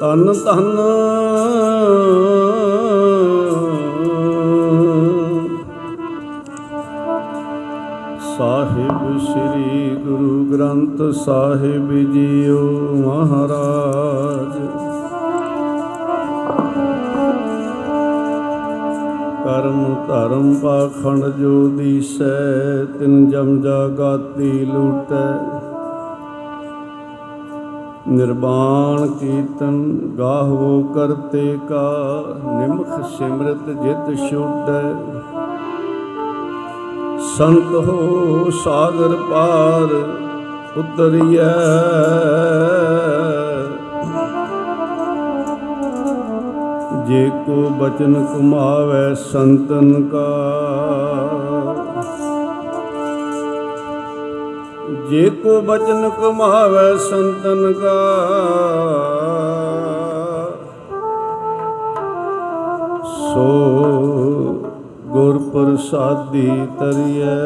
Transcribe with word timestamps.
ਤਨ 0.00 0.32
ਤਨ 0.32 0.76
ਸਾਹਿਬ 8.36 9.18
ਸ੍ਰੀ 9.18 9.96
ਗੁਰੂ 9.96 10.44
ਗ੍ਰੰਥ 10.44 11.14
ਸਾਹਿਬ 11.14 12.12
ਜੀਓ 12.12 12.60
ਮਹਾਰਾਜ। 12.94 14.52
ਕਰਮ 19.44 19.94
ਧਰਮ 20.08 20.54
ਪਾਖੰਡ 20.54 21.24
ਜੋ 21.24 21.68
ਦੀਸੈ 21.68 21.71
ਤਿਨ 21.71 21.71
ਜਮ 23.32 23.60
ਜਾਗਾਤੀ 23.62 24.64
ਲੂਟੈ। 24.64 25.28
ਨਿਰਵਾਣ 28.08 29.06
ਕੀਰਤਨ 29.06 30.00
ਗਾਹੋ 30.18 30.82
ਕਰਤੇ 30.94 31.58
ਕਾ, 31.68 32.24
ਨਿਮਖ 32.46 32.88
ਸਿਮਰਤ 33.18 33.70
ਜਿਤ 33.70 34.30
ਛੁਟੈ। 34.30 34.82
ਸੰਤ 37.36 37.74
ਹੋ 37.74 38.50
ਸਾਗਰ 38.64 39.16
ਪਾਰ 39.30 39.94
ਉਤਰੀਐ। 40.78 41.48
ਜੇ 47.06 47.30
ਕੋ 47.46 47.68
ਬਚਨ 47.70 48.24
ਕੁਮਾਵੈ 48.24 49.14
ਸੰਤਨ 49.14 50.08
ਕਾ। 50.08 50.28
ਜੇ 55.12 55.30
ਕੋ 55.30 55.60
ਬਚਨ 55.60 56.10
ਕਮਾਵੈ 56.10 56.96
ਸੰਤਨ 56.96 57.72
ਕਾ 57.72 57.96
ਸੋ 63.16 63.48
ਗੁਰ 65.06 65.38
ਪ੍ਰਸਾਦੀ 65.38 66.68
ਤਰੀਐ। 66.78 67.36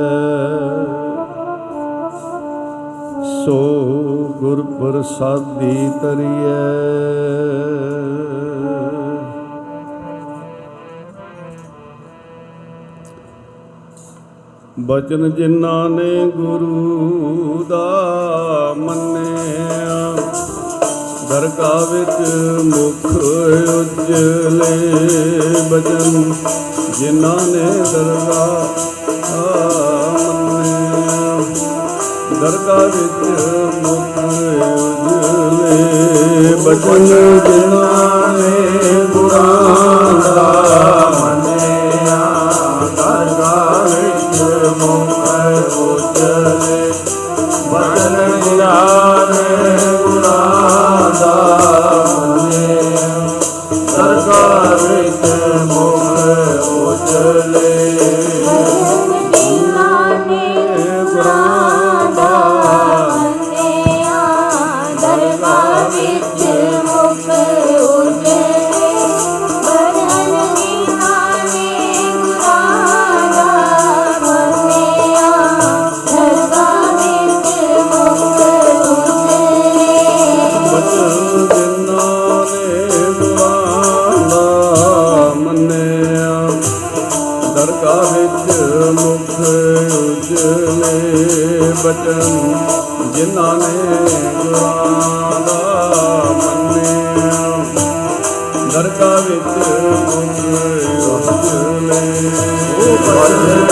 ਸੋ 3.44 3.58
ਗੁਰ 4.41 4.62
ਪ੍ਰਸਾਦੀ 4.80 5.91
ਤਰੀਐ। 6.02 6.62
ਬਚਨ 14.86 15.30
ਜਿਨ੍ਹਾਂ 15.30 15.88
ਨੇ 15.90 16.26
ਗੁਰੂ 16.36 17.64
ਦਾ 17.68 18.74
ਮੰਨਿਆ, 18.78 19.96
ਦਰਗਾਹ 21.30 21.86
ਵਿੱਚ 21.86 22.28
ਮੁਖ 22.64 23.06
ਉਜਲੇ 23.66 24.74
ਬਚਨ 25.70 26.32
ਜਿਨ੍ਹਾਂ 26.98 27.46
ਨੇ 27.46 27.64
ਦਰਗਾਹ 27.92 28.62
ਮੰਨਿਆ, 30.34 31.40
ਦਰਗਾਹ 32.40 32.84
ਵਿੱਚ 32.86 33.20
ਮੁਖ 33.82 34.18
ਉਜਲੇ 34.68 35.76
ਬਚਨ 36.64 37.04
ਜਿਨ੍ਹਾਂ 37.46 38.32
ਨੇ 38.32 39.04
ਗੁਰਾਂ 39.12 40.20
ਦਾ 40.26 41.16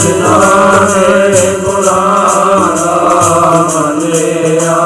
ਬਚਨ 0.05 0.13
ਜਿਨ੍ਹਾਂ 0.13 0.81
ਨੇ 0.83 1.53
ਗੁਰਾਂ 1.61 2.77
ਦਾ 2.77 3.63
ਮੰਨਿਆ 3.75 4.79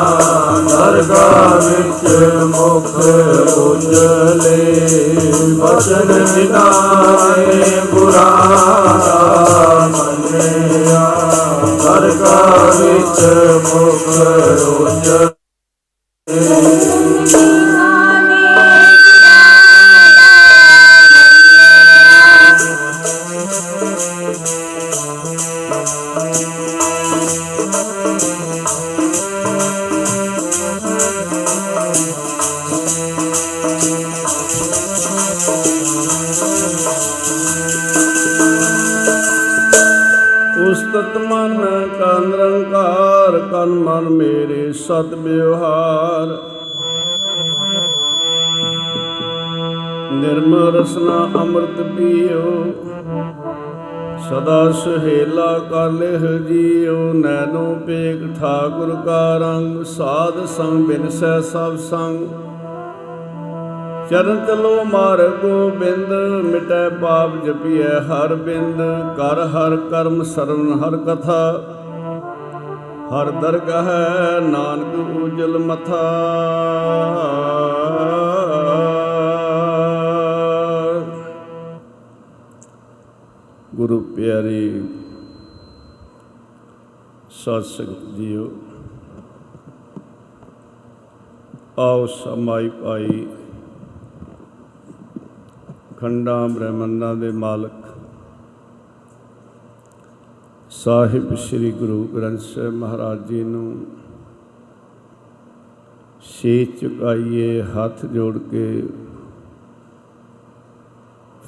ਦਰਗਾਹ 0.69 1.55
ਵਿੱਚ 1.59 2.45
ਮੁਖ 2.47 2.95
ਉਜਲੇ 3.59 4.77
ਬਚਨ 5.55 6.25
ਜਿਨਾਏ 6.27 7.81
ਗੁਰਾਂ 7.93 8.99
ਦਾ 9.01 9.89
ਮੰਨਿਆ 9.89 11.03
ਦਰਗਾਹ 11.79 12.73
ਵਿੱਚ 12.75 13.21
ਮੁਖ 13.65 14.09
ਉਜਲੇ 14.69 15.38
ਸਤ 44.89 45.15
ਵਿਵਹਾਰ। 45.15 46.29
ਨਿਰਮਲ 50.13 50.73
ਰਸਨਾ 50.73 51.43
ਅੰਮ੍ਰਿਤ 51.43 51.83
ਪੀਓ। 51.83 52.65
ਸਦਾ 54.29 54.73
ਸੁਹੇਲਾ 54.73 55.59
ਕਰ 55.59 55.91
ਲਿਹ 55.91 56.19
ਜੀਓ। 56.19 57.13
ਨੈਨੋ 57.13 57.77
ਪੇਖ 57.87 58.41
ਠਾਕੁਰ 58.41 58.97
ਕਾ 59.07 59.37
ਰੰਗ, 59.37 59.85
ਸਾਧ 59.85 60.45
ਸੰਗ 60.47 60.87
ਬਿਨਸੈ 60.87 61.41
ਸਭ 61.41 61.77
ਸੰਗ। 61.77 62.27
ਚਰਨ 64.11 64.45
ਚਲੋ 64.47 64.85
ਮਾਰ 64.85 65.29
ਗੋਬਿੰਦ, 65.29 66.13
ਮਿਟੈ 66.45 66.89
ਪਾਪ 66.89 67.45
ਜਪੀਐ 67.45 68.01
ਹਰ 68.01 68.35
ਬਿੰਦ। 68.35 68.79
ਕਰ 69.17 69.45
ਹਰ 69.47 69.77
ਕਰਮ 69.77 70.23
ਸਰਵਨ 70.23 70.73
ਹਰ 70.79 70.97
ਕਥਾ। 70.97 71.61
ਹਰ 73.11 73.31
ਦਰਗਾਹ 73.33 73.87
ਨਾਨਕ 74.43 75.17
ਉਜਲ 75.17 75.59
ਮਥਾ। 75.59 76.01
ਗੁਰੂ 83.75 84.01
ਪਿਆਰੀ, 84.17 84.89
ਸਾਧ 87.31 87.63
ਸੰਗਤ 87.63 88.05
ਜੀਓ, 88.17 88.49
ਆਓ 91.79 92.07
ਸਮਾਈ 92.07 92.69
ਪਾਈ 92.83 93.27
ਖੰਡਾਂ 96.01 96.49
ਬ੍ਰਹਮੰਡਾਂ 96.49 97.15
ਦੇ 97.17 97.31
ਮਾਲਕ 97.31 97.78
ਸਾਹਿਬ 100.71 101.35
ਸ੍ਰੀ 101.35 101.71
ਗੁਰੂ 101.73 102.03
ਗ੍ਰੰਥ 102.15 102.41
ਸਾਹਿਬ 102.41 102.73
ਮਹਾਰਾਜ 102.73 103.19
ਜੀ 103.27 103.43
ਨੂੰ 103.45 103.87
ਸੇ 106.23 106.65
ਚੁਕਾਈਏ, 106.81 107.63
ਹੱਥ 107.63 108.05
ਜੋੜ 108.07 108.39
ਕੇ 108.39 108.83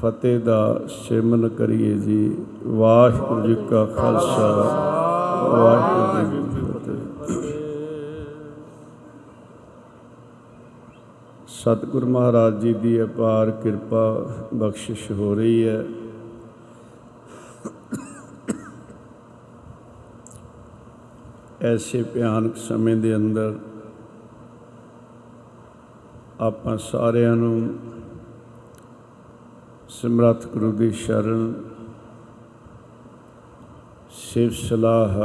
ਫਤਿਹ 0.01 0.39
ਦਾ 0.41 0.81
ਸਿਮਨ 0.89 1.49
ਕਰੀਏ 1.49 1.95
ਜੀ। 1.99 2.37
ਵਾਹਿਗੁਰੂ 2.65 3.47
ਜੀ 3.47 3.55
ਕਾ 3.71 3.85
ਖਾਲਸਾ, 3.87 4.49
ਵਾਹਿਗੁਰੂ 5.53 6.31
ਜੀ 6.31 6.43
ਕੀ 6.51 6.73
ਫਤਿਹ। 6.73 6.99
ਸਤਿਗੁਰ 11.49 12.05
ਮਹਾਰਾਜ 12.05 12.61
ਜੀ 12.61 12.73
ਦੀ 12.75 13.03
ਅਪਾਰ 13.03 13.51
ਕਿਰਪਾ 13.51 14.05
ਬਖਸ਼ਿਸ਼ 14.55 15.11
ਹੋ 15.13 15.35
ਰਹੀ 15.35 15.67
ਹੈ। 15.69 15.85
ਐਸੇ 21.63 22.03
ਭਿਆਨਕ 22.03 22.57
ਸਮੇਂ 22.57 22.97
ਦੇ 22.97 23.17
ਅੰਦਰ 23.17 23.59
ਆਪਾਂ 26.41 26.79
ਸਾਰਿਆਂ 26.79 27.37
ਨੂੰ 27.37 27.79
ਸਿਮਰਤ 29.89 30.47
ਗੁਰੂ 30.47 30.73
ਦੀ 30.73 30.91
ਸ਼ਰਨ, 30.91 31.53
ਸਿਵ 34.11 34.51
ਸਲਾਹ, 34.51 35.19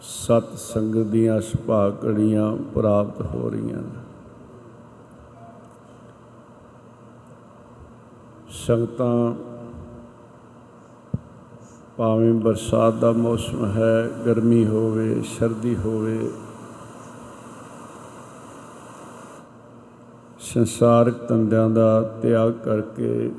ਸਤ 0.00 0.58
ਸੰਗਤ 0.58 1.06
ਦੀਆਂ 1.06 1.40
ਸੁਭਾਗ 1.40 1.92
ਘੜੀਆਂ 2.04 2.56
ਪ੍ਰਾਪਤ 2.56 3.22
ਹੋ 3.22 3.50
ਰਹੀਆਂ 3.50 3.78
ਨੇ। 3.78 3.98
ਸੰਗਤਾਂ 8.50 9.34
ਭਾਵੇਂ 12.00 12.32
ਬਰਸਾਤ 12.34 12.94
ਦਾ 12.94 13.12
ਮੌਸਮ 13.12 13.64
ਹੈ, 13.64 14.10
ਗਰਮੀ 14.26 14.66
ਹੋਵੇ, 14.66 15.22
ਸਰਦੀ 15.22 15.76
ਹੋਵੇ, 15.76 16.30
ਸੰਸਾਰਕ 20.40 21.14
ਤੰਦਿਆਂ 21.14 21.70
ਦਾ 21.70 22.00
ਤਿਆਗ 22.22 22.52
ਕਰਕੇ, 22.52 23.30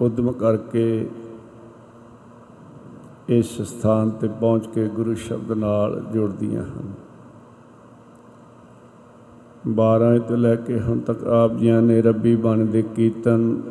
ਉਦਮ 0.00 0.32
ਕਰਕੇ 0.32 1.08
ਇਸ 3.28 3.60
ਸਥਾਨ 3.62 4.10
ਤੇ 4.10 4.28
ਪਹੁੰਚ 4.28 4.66
ਕੇ 4.66 4.88
ਗੁਰੂ 4.88 5.14
ਸ਼ਬਦ 5.14 5.52
ਨਾਲ 5.52 6.00
ਜੁੜਦੀਆਂ 6.12 6.62
ਹਨ। 6.62 6.92
12 9.68 10.18
ਤੋਂ 10.18 10.36
ਲੈ 10.36 10.54
ਕੇ 10.56 10.80
ਹੁਣ 10.80 10.98
ਤੱਕ 10.98 11.24
ਆਪ 11.24 11.52
ਜੀਆਂ 11.52 11.82
ਨੇ 11.82 12.02
ਰੱਬੀ 12.02 12.36
ਬਾਣੀ 12.36 12.64
ਦੇ 12.64 12.82
ਕੀਰਤਨ 12.82 13.62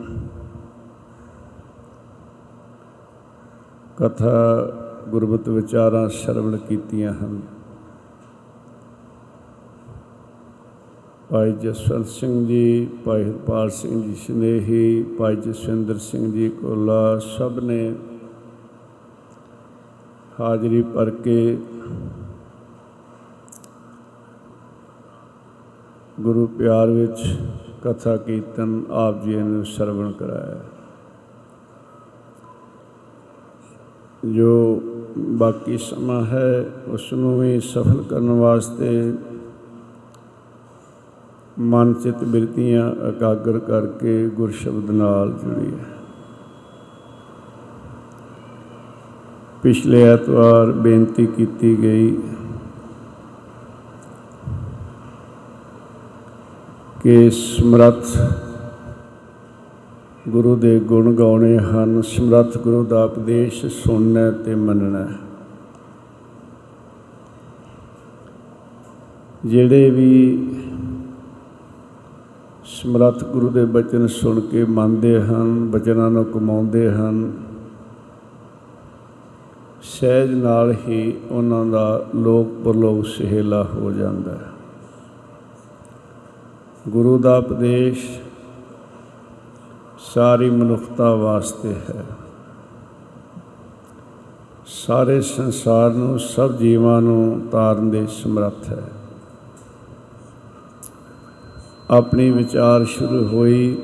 ਕਥਾ 4.01 4.71
ਗੁਰਮਤਿ 5.09 5.51
ਵਿਚਾਰਾਂ 5.51 6.09
ਸ਼ਰਵਣ 6.09 6.57
ਕੀਤੀਆਂ 6.57 7.13
ਹਨ। 7.13 7.41
ਭਾਈ 11.29 11.51
ਜਸਵੰਤ 11.51 12.07
ਸਿੰਘ 12.07 12.47
ਜੀ, 12.47 12.89
ਭਾਈ 13.05 13.23
ਹਰਪਾਲ 13.23 13.69
ਸਿੰਘ 13.69 14.01
ਜੀ 14.03 14.15
ਸਨੇਹੀ, 14.15 15.03
ਭਾਈ 15.03 15.35
ਜਸਵਿੰਦਰ 15.35 15.97
ਸਿੰਘ 15.97 16.31
ਜੀ 16.31 16.49
ਕੋਲਾ, 16.49 17.19
ਸਭ 17.19 17.59
ਨੇ 17.59 17.95
ਹਾਜ਼ਰੀ 20.39 20.81
ਭਰ 20.81 21.09
ਕੇ 21.09 21.57
ਗੁਰੂ 26.21 26.47
ਪਿਆਰ 26.47 26.87
ਵਿੱਚ 26.87 27.37
ਕਥਾ 27.83 28.17
ਕੀਰਤਨ 28.17 28.83
ਆਪ 28.91 29.23
ਜੀ 29.23 29.35
ਨੂੰ 29.35 29.65
ਸਰਵਣ 29.65 30.11
ਕਰਾਇਆ। 30.11 30.59
ਜੋ 34.25 34.81
ਬਾਕੀ 35.17 35.77
ਸਮਾਂ 35.77 36.25
ਹੈ 36.25 36.65
ਉਸ 36.87 37.13
ਨੂੰ 37.13 37.39
ਵੀ 37.39 37.59
ਸਫਲ 37.59 38.03
ਕਰਨ 38.09 38.29
ਵਾਸਤੇ 38.29 39.13
ਮਨ 41.59 41.93
ਚਿਤ 41.93 42.23
ਬਿਰਤੀਆਂ 42.23 42.91
ਇਕਾਗਰ 43.09 43.59
ਕਰਕੇ 43.59 44.27
ਗੁਰ 44.27 44.51
ਸ਼ਬਦ 44.51 44.91
ਨਾਲ 44.91 45.31
ਜੁੜੀ 45.31 45.71
ਹੈ। 45.71 45.85
ਪਿਛਲੇ 49.63 50.03
ਐਤਵਾਰ 50.03 50.71
ਬੇਨਤੀ 50.71 51.25
ਕੀਤੀ 51.25 51.75
ਗਈ 51.81 52.17
ਕਿ 57.03 57.29
ਸਮਰੱਥ 57.29 58.05
ਗੁਰੂ 60.29 60.55
ਦੇ 60.55 60.79
ਗੁਣ 60.79 61.15
ਗਾਉਣੇ 61.15 61.57
ਹਨ, 61.57 62.01
ਸਮਰੱਥ 62.01 62.57
ਗੁਰੂ 62.57 62.83
ਦਾ 62.83 63.03
ਉਪਦੇਸ਼ 63.03 63.65
ਸੁਣਨਾ 63.65 64.31
ਤੇ 64.31 64.55
ਮੰਨਣਾ। 64.55 65.07
ਜਿਹੜੇ 69.45 69.89
ਵੀ 69.89 70.47
ਸਮਰੱਥ 72.65 73.23
ਗੁਰੂ 73.23 73.49
ਦੇ 73.49 73.65
ਬਚਨ 73.65 74.07
ਸੁਣ 74.07 74.39
ਕੇ 74.39 74.65
ਮੰਨਦੇ 74.65 75.21
ਹਨ, 75.21 75.71
ਬਚਨਾਂ 75.71 76.11
ਨੂੰ 76.11 76.25
ਕਮਾਉਂਦੇ 76.25 76.91
ਹਨ, 76.91 77.31
ਸਹਿਜ 79.81 80.33
ਨਾਲ 80.33 80.75
ਹੀ 80.87 81.17
ਉਹਨਾਂ 81.31 81.65
ਦਾ 81.65 82.05
ਲੋਕ 82.15 82.47
ਪਰਲੋਕ 82.65 83.05
ਸਹੇਲਾ 83.05 83.67
ਹੋ 83.73 83.91
ਜਾਂਦਾ 83.91 84.31
ਹੈ। 84.31 84.51
ਗੁਰੂ 86.89 87.17
ਦਾ 87.17 87.37
ਉਪਦੇਸ਼ 87.37 88.19
ਸਾਰੀ 90.01 90.49
ਮਨੁੱਖਤਾ 90.49 91.15
ਵਾਸਤੇ 91.15 91.73
ਹੈ। 91.73 92.05
ਸਾਰੇ 94.65 95.21
ਸੰਸਾਰ 95.21 95.91
ਨੂੰ, 95.91 96.19
ਸਭ 96.19 96.55
ਜੀਵਾਂ 96.55 97.01
ਨੂੰ 97.01 97.41
ਤਾਰਨ 97.51 97.89
ਦੇ 97.89 98.07
ਸਮਰੱਥ 98.07 98.69
ਹੈ। 98.69 98.83
ਆਪਣੀ 101.89 102.29
ਵਿਚਾਰ 102.29 102.85
ਸ਼ੁਰੂ 102.85 103.27
ਹੋਈ। 103.27 103.77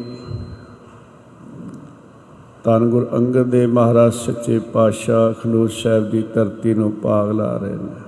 ਧੰਨ 2.63 2.89
ਗੁਰ 2.89 3.07
ਅੰਗਦ 3.13 3.43
ਦੇ 3.43 3.67
ਮਹਾਰਾਜ 3.67 4.13
ਸੱਚੇ 4.13 4.59
ਪਾਤਸ਼ਾਹ 4.59 5.33
ਖਡੂਰ 5.33 5.69
ਸਾਹਿਬ 5.69 6.09
ਦੀ 6.09 6.23
ਧਰਤੀ 6.23 6.73
ਨੂੰ 6.73 6.91
ਪਾਗ 6.91 7.31
ਲਾ 7.31 7.57
ਰਹੇ 7.57 7.75
ਨੇ। 7.75 8.01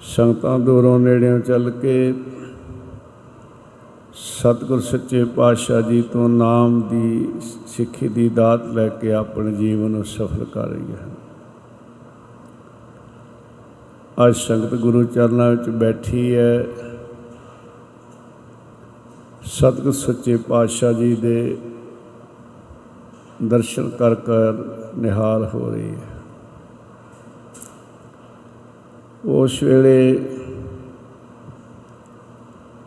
ਸੰਗਤਾਂ 0.00 0.58
ਦੂਰੋਂ 0.58 0.98
ਨੇੜਿਓਂ 0.98 1.40
ਚੱਲ 1.40 1.70
ਕੇ 1.70 2.14
ਸਤਿਗੁਰ 4.26 4.80
ਸੱਚੇ 4.80 5.24
ਪਾਤਸ਼ਾਹ 5.24 5.82
ਜੀ 5.82 6.02
ਤੋਂ 6.02 6.28
ਨਾਮ 6.28 6.82
ਦੀ 6.82 7.32
ਸਿੱਖੀ 7.66 8.08
ਦੀ 8.08 8.28
ਦਾਤ 8.28 8.66
ਲੈ 8.66 8.88
ਕੇ 8.88 9.12
ਆਪਣੇ 9.12 9.52
ਜੀਵਨ 9.52 9.90
ਨੂੰ 9.90 10.04
ਸਫਲ 10.04 10.44
ਕਰ 10.44 10.68
ਰਹੀ 10.68 10.92
ਹੈ। 10.92 11.06
ਅੱਜ 14.28 14.36
ਸੰਗਤ 14.36 14.74
ਗੁਰੂ 14.74 15.04
ਚਰਨਾਂ 15.04 15.50
ਵਿੱਚ 15.50 15.68
ਬੈਠੀ 15.68 16.34
ਹੈ। 16.34 16.66
ਸਤਿਗੁਰ 19.44 19.92
ਸੱਚੇ 19.92 20.36
ਪਾਤਸ਼ਾਹ 20.36 20.92
ਜੀ 20.92 21.14
ਦੇ 21.14 21.58
ਦਰਸ਼ਨ 23.44 23.90
ਕਰ 23.90 24.14
ਕਰ 24.14 24.54
ਨਿਹਾਲ 24.98 25.50
ਹੋ 25.54 25.70
ਰਹੀ 25.70 25.90
ਹੈ। 25.90 26.22
ਉਸ 29.24 29.62
ਵੇਲੇ 29.62 30.26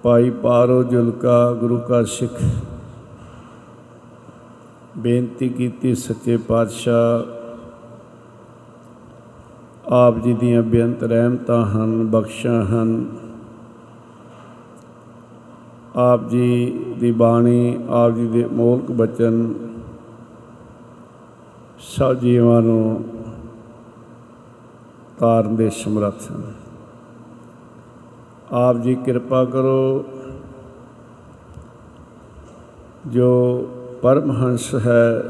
ਭਾਈ 0.03 0.29
ਪਾਰੋ 0.29 0.83
ਜੁਲਕਾ 0.83 1.53
ਗੁਰੂ 1.53 1.79
ਕਾ 1.79 2.03
ਸਿੱਖ। 2.03 2.41
ਬੇਨਤੀ 4.97 5.49
ਕੀਤੀ 5.49 5.95
ਸੱਚੇ 5.95 6.37
ਪਾਤਸ਼ਾਹ, 6.37 7.37
ਆਪ 9.93 10.17
ਜੀ 10.17 10.33
ਦੀਆਂ 10.33 10.63
ਬੇਅੰਤ 10.63 11.03
ਰਹਿਮਤਾਂ 11.03 11.65
ਹਨ, 11.65 12.07
ਬਖਸ਼ਾਂ 12.07 12.65
ਹਨ। 12.65 13.05
ਆਪ 15.95 16.27
ਜੀ 16.29 16.79
ਦੀ 16.99 17.11
ਬਾਣੀ, 17.11 17.79
ਆਪ 17.89 18.11
ਜੀ 18.11 18.27
ਦੇ 18.27 18.45
ਮੋਲਕ 18.45 18.91
ਬਚਨ 18.91 19.53
ਸਭ 21.79 22.13
ਜੀਵਾਂ 22.13 22.61
ਨੂੰ 22.61 23.03
ਤਾਰਨ 25.19 25.55
ਦੇ 25.55 25.69
ਸਮਰੱਥ 25.69 26.31
ਹਨ। 26.31 26.66
ਆਪ 28.51 28.77
ਜੀ 28.77 28.95
ਕਿਰਪਾ 28.95 29.45
ਕਰੋ, 29.45 30.05
ਜੋ 33.07 33.69
ਪਰਮਹੰਸ 34.01 34.75
ਹੈ, 34.75 35.23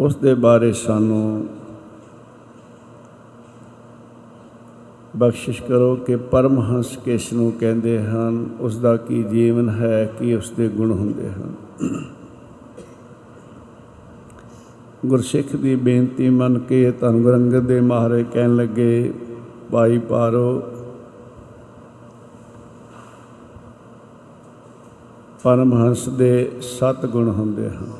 ਉਸ 0.00 0.16
ਦੇ 0.16 0.34
ਬਾਰੇ 0.34 0.72
ਸਾਨੂੰ 0.72 1.46
ਬਖਸ਼ਿਸ਼ 5.16 5.62
ਕਰੋ 5.62 5.96
ਕਿ 5.96 6.16
ਪਰਮਹੰਸ 6.16 6.96
ਕਿਸ 6.96 7.32
ਨੂੰ 7.32 7.52
ਕਹਿੰਦੇ 7.52 7.98
ਹਨ, 8.02 8.46
ਉਸ 8.60 8.78
ਦਾ 8.78 8.96
ਕੀ 8.96 9.22
ਜੀਵਨ 9.22 9.68
ਹੈ, 9.68 10.04
ਕੀ 10.18 10.34
ਉਸ 10.34 10.50
ਦੇ 10.50 10.68
ਗੁਣ 10.68 10.90
ਹੁੰਦੇ 10.90 11.30
ਹਨ। 11.30 11.54
ਗੁਰਸਿੱਖ 15.06 15.56
ਦੀ 15.56 15.76
ਬੇਨਤੀ 15.76 16.30
ਮੰਨ 16.30 16.58
ਕੇ 16.58 16.90
ਧੰਨ 16.90 17.22
ਗੁਰੂ 17.22 17.34
ਅੰਗਦ 17.34 17.66
ਦੇ 17.66 17.80
ਮਹਾਰਾਜ 17.80 18.24
ਕਹਿਣ 18.32 18.56
ਲੱਗੇ, 18.56 19.12
ਭਾਈ 19.70 19.98
ਪਾਰੋ 19.98 20.62
ਪਰਮਹੰਸ 25.46 26.08
ਦੇ 26.08 26.52
ਸੱਤ 26.62 27.06
ਗੁਣ 27.06 27.28
ਹੁੰਦੇ 27.30 27.68
ਹਨ। 27.70 27.90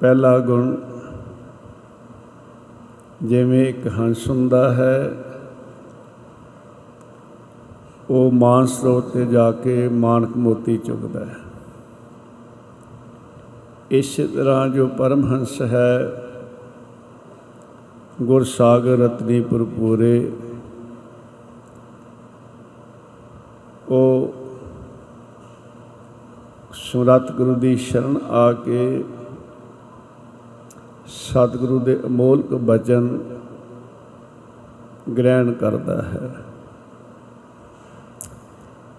ਪਹਿਲਾ 0.00 0.38
ਗੁਣ 0.38 0.76
ਜਿਵੇਂ 3.22 3.66
ਇੱਕ 3.66 3.86
ਹੰਸ 3.88 4.28
ਹੁੰਦਾ 4.30 4.72
ਹੈ, 4.72 5.12
ਉਹ 8.10 8.30
ਮਾਨ 8.32 8.66
ਸਰੋਤ 8.66 9.04
ਤੇ 9.04 9.26
ਜਾ 9.26 9.50
ਕੇ 9.52 9.88
ਮਾਨਕ 9.88 10.36
ਮੋਤੀ 10.36 10.78
ਚੁਗਦਾ 10.78 11.24
ਹੈ। 11.24 11.36
ਇਸੇ 13.90 14.26
ਤਰ੍ਹਾਂ 14.26 14.68
ਜੋ 14.68 14.86
ਪਰਮਹੰਸ 14.86 15.62
ਹੈ, 15.62 16.22
ਗੁਰ 18.22 18.44
ਸਾਗਰ 18.44 18.98
ਰਤਨੀ 18.98 19.40
ਪੂਰੇ 19.40 20.32
ਉਹ 23.90 24.34
ਸੁਰਤ 26.72 27.32
ਗੁਰੂ 27.32 27.54
ਦੀ 27.54 27.76
ਸ਼ਰਨ 27.76 28.16
ਆ 28.28 28.52
ਕੇ 28.52 29.04
ਸਤਿਗੁਰੂ 31.06 31.78
ਦੇ 31.78 32.00
ਅਮੋਲਕ 32.06 32.54
ਬਚਨ 32.54 33.18
ਗ੍ਰਹਿਣ 35.18 35.52
ਕਰਦਾ 35.52 36.02
ਹੈ। 36.02 36.34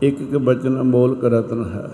ਇੱਕ 0.02 0.22
ਇੱਕ 0.22 0.38
ਬਚਨ 0.38 0.82
ਅਮੋਲਕ 0.82 1.26
ਰਤਨ 1.26 1.66
ਹੈ। 1.66 1.90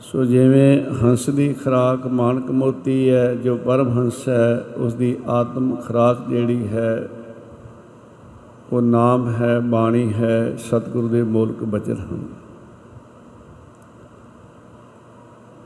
ਸੋ 0.00 0.24
ਜਿਵੇਂ 0.24 0.82
ਹੰਸ 0.90 1.30
ਦੀ 1.30 1.52
ਖਰਾਕ 1.52 2.06
ਮਾਨਕ 2.06 2.50
ਮੋਤੀ 2.50 3.10
ਹੈ, 3.10 3.34
ਜੋ 3.34 3.56
ਪਰਮ 3.56 3.98
ਹੰਸ 3.98 4.28
ਹੈ 4.28 4.64
ਉਸ 4.76 4.94
ਦੀ 4.94 5.18
ਆਤਮ 5.28 5.76
ਖਰਾਕ 5.76 6.28
ਜਿਹੜੀ 6.28 6.68
ਹੈ 6.68 7.08
ਉਹ 8.72 8.82
ਨਾਮ 8.82 9.28
ਹੈ, 9.28 9.60
ਬਾਣੀ 9.60 10.12
ਹੈ, 10.12 10.56
ਸਤਿਗੁਰੂ 10.56 11.08
ਦੇ 11.08 11.22
ਮੋਲਕ 11.22 11.64
ਬਚਨ 11.64 11.96
ਹਨ। 11.96 12.24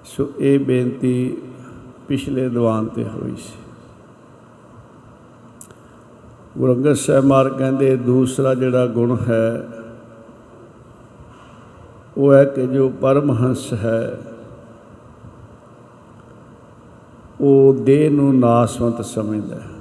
ਸੋ 0.04 0.32
ਇਹ 0.38 0.58
ਬੇਨਤੀ 0.58 1.36
ਪਿਛਲੇ 2.08 2.48
ਦੀਵਾਨ 2.48 2.86
ਤੇ 2.86 3.04
ਹੋਈ 3.04 3.36
ਸੀ। 3.36 3.58
ਗੁਰੂ 6.58 6.74
ਅੰਗਦ 6.74 6.92
ਸਾਹਿਬ 6.92 7.24
ਮਾਰ 7.24 7.48
ਕਹਿੰਦੇ, 7.48 7.96
ਦੂਸਰਾ 7.96 8.54
ਜਿਹੜਾ 8.54 8.86
ਗੁਣ 8.86 9.16
ਹੈ, 9.28 9.68
ਉਹ 12.16 12.34
ਹੈ 12.34 12.44
ਕਿ 12.44 12.66
ਜੋ 12.66 12.88
ਪਰਮਹੰਸ 12.88 13.72
ਹੈ, 13.72 14.18
ਉਹ 17.40 17.74
ਦੇਹ 17.74 18.10
ਨੂੰ 18.10 18.38
ਨਾਸਵੰਤ 18.38 19.04
ਸਮਝਦਾ 19.04 19.56
ਹੈ। 19.56 19.71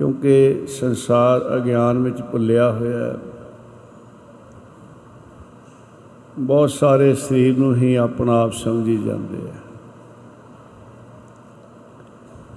ਕਿਉਂਕਿ 0.00 0.66
ਸੰਸਾਰ 0.66 1.56
ਅਗਿਆਨ 1.56 1.98
ਵਿੱਚ 1.98 2.22
ਭੁੱਲਿਆ 2.22 2.72
ਹੋਇਆ 2.72 3.06
ਹੈ। 3.06 3.16
ਬਹੁਤ 6.38 6.70
ਸਾਰੇ 6.70 7.14
ਸਰੀਰ 7.14 7.58
ਨੂੰ 7.58 7.74
ਹੀ 7.74 7.94
ਆਪਣਾ 7.94 8.40
ਆਪ 8.40 8.52
ਸਮਝੀ 8.52 8.96
ਜਾਂਦੇ 8.96 9.38
ਆ। 9.50 9.54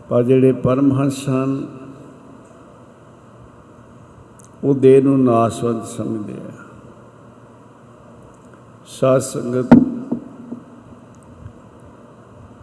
ਪਰ 0.09 0.23
ਜਿਹੜੇ 0.23 0.51
ਪਰਮਹੰਸ 0.51 1.29
ਹਨ, 1.29 1.67
ਉਹ 4.63 4.75
ਦੇਹ 4.75 5.03
ਨੂੰ 5.03 5.23
ਨਾਸਵੰਤ 5.23 5.85
ਸਮਝਦੇ 5.85 6.33
ਆ। 6.33 6.51
ਸਾਧ 8.85 9.21
ਸੰਗਤ 9.21 9.77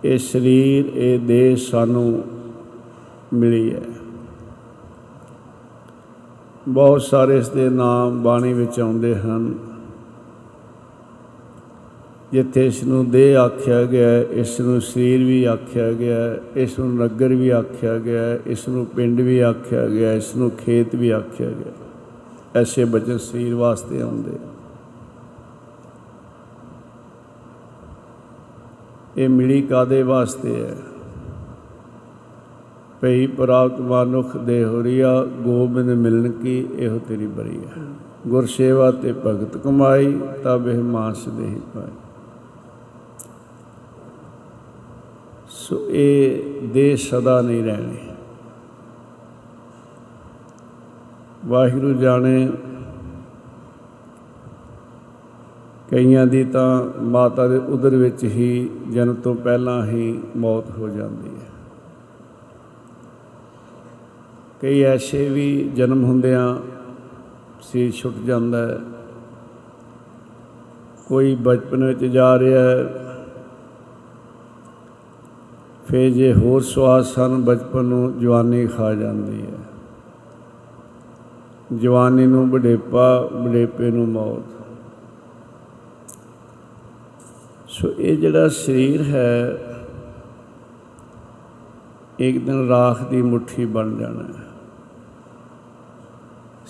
ਇਹ 0.04 0.18
ਸਰੀਰ, 0.18 0.84
ਇਹ 0.86 1.18
ਦੇਹ 1.18 1.56
ਸਾਨੂੰ 1.56 2.24
ਮਿਲੀ 3.34 3.74
ਹੈ। 3.74 3.99
ਬਹੁਤ 6.68 7.02
ਸਾਰੇ 7.02 7.38
ਇਸ 7.38 7.48
ਦੇ 7.48 7.68
ਨਾਮ 7.68 8.22
ਬਾਣੀ 8.22 8.52
ਵਿੱਚ 8.52 8.80
ਆਉਂਦੇ 8.80 9.14
ਹਨ। 9.16 9.54
ਜਿੱਥੇ 12.32 12.66
ਇਸ 12.66 12.82
ਨੂੰ 12.84 13.10
ਦੇਹ 13.10 13.38
ਆਖਿਆ 13.38 13.84
ਗਿਆ 13.84 14.20
ਇਸ 14.20 14.60
ਨੂੰ 14.60 14.80
ਸਰੀਰ 14.80 15.24
ਵੀ 15.24 15.44
ਆਖਿਆ 15.44 15.92
ਗਿਆ 15.92 16.16
ਇਸ 16.56 16.78
ਨੂੰ 16.78 16.94
ਨਗਰ 16.94 17.28
ਵੀ 17.28 17.48
ਆਖਿਆ 17.48 17.98
ਗਿਆ 17.98 18.34
ਇਸ 18.46 18.68
ਨੂੰ 18.68 18.86
ਪਿੰਡ 18.86 19.20
ਵੀ 19.20 19.40
ਆਖਿਆ 19.40 19.86
ਗਿਆ 19.86 20.12
ਇਸ 20.12 20.36
ਨੂੰ 20.36 20.50
ਖੇਤ 20.50 20.94
ਵੀ 20.94 21.10
ਆਖਿਆ 21.10 21.50
ਗਿਆ 21.50 21.72
ਐਸੇ 22.60 22.84
ਬਚਨ 22.84 23.18
ਸਰੀਰ 23.18 23.54
ਵਾਸਤੇ 23.54 24.00
ਆਉਂਦੇ 24.00 24.32
ਇਹ 29.16 29.28
ਮਿਲੀ 29.28 29.62
ਕਾਦੇ 29.62 30.02
ਵਾਸਤੇ 30.02 30.64
ਹੈ? 30.64 30.76
ਪਈ 33.00 33.26
ਪ੍ਰਾਪਤ 33.26 33.80
ਮਾਨੁਖ 33.80 34.36
ਦੇ 34.36 34.64
ਹੋਰੀਆ, 34.64 35.22
ਗੋਬਿੰਦ 35.24 35.90
ਮਿਲਨ 35.90 36.30
ਕੀ 36.32 36.56
ਇਹੋ 36.78 36.98
ਤੇਰੀ 36.98 37.26
ਬਰੀ 37.26 37.58
ਹੈ 37.58 37.82
ਗੁਰ 38.28 38.46
ਸੇਵਾ 38.46 38.90
ਤੇ 38.92 39.12
ਭਗਤ 39.26 39.56
ਕਮਾਈ, 39.56 40.12
ਤਬ 40.44 40.68
ਇਹ 40.68 40.82
ਮਾਸ 40.82 41.28
ਦੇਹੀ 41.28 41.60
ਪਾਈ। 41.74 41.90
ਸੋ 45.50 45.78
ਇਹ 45.90 46.68
ਦੇ 46.68 46.94
ਸਦਾ 46.96 47.40
ਨਹੀਂ 47.40 47.62
ਰਹਿਣੇ। 47.64 47.96
ਵਾਹਿਗੁਰੂ 51.46 51.92
ਜਾਣੇ, 51.94 52.48
ਕਈਆਂ 55.90 56.26
ਦੀ 56.26 56.44
ਤਾਂ 56.44 56.82
ਮਾਤਾ 57.02 57.46
ਦੇ 57.48 57.56
ਉਦਰ 57.68 57.96
ਵਿੱਚ 57.96 58.24
ਹੀ 58.24 58.68
ਜਨਮ 58.90 59.14
ਤੋਂ 59.14 59.34
ਪਹਿਲਾਂ 59.34 59.84
ਹੀ 59.86 60.18
ਮੌਤ 60.36 60.70
ਹੋ 60.70 60.88
ਜਾਂਦੀ 60.88 61.28
ਹੈ। 61.28 61.49
ਕਈ 64.60 64.82
ਐਸੇ 64.82 65.28
ਵੀ 65.28 65.70
ਜਨਮ 65.74 66.04
ਹੁੰਦਿਆਂ 66.04 66.56
ਸੀ 67.62 67.90
ਛੁੱਟ 67.90 68.16
ਜਾਂਦਾ 68.16 68.66
ਹੈ। 68.66 68.78
ਕੋਈ 71.06 71.34
ਬਚਪਨ 71.34 71.84
ਵਿੱਚ 71.84 72.04
ਜਾ 72.04 72.38
ਰਿਹਾ 72.38 72.62
ਹੈ 72.62 72.94
ਫੇ 75.88 76.10
ਜੇ 76.10 76.34
ਹੋਰ 76.34 76.60
ਸਵਾਸ 76.60 77.18
ਹਨ 77.18 77.44
ਬਚਪਨ 77.44 77.84
ਨੂੰ 77.84 78.18
ਜਵਾਨੀ 78.18 78.66
ਖਾ 78.66 78.94
ਜਾਂਦੀ 78.94 79.42
ਹੈ। 79.42 79.58
ਜਵਾਨੀ 81.76 82.26
ਨੂੰ 82.26 82.50
ਬੜੇਪਾ 82.50 83.30
ਬੜੇਪੇ 83.34 83.90
ਨੂੰ 83.90 84.08
ਮੌਤ। 84.08 84.42
ਸੋ 87.68 87.88
ਇਹ 87.98 88.18
ਜਿਹੜਾ 88.18 88.48
ਸਰੀਰ 88.48 89.02
ਹੈ, 89.02 89.58
ਇੱਕ 92.18 92.38
ਦਿਨ 92.38 92.68
ਰਾਖ 92.68 93.08
ਦੀ 93.08 93.22
ਮੁਠੀ 93.22 93.64
ਬਣ 93.64 93.96
ਜਾਣਾ 93.96 94.22
ਹੈ। 94.22 94.49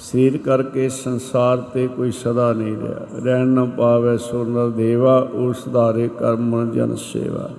ਸਰੀਰ 0.01 0.39
ਕਰਕੇ 0.39 0.89
ਸੰਸਾਰ 0.89 1.59
ਤੇ 1.59 1.87
ਕੋਈ 1.87 2.11
ਸਦਾ 2.11 2.53
ਨਹੀਂ 2.53 2.77
ਰਿਹਾ। 2.77 3.25
ਰਹਿਣ 3.25 3.47
ਨਾ 3.47 3.65
ਪਾਵੇ 3.65 4.19
ਸੁਰਨਰ 4.19 4.69
ਦੇਵਾ, 4.69 5.29
ਉਸ 5.33 5.69
ਧਾਰੇ 5.73 6.09
ਕਰਮ 6.09 6.71
ਜਨ 6.73 6.95
ਸੇਵਾ। 6.95 7.51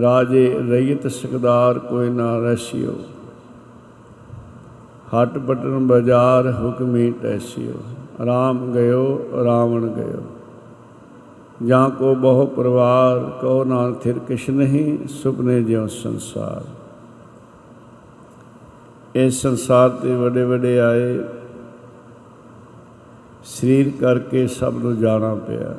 ਰਾਜੇ 0.00 0.58
ਰਈਤ 0.70 1.06
ਸਕਦਾਰ 1.06 1.78
ਕੋਈ 1.78 2.10
ਨਾ 2.10 2.38
ਰਸਿਓ। 2.38 2.94
ਹਟ 5.14 5.38
ਬਟਨ 5.38 5.86
ਬਾਜ਼ਾਰ 5.86 6.52
ਹੁਕਮੀ 6.52 7.10
ਟੈਸਿਓ। 7.10 7.74
ਰਾਮ 8.26 8.72
ਗਇਓ, 8.72 9.28
ਰਾਵਣ 9.44 9.88
ਗਇਓ। 9.88 10.22
ਜਾਂ 11.66 11.90
ਕੋ 11.90 12.14
ਬਹੁ 12.14 12.46
ਪਰਿਵਾਰ 12.46 13.20
ਕੋ 13.40 13.64
ਨਾਲ 13.64 13.94
ਥਿਰ 13.94 14.18
ਕਿਛ 14.18 14.50
ਨਹੀਂ, 14.50 15.08
ਸੁਪਨੇ 15.08 15.62
ਜਿਉ 15.62 15.86
ਸੰਸਾਰ। 15.86 16.73
ਇਸ 19.14 19.40
ਸੰਸਾਰ 19.42 19.90
ਤੇ 19.90 20.14
ਵੱਡੇ 20.14 20.42
ਵੱਡੇ 20.44 20.78
ਆਏ, 20.80 21.18
ਸਰੀਰ 23.44 23.90
ਕਰਕੇ 24.00 24.46
ਸਭ 24.46 24.74
ਨੂੰ 24.78 24.96
ਜਾਣਾ 25.00 25.34
ਪਿਆ। 25.34 25.74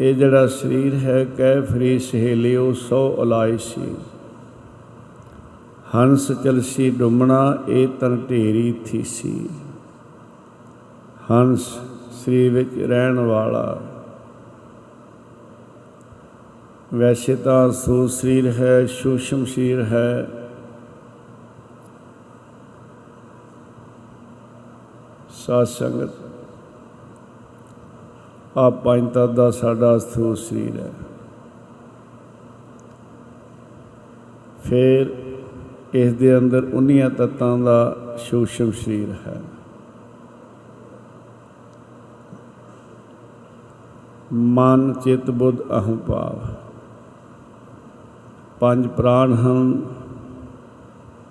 ਇਹ 0.00 0.14
ਜਿਹੜਾ 0.14 0.46
ਸਰੀਰ 0.46 0.94
ਹੈ, 0.94 1.24
ਕਹਿ 1.24 1.60
ਫਰੀ 1.62 1.98
ਸਹੇਲਿਓ, 1.98 2.72
ਸੋ 2.72 3.22
ਅਲਾਈ 3.22 3.58
ਸੀ। 3.58 3.94
ਹੰਸ 5.94 6.30
ਚਲਸੀ 6.44 6.90
ਡੁੰਮਣਾ, 6.90 7.58
ਇਹ 7.68 7.88
ਤਨ 8.00 8.16
ਢੇਰੀ 8.30 8.72
ਥੀਸੀ 8.84 9.48
ਹੰਸ 11.30 11.66
ਸਰੀਰ 12.12 12.52
ਵਿੱਚ 12.52 12.78
ਰਹਿਣ 12.78 13.18
ਵਾਲਾ। 13.18 13.80
ਵੈਸੇ 16.94 17.34
ਤਾਂ 17.36 17.70
ਸੂ 17.72 18.06
ਸਰੀਰ 18.08 18.46
ਹੈ 18.50 18.86
ਸੂਸ਼ਮ 18.86 19.44
ਸਰੀਰ 19.44 19.82
ਹੈ। 19.82 20.28
ਸਾਧ 25.52 25.66
ਸੰਗਤ 25.66 26.10
ਆ 28.58 28.70
ਪੰਜ 28.70 29.10
ਤਤ 29.10 29.26
ਦਾ 29.26 29.50
ਸਾਡਾ 29.50 29.98
ਸਥੂਲ 29.98 30.36
ਸਰੀਰ 30.36 30.80
ਹੈ। 30.80 30.90
ਫਿਰ 34.64 35.14
ਇਸ 35.94 36.14
ਦੇ 36.14 36.38
ਅੰਦਰ 36.38 36.64
ਉਨੀਆਂ 36.72 37.10
ਤਤਾਂ 37.10 37.58
ਦਾ 37.58 37.96
ਸੂਸ਼ਮ 38.18 38.70
ਸਰੀਰ 38.70 39.12
ਹੈ। 39.26 39.42
ਮਨ, 44.32 44.92
ਚਿਤ, 44.92 45.30
ਬੁੱਧ, 45.30 45.60
ਅਹੰ, 45.60 45.96
ਭਾਵ। 45.96 46.38
ਪੰਜ 48.60 48.88
ਪ੍ਰਾਣ 48.88 49.34
ਹਨ, 49.34 49.82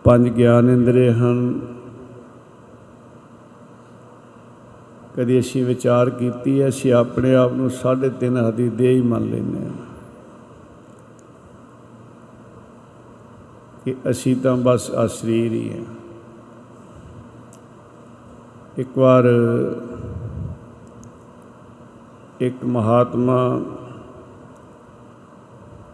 ਪੰਜ 0.03 0.29
ਗਿਆਨ 0.29 0.69
ਇੰਦਰੀ 0.69 1.09
ਹਨ 1.09 1.59
ਕਦੀ 5.15 5.39
ਅਸੀਂ 5.39 5.65
ਵਿਚਾਰ 5.65 6.09
ਕੀਤੀ 6.09 6.61
ਹੈ, 6.61 6.69
ਅਸੀਂ 6.69 6.93
ਆਪਣੇ 6.93 7.35
ਆਪ 7.35 7.53
ਨੂੰ 7.53 7.69
ਸਾਢੇ 7.69 8.09
ਤਿੰਨ 8.09 8.37
ਹਦੀ 8.37 8.69
ਦੇ 8.69 8.91
ਹੀ 8.91 9.01
ਮੰਨ 9.01 9.29
ਲੈਂਦੇ 9.29 9.65
ਹਾਂ। 9.65 9.73
ਕਿ 13.85 13.95
ਅਸੀਂ 14.09 14.35
ਤਾਂ 14.35 14.57
ਬਸ 14.57 14.91
ਆ 14.91 15.07
ਸਰੀਰ 15.07 15.51
ਹੀ 15.51 15.77
ਹਾਂ। 15.77 15.85
ਇੱਕ 18.77 18.97
ਵਾਰ 18.97 19.23
ਇੱਕ 22.39 22.65
ਮਹਾਤਮਾ 22.65 23.61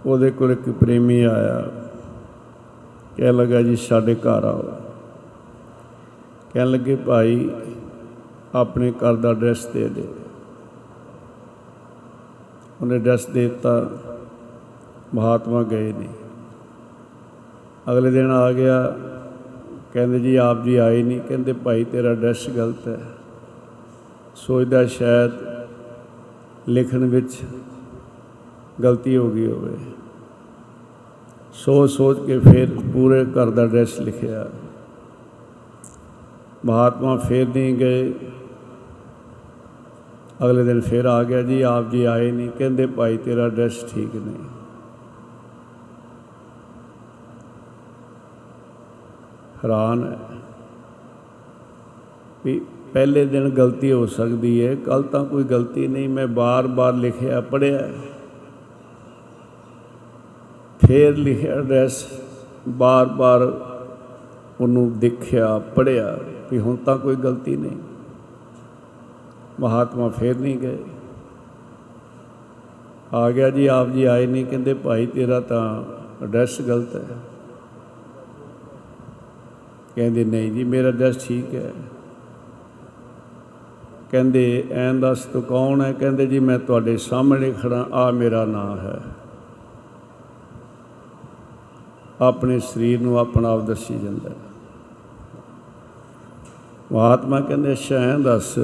ਉਹਦੇ 0.05 0.31
ਕੋਲ 0.31 0.51
ਇੱਕ 0.51 0.69
ਪ੍ਰੇਮੀ 0.69 1.23
ਆਇਆ 1.23 1.71
ਕਹਿ 3.17 3.33
ਲੱਗਾ 3.33 3.61
ਜੀ 3.61 3.75
ਸਾਡੇ 3.75 4.15
ਘਰ 4.15 4.43
ਆਓ। 4.43 4.63
ਕਹਿਣ 6.53 6.71
ਲੱਗੇ, 6.71 6.95
ਭਾਈ 6.95 7.49
ਆਪਣੇ 8.55 8.91
ਘਰ 8.91 9.15
ਦਾ 9.15 9.29
ਐਡਰੈਸ 9.29 9.65
ਦੇ 9.65 9.89
ਦੇ। 9.89 10.07
ਉਹਨੇ 12.81 12.95
ਐਡਰੈਸ 12.95 13.25
ਦੇ 13.25 13.49
ਦਿੱਤਾ। 13.49 13.89
ਮਹਾਤਮਾ 15.15 15.63
ਗਏ 15.63 15.93
ਨਹੀਂ 15.93 16.09
ਅਗਲੇ 17.91 18.11
ਦਿਨ 18.11 18.31
ਆ 18.31 18.51
ਗਿਆ। 18.51 18.95
ਕਹਿੰਦੇ 19.93 20.19
ਜੀ, 20.19 20.35
ਆਪ 20.35 20.63
ਜੀ 20.63 20.75
ਆਏ 20.75 21.03
ਨਹੀਂ। 21.03 21.21
ਕਹਿੰਦੇ, 21.21 21.53
ਭਾਈ, 21.53 21.83
ਤੇਰਾ 21.83 22.09
ਐਡਰੈਸ 22.09 22.49
ਗਲਤ 22.49 22.87
ਹੈ। 22.87 22.99
ਸੋਚਦਾ 24.35 24.85
ਸ਼ਾਇਦ 24.85 25.31
ਲਿਖਣ 26.67 27.05
ਵਿੱਚ 27.05 27.39
ਗਲਤੀ 28.83 29.17
ਹੋ 29.17 29.29
ਗਈ 29.29 29.51
ਹੋਵੇ। 29.51 29.77
ਸੋਚ 31.53 31.91
ਸੋਚ 31.91 32.19
ਕੇ 32.25 32.39
ਫਿਰ 32.39 32.67
ਪੂਰੇ 32.93 33.25
ਘਰ 33.25 33.49
ਦਾ 33.49 33.63
ਐਡਰੈਸ 33.63 33.99
ਲਿਖਿਆ। 33.99 34.47
ਮਹਾਤਮਾ 36.65 37.17
ਫਿਰ 37.17 37.47
ਨਹੀਂ 37.47 37.75
ਗਏ। 37.75 38.13
ਅਗਲੇ 40.43 40.63
ਦਿਨ 40.63 40.79
ਫਿਰ 40.81 41.05
ਆ 41.05 41.21
ਗਿਆ 41.23 41.41
ਜੀ, 41.41 41.61
ਆਪ 41.61 41.89
ਜੀ 41.91 42.03
ਆਏ 42.05 42.31
ਨਹੀਂ, 42.31 42.49
ਕਹਿੰਦੇ 42.57 42.85
ਭਾਈ 42.87 43.17
ਤੇਰਾ 43.17 43.45
ਐਡਰੈਸ 43.45 43.83
ਠੀਕ 43.93 44.15
ਨਹੀਂ। 44.15 44.43
ਹੈਰਾਨ 49.63 50.03
ਹੈ 50.03 50.17
ਵੀ 52.45 52.59
ਪਹਿਲੇ 52.93 53.25
ਦਿਨ 53.25 53.49
ਗਲਤੀ 53.49 53.91
ਹੋ 53.91 54.05
ਸਕਦੀ 54.05 54.65
ਹੈ 54.65 54.75
ਕੱਲ 54.75 55.03
ਤਾਂ 55.03 55.23
ਕੋਈ 55.25 55.43
ਗਲਤੀ 55.43 55.87
ਨਹੀਂ, 55.87 56.09
ਮੈਂ 56.09 56.27
ਬਾਰ-ਬਾਰ 56.27 56.93
ਲਿਖਿਆ 56.93 57.41
ਪੜਿਆ 57.41 57.89
ਫੇਰ 60.79 61.17
ਲਿਖਿਆ 61.17 61.53
ਐਡਰੈਸ 61.53 62.05
ਬਾਰ-ਬਾਰ 62.67 63.41
ਉਹਨੂੰ 64.61 64.91
ਦੇਖਿਆ 64.99 65.57
ਪੜਿਆ 65.75 66.17
ਵੀ 66.51 66.59
ਹੁਣ 66.59 66.75
ਤਾਂ 66.75 66.97
ਕੋਈ 66.97 67.15
ਗਲਤੀ 67.15 67.55
ਨਹੀਂ। 67.55 67.77
ਮਹਾਤਮਾ 69.59 70.09
ਫੇਰ 70.09 70.37
ਨਹੀਂ 70.37 70.57
ਗਏ। 70.57 70.77
ਆ 73.13 73.31
ਗਿਆ 73.31 73.49
ਜੀ, 73.49 73.67
ਆਪ 73.67 73.89
ਜੀ 73.89 74.03
ਆਏ 74.03 74.25
ਨਹੀਂ, 74.25 74.45
ਕਹਿੰਦੇ 74.45 74.73
ਭਾਈ 74.73 75.05
ਤੇਰਾ 75.05 75.39
ਤਾਂ 75.39 75.83
ਐਡਰੈਸ 76.23 76.61
ਗਲਤ 76.61 76.95
ਹੈ। 76.95 77.17
ਕਹਿੰਦੇ 79.95 80.23
ਨਹੀਂ 80.23 80.51
ਜੀ, 80.51 80.63
ਮੇਰਾ 80.63 80.87
ਐਡਰੈਸ 80.87 81.27
ਠੀਕ 81.27 81.55
ਹੈ। 81.55 81.73
ਕਹਿੰਦੇ 84.11 84.67
ਐਂ 84.71 84.93
ਦੱਸ 84.93 85.25
ਤੂੰ 85.25 85.43
ਕੌਣ 85.43 85.81
ਹੈ? 85.81 85.93
ਕਹਿੰਦੇ 85.93 86.25
ਜੀ 86.25 86.39
ਮੈਂ 86.39 86.59
ਤੁਹਾਡੇ 86.59 86.97
ਸਾਹਮਣੇ 86.97 87.51
ਖੜਾ 87.51 87.87
ਆ 87.93 88.11
ਮੇਰਾ 88.11 88.45
ਨਾਮ 88.45 88.79
ਹੈ। 88.79 89.01
ਆਪਣੇ 92.21 92.59
ਸਰੀਰ 92.59 93.01
ਨੂੰ 93.01 93.19
ਆਪਣਾ 93.19 93.49
ਆਪ 93.49 93.61
ਦੱਸੀ 93.61 93.99
ਜਾਂਦਾ 93.99 94.29
ਮਹਾਤਮਾ 96.91 97.41
ਕਹਿੰਦੇ, 97.41 97.71
ਅੱਛਾ 97.71 97.95
ਐਂ 97.95 98.19
ਦੱਸ 98.19 98.59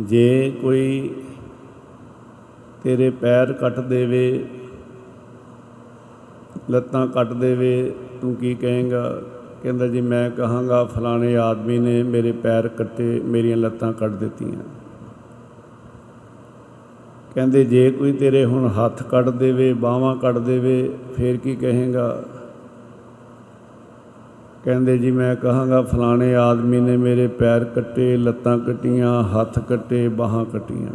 ਜੇ 0.00 0.52
ਕੋਈ 0.62 1.10
ਤੇਰੇ 2.82 3.10
ਪੈਰ 3.10 3.52
ਕੱਟ 3.52 3.80
ਦੇਵੇ, 3.80 4.44
ਲੱਤਾਂ 6.70 7.06
ਕੱਟ 7.06 7.32
ਦੇਵੇ, 7.32 7.92
ਤੂੰ 8.20 8.34
ਕੀ 8.34 8.54
ਕਹੇਂਗਾ? 8.54 9.22
ਕਹਿੰਦਾ 9.62 9.86
ਜੀ, 9.86 10.00
ਮੈਂ 10.00 10.30
ਕਹਾਂਗਾ, 10.30 10.84
ਫਲਾਣੇ 10.84 11.36
ਆਦਮੀ 11.36 11.78
ਨੇ 11.78 12.02
ਮੇਰੇ 12.02 12.32
ਪੈਰ 12.32 12.68
ਕੱਟੇ, 12.68 13.20
ਮੇਰੀਆਂ 13.24 13.56
ਲੱਤਾਂ 13.56 13.92
ਕੱਟ 13.92 14.10
ਦਿੱਤੀਆਂ। 14.10 14.62
ਕਹਿੰਦੇ, 17.34 17.64
ਜੇ 17.64 17.90
ਕੋਈ 17.90 18.12
ਤੇਰੇ 18.12 18.44
ਹੁਣ 18.44 18.68
ਹੱਥ 18.68 19.02
ਕੱਟ 19.02 19.28
ਦੇਵੇ, 19.28 19.72
ਬਾਹਾਂ 19.72 20.16
ਕੱਟ 20.16 20.38
ਦੇਵੇ, 20.38 20.90
ਫੇਰ 21.16 21.36
ਕੀ 21.36 21.56
ਕਹੇਂਗਾ? 21.56 22.24
ਕਹਿੰਦੇ 24.64 24.98
ਜੀ 24.98 25.10
ਮੈਂ 25.10 25.36
ਕਹਾਂਗਾ, 25.36 25.82
ਫਲਾਣੇ 25.82 26.36
ਆਦਮੀ 26.36 26.80
ਨੇ 26.80 26.96
ਮੇਰੇ 26.96 27.26
ਪੈਰ 27.28 27.64
ਕੱਟੇ, 27.64 28.16
ਲੱਤਾਂ 28.16 28.58
ਕੱਟੀਆਂ, 28.58 29.22
ਹੱਥ 29.22 29.58
ਕੱਟੇ, 29.58 30.08
ਬਾਹਾਂ 30.08 30.44
ਕੱਟੀਆਂ। 30.44 30.92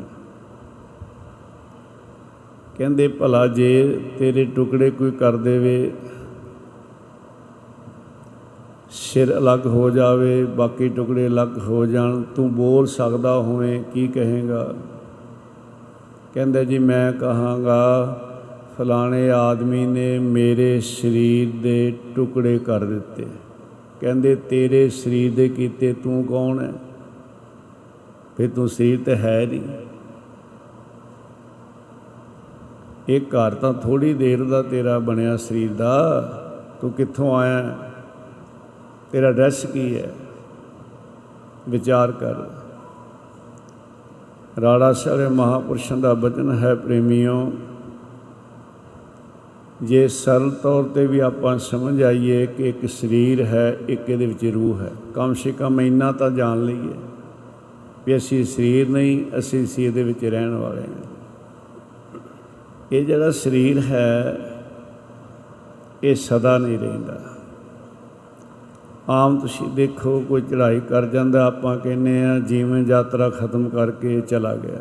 ਕਹਿੰਦੇ, 2.78 3.08
ਭਲਾ 3.08 3.48
ਜੇ 3.48 4.00
ਤੇਰੇ 4.18 4.46
ਟੁਕੜੇ 4.46 4.92
ਕੋਈ 4.92 5.12
ਕਰ 5.12 5.36
ਦੇਵੇ, 5.36 5.92
ਸਿਰ 8.92 9.38
ਅਲੱਗ 9.38 9.66
ਹੋ 9.66 9.90
ਜਾਵੇ, 9.90 10.46
ਬਾਕੀ 10.46 10.90
ਟੁਕੜੇ 10.90 11.28
ਅਲੱਗ 11.28 11.58
ਹੋ 11.58 11.86
ਜਾਣ, 11.86 12.22
ਤੂੰ 12.22 12.54
ਬੋਲ 12.56 12.86
ਸਕਦਾ 12.86 13.36
ਹੋਵੇਂ, 13.36 13.84
ਕੀ 13.94 14.08
ਕਹੇਗਾ? 14.08 14.74
ਕਹਿੰਦਾ 16.34 16.64
ਜੀ, 16.64 16.80
ਮੈਂ 16.80 17.12
ਕਹਾਂਗਾ, 17.14 18.20
ਫਲਾਣੇ 18.78 19.32
ਆਦਮੀ 19.32 19.86
ਨੇ 19.86 20.20
ਮੇਰੇ 20.20 20.80
ਸਰੀਰ 20.80 21.62
ਦੇ 21.64 21.94
ਟੁਕੜੇ 22.16 22.60
ਕਰ 22.60 22.80
ਦਿੱਤੇ। 22.80 23.26
ਕਹਿੰਦੇ, 24.02 24.36
ਤੇਰੇ 24.36 24.90
ਸਰੀਰ 24.90 25.36
ਦੇ 25.36 25.50
ਕੀਤੇ 25.50 25.94
ਤੂੰ 25.94 26.24
ਕੌਣ 26.24 26.60
ਹੈ? 26.60 26.74
ਫਿਰ 28.38 28.50
ਤੂੰ 28.50 28.70
ਸਰੀਰ 28.70 29.00
ਤੇ 29.06 29.16
ਹੈ 29.16 29.46
ਨਹੀਂ। 29.46 29.62
ਇਹ 33.10 33.22
ਘਰ 33.22 33.56
ਤਾਂ 33.56 33.74
ਥੋੜੀ 33.74 34.14
ਦੇਰ 34.14 34.44
ਦਾ 34.44 34.62
ਤੇਰਾ 34.62 35.00
ਬਣਿਆ 35.00 35.38
ਸਰੀਰ 35.38 35.74
ਦਾ। 35.74 36.22
ਤੂੰ 36.82 36.92
ਕਿੱਥੋਂ 36.92 37.38
ਆਇਆ 37.38 37.78
ਤੇਰਾ 39.12 39.28
ਐਡਰੈਸ 39.28 39.66
ਕੀ 39.66 39.98
ਹੈ? 39.98 40.12
ਵਿਚਾਰ 41.70 42.12
ਕਰ। 42.12 42.36
ਰਾੜਾ 44.62 44.94
ਸਾਰੇ 44.94 45.28
ਮਹਾਪੁਰਸ਼ਾਂ 45.28 45.98
ਦਾ 45.98 46.14
ਬਚਨ 46.14 46.58
ਹੈ 46.58 46.76
ਪ੍ਰੇਮੀਓ 46.76 47.52
ਜੇ 49.84 50.08
ਸਰਲ 50.08 50.52
ਤੌਰ 50.52 50.84
ਤੇ 50.84 51.08
ਵੀ 51.08 51.20
ਆਪਾਂ 51.20 51.58
ਸਮਝ 51.58 52.04
ਆਈਏ 52.04 52.46
ਕਿ 52.46 52.70
ਇੱਕ 52.70 52.90
ਸਰੀਰ 52.90 53.46
ਹੈ, 53.46 53.78
ਇੱਕ 53.88 54.10
ਇਹਦੇ 54.10 54.26
ਵਿੱਚ 54.26 54.46
ਰੂਹ 54.46 54.80
ਹੈ। 54.80 54.92
ਕਮ 55.14 55.34
ਸੇ 55.34 55.52
ਕਮ 55.52 55.82
ਇੰਨਾ 55.82 56.12
ਤਾਂ 56.12 56.32
ਜਾਣ 56.32 56.66
ਲਈਏ 56.66 56.94
ਵੀ 58.06 58.18
ਅਸੀਂ 58.18 58.46
ਸਰੀਰ 58.46 58.90
ਨਹੀਂ, 58.90 59.40
ਅਸੀਂ 59.40 59.66
ਸਰੀਰ 59.66 59.92
ਦੇ 59.92 60.04
ਵਿੱਚ 60.04 60.26
ਰਹਿਣ 60.26 60.50
ਵਾਲੇ 60.50 60.82
ਹਾਂ। 60.82 61.18
ਇਹ 62.92 63.06
ਜਿਹੜਾ 63.06 63.32
ਸਰੀਰ 63.32 63.80
ਹੈ, 63.80 64.38
ਇਹ 66.04 66.16
ਸਦਾ 66.16 66.58
ਨਹੀਂ 66.58 66.80
ਰਹਿੰਦਾ। 66.80 67.20
ਆਮ 69.10 69.40
ਤੁਸੀਂ 69.40 69.68
ਦੇਖੋ, 69.68 70.26
ਕੋਈ 70.30 70.42
ਚੜ੍ਹਾਈ 70.42 70.80
ਕਰ 70.80 71.06
ਜਾਂਦਾ, 71.06 71.46
ਆਪਾਂ 71.46 71.78
ਕਹਿੰਨੇ 71.78 72.26
ਆ 72.26 72.40
ਜੀਵਨ 72.40 72.86
ਯਾਤਰਾ 72.88 73.30
ਖਤਮ 73.30 73.70
ਕਰਕੇ 73.70 74.22
ਚਲਾ 74.22 74.56
ਗਿਆ। 74.56 74.80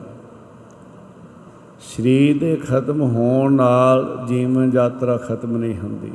ਸਰੀਰ 1.80 2.38
ਦੇ 2.38 2.56
ਖਤਮ 2.56 3.00
ਹੋਣ 3.00 3.52
ਨਾਲ 3.52 4.24
ਜੀਵਨ 4.28 4.70
ਯਾਤਰਾ 4.74 5.16
ਖਤਮ 5.16 5.56
ਨਹੀਂ 5.56 5.76
ਹੁੰਦੀ। 5.78 6.12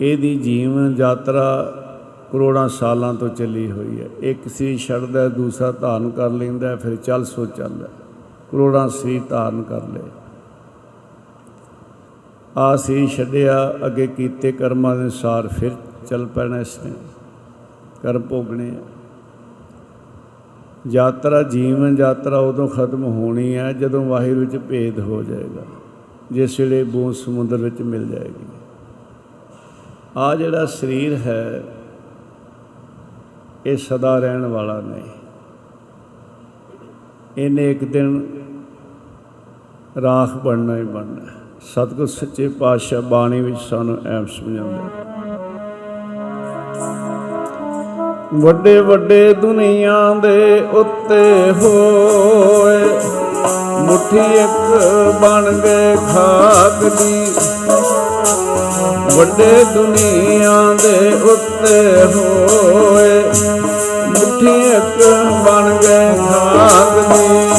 ਇਹਦੀ 0.00 0.36
ਜੀਵਨ 0.38 0.94
ਯਾਤਰਾ 0.98 1.72
ਕਰੋੜਾਂ 2.32 2.68
ਸਾਲਾਂ 2.68 3.14
ਤੋਂ 3.14 3.28
ਚੱਲੀ 3.28 3.70
ਹੋਈ 3.70 4.00
ਹੈ। 4.00 4.08
ਇੱਕ 4.20 4.48
ਸਰੀਰ 4.48 4.78
ਛੱਡਦਾ, 4.78 5.28
ਦੂਸਰਾ 5.28 5.72
ਧਾਰਨ 5.72 6.10
ਕਰ 6.10 6.30
ਲੈਂਦਾ, 6.30 6.76
ਫਿਰ 6.76 6.96
ਚੱਲ 6.96 7.24
ਸੋ 7.24 7.46
ਚੱਲਦਾ 7.46 7.88
ਕਰੋੜਾਂ 8.50 8.88
ਸਰੀਰ 8.88 9.22
ਧਾਰਨ 9.28 9.62
ਕਰ 9.62 9.88
ਲਏ। 9.88 10.08
ਆ 12.56 12.76
ਸੀ 12.76 13.06
ਛੱਡਿਆ, 13.06 13.74
ਅੱਗੇ 13.86 14.06
ਕੀਤੇ 14.06 14.52
ਕਰਮਾਂ 14.52 14.94
ਦੇ 14.96 15.02
ਅਨੁਸਾਰ 15.02 15.48
ਫਿਰ 15.48 15.70
ਚੱਲ 16.06 16.26
ਪੈਣਾ 16.26 16.60
ਇਸਨੇ 16.60 16.92
ਕਰਮ 18.02 18.22
ਭੋਗਣੇ 18.22 18.68
ਆ। 18.70 18.99
ਯਾਤਰਾ 20.88 21.42
ਜੀਵਨ 21.42 21.96
ਯਾਤਰਾ 21.98 22.38
ਉਦੋਂ 22.38 22.68
ਖਤਮ 22.68 23.04
ਹੋਣੀ 23.04 23.56
ਹੈ 23.56 23.72
ਜਦੋਂ 23.72 24.04
ਵਾਹਿਰ 24.04 24.34
ਵਿੱਚ 24.34 24.56
ਭੇਦ 24.56 25.00
ਹੋ 25.00 25.22
ਜਾਏਗਾ 25.22 25.62
ਜਿਸ 26.32 26.60
ਵੇਲੇ 26.60 26.84
ਬੂੰਦ 26.84 27.14
ਸਮੁੰਦਰ 27.14 27.56
ਵਿੱਚ 27.56 27.82
ਮਿਲ 27.82 28.08
ਜਾਏਗੀ। 28.08 28.46
ਆ 30.16 30.34
ਜਿਹੜਾ 30.34 30.66
ਸਰੀਰ 30.66 31.14
ਹੈ, 31.14 31.62
ਇਹ 33.66 33.76
ਸਦਾ 33.76 34.18
ਰਹਿਣ 34.18 34.46
ਵਾਲਾ 34.46 34.80
ਨਹੀਂ। 34.80 35.02
ਇਹਨੇ 37.38 37.70
ਇੱਕ 37.70 37.84
ਦਿਨ 37.84 38.26
ਰਾਖ 40.02 40.36
ਬਣਨਾ 40.36 40.76
ਹੀ 40.76 40.82
ਬਣਨਾ 40.82 41.26
ਸਤਿਗੁਰ 41.60 42.06
ਸੱਚੇ 42.06 42.48
ਪਾਤਸ਼ਾਹ 42.48 43.02
ਬਾਣੀ 43.02 43.40
ਵਿੱਚ 43.40 43.58
ਸਾਨੂੰ 43.58 44.06
ਐਮ 44.06 44.26
ਸਮਝਾਉਂਦਾ 44.26 45.09
ਵੱਡੇ 48.34 48.80
ਵੱਡੇ 48.80 49.32
ਦੁਨੀਆ 49.32 50.14
ਦੇ 50.22 50.64
ਉੱਤੇ 50.72 51.52
ਹੋਏ। 51.62 52.84
ਮੁਠੀ 53.78 54.18
ਇੱਕ 54.18 54.82
ਬਣ 55.22 55.52
ਗਏ 55.52 55.96
ਖਾਕ 55.96 56.84
ਦੀ। 56.84 57.26
ਵੱਡੇ 59.16 59.64
ਦੁਨੀਆ 59.74 60.76
ਦੇ 60.82 61.12
ਉੱਤੇ 61.22 62.04
ਹੋਏ। 62.14 63.22
ਮੁਠੀ 64.06 64.70
ਇੱਕ 64.70 65.06
ਬਣ 65.46 65.76
ਗਏ 65.76 66.18
ਖਾਕ 66.28 67.14
ਦੀ। 67.14 67.50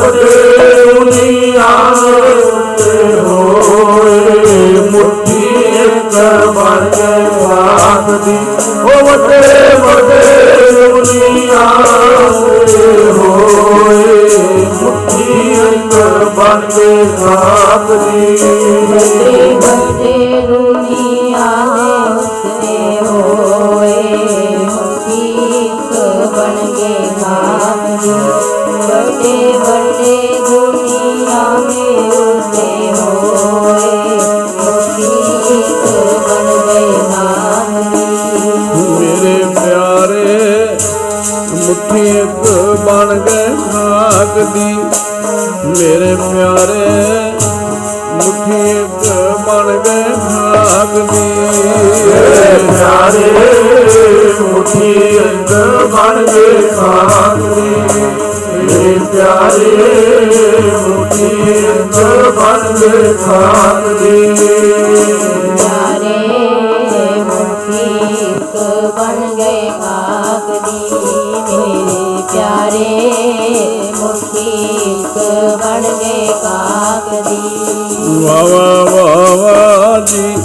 ਵੱਡੇ 0.00 0.84
ਦੁਨੀਆ 0.84 1.94
ਦੇ 2.02 2.42
ਉੱਤੇ 2.42 3.20
ਹੋਏ 3.20 3.33
ਨਾਮ 8.08 8.18
ਦੀ। 8.24 8.38
ਓ 8.82 9.06
ਵਤੇ 9.06 9.38
ਵਤੇ 9.76 10.72
ਦੁਨੀਆ 10.72 11.84
ਸੇ 12.32 13.12
ਹੋਏ। 13.12 14.28
ਮੁਕਤੀ 14.82 15.54
ਅੰਦਰ 15.60 16.24
ਬੰਦੇ 16.24 17.04
ਸਾਥ 17.18 17.92
ਦੀ। 17.92 18.36
ਵਤੇ 18.84 19.54
ਵਤੇ 19.54 20.23
ਦੀ 78.44 78.50
ਵਾ 78.50 78.84
ਵਾ 78.84 79.04
ਵਾ 79.04 79.34
ਵਾ 79.36 79.98
ਜੀ, 80.00 80.36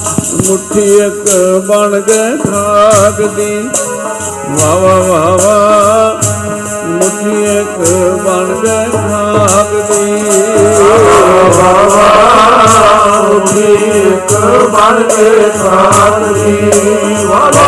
ਮੁੱਠੀ 0.50 0.82
ਇੱਕ 0.96 1.30
ਬਣ 1.68 2.00
ਗਏ 2.00 2.38
ਖਾਕ 2.38 3.22
ਦੀ 3.22 3.70
ਵਾ 4.50 4.76
ਵਾ 4.76 4.96
ਵਾ 5.00 5.38
ਵਾ 5.44 6.14
ਮੁੱਠੀ 6.88 7.44
ਇੱਕ 7.58 7.80
ਬਣ 8.26 8.56
ਗਏ 8.62 8.86
ਖਾਕ 8.92 9.74
ਦੀ 9.92 10.22
ਮੁਠੀ 13.30 13.74
ਇੱਕ 13.96 14.34
ਬਣ 14.74 15.04
ਕੇ 15.04 15.50
ਖਾਕ 15.58 16.24
ਦੀ 16.34 16.58
ਵਾਲਾ 17.26 17.68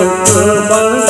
ਮੁੱਠੀ 0.00 0.40
ਇੱਕ 0.40 0.62
ਬਣ 0.70 1.00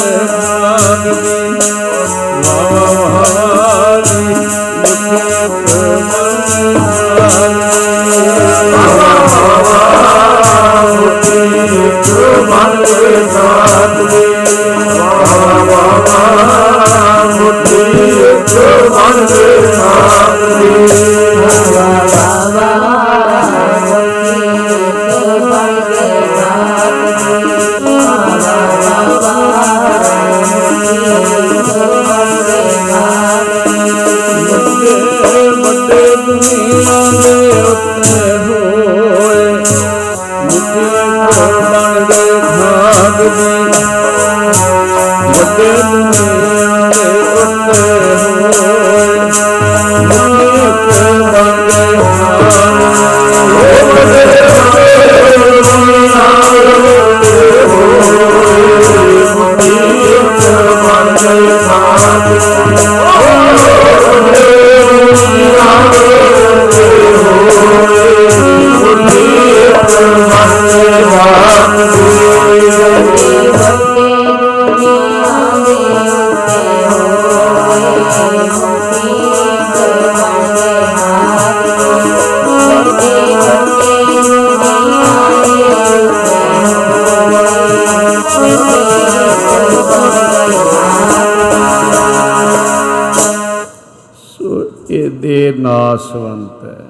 ਨਾਸਵੰਤ 95.91 96.65
ਹੈ। 96.65 96.85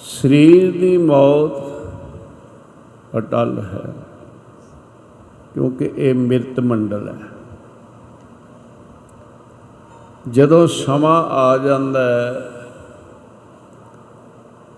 ਸਰੀਰ 0.00 0.70
ਦੀ 0.72 0.96
ਮੌਤ 0.98 1.52
ਅਟਲ 3.18 3.58
ਹੈ, 3.64 3.92
ਕਿਉਂਕਿ 5.54 5.90
ਇਹ 5.96 6.14
ਮਿਰਤ 6.14 6.60
ਮੰਡਲ 6.60 7.08
ਹੈ। 7.08 7.26
ਜਦੋਂ 10.28 10.66
ਸਮਾਂ 10.66 11.22
ਆ 11.36 11.56
ਜਾਂਦਾ 11.58 12.02
ਹੈ, 12.02 12.42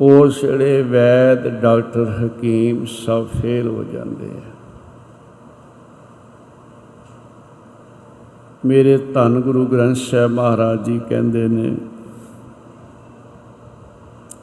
ਉਸ 0.01 0.41
ਜਿਹੜੇ 0.41 0.83
ਵੈਦ 0.83 1.49
ਡਾਕਟਰ 1.61 2.07
ਹਕੀਮ 2.19 2.85
ਸਭ 2.85 3.27
ਫੇਲ 3.41 3.69
ਹੋ 3.69 3.85
ਜਾਂਦੇ 3.85 4.31
ਆ 4.37 4.51
ਮੇਰੇ 8.67 8.97
ਧੰਨ 9.15 9.41
ਗੁਰੂ 9.41 9.67
ਗ੍ਰੰਥ 9.67 9.97
ਸਾਹਿਬ 9.97 10.31
ਮਹਾਰਾਜ 10.31 10.83
ਜੀ 10.83 10.99
ਕਹਿੰਦੇ 11.09 11.47
ਨੇ, 11.49 11.75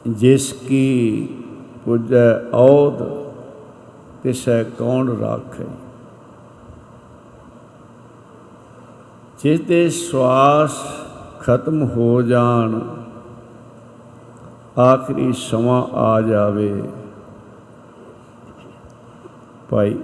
ਜਿਸ 0.08 0.52
ਕੀ 0.52 1.28
ਪੁਜੈ 1.84 2.32
ਔਦ 2.54 3.02
ਤਿਸੈ 4.22 4.62
ਕੌਣ 4.78 5.08
ਰਾਖੇ? 5.18 5.66
ਜਿਸ 9.42 9.60
ਦੇ 9.60 9.88
ਸਵਾਸ 9.90 10.82
ਖਤਮ 11.40 11.82
ਹੋ 11.88 12.22
ਜਾਣ, 12.22 12.78
ਆਖਰੀ 14.78 15.32
ਸਮਾਂ 15.32 15.82
ਆ 15.96 16.20
ਜਾਵੇ। 16.20 16.82
ਭਾਈ 19.70 19.96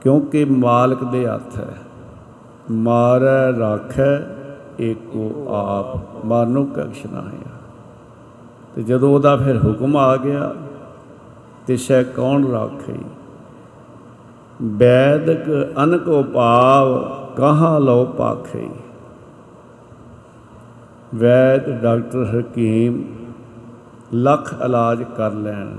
ਕਿਉਂਕਿ 0.00 0.44
ਮਾਲਕ 0.44 1.04
ਦੇ 1.04 1.28
ਹੱਥ 1.28 1.58
ਹੈ। 1.58 1.78
ਮਾਰੈ, 2.70 3.58
ਰਾਖੈ, 3.58 4.16
ਏਕੋ 4.80 5.46
ਆਪ। 5.48 6.24
ਮਾਰਨੋ 6.24 6.64
ਕਛ 6.64 7.06
ਨਾ 7.12 7.20
ਹੈ 7.20 7.52
ਤੇ 8.74 8.82
ਜਦੋਂ 8.82 9.14
ਉਹਦਾ 9.14 9.36
ਫਿਰ 9.36 9.58
ਹੁਕਮ 9.58 9.96
ਆ 9.96 10.16
ਗਿਆ, 10.16 10.54
ਤੇ 11.66 11.76
ਸ਼ੈ 11.76 12.02
ਕੌਣ 12.02 12.50
ਰਾਖੇ? 12.50 12.98
ਵੈਦਕ 14.62 15.74
ਅਨਕੋ 15.84 16.22
ਭਾਵ 16.22 17.02
ਕਹਾਂ 17.36 17.80
ਲੋ 17.80 18.04
ਪਾਖੇ? 18.04 18.68
ਵੈਦ 21.14 21.82
ਡਾਕਟਰ 21.82 22.40
ਹਕੀਮ, 22.40 23.02
ਲੱਖ 24.14 24.54
ਇਲਾਜ 24.64 25.02
ਕਰ 25.16 25.32
ਲੈਣ, 25.32 25.76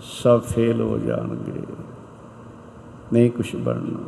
ਸਭ 0.00 0.40
ਫੇਲ 0.40 0.80
ਹੋ 0.80 0.98
ਜਾਣਗੇ। 0.98 1.85
ਨਹੀਂ 3.12 3.30
ਕੁਛ 3.30 3.54
ਬਣਨਾ। 3.56 4.04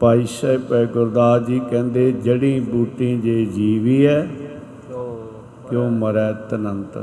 ਭਾਈ 0.00 0.24
ਸਾਹਿਬ 0.26 0.62
ਭਾਈ 0.62 0.86
ਗੁਰਦਾਸ 0.86 1.42
ਜੀ 1.42 1.60
ਕਹਿੰਦੇ 1.70 2.12
ਜੜੀ 2.12 2.60
ਬੂਟੀ 2.60 3.16
ਜੇ 3.18 3.44
ਜੀਵੀ 3.46 4.06
ਹੈ 4.06 4.28
ਕਿਉਂ 5.70 5.90
ਮਰੈ 5.90 6.32
ਤਨੰਤ? 6.32 6.98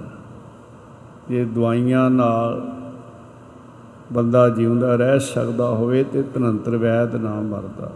ਜੇ 1.29 1.43
ਦਵਾਈਆਂ 1.45 2.09
ਨਾਲ 2.09 2.65
ਬੰਦਾ 4.13 4.49
ਜਿਉਂਦਾ 4.49 4.95
ਰਹਿ 4.95 5.19
ਸਕਦਾ 5.19 5.67
ਹੋਵੇ 5.67 6.03
ਤੇ 6.03 6.23
ਧਨੰਤਰ 6.23 6.77
ਵੈਦ 6.77 7.15
ਨਾ 7.15 7.33
ਮਰਦਾ। 7.41 7.91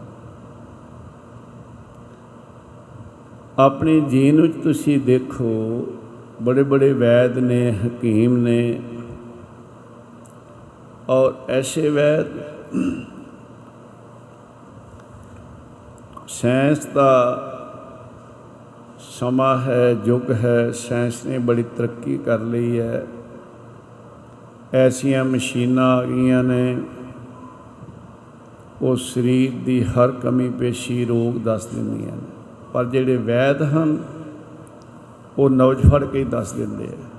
ਆਪਣੀ 3.59 3.99
ਜੀਨ 4.01 4.41
ਵਿੱਚ 4.41 4.53
ਤੁਸੀਂ 4.63 4.99
ਦੇਖੋ 4.99 5.85
ਬੜੇ 6.41 6.63
ਬੜੇ 6.63 6.93
ਵੈਦ 6.93 7.37
ਨੇ, 7.37 7.71
ਹਕੀਮ 7.87 8.37
ਨੇ 8.37 8.81
ਔਰ 11.11 11.33
ਐਸੇ 11.49 11.89
ਵੈਦ 11.89 12.25
ਸਾਇੰਸ 16.27 16.85
ਦਾ 16.85 17.11
ਸਮਾਂ 18.99 19.57
ਹੈ 19.61 19.97
ਯੁੱਗ 20.05 20.31
ਹੈ 20.31 20.71
ਸਾਇੰਸ 20.71 21.25
ਨੇ 21.25 21.37
ਬੜੀ 21.37 21.63
ਤਰੱਕੀ 21.63 22.17
ਕਰ 22.17 22.39
ਲਈ 22.39 22.79
ਹੈ। 22.79 23.05
ਐਸੀਆਂ 24.73 25.25
ਮਸ਼ੀਨਾਂ 25.25 25.97
ਆ 25.97 26.03
ਗਈਆਂ 26.03 26.43
ਨੇ, 26.43 26.81
ਉਹ 28.81 28.95
ਸਰੀਰ 28.95 29.51
ਦੀ 29.65 29.83
ਹਰ 29.83 30.11
ਕਮੀ 30.11 30.49
ਪੇਸ਼ੀ 30.49 31.05
ਰੋਗ 31.05 31.41
ਦੱਸ 31.41 31.65
ਦਿੰਦੀਆਂ 31.65 32.15
ਨੇ। 32.15 32.29
ਪਰ 32.73 32.85
ਜਿਹੜੇ 32.85 33.17
ਵੈਦ 33.17 33.61
ਹਨ, 33.61 33.97
ਉਹ 35.37 35.49
ਨੌਜ 35.49 35.89
ਫੜ 35.91 36.03
ਕੇ 36.05 36.19
ਹੀ 36.19 36.23
ਦੱਸ 36.23 36.51
ਦਿੰਦੇ 36.51 36.85
ਆ। 36.85 37.10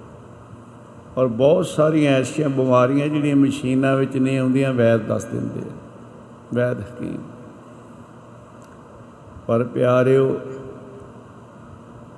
ਔਰ 1.18 1.26
ਬਹੁਤ 1.26 1.66
ਸਾਰੀਆਂ 1.66 2.12
ਐਸੀਆਂ 2.12 2.48
ਬਿਮਾਰੀਆਂ 2.48 3.08
ਜਿਹੜੀਆਂ 3.08 3.36
ਮਸ਼ੀਨਾਂ 3.36 3.96
ਵਿੱਚ 3.96 4.16
ਨਹੀਂ 4.16 4.38
ਆਉਂਦੀਆਂ, 4.38 4.72
ਵੈਦ 4.72 5.00
ਦੱਸ 5.00 5.24
ਦਿੰਦੇ 5.24 5.60
ਆ। 5.60 5.72
ਵੈਦ 6.54 6.80
ਹਕੀਮ। 6.80 7.18
ਪਰ 9.46 9.64
ਪਿਆਰਿਓ, 9.64 10.40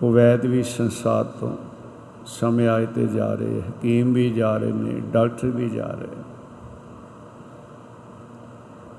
ਉਹ 0.02 0.12
ਵੈਦ 0.12 0.46
ਵੀ 0.46 0.62
ਸੰਸਾਰ 0.62 1.24
ਤੋਂ 1.24 1.56
ਸਮੇਂ 2.26 2.68
ਆਏ 2.68 2.86
ਤੇ 2.86 3.06
ਜਾ 3.06 3.34
ਰਹੇ, 3.34 3.60
ਹਕੀਮ 3.70 4.12
ਵੀ 4.12 4.30
ਜਾ 4.30 4.56
ਰਹੇ 4.56 4.72
ਨੇ, 4.72 5.00
ਡਾਕਟਰ 5.12 5.46
ਵੀ 5.46 5.68
ਜਾ 5.68 5.86
ਰਹੇ। 5.86 6.08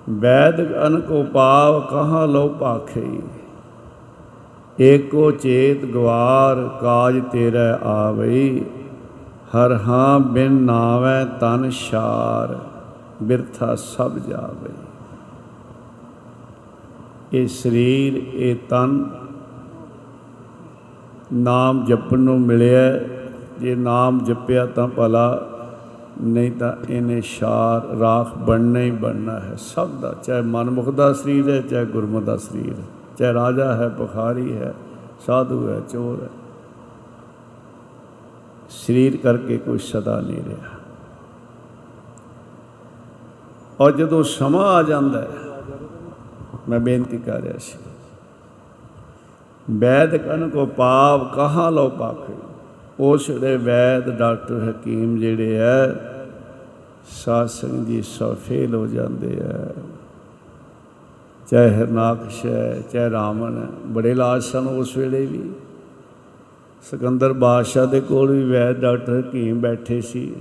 ਵੈਦ 0.10 0.88
ਅਨਕ 0.88 1.12
ਉਪਾਵ 1.12 1.82
ਕਹਾਂ 1.82 2.28
ਲੋ 2.28 2.50
ਭਾਖਈ 2.50 3.22
ਏਕੋ 4.80 5.32
ਚੇਤ 5.32 5.86
ਗਵਾਰ 5.86 6.78
ਕਾਜ 6.82 7.22
ਤੇਰਾ 7.32 7.80
ਆਵਈ। 7.84 8.66
ਹਰ 9.56 9.74
ਹਾਂ 9.88 10.20
ਬਿਨ 10.20 10.52
ਨਾਵੈ 10.52 11.26
ਤਨ 11.26 11.70
ਸ਼ਾਰ 11.70 12.58
ਬਿਰਥਾ 13.24 13.76
ਸਭ 13.76 14.18
ਜਾਵੇ। 14.18 14.74
ਇਹ 17.34 17.48
ਸਰੀਰ, 17.48 18.16
ਇਹ 18.34 18.56
ਤਨ 18.70 19.06
ਨਾਮ 21.34 21.84
ਜਪਣ 21.86 22.20
ਨੂੰ 22.20 22.40
ਮਿਲਿਆ, 22.42 23.00
ਜੇ 23.60 23.76
ਨਾਮ 23.76 24.24
ਜਪਿਆ 24.24 24.66
ਤਾਂ 24.66 24.88
ਭਲਾ, 24.88 25.48
ਨਹੀਂ 26.22 26.52
ਤਾਂ 26.52 26.74
ਇਹਨੇ 26.90 27.22
ਸ਼ਾਰ 27.22 27.98
ਰਾਖ 27.98 28.38
ਬਣਨਾ 28.38 28.80
ਹੀ 28.80 28.92
ਬਣਨਾ 28.92 29.40
ਹੈ, 29.40 29.56
ਸਭ 29.58 29.90
ਦਾ, 30.02 30.14
ਚਾਹੇ 30.24 30.42
ਮਨਮੁਖ 30.42 30.90
ਦਾ 30.90 31.14
ਸਰੀਰ 31.14 31.50
ਹੈ, 31.50 31.62
ਚਾਹੇ 31.62 31.86
ਗੁਰਮੁਖ 31.86 32.24
ਦਾ 32.24 32.38
ਸਰੀਰ 32.38 32.74
ਹੈ, 32.74 32.86
ਚਾਹੇ 33.18 33.34
ਰਾਜਾ 33.34 33.74
ਹੈ, 33.74 33.90
ਭਖਾਰੀ 33.90 34.58
ਹੈ, 34.58 34.74
ਸਾਧੂ 35.26 35.68
ਹੈ, 35.70 35.80
ਚੋਰ 35.90 36.24
ਹੈ। 36.24 36.45
ਸਰੀਰ 38.76 39.18
ਕਰਕੇ 39.18 39.58
ਕੋਈ 39.58 39.78
ਸਦਾ 39.80 40.20
ਨਹੀਂ 40.22 40.44
ਰਿਹਾ। 40.46 40.74
ਔਰ 43.80 43.92
ਜਦੋਂ 43.92 44.24
ਸਮਾਂ 44.24 44.66
ਆ 44.68 44.82
ਜਾਂਦਾ 44.84 45.22
ਹੈ, 45.22 45.28
ਮੈਂ 46.70 46.80
ਬੇਨਤੀ 46.80 47.18
ਕਰ 47.18 47.42
ਰਿਹਾ 47.42 47.58
ਸੀ, 47.58 47.78
ਵੈਦ 49.72 50.16
ਕਨ 50.18 50.50
ਕੋ 50.50 50.66
ਪਾਪ 50.68 51.34
ਕਹਾਂ 51.36 51.72
ਲੋ 51.72 51.88
ਪਾਖੇ? 51.90 52.34
ਉਸ 53.00 53.30
ਦੇ 53.32 53.56
ਵੈਦ 53.58 54.10
ਡਾਕਟਰ 54.10 54.70
ਹਕੀਮ 54.70 55.18
ਜਿਹੜੇ 55.18 55.58
ਐ, 55.58 55.88
ਸਾਧ 57.16 57.48
ਸੰਗਤ 57.48 57.88
ਜੀ 57.88 58.02
ਸਭ 58.02 58.36
ਫੇਲ 58.38 58.76
ਹੋ 58.76 58.86
ਜਾਂਦੇ 58.88 59.36
ਐ। 59.42 59.68
ਚਾਹੇ 61.48 61.76
ਹਰਨਾਕਸ਼ 61.76 62.46
ਹੈ 62.46 62.82
ਚਾਹੇ 62.92 63.10
ਰਾਵਣ 63.10 63.58
ਹੈ 63.58 63.68
ਬੜੇ 63.86 64.12
ਇਲਾਜ 64.12 64.44
ਸਨ 64.44 64.68
ਉਸ 64.68 64.96
ਵੇਲੇ 64.98 65.26
ਵੀ 65.26 65.42
ਸਿਕੰਦਰ 66.92 67.34
ਬਾਦਸ਼ਾਹ 67.34 67.88
ਦੇ 67.88 68.02
ਕੋਲ 68.02 68.32
ਵੀ 68.32 68.44
ਵੈਦ 68.44 68.76
ਡਾਕਟਰ 68.76 69.20
ਹਕੀਮ 69.20 69.62
ਬੈਠੇ 69.62 70.02
ਸੀ। 70.02 70.36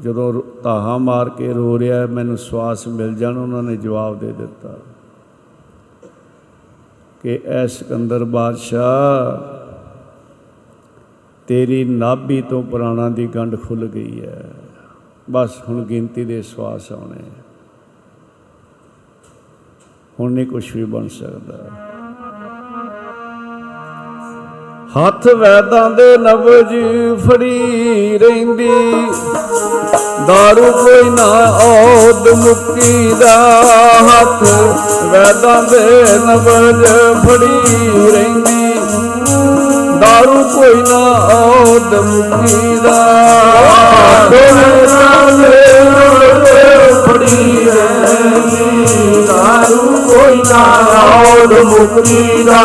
ਜਦੋਂ 0.00 0.32
ਰੋ- 0.32 0.62
ਧਾਹਾਂ 0.62 0.98
ਮਾਰ 0.98 1.28
ਕੇ 1.28 1.52
ਰੋ 1.52 1.78
ਰਿਹਾ, 1.78 2.06
ਮੈਨੂੰ 2.06 2.38
ਸਵਾਸ 2.38 2.88
ਮਿਲ 2.88 3.14
ਜਾਣ, 3.14 3.38
ਉਹਨਾਂ 3.38 3.62
ਨੇ 3.62 3.76
ਜਵਾਬ 3.76 4.18
ਦੇ 4.18 4.32
ਦਿੱਤਾ 4.32 4.76
ਕਿ 7.22 7.40
ਐ 7.44 7.66
ਸਿਕੰਦਰ 7.66 8.24
ਬਾਦਸ਼ਾਹ, 8.24 9.56
ਤੇਰੀ 11.46 11.84
ਨਾਭੀ 11.84 12.42
ਤੋਂ 12.42 12.62
ਪੁਰਾਣਾ 12.62 13.08
ਦੀ 13.08 13.26
ਗੰਢ 13.26 13.62
ਖੁੱਲ 13.62 13.86
ਗਈ 13.86 14.20
ਹੈ 14.20 14.52
ਬਸ 15.30 15.50
ਹੁਣ 15.68 15.84
ਗਿਣਤੀ 15.84 16.24
ਦੇ 16.24 16.42
ਸਵਾਸ 16.42 16.92
ਆਉਣੇ 16.92 17.22
ਹੁਣ 20.20 20.32
ਨਹੀਂ 20.32 20.46
ਕੁਝ 20.46 20.76
ਵੀ 20.76 20.84
ਬਣ 20.84 21.08
ਸਕਦਾ। 21.08 21.85
ਹੱਥ 24.96 25.26
ਵੈਦਾਂ 25.38 25.88
ਦੇ 25.90 26.16
ਨਬਜ 26.18 26.70
ਫੜੀ 27.24 28.18
ਰਹਿੰਦੀ। 28.18 28.68
ਦਾਰੂ 30.28 30.70
ਕੋਈ 30.72 31.10
ਨਾ 31.10 31.24
ਔਦ 31.64 32.28
ਮੁੱਕੀ 32.36 33.14
ਦਾ 33.20 33.34
ਹੱਥ 34.08 34.42
ਵੈਦਾਂ 35.12 35.62
ਦੇ 35.62 35.82
ਨਬਜ 36.26 36.84
ਫੜੀ 37.26 38.10
ਰਹਿੰਦੀ। 38.12 38.72
ਦਾਰੂ 40.00 40.42
ਕੋਈ 40.54 40.82
ਨਾ 40.82 41.02
ਔਦ 41.34 41.94
ਮੁੱਕੀ 41.96 42.76
ਦਾ 42.84 42.96
ਫੜੀ 47.06 47.64
ਰਹਿੰਦੀ। 47.66 49.26
ਦਾਰੂ 49.26 49.96
ਕੋਈ 50.08 50.42
ਨਾ 50.50 50.64
ਔਦ 51.22 51.52
ਮੁਕਤੀ 51.64 52.44
ਦਾ 52.44 52.62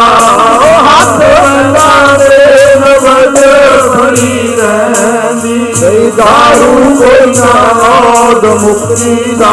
ਹੱਥ 1.01 1.21
ਵੰਡਾ 1.43 2.17
ਦੇ 2.17 2.75
ਨਵਜ 2.77 3.39
ਫੜੀ 3.87 4.55
ਰਹਿੰਦੀ 4.57 5.73
ਸਈ 5.75 6.11
ਦਾਰੂ 6.17 6.95
ਕੋਈ 6.95 7.33
ਨਾ 7.33 7.51
ਔਦ 7.85 8.45
ਮੁਕਤੀ 8.45 9.35
ਦਾ 9.39 9.51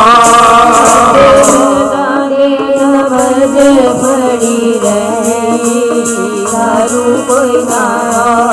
ਦਾਰੇ 1.93 2.49
ਨਵਜ 2.77 3.59
ਫੜੀ 4.03 4.81
ਰਹੀ 4.83 6.47
ਸਾਰੂ 6.47 7.17
ਕੋਈ 7.29 7.63
ਨਾ 7.65 7.81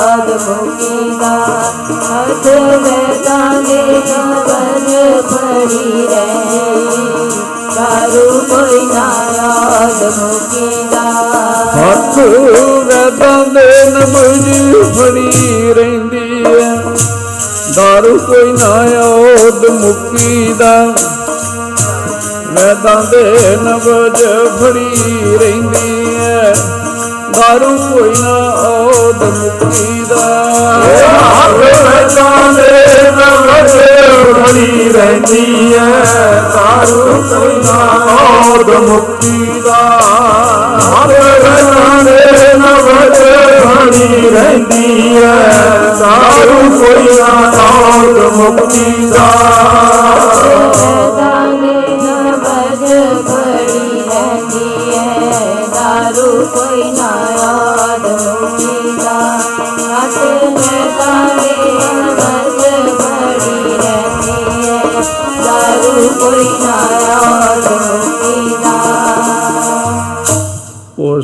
ਆਦ 0.04 0.32
ਮੁਕੀਦਾ 0.42 1.36
ਹੱਥ 2.04 2.48
ਵੇਦਾਂ 2.48 3.62
ਦੇ 3.64 3.82
ਨਵਜ 4.10 4.96
ਫੜੀ 5.28 6.08
ਰਹੀ 6.08 7.30
ਸਾਰੂ 7.72 8.40
ਕੋਈ 8.50 8.86
ਨਾ 8.86 9.06
ਆਦ 9.42 10.04
ਮੁਕੀਦਾ 10.14 11.02
ਹੱਥ 11.76 12.20
ਵੈਦਾਂ 13.20 13.46
ਦੇ 13.46 13.90
ਨਬਜ 13.90 14.46
ਫੜੀ 14.98 15.74
ਰਹਿੰਦੀ 15.74 16.44
ਐ। 16.44 16.76
ਦਾਰੂ 17.76 18.20
ਕੋਈ 18.20 18.54
ਨਾ 18.54 19.02
ਔਦ 19.02 19.66
ਮੁੱਕੀ 19.66 20.54
ਦਾ। 20.54 20.86
ਵੈਦਾਂ 22.48 23.04
ਦੇ 23.04 23.38
ਨਬਜ 23.62 24.24
ਫੜੀ 24.60 25.38
ਰਹਿੰਦੀ 25.38 26.16
ਐ। 26.20 26.54
ਦਾਰੂ 27.36 27.78
ਕੋਈ 27.80 28.14
ਨਾ 28.22 28.34
ਔਦ 28.60 29.24
ਮੁੱਕੀ 29.24 30.04
ਦਾ 30.10 30.16
ਹੱਥ 31.32 31.54
ਵੈਦਾਂ 31.86 32.54
ਦੇ 32.54 33.12
ਨਵਜ 33.12 33.72
ਫੜੀ 34.38 34.92
ਰਹਿੰਦੀ 34.92 35.74
ਐ 35.74 35.90
ਦਾਰੂ 36.54 37.22
ਕੋਈ 37.30 37.56
ਨਾ 37.64 37.80
ਔਦ 38.14 38.70
ਮੁਕਤੀ 38.82 39.62
ਦਾ। 39.66 39.82
ਹੱਥ 40.86 41.12
ਵੈਦਾਂ 41.12 42.04
ਦੇ 42.04 42.18
ਨਵਜ 42.58 43.20
ਫੜੀ 43.64 44.30
ਰਹਿੰਦੀ 44.30 45.18
ਐ 45.18 45.36
ਦਾਰੂ 46.00 46.70
ਕੋਈ 46.72 47.18
ਨਾ 47.20 47.52
ਔਦ 47.64 48.18
ਮੁਕਤੀ 48.36 49.08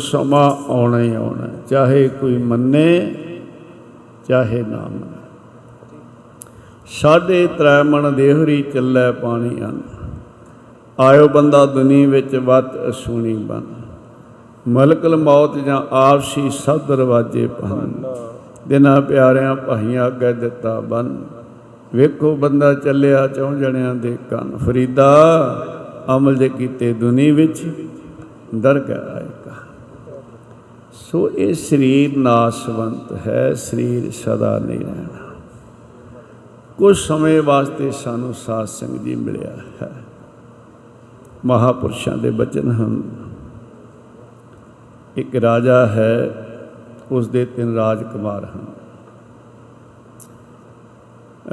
ਸਮਾਂ 0.01 0.49
ਆਉਣਾ 0.69 0.99
ਹੀ 0.99 1.13
ਆਉਣਾ 1.15 1.43
ਹੈ, 1.43 1.53
ਚਾਹੇ 1.69 2.07
ਕੋਈ 2.21 2.37
ਮੰਨੇ 2.37 3.15
ਚਾਹੇ 4.27 4.61
ਨਾ 4.63 4.77
ਮੰਨੇ। 4.77 5.19
ਸਾਢੇ 6.91 7.47
ਤ੍ਰੈ 7.47 7.81
ਮਣ 7.83 8.11
ਦੇਹਰੀ 8.11 8.61
ਚੱਲੇ 8.73 9.11
ਪਾਣੀ 9.11 9.59
ਹਨ। 9.61 9.81
ਆਇਓ 10.99 11.27
ਬੰਦਾ 11.27 11.65
ਦੁਨੀ 11.65 12.05
ਵਿੱਚ 12.05 12.35
ਵਤ 12.35 12.89
ਅਸੂਣੀ 12.89 13.33
ਬਨ 13.33 13.61
ਮਲਕਲ 14.67 15.15
ਮੌਤ 15.15 15.57
ਜਾਂ 15.57 15.81
ਆਪਸੀ 15.91 16.49
ਸਭ 16.49 16.81
ਦਰਵਾਜੇ 16.81 17.47
ਪਹਨ 17.47 17.91
ਦਿਨਾਂ 18.67 19.01
ਪਿਆਰਿਆਂ 19.01 19.55
ਭਾਈਆਂ 19.55 20.07
ਅੱਗੇ 20.07 20.33
ਦਿੱਤਾ 20.33 20.79
ਬਨ। 20.79 21.15
ਵੇਖੋ 21.95 22.35
ਬੰਦਾ 22.35 22.73
ਚੱਲਿਆ 22.73 23.27
ਚੌਂ 23.27 23.53
ਜਣਿਆਂ 23.53 23.95
ਦੇ 23.95 24.17
ਕੰਨ। 24.29 24.57
ਫਰੀਦਾ 24.57 25.09
ਅਮਲ 26.15 26.35
ਜੇ 26.35 26.49
ਕੀਤੇ 26.49 26.93
ਦੁਨੀ 26.93 27.31
ਵਿੱਚ 27.31 27.63
ਦਰਗਾਹ 28.55 29.15
ਆਏਗਾ 29.15 29.40
ਸੋ 31.09 31.29
ਇਹ 31.29 31.53
ਸਰੀਰ 31.53 32.17
ਨਾਸ਼ਵੰਤ 32.17 33.27
ਹੈ, 33.27 33.53
ਸਰੀਰ 33.53 34.11
ਸਦਾ 34.11 34.59
ਨਹੀਂ 34.59 34.79
ਰਹਿਣਾ। 34.79 35.33
ਕੁਝ 36.77 36.97
ਸਮੇਂ 36.97 37.41
ਵਾਸਤੇ 37.41 37.91
ਸਾਨੂੰ 37.91 38.33
ਸਾਧ 38.33 38.65
ਸੰਗ 38.65 38.99
ਜੀ 38.99 39.15
ਮਿਲਿਆ 39.15 39.57
ਹੈ। 39.81 39.91
ਮਹਾਪੁਰਸ਼ਾਂ 41.45 42.17
ਦੇ 42.17 42.31
ਬਚਨ 42.31 42.71
ਹਨ। 42.71 43.03
ਇੱਕ 45.17 45.35
ਰਾਜਾ 45.35 45.85
ਹੈ 45.85 46.29
ਉਸ 47.11 47.27
ਦੇ 47.27 47.45
ਤਿੰਨ 47.45 47.75
ਰਾਜਕੁਮਾਰ 47.75 48.45
ਹਨ। 48.45 48.65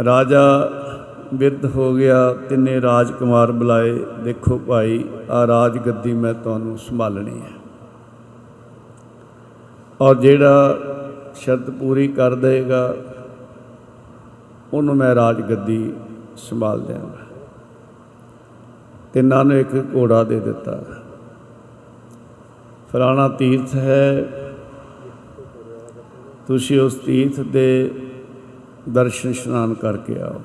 ਰਾਜਾ 0.04 0.70
ਬਿਰਧ 1.34 1.64
ਹੋ 1.64 1.94
ਗਿਆ, 1.94 2.32
ਤਿੰਨੇ 2.32 2.80
ਰਾਜਕੁਮਾਰ 2.80 3.52
ਬੁਲਾਏ, 3.52 3.98
ਦੇਖੋ 4.24 4.58
ਭਾਈ 4.58 5.04
ਆ 5.30 5.46
ਰਾਜ 5.46 5.78
ਗੱਦੀ 5.78 6.12
ਮੈਂ 6.12 6.34
ਤੁਹਾਨੂੰ 6.34 6.78
ਸੰਭਾਲਣੀ 6.78 7.40
ਹੈ। 7.40 7.57
ਔਰ 10.00 10.14
ਜਿਹੜਾ 10.14 10.78
ਸ਼ਰਤ 11.34 11.70
ਪੂਰੀ 11.70 12.08
ਕਰ 12.08 12.34
ਦੇਗਾ 12.34 12.94
ਉਹਨੂੰ 14.74 14.96
ਮੈਂ 14.96 15.14
ਰਾਜ 15.14 15.40
ਗੱਦੀ 15.40 15.92
ਸੰਭਾਲ 16.36 16.80
ਦਿਆਂਗਾ। 16.80 17.26
ਤਿੰਨਾਂ 19.12 19.44
ਨੂੰ 19.44 19.56
ਇੱਕ 19.56 19.74
ਘੋੜਾ 19.94 20.24
ਦੇ 20.24 20.40
ਦਿੱਤਾ। 20.40 20.84
ਫਲਾਣਾ 22.92 23.28
ਤੀਰਥ 23.28 23.74
ਹੈ, 23.74 24.28
ਤੁਸੀਂ 26.46 26.80
ਉਸ 26.80 26.94
ਤੀਰਥ 26.94 27.40
ਦੇ 27.40 27.90
ਦਰਸ਼ਨ 28.88 29.30
ਇਸ਼ਨਾਨ 29.30 29.74
ਕਰਕੇ 29.74 30.20
ਆਓ। 30.20 30.40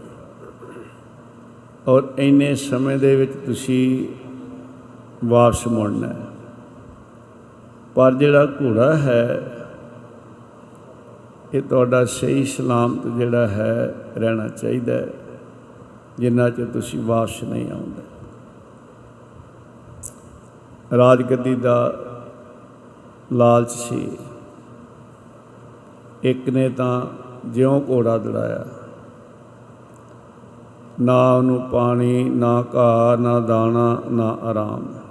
ਔਰ 1.88 2.04
ਇੰਨੇ 2.18 2.56
ਸਮੇਂ 2.56 2.98
ਦੇ 2.98 3.16
ਵਿੱਚ 3.16 3.34
ਤੁਸੀਂ 3.46 4.08
ਵਾਪਸ 5.26 5.68
ਮੁੜਨਾ 5.68 6.08
ਹੈ। 6.08 6.33
ਪਰ 7.96 8.14
ਜਿਹੜਾ 8.14 8.46
ਘੋੜਾ 8.46 8.98
ਹੈ, 8.98 9.50
ਇਹ 11.54 11.62
ਤੁਹਾਡਾ 11.62 12.06
ਸਹੀ 12.06 12.46
ਸਲਾਮਤ 12.46 13.08
ਜਿਹੜਾ 13.08 13.48
ਹੈ, 13.48 13.96
ਰਹਿਣਾ 14.18 14.48
ਚਾਹੀਦਾ 14.48 14.94
ਹੈ, 14.94 15.08
ਜਿੰਨਾ 16.18 16.50
ਚਿਰ 16.50 16.66
ਤੁਸੀਂ 16.66 17.04
ਵਾਪਸ 17.04 17.44
ਨਹੀਂ 17.44 17.72
ਆਉਂਦੇ। 17.72 18.02
ਰਾਜਗੱਦੀ 20.98 21.56
ਦਾ 21.56 21.94
ਲਾਲਚ 23.34 23.70
ਸੀ। 23.70 24.18
ਇੱਕ 26.24 26.50
ਨੇ 26.50 26.70
ਤਾਂ 26.70 27.02
ਜਿਉਂ 27.46 27.82
ਘੋੜਾ 27.90 28.18
ਦੜਾਇਆ। 28.18 28.66
ਨਾ 31.02 31.34
ਉਹਨੂੰ 31.34 31.70
ਪਾਣੀ, 31.72 32.30
ਨਾ 32.30 32.66
ਘਾਹ, 32.76 33.18
ਨਾ 33.18 33.40
ਦਾਣਾ, 33.40 34.02
ਨਾ 34.12 34.38
ਆਰਾਮ। 34.44 35.03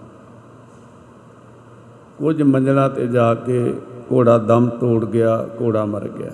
ਕੁਝ 2.22 2.42
ਮੰਜ਼ਲਾਂ 2.42 2.90
ਤੇ 2.90 3.06
ਜਾ 3.06 3.34
ਕੇ 3.34 3.80
ਘੋੜਾ 4.12 4.38
ਦਮ 4.38 4.68
ਤੋੜ 4.68 5.04
ਗਿਆ, 5.04 5.46
ਘੋੜਾ 5.60 5.84
ਮਰ 5.84 6.08
ਗਿਆ। 6.08 6.30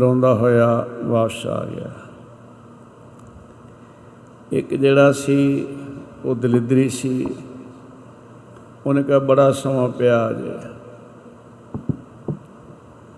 ਰੋਂਦਾ 0.00 0.34
ਹੋਇਆ 0.34 0.86
ਵਾਪਸ 1.04 1.46
ਆ 1.46 1.64
ਗਿਆ। 1.64 1.90
ਇੱਕ 4.52 4.74
ਜਿਹੜਾ 4.74 5.12
ਸੀ, 5.12 5.66
ਉਹ 6.24 6.34
ਦਲਿਦਰੀ 6.34 6.88
ਸੀ। 6.88 7.34
ਉਹਨੇ 8.86 9.02
ਕਿਹਾ, 9.02 9.18
ਬੜਾ 9.18 9.52
ਸਮਾਂ 9.52 9.88
ਪਿਆ 9.88 10.32
ਜੇ। 10.32 10.58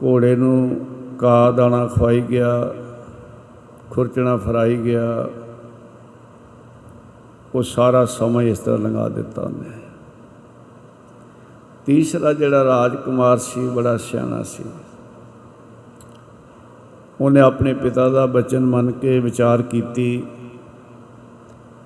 ਘੋੜੇ 0.05 0.37
ਨੂੰ 0.37 0.87
ਕਾ 1.19 1.51
ਦਾਣਾ 1.51 1.87
ਖਵਾਈ 1.87 2.21
ਗਿਆ, 2.21 2.75
ਖੁਰਚਣਾ 3.91 4.37
ਫਰਾਈ 4.37 4.77
ਗਿਆ। 4.77 5.29
ਉਹ 7.55 7.63
ਸਾਰਾ 7.63 8.05
ਸਮਾਂ 8.05 8.43
ਇਸ 8.43 8.59
ਤਰ੍ਹਾਂ 8.59 8.79
ਲੰਘਾ 8.79 9.09
ਦਿੱਤਾ 9.09 9.43
ਉਹਨੇ। 9.43 9.78
ਤੀਸਰਾ 11.89 12.33
ਜਿਹੜਾ 12.33 12.65
ਰਾਜਕੁਮਾਰ 12.65 13.37
ਸੀ 13.37 13.69
ਬੜਾ 13.69 13.97
ਸਿਆਣਾ 13.97 14.43
ਸੀ। 14.43 14.65
ਉਹਨੇ 17.21 17.41
ਆਪਣੇ 17.41 17.75
ਪਿਤਾ 17.75 18.09
ਦਾ 18.09 18.27
ਬਚਨ 18.27 18.61
ਮੰਨ 18.61 18.91
ਕੇ 18.91 19.19
ਵਿਚਾਰ 19.19 19.63
ਕੀਤੀ। 19.63 20.23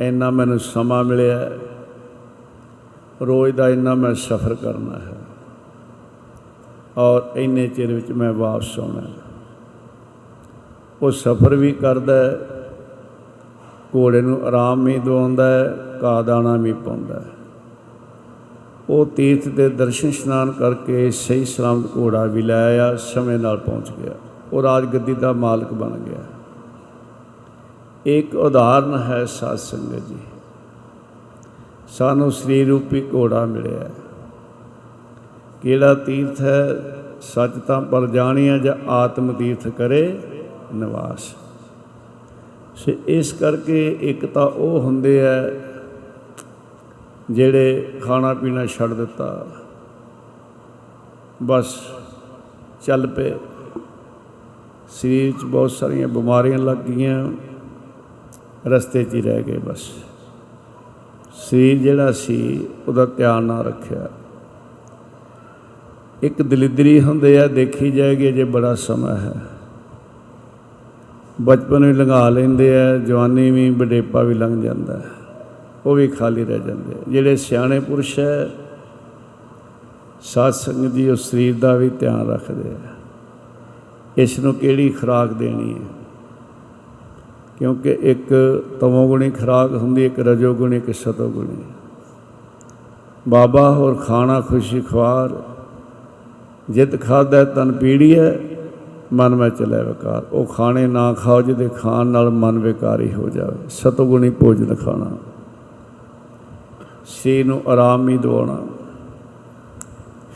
ਇੰਨਾ 0.00 0.30
ਮੈਨੂੰ 0.30 0.58
ਸਮਾਂ 0.58 1.04
ਮਿਲਿਆ। 1.04 1.38
ਹੈ, 1.38 1.58
ਰੋਜ਼ 3.26 3.56
ਦਾ 3.56 3.68
ਇੰਨਾ 3.68 3.94
ਮੈਂ 3.94 4.14
ਸਫ਼ਰ 4.14 4.54
ਕਰਨਾ 4.54 4.98
ਹੈ। 4.98 5.16
ਔਰ 6.98 7.22
ਇੰਨੇ 7.36 7.68
ਚਿਰ 7.68 7.94
ਵਿੱਚ 7.94 8.12
ਮੈਂ 8.12 8.32
ਵਾਪਸ 8.32 8.78
ਆਉਣਾ 8.80 9.00
ਹੈ। 9.00 9.14
ਉਹ 11.02 11.10
ਸਫ਼ਰ 11.10 11.54
ਵੀ 11.54 11.72
ਕਰਦਾ 11.72 12.14
ਹੈ, 12.14 12.38
ਘੋੜੇ 13.96 14.20
ਨੂੰ 14.20 14.46
ਆਰਾਮ 14.46 14.84
ਵੀ 14.84 14.98
ਦਵਾਉਂਦਾ 14.98 15.46
ਹੈ। 15.46 15.76
ਘਾਹ 16.04 16.22
ਦਾਣਾ 16.22 16.56
ਵੀ 16.56 16.72
ਪਾਉਂਦਾ 16.72 17.20
ਹੈ। 17.20 17.26
ਉਹ 18.92 19.06
ਤੀਰਥ 19.06 19.48
ਦੇ 19.48 19.68
ਦਰਸ਼ਨ 19.68 20.08
ਇਸ਼ਨਾਨ 20.08 20.52
ਕਰਕੇ 20.52 21.10
ਸਹੀ 21.10 21.44
ਸਲਾਮਤ 21.44 21.86
ਘੋੜਾ 21.96 22.24
ਵੀ 22.24 22.42
ਲੈ 22.42 22.64
ਆਇਆ, 22.64 22.96
ਸਮੇਂ 22.96 23.38
ਨਾਲ 23.38 23.56
ਪਹੁੰਚ 23.56 23.90
ਗਿਆ 23.90 24.12
ਉਹ 24.52 24.62
ਰਾਜਗੱਦੀ 24.62 25.14
ਦਾ 25.14 25.32
ਮਾਲਕ 25.32 25.72
ਬਣ 25.72 25.90
ਗਿਆ। 25.90 26.24
ਇੱਕ 28.06 28.34
ਉਦਾਹਰਨ 28.34 28.98
ਹੈ 28.98 29.24
ਸਾਧ 29.24 29.56
ਸੰਗਤ 29.56 30.06
ਜੀ। 30.08 30.16
ਸਾਨੂੰ 31.88 32.32
ਸਰੀਰ 32.32 32.68
ਰੂਪੀ 32.68 33.06
ਘੋੜਾ 33.14 33.46
ਮਿਲਿਆ। 33.46 33.78
ਹੈ। 33.78 33.90
ਕਿਹੜਾ 35.62 35.94
ਤੀਰਥ 35.94 36.40
ਹੈ? 36.40 36.68
ਸੱਚ 37.22 37.50
ਤਾਂ 37.66 37.82
ਪਰ 37.82 38.06
ਜਾਣੀਆਂ 38.06 38.58
ਜਾਂ 38.58 38.90
ਆਤਮ 38.90 39.32
ਤੀਰਥ 39.32 39.68
ਕਰੇ 39.68 40.18
ਨਿਵਾਸ। 40.74 41.22
ਸੋ 42.76 42.92
ਇਸ 43.06 43.32
ਕਰਕੇ 43.32 43.98
ਇੱਕ 44.00 44.26
ਤਾਂ 44.26 44.46
ਉਹ 44.46 44.80
ਹੁੰਦੇ 44.80 45.26
ਆ 45.26 45.32
ਜਿਹੜੇ 47.30 47.98
ਖਾਣਾ 48.02 48.34
ਪੀਣਾ 48.34 48.66
ਛੱਡ 48.66 48.92
ਦਿੱਤਾ। 48.92 49.46
ਬਸ 51.42 51.80
ਚੱਲ 52.86 53.06
ਪਏ। 53.06 53.34
ਸਰੀਰ 54.88 55.32
'ਚ 55.32 55.44
ਬਹੁਤ 55.44 55.70
ਸਾਰੀਆਂ 55.70 56.08
ਬਿਮਾਰੀਆਂ 56.08 56.58
ਲੱਗ 56.58 56.76
ਗਈਆਂ। 56.76 57.32
ਰਸਤੇ 58.66 59.04
'ਚ 59.04 59.14
ਹੀ 59.14 59.22
ਰਹਿ 59.22 59.42
ਗਏ 59.42 59.58
ਬਸ। 59.58 59.90
ਸਰੀਰ 61.34 61.78
ਜਿਹੜਾ 61.78 62.12
ਸੀ, 62.12 62.66
ਉਹਦਾ 62.88 63.06
ਧਿਆਨ 63.06 63.42
ਨਾ 63.42 63.62
ਰੱਖਿਆ। 63.62 64.08
ਇੱਕ 66.22 66.42
ਦਲਿਦਰੀ 66.42 67.00
ਹੁੰਦੇ 67.00 67.40
ਆ, 67.40 67.46
ਦੇਖੀ 67.46 67.90
ਜਾਏਗੀ 67.90 68.32
ਜੇ 68.32 68.44
ਬੜਾ 68.44 68.74
ਸਮਾਂ 68.74 69.16
ਹੈ। 69.16 69.34
ਬਚਪਨ 71.42 71.84
ਵੀ 71.84 71.92
ਲੰਘਾ 71.92 72.28
ਲੈਂਦੇ 72.28 72.80
ਆ, 72.80 72.96
ਜਵਾਨੀ 72.96 73.50
ਵੀ 73.50 73.70
ਬਡੇਪਾ 73.70 74.22
ਵੀ 74.22 74.34
ਲੰਘ 74.34 74.62
ਜਾਂਦਾ 74.62 74.96
ਹੈ। 74.98 75.10
ਉਹ 75.86 75.94
ਵੀ 75.94 76.08
ਖਾਲੀ 76.08 76.44
ਰਹਿ 76.44 76.58
ਜਾਂਦੇ 76.58 76.94
ਆ। 76.94 76.98
ਜਿਹੜੇ 77.08 77.36
ਸਿਆਣੇ 77.36 77.80
ਪੁਰਸ਼ 77.80 78.18
ਹੈ, 78.18 78.50
ਸਾਧ 80.22 80.52
ਸੰਗਤ 80.52 80.92
ਜੀ 80.92 81.10
ਉਸ 81.10 81.30
ਸਰੀਰ 81.30 81.54
ਦਾ 81.58 81.76
ਵੀ 81.76 81.88
ਧਿਆਨ 81.88 82.30
ਰੱਖਦੇ 82.30 82.70
ਆ। 82.70 82.74
ਇਸ 84.16 84.38
ਨੂੰ 84.38 84.54
ਕਿਹੜੀ 84.54 84.88
ਖੁਰਾਕ 84.88 85.32
ਦੇਣੀ 85.32 85.74
ਹੈ? 85.74 85.80
ਕਿਉਂਕਿ 87.58 87.98
ਇੱਕ 88.02 88.28
ਤਮੋਗੁਣੀ 88.80 89.30
ਖੁਰਾਕ 89.30 89.72
ਹੁੰਦੀ, 89.72 90.06
ਇੱਕ 90.06 90.20
ਰਜੋਗੁਣੀ 90.20 90.76
ਇੱਕ 90.76 90.94
ਸਤੋਗੁਣੀ 90.94 91.62
ਬਾਬਾ 93.28 93.70
ਹੋਰ 93.72 93.94
ਖਾਣਾ 93.94 94.40
ਖੁਸ਼ੀ 94.40 94.80
ਖਵਾਰ 94.80 95.42
ਜਿਤ 96.70 97.00
ਖਾਦਾ 97.00 97.44
ਤਨ 97.44 97.72
ਪੀੜੀ 97.72 98.18
ਹੈ, 98.18 98.40
ਮਨ 99.12 99.34
ਵਿੱਚ 99.34 99.58
ਚਲੇ 99.58 99.82
ਵਿਕਾਰ। 99.82 100.26
ਉਹ 100.32 100.46
ਖਾਣੇ 100.46 100.86
ਨਾ 100.86 101.12
ਖਾਓ 101.12 101.42
ਜਿਹਦੇ 101.42 101.68
ਖਾਣ 101.68 102.06
ਨਾਲ 102.06 102.30
ਮਨ 102.30 102.58
ਵਿਕਾਰੀ 102.58 103.14
ਹੋ 103.14 103.28
ਜਾਵੇ। 103.28 103.56
ਸਤੋਗੁਣੀ 103.70 104.30
ਭੋਜਨ 104.30 104.74
ਖਾਣਾ। 104.74 105.31
ਸਰੀਰ 107.06 107.46
ਨੂੰ 107.46 107.62
ਆਰਾਮ 107.68 108.08
ਹੀ 108.08 108.18
ਦਿਵਾਉਣਾ। 108.18 108.66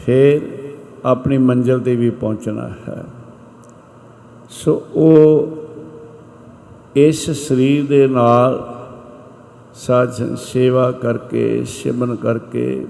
ਫਿਰ 0.06 0.40
ਆਪਣੀ 1.04 1.38
ਮੰਜ਼ਿਲ 1.38 1.80
ਤੇ 1.80 1.96
ਵੀ 1.96 2.10
ਪਹੁੰਚਣਾ 2.10 2.68
ਹੈ। 2.88 3.04
ਸੋ 4.50 4.82
ਉਹ 4.94 5.56
ਇਸ 6.96 7.30
ਸਰੀਰ 7.30 7.86
ਦੇ 7.86 8.06
ਨਾਲ 8.06 8.76
ਸਾਧ 9.74 10.10
ਸੰਗ 10.10 10.36
ਸੇਵਾ 10.36 10.92
ਕਰਕੇ, 10.92 11.64
ਸਿਮਰਨ 11.64 12.16
ਕਰਕੇ 12.16 12.86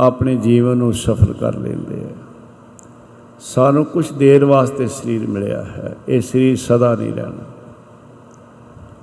ਆਪਣੇ 0.00 0.36
ਜੀਵਨ 0.36 0.76
ਨੂੰ 0.76 0.92
ਸਫਲ 0.92 1.32
ਕਰ 1.32 1.54
ਲੈਂਦੇ 1.54 2.00
ਆ। 2.00 2.14
ਸਾਨੂੰ 3.40 3.84
ਕੁਝ 3.84 4.12
ਦੇਰ 4.12 4.44
ਵਾਸਤੇ 4.44 4.86
ਸਰੀਰ 4.86 5.26
ਮਿਲਿਆ 5.26 5.62
ਹੈ। 5.62 5.96
ਇਹ 6.08 6.20
ਸਰੀਰ 6.20 6.56
ਸਦਾ 6.56 6.94
ਨਹੀਂ 6.94 7.12
ਰਹਿਣਾ। 7.12 7.51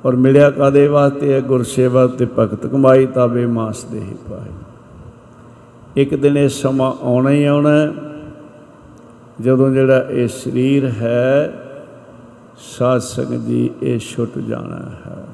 ਔਰ 0.05 0.15
ਮਿਲਿਆ 0.15 0.49
ਕਾਦੇ 0.49 0.87
ਵਾਸਤੇ? 0.87 1.33
ਹੈ 1.33 1.41
ਗੁਰਸੇਵਾ 1.41 2.07
ਤੇ 2.07 2.27
ਭਗਤ 2.39 2.65
ਕਮਾਈ 2.67 3.05
ਤਾਬੇ 3.05 3.45
ਮਾਸ 3.45 3.83
ਦੇ 3.83 3.99
ਹੀ 3.99 4.15
ਪਾਏ। 4.29 4.51
ਇੱਕ 5.95 6.15
ਦਿਨ 6.15 6.37
ਇਹ 6.37 6.49
ਸਮਾਂ 6.49 6.91
ਆਉਣਾ 7.01 7.29
ਹੀ 7.29 7.43
ਆਉਣਾ 7.45 7.69
ਹੈ, 7.69 7.91
ਜਦੋਂ 9.41 9.69
ਜਿਹੜਾ 9.69 9.99
ਇਹ 10.09 10.27
ਸਰੀਰ 10.27 10.85
ਹੈ 10.87 11.53
ਸਾਧ 12.77 13.01
ਸੰਗਤ 13.01 13.45
ਜੀ 13.45 13.69
ਇਹ 13.83 13.99
ਛੁੱਟ 13.99 14.37
ਜਾਣਾ 14.39 14.89
ਹੈ। 15.05 15.25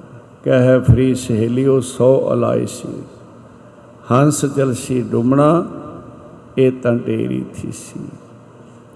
ਕਹੇ 0.44 0.80
ਫਰੀ 0.80 1.16
ਸਹੇਲਿਓ 1.16 1.80
ਸੋ 1.80 2.34
ਅਲਾਈ 2.34 2.66
ਸੀ। 2.66 2.90
ਹੰਸ 4.12 4.46
ਚਲਸੀ 4.46 5.02
ਡੁਮਣਾ 5.02 5.66
ਇਹ 6.58 6.72
ਤਾਂ 6.72 6.96
ਢੇਰੀ 6.96 7.44
ਥੀ 7.56 7.72
ਸੀ। 7.72 8.00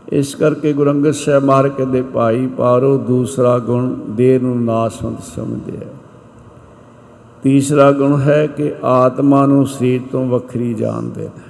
ਇਸ 0.09 0.33
ਕਰਕੇ 0.35 0.71
ਗੁਰੂ 0.73 0.91
ਅੰਗਦ 0.91 1.11
ਸਾਹਿਬ 1.11 1.43
ਮਾਰ 1.43 1.67
ਕੇ 1.69 1.85
ਦੇ 1.85 2.01
ਭਾਈ 2.03 2.47
ਪਾਰੋ 2.57 2.97
ਦੂਸਰਾ 2.97 3.57
ਗੁਣ, 3.59 3.93
ਦੇਹ 4.09 4.39
ਨੂੰ 4.39 4.63
ਨਾਸਵੰਤ 4.63 5.23
ਸਮਝਦੇ 5.25 5.77
ਹੈ 5.77 5.87
ਤੀਸਰਾ 7.43 7.91
ਗੁਣ 7.91 8.19
ਹੈ 8.21 8.45
ਕਿ 8.47 8.71
ਆਤਮਾ 8.83 9.45
ਨੂੰ 9.45 9.65
ਸਰੀਰ 9.67 10.01
ਤੋਂ 10.11 10.25
ਵੱਖਰੀ 10.27 10.73
ਜਾਣਦੇ 10.73 11.23
ਨੇ 11.23 11.47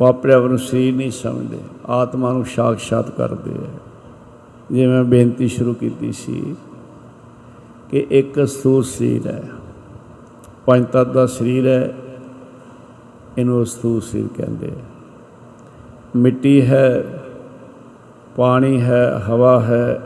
ਉਹ 0.00 0.06
ਆਪਣੇ 0.06 0.32
ਆਪ 0.32 0.44
ਨੂੰ 0.44 0.58
ਸਰੀਰ 0.58 0.94
ਨਹੀਂ 0.94 1.10
ਸਮਝਦੇ, 1.10 1.58
ਆਤਮਾ 1.88 2.32
ਨੂੰ 2.32 2.44
ਸਾਖਸ਼ਾਤ 2.46 3.10
ਕਰਦੇ 3.10 3.52
ਹੈ 3.52 3.70
ਜਿਵੇਂ 4.70 4.88
ਮੈਂ 4.88 5.02
ਬੇਨਤੀ 5.04 5.48
ਸ਼ੁਰੂ 5.48 5.74
ਕੀਤੀ 5.74 6.12
ਸੀ 6.12 6.54
ਕਿ 7.90 8.06
ਇੱਕ 8.10 8.44
ਸਥੂਲ 8.46 8.82
ਸਰੀਰ 8.82 9.26
ਹੈ, 9.26 9.42
ਪੰਜ 10.66 10.86
ਤੱਤ 10.86 11.08
ਦਾ 11.08 11.26
ਸਰੀਰ 11.26 11.66
ਹੈ, 11.68 11.94
ਇਹਨੂੰ 13.38 13.64
ਸਥੂਲ 13.66 14.00
ਸਰੀਰ 14.00 14.28
ਕਹਿੰਦੇ 14.36 14.70
ਹੈ 14.70 14.84
ਮਿੱਟੀ 16.16 16.66
ਹੈ, 16.66 17.04
ਪਾਣੀ 18.36 18.80
ਹੈ, 18.80 19.22
ਹਵਾ 19.28 19.60
ਹੈ, 19.60 20.00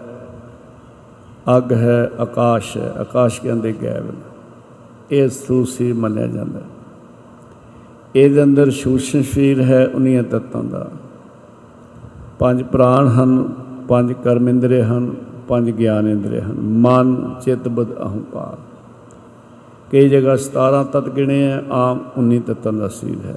ਅੱਗ 1.57 1.73
ਹੈ, 1.73 2.11
ਆਕਾਸ਼ 2.21 2.77
ਹੈ। 2.77 2.93
ਆਕਾਸ਼ 2.93 3.41
ਕੇ 3.41 3.53
ਅੰਦਰ 3.53 3.73
ਗੈਬ 3.83 4.07
ਹੈ 4.07 4.15
ਇਹ 5.11 5.29
ਸਥੂਲ 5.29 5.67
ਸਰੀਰ 5.67 5.95
ਮੰਨਿਆ 5.95 6.27
ਜਾਂਦਾ 6.27 6.59
ਹੈ। 6.59 6.65
ਇਹਦੇ 8.17 8.43
ਅੰਦਰ 8.43 8.71
ਸੂਖਮ 8.71 9.23
ਸਰੀਰ 9.23 9.63
ਹੈ, 9.63 9.87
ਉਨੀਆਂ 9.87 10.23
ਤੱਤਾਂ 10.23 10.65
ਦਾ। 10.65 10.91
ਪੰਜ 12.39 12.63
ਪ੍ਰਾਣ 12.63 13.09
ਹਨ, 13.09 13.55
ਪੰਜ 13.89 14.13
ਕਰਮ 14.13 14.49
ਇੰਦਰੀ 14.49 14.81
ਹਨ, 14.81 15.15
ਪੰਜ 15.49 15.71
ਗਿਆਨ 15.71 16.09
ਇੰਦਰੀ 16.09 16.41
ਹਨ। 16.41 16.55
ਮਨ, 16.61 17.35
ਚਿੱਤ, 17.45 17.69
ਬੁੱਧ, 17.69 17.99
ਅਹੰਕਾਰ। 17.99 18.57
ਕਈ 19.93 20.09
ਜਗ੍ਹਾ 20.09 20.37
17 20.37 20.85
ਤਤ 20.85 21.09
ਗਿਣੇ 21.09 21.43
ਹੈ, 21.43 21.65
ਆਮ 21.71 22.01
19 22.17 22.39
ਤੱਤਾਂ 22.39 22.73
ਦਾ 22.73 22.89
ਸਰੀਰ 22.89 23.27
ਹੈ। 23.27 23.37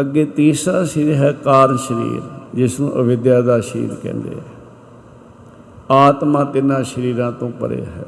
ਅੱਗੇ 0.00 0.24
ਤੀਸਰਾ 0.24 0.84
ਸਰੀਰ 0.84 1.14
ਹੈ 1.14 1.32
ਕਾਰਨ 1.32 1.76
ਸਰੀਰ, 1.76 2.22
ਜਿਸ 2.54 2.80
ਨੂੰ 2.80 2.94
ਅਵਿਦਿਆ 2.94 3.40
ਦਾ 3.40 3.60
ਸਰੀਰ 3.60 3.94
ਕਹਿੰਦੇ 4.02 4.30
ਆ। 4.30 5.94
ਆਤਮਾ 5.94 6.44
ਤਿੰਨਾਂ 6.44 6.84
ਸਰੀਰਾਂ 6.84 7.32
ਤੋਂ 7.32 7.50
ਪਰੇ 7.50 7.84
ਹੈ। 7.84 8.04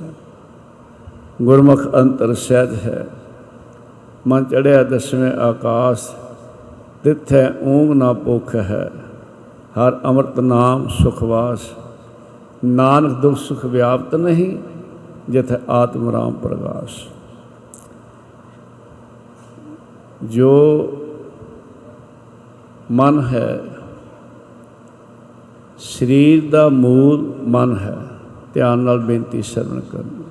ਗੁਰਮੁਖ 1.43 1.95
ਅੰਤਰ 1.95 2.35
ਸਹਿਜ 2.35 2.75
ਹੈ। 2.75 3.07
ਮਨ 4.27 4.45
ਚੜਿਆ 4.45 4.83
ਦਸਵੇਂ 4.83 5.33
ਆਕਾਸ਼, 5.33 6.09
ਤਿੱਥੈ 7.05 7.51
ਊਂਗ 7.63 7.93
ਨਾ 7.93 8.13
ਭੁਖ 8.13 8.55
ਹੈ। 8.55 8.91
ਹਰ 9.73 10.01
ਅੰਮ੍ਰਿਤ 10.05 10.41
ਨਾਮ 10.41 10.89
ਸੁਖਵਾਸ 10.89 11.59
ਨਾਨਕ 12.65 13.11
ਦੁਖ 13.11 13.37
ਸੁਖ 13.37 13.65
ਵਿਆਪਤ 13.65 14.15
ਨਹੀਂ, 14.15 14.59
ਜਿਥੇ 15.29 15.55
ਆਤਮ 15.69 16.11
ਰਾਮ 16.11 16.33
ਪ੍ਰਗਾਸ। 16.33 16.91
ਜੋ 20.25 20.89
ਮਨ 22.91 23.21
ਹੈ। 23.21 23.61
ਸਰੀਰ 25.79 26.51
ਦਾ 26.51 26.69
ਮੂਲ 26.69 27.35
ਮਨ 27.49 27.77
ਹੈ। 27.77 27.99
ਧਿਆਨ 28.55 28.79
ਨਾਲ 28.79 28.99
ਬੇਨਤੀ 28.99 29.43
ਸਰਵਣ 29.43 29.81
ਕਰਨੀ। 29.81 30.23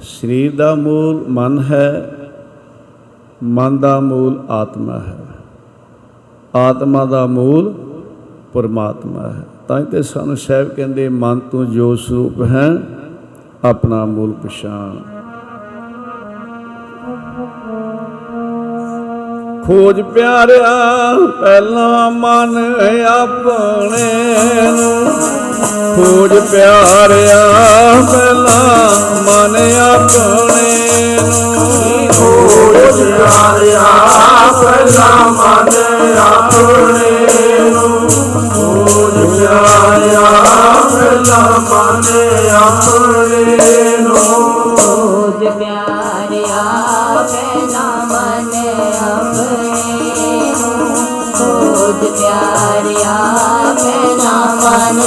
ਸਰੀਰ 0.00 0.56
ਦਾ 0.56 0.74
ਮੂਲ 0.74 1.24
ਮਨ 1.28 1.58
ਹੈ। 1.58 2.12
ਮਨ 3.42 3.78
ਦਾ 3.78 4.00
ਮੂਲ 4.00 4.42
ਆਤਮਾ 4.50 4.98
ਹੈ। 4.98 5.18
ਆਤਮਾ 6.54 7.04
ਦਾ 7.04 7.26
ਮੂਲ 7.26 7.74
ਪਰਮਾਤਮਾ 8.52 9.28
ਹੈ। 9.28 9.46
ਤਾਂ 9.68 9.80
ਹੀ 9.80 9.84
ਤੇ 9.84 10.02
ਸਾਨੂੰ 10.02 10.36
ਸਾਹਿਬ 10.36 10.68
ਕਹਿੰਦੇ, 10.68 11.08
ਮਨ 11.08 11.38
ਤੂੰ 11.38 11.70
ਜੋ 11.70 11.96
ਸਰੂਪ 11.96 12.42
ਹੈ, 12.42 12.78
ਆਪਣਾ 13.64 14.04
ਮੂਲ 14.04 14.32
ਪਛਾਣ। 14.32 15.15
ਖੋਜ 19.66 20.00
ਪਿਆਰਿਆ, 20.00 21.14
ਪਹਿਲਾਂ 21.40 22.10
ਮਨ 22.10 22.74
ਆਪਣੇ 23.08 24.32
ਨੂੰ। 24.70 25.06
ਖੋਜ 25.96 26.38
ਪਿਆਰਿਆ, 26.38 27.50
ਪਹਿਲਾਂ 28.12 28.90
ਮਨ 29.22 29.56
ਆਪਣੇ 29.80 31.18
ਨੂੰ। 31.22 32.08
ਖੋਜ 32.12 33.02
ਪਿਆਰਿਆ, 33.02 33.82
ਪਹਿਲਾ 34.62 35.26
ਮਨ 35.26 35.70
ਆਪਣੇ 36.18 37.70
ਨੂੰ। 37.70 38.08
ਖੋਜ 38.54 39.38
ਪਿਆਰਿਆ, 39.38 40.20
ਪਹਿਲਾ 40.92 41.40
ਮਨ 41.58 42.08
ਆਪਣੇ 42.56 43.96
ਨੂੰ। 43.96 44.76
ਖੋਜ 44.76 45.48
ਪਿਆਰਿਆ, 45.58 46.60
ਪਹਿਲਾ 47.20 47.86
ਮਨ 48.00 48.16
ਆਪਣੇ 48.16 49.22
ਨੂੰ 49.22 49.25
ਖੋਜ 51.86 52.08
ਪਿਆਰਿਆ 52.20 53.12
ਪਹਿਲਾ 53.74 54.54
ਮਨ 54.54 55.00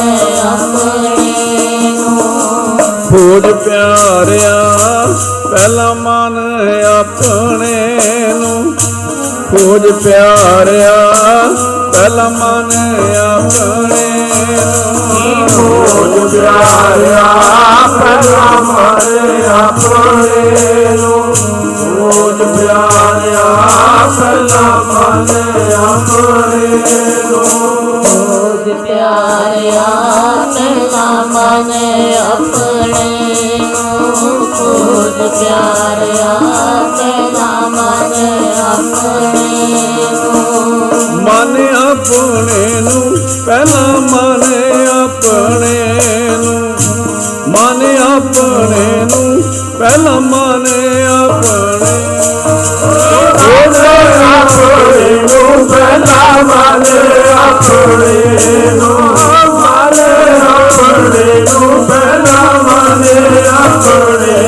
ਆਪਣੇ 0.47 1.91
ਨੂੰ। 1.91 2.79
ਖੋਜ 3.09 3.51
ਪਿਆਰਿਆ 3.51 4.77
ਪਹਿਲਾ 5.51 5.93
ਮਨ 5.93 6.37
ਆਪਣੇ 6.99 8.33
ਨੂੰ। 8.33 8.75
ਖੋਜ 9.51 9.91
ਪਿਆਰਿਆ 10.03 11.13
ਪਹਿਲਾ 11.93 12.29
ਮਨ 12.29 12.71
ਆਪਣੇ 13.17 14.29
ਨੂੰ। 14.65 15.47
ਖੋਜ 15.47 16.31
ਪਿਆਰਿਆ 16.31 17.23
ਪਹਿਲਾ 17.99 18.61
ਮਨ 18.61 19.43
ਆਪਣੇ 19.51 20.97
ਨੂੰ। 20.97 21.58
ਲਾਲ 22.39 22.55
ਪਿਆਰਿਆ 22.55 24.09
ਸਲਾਮ 24.11 24.91
ਅਲੈਹ 24.91 25.75
ਅਮਰੇ 25.77 26.77
ਰੋਜ 27.29 28.69
ਪਿਆਰਿਆ 28.83 29.83
ਸਲਾਮ 30.51 31.37
ਅਲੈਹ 31.37 32.31
ਆਪਣੇ 32.31 33.59
ਰੋਜ 33.59 35.21
ਪਿਆਰਿਆ 35.39 36.39
ਸਲਾਮ 36.95 37.75
ਅਲੈਹ 37.75 38.61
ਆਪਣੇ 38.61 39.57
ਮਨ 41.15 41.67
ਆਪਣੇ 41.75 42.81
ਨੂੰ 42.81 43.17
ਪਹਿਲਾ 43.45 43.99
ਮਨ 44.11 44.43
ਆਪਣੇ 44.89 46.37
ਨੂੰ। 46.37 46.69
ਮਨ 47.47 47.97
ਆਪਣੇ 48.15 49.05
ਨੂੰ 49.05 49.43
ਪਹਿਲਾ 49.79 50.19
ਮਨ 50.19 50.65
ਮਨ 56.43 56.83
ਆਪਣੇ 57.39 58.71
ਨੂੰ 58.71 58.99
ਮਨ 59.53 59.99
ਆਪਣੇ 60.47 61.41
ਨੂੰ 61.41 61.85
ਪਹਿਲਾ 61.85 62.51
ਮਨ 62.61 63.03
ਆਪਣੇ 63.47 64.47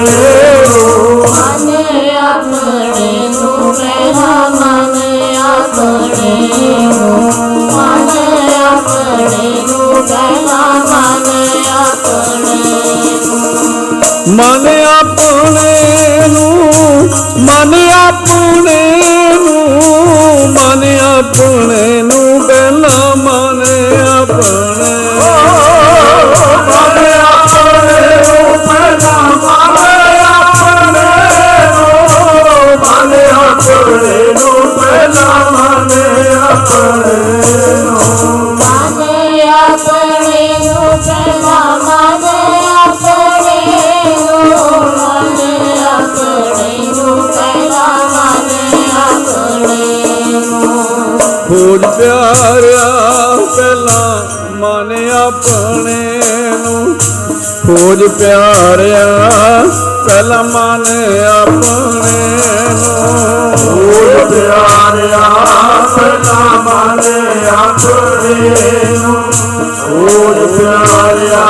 ਨੂੰ। 0.67 1.19
ਮਨ 1.19 2.09
ਆਪਣੇ 2.17 3.29
ਨੂੰ 3.29 3.73
ਪਹਿਲਾ 3.73 4.49
ਮਨ 4.49 5.01
ਆਪਣੇ 5.35 6.49
ਨੂੰ। 6.93 7.31
ਮਨ 7.73 8.09
ਆਪਣੇ 8.65 9.63
ਨੂੰ 9.67 10.07
ਪਹਿਲਾ 10.07 10.73
ਮਨ 10.73 11.25
ਆਪਣੇ 11.79 13.17
ਨੂੰ। 13.25 14.35
ਮਨ 14.35 14.67
ਆਪਣੇ 14.99 16.27
ਨੂੰ 16.27 16.71
ਮਨ 17.37 17.73
ਆਪਣੇ 17.89 18.90
ਆਪਣੇ 21.31 22.01
ਨੂੰ 22.01 22.47
ਪਹਿਲਾ 22.47 23.13
ਮਨ 23.17 23.61
ਆਪਣੇ। 24.07 24.89
ਮਨ 26.67 26.97
ਆਪਣੇ 27.21 28.17
ਨੂੰ 28.17 28.59
ਪਹਿਲਾ 28.59 29.21
ਮਨ 29.35 29.77
ਆਪਣੇ 30.25 31.05
ਨੂੰ 31.67 31.93
ਮਨ 32.79 33.13
ਆਪਣੇ 33.35 34.33
ਨੂੰ 34.33 34.75
ਪਹਿਲਾ 34.77 35.49
ਮਨ 35.51 35.91
ਆਪਣੇ। 36.43 37.20
ਖੋਜ 57.71 58.03
ਪਿਆਰਿਆ 58.07 59.05
ਪਹਿਲਾ 60.05 60.41
ਮਨ 60.41 60.83
ਆਪਣੇ 61.25 62.35
ਨੂੰ। 62.71 63.03
ਖੋਜ 63.57 64.33
ਪਿਆਰਿਆ 64.33 65.19
ਪਹਿਲਾ 65.95 66.59
ਮਨ 66.59 66.99
ਆਪਣੇ 67.49 68.97
ਨੂੰ। 68.97 69.15
ਖੋਜ 69.79 70.57
ਪਿਆਰਿਆ 70.57 71.45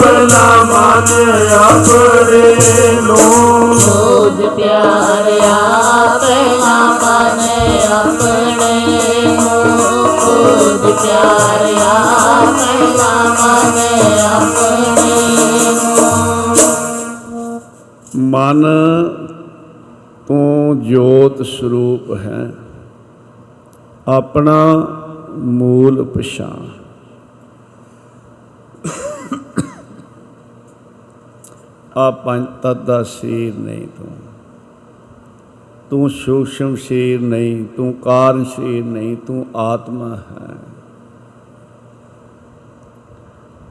ਪਹਿਲਾ 0.00 0.64
ਮਨ 0.64 1.48
ਆਪਣੇ 1.54 2.56
ਨੂੰ। 3.02 3.80
ਖੋਜ 3.80 4.46
ਪਿਆਰਿਆ 4.56 5.56
ਪਹਿਲਾ 6.20 6.98
ਮਨ 7.02 7.40
ਆਪਣੇ 7.92 9.36
ਵਿਚਾਰਿਆ 10.86 11.94
ਮਹਿਲਾ 12.52 13.24
ਮਨ 13.24 13.78
ਆਪਣੇ 14.24 14.99
ਮਨ 18.30 18.64
ਤੂੰ 20.26 20.80
ਜੋਤ 20.80 21.42
ਸਰੂਪ 21.46 22.12
ਹੈ, 22.16 22.52
ਆਪਣਾ 24.08 24.58
ਮੂਲ 25.30 26.04
ਪਛਾਣ। 26.04 26.66
ਆ 31.96 32.10
ਪੰਜ 32.10 32.46
ਤਤ 32.62 32.76
ਦਾ 32.76 33.02
ਸਰੀਰ 33.02 33.54
ਨਹੀਂ 33.54 33.86
ਤੂੰ। 33.98 34.16
ਤੂੰ 35.90 36.10
ਸੂਖਸ਼ਮ 36.10 36.76
ਸਰੀਰ 36.76 37.20
ਨਹੀਂ, 37.20 37.64
ਤੂੰ 37.76 37.92
ਕਾਰਨ 37.92 38.44
ਸਰੀਰ 38.44 38.84
ਨਹੀਂ, 38.84 39.16
ਤੂੰ 39.26 39.46
ਆਤਮਾ 39.56 40.14
ਹੈ। 40.16 40.56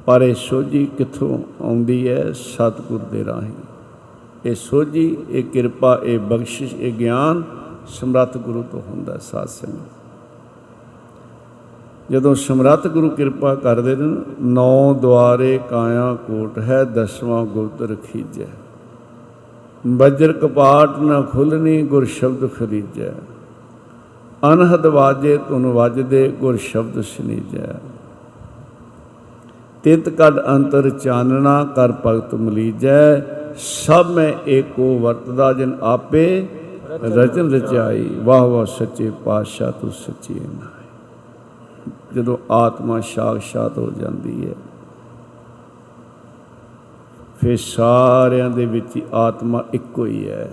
ਪਰ 0.06 0.22
ਇਹ 0.22 0.36
ਸੋਝੀ 0.36 0.86
ਕਿੱਥੋਂ 0.98 1.38
ਆਉਂਦੀ 1.64 2.10
ਹੈ? 2.10 2.32
ਸਤਿਗੁਰ 2.32 3.00
ਦੇ 3.00 3.26
ਰਾਹੀਂ। 3.26 3.69
ਇਹ 4.50 4.56
ਸੋਝੀ 4.56 5.18
ਇਹ 5.30 5.44
ਕਿਰਪਾ 5.44 6.00
ਇਹ 6.04 6.20
ਬਖਸ਼ਿਸ਼ 6.20 6.76
ਇਹ 6.76 6.94
ਗਿਆਨ 6.94 7.44
ਸਮਰੱਥ 7.88 8.38
ਗੁਰੂ 8.38 8.64
ਤੋਂ 8.72 8.82
ਹੁੰਦਾ 8.88 9.14
ਹੈ, 9.14 9.18
ਸਾਧ 9.18 9.48
ਸੰਗਤ। 9.48 9.98
ਜਦੋਂ 12.12 12.36
ਸਮਰੱਥ 12.36 12.88
ਗੁਰੂ 12.88 13.10
ਕਿਰਪਾ 13.10 13.56
ਕਰਦੇ 13.56 13.96
ਨੇ 13.96 14.06
ਨਾ, 14.06 14.22
ਨੌ 14.42 14.94
ਦੁਆਰੇ 14.94 15.60
ਕਾਇਆ 15.70 16.14
ਕੋਟ 16.14 16.60
ਹੈ 16.60 16.84
ਦਸਵਾਂ 16.84 17.46
ਗੁਪਤ 17.46 17.82
ਰਖੀਜੈ। 17.82 18.46
ਵਜਰ 19.88 20.34
ਕਪਾਟ 20.34 21.00
ਨ 21.00 21.24
ਖੁੱਲਣੀ 21.24 21.82
ਗੁਰ 21.82 22.06
ਸ਼ਬਦ 22.06 22.48
ਖਰੀਜੈ। 22.48 23.12
ਅਨਹਦ 24.54 24.86
ਵਾਜੇ 24.86 25.38
ਤੁਨ 25.38 25.66
ਵੱਜਦੇ 25.66 26.28
ਗੁਰ 26.30 26.58
ਸ਼ਬਦ 26.58 27.02
ਸੁਨੀਜੈ। 27.02 27.74
ਤਿਤ 29.84 30.10
ਕਡ 30.10 30.48
ਅੰਤਰ 30.48 30.90
ਚਾਨਣਾ 30.90 31.64
ਕਰ 31.64 31.94
ਭਗਤ 32.06 32.36
ਮਲੀਜੈ। 32.36 33.39
ਸਭ 33.58 34.12
ਮੈਂ 34.12 34.32
ਏਕੋ 34.48 34.98
ਵਰਤਦਾ 35.00 35.52
ਜਨ 35.54 35.78
ਆਪੇ 35.84 36.48
ਰਚਨ 37.04 37.52
ਰਚਾਈ। 37.52 38.10
ਵਾਹ 38.24 38.46
ਵਾਹ 38.48 38.66
ਸੱਚੇ 38.66 39.12
ਪਾਤਸ਼ਾਹ 39.26 39.72
ਤੂੰ 39.72 39.92
ਸੱਚੀ 39.92 40.34
ਨਾਏ 40.34 40.78
ਜਦੋਂ 42.14 42.38
ਆਤਮਾ 42.52 43.00
ਸਾਖਸ਼ਾਤ 43.06 43.78
ਹੋ 43.78 43.90
ਜਾਂਦੀ 43.92 44.48
ਹੈ, 44.48 44.54
ਫਿਰ 47.42 47.58
ਸਾਰਿਆਂ 47.58 48.50
ਦੇ 48.50 48.66
ਵਿੱਚ 48.66 48.96
ਹੀ 48.96 49.02
ਆਤਮਾ 49.14 49.64
ਇੱਕੋ 49.74 50.06
ਹੀ 50.06 50.30
ਹੈ। 50.30 50.52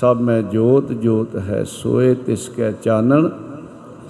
ਸਭ 0.00 0.20
ਮੈਂ 0.20 0.40
ਜੋਤ 0.42 0.92
ਜੋਤ 0.92 1.36
ਹੈ 1.38 1.62
ਸੋਏ, 1.64 2.14
ਤਿਸ 2.16 2.48
ਕੈ 2.48 2.70
ਚਾਨਣ, 2.72 3.28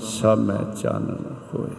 ਸਭ 0.00 0.38
ਮੈਂ 0.38 0.62
ਚਾਨਣ 0.76 1.16
ਹੋਏ। 1.54 1.70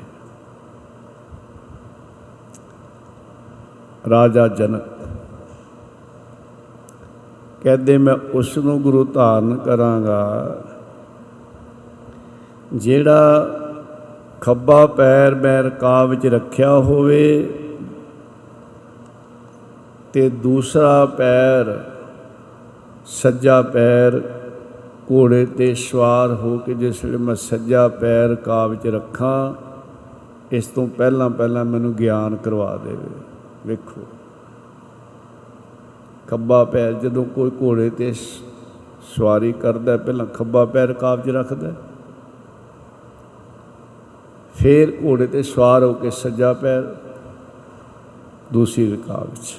ਰਾਜਾ 4.10 4.48
ਜਨਕ 4.48 4.99
ਕਹਿੰਦੇ 7.62 7.98
ਮੈਂ 7.98 8.16
ਉਸ 8.34 8.58
ਨੂੰ 8.58 8.82
ਗੁਰੂ 8.82 9.04
ਧਾਰਨ 9.06 9.56
ਕਰਾਂਗਾ। 9.56 10.58
ਜਿਹੜਾ 12.74 13.48
ਖੱਬਾ 14.42 14.86
ਪੈਰ 14.86 15.36
ਮੈਂ 15.36 15.64
ਰਕਾਬ 15.64 16.10
ਵਿੱਚ 16.10 16.28
ਰੱਖਿਆ 16.28 16.74
ਹੋਵੇ 16.74 17.54
ਤੇ 20.14 20.30
ਦੂਸਰਾ 20.30 21.06
ਪੈਰ 21.06 21.80
ਸੱਜਾ 23.06 23.62
ਪੈਰ 23.62 24.22
ਘੋੜੇ 25.12 25.46
ਤੇ 25.46 25.74
ਸਵਾਰ 25.76 26.34
ਹੋ 26.34 26.58
ਕੇ 26.58 26.74
ਜਿਸ 26.74 27.06
ਵੇਲੇ 27.06 27.18
ਮੈਂ 27.18 27.36
ਸੱਜਾ 27.36 27.88
ਪੈਰ 27.88 28.36
ਕਾਬ 28.36 28.70
ਵਿੱਚ 28.70 28.88
ਰੱਖਾਂ, 28.88 29.54
ਇਸ 30.52 30.68
ਤੋਂ 30.68 30.88
ਪਹਿਲਾਂ 30.88 31.30
ਪਹਿਲਾਂ 31.30 31.66
ਮੈਨੂੰ 31.66 31.94
ਗਿਆਨ 31.94 32.36
ਕਰਵਾ 32.36 32.78
ਦੇਵੇ। 32.84 33.10
ਵੇਖੋ। 33.68 34.02
ਖੱਬਾ 36.30 36.66
ਪੈਰ 36.66 36.94
ਜਦੋਂ 36.94 37.26
ਕੋਈ 37.26 37.52
ਘੋੜੇ 37.62 37.90
ਤੇ 37.90 38.14
ਸ- 38.14 38.42
ਸਵਾਰੀ 39.16 39.52
ਕਰਦਾ 39.52 39.92
ਹੈ, 39.92 39.98
ਪਹਿਲਾਂ 39.98 40.26
ਖੱਬਾ 40.26 40.66
ਪੈਰ 40.66 40.94
ਕਾਬ 40.94 41.26
'ਚ 41.26 41.30
ਰੱਖਦਾ 41.30 41.68
ਹੈ। 41.68 41.76
ਫਿਰ 44.56 44.94
ਘੋੜੇ 45.06 45.28
ਤੇ 45.28 45.44
ਸਵਾਰ 45.44 45.84
ਹੋ 45.84 45.94
ਕੇ 45.94 46.10
ਸੱਜਾ 46.10 46.54
ਪੈਰ 46.54 46.96
ਦੂਸਰੀ 48.54 48.92
ਰਕਾਬ 48.92 49.28
'ਚ। 49.36 49.56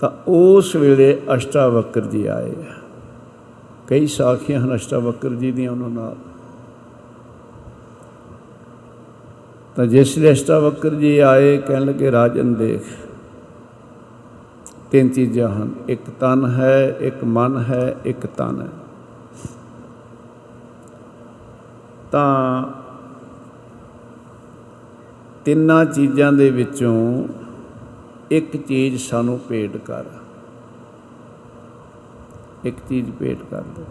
ਤਾਂ 0.00 0.10
ਉਸ 0.28 0.76
ਵੇਲੇ 0.76 1.22
ਅਸ਼ਟਾਵਕਰ 1.34 2.00
ਜੀ 2.00 2.26
ਆਏ 2.26 2.52
ਕਈ 3.88 4.06
ਸਾਖੀਆਂ 4.06 4.60
ਹਨ 4.60 4.74
ਅਸ਼ਟਾਵਕਰ 4.74 5.28
ਜੀ 5.28 5.52
ਦੀਆਂ 5.52 5.70
ਉਹਨਾਂ 5.70 5.88
ਨਾਲ। 5.88 6.16
ਤਾਂ 9.76 9.86
ਜਿਸ 9.86 10.18
ਵੇਲੇ 10.18 10.32
ਅਸ਼ਟਾਵਕਰ 10.32 10.94
ਜੀ 10.94 11.18
ਆਏ 11.18 11.58
ਕਹਿਣ 11.58 11.84
ਲੱਗੇ 11.84 12.12
ਰਾਜਨ 12.12 12.54
ਦੇਖ 12.54 13.07
ਤਿੰਨ 14.90 15.08
ਚੀਜ਼ਾਂ 15.08 15.48
ਹਨ, 15.48 15.74
ਇੱਕ 15.88 16.10
ਤਨ 16.20 16.46
ਹੈ, 16.46 16.96
ਇੱਕ 17.00 17.24
ਮਨ 17.24 17.58
ਹੈ, 17.58 17.96
ਇੱਕ 18.04 18.26
ਤਨ 18.26 18.60
ਹੈ। 18.62 18.68
ਤਾਂ 22.12 22.64
ਤਿੰਨਾਂ 25.44 25.84
ਚੀਜ਼ਾਂ 25.84 26.32
ਦੇ 26.32 26.50
ਵਿੱਚੋਂ 26.50 27.28
ਇੱਕ 28.30 28.66
ਚੀਜ਼ 28.66 29.02
ਸਾਨੂੰ 29.02 29.40
ਭੇਟ 29.48 29.76
ਕਰ। 29.76 30.04
ਇੱਕ 32.64 32.76
ਚੀਜ਼ 32.88 33.10
ਭੇਟ 33.10 33.38
ਕਰ 33.50 33.62
ਦੇ। 33.62 33.84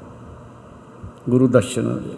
ਗੁਰੂ 1.30 1.48
ਦਰਸ਼ਨ 1.48 1.98
ਦੇ 1.98 2.16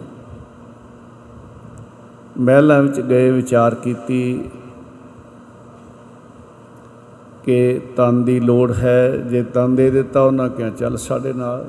ਮਹਿਲਾਂ 2.38 2.82
ਵਿੱਚ 2.82 3.00
ਗਏ, 3.00 3.30
ਵਿਚਾਰ 3.30 3.74
ਕੀਤੀ। 3.74 4.50
ਕਿ 7.44 7.80
ਤਨ 7.96 8.24
ਦੀ 8.24 8.40
ਲੋੜ 8.40 8.72
ਹੈ, 8.72 9.16
ਜੇ 9.16 9.42
ਤਨ 9.42 9.74
ਦੇ 9.74 9.90
ਦਿੱਤਾ 9.90 10.20
ਉਹਨਾਂ 10.20 10.48
ਕਿਹਾ, 10.48 10.70
ਚੱਲ 10.70 10.96
ਸਾਡੇ 10.96 11.32
ਨਾਲ। 11.32 11.66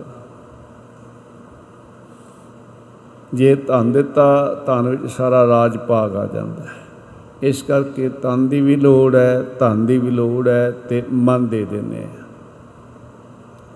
ਜੇ 3.34 3.56
ਧਨ 3.56 3.92
ਦਿੱਤਾ, 3.92 4.56
ਧਨ 4.66 4.90
ਵਿੱਚ 4.90 5.08
ਸਾਰਾ 5.12 5.48
ਰਾਜ 5.48 5.78
ਭਾਗ 5.78 6.16
ਆ 6.16 6.26
ਜਾਂਦਾ 6.26 6.64
ਹੈ। 6.64 6.82
ਇਸ 7.44 7.64
ਕਰਕੇ 7.64 8.10
ਤਨ 8.10 8.48
ਦੀ 8.48 8.62
ਵੀ 8.62 8.76
ਲੋੜ 8.76 9.16
ਹੈ, 9.16 9.46
ਧਨ 9.60 9.86
ਦੀ 9.86 9.98
ਵੀ 9.98 10.12
ਲੋੜ 10.12 10.48
ਹੈ 10.48 10.72
ਤੇ 10.72 11.04
ਮਨ 11.14 11.48
ਦੇ 11.48 11.66
ਦਿੰਦੇ 11.66 12.04
ਆ। 12.04 12.08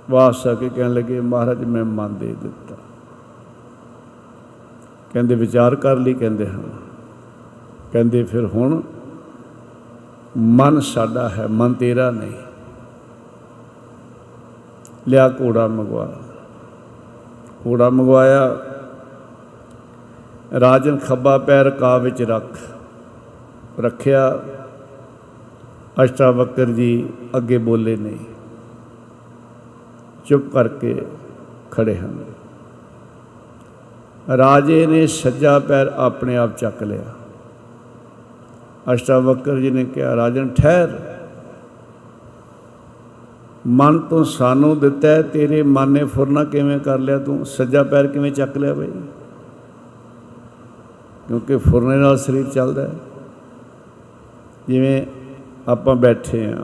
ਵਾਸਾ 0.10 0.54
ਕੇ 0.54 0.70
ਕਹਿਣ 0.70 0.93
ਲੱਗੇ, 0.93 1.22
ਮਹਾਰਾਜ, 1.22 1.66
ਮੈਂ 1.66 1.86
ਮਨ 1.86 2.18
ਦੇ 2.18 2.36
ਦਿੱਤਾ। 2.41 2.76
ਕਹਿੰਦੇ, 5.14 5.36
ਵਿਚਾਰ 5.36 5.76
ਕਰ 5.76 5.96
ਲਈ? 5.96 6.14
ਕਹਿੰਦੇ, 6.14 6.48
ਹਾਂ। 6.48 6.64
ਕਹਿੰਦੇ, 7.91 8.24
ਫਿਰ 8.24 8.46
ਹੁਣ 8.46 8.82
ਮਨ 10.38 10.79
ਸਾਡਾ 10.79 11.29
ਹੈ, 11.29 11.47
ਮਨ 11.47 11.73
ਤੇਰਾ 11.73 12.11
ਨਹੀਂ। 12.11 12.31
ਲਿਆ 15.07 15.29
ਘੋੜਾ 15.29 15.67
ਮੰਗਵਾ। 15.67 16.13
ਘੋੜਾ 17.67 17.89
ਮੰਗਵਾਇਆ। 17.89 18.57
ਰਾਜਨ 20.59 20.97
ਖੱਬਾ 20.97 21.38
ਪੈਰ 21.38 21.69
ਕਾ 21.69 21.97
ਵਿੱਚ 21.97 22.21
ਰੱਖ, 22.21 22.59
ਰੱਖਿਆ। 23.79 24.39
ਅਸ਼ਟਾਵਕਰ 26.03 26.65
ਜੀ 26.65 27.09
ਅੱਗੇ 27.38 27.57
ਬੋਲੇ 27.57 27.95
ਨਹੀਂ। 27.95 28.19
ਚੁੱਪ 30.25 30.53
ਕਰਕੇ 30.53 31.05
ਖੜੇ 31.71 31.95
ਹਨ। 31.95 32.25
ਰਾਜੇ 34.38 34.88
ਨੇ 34.88 35.07
ਸੱਜਾ 35.07 35.59
ਪੈਰ 35.59 35.88
ਆਪਣੇ 35.88 36.38
ਆਪ 36.38 36.57
ਚੱਕ 36.57 36.83
ਲਿਆ। 36.83 37.24
ਅਸ਼ਟਾਵਕਰ 38.93 39.57
ਜੀ 39.57 39.71
ਨੇ 39.71 39.86
ਕਿਹਾ 39.86 40.15
ਰਾਜਨ 40.15 40.49
ਠਹਿਰ। 40.49 40.88
ਮਨ 43.67 43.99
ਤੋਂ 43.99 44.23
ਸਾਨੂੰ 44.23 44.79
ਦਿੱਤਾ 44.79 45.07
ਹੈ, 45.07 45.21
ਤੇਰੇ 45.21 45.63
ਮਨ 45.63 45.91
ਨੇ 45.91 46.05
ਫੁਰਨਾ 46.05 46.43
ਕਿਵੇਂ 46.43 46.79
ਕਰ 46.79 46.99
ਲਿਆ 46.99 47.19
ਤੂੰ? 47.19 47.45
ਸੱਜਾ 47.45 47.83
ਪੈਰ 47.83 48.07
ਕਿਵੇਂ 48.07 48.31
ਚੱਕ 48.31 48.57
ਲਿਆ 48.57 48.73
ਬਈ? 48.73 48.91
ਕਿਉਂਕਿ 51.27 51.57
ਫੁਰਨੇ 51.57 51.95
ਨਾਲ 51.95 52.17
ਸਰੀਰ 52.17 52.45
ਚੱਲਦਾ 52.45 52.81
ਹੈ। 52.81 52.91
ਜਿਵੇਂ 54.67 55.05
ਆਪਾਂ 55.67 55.95
ਬੈਠੇ 55.95 56.45
ਆ 56.45 56.57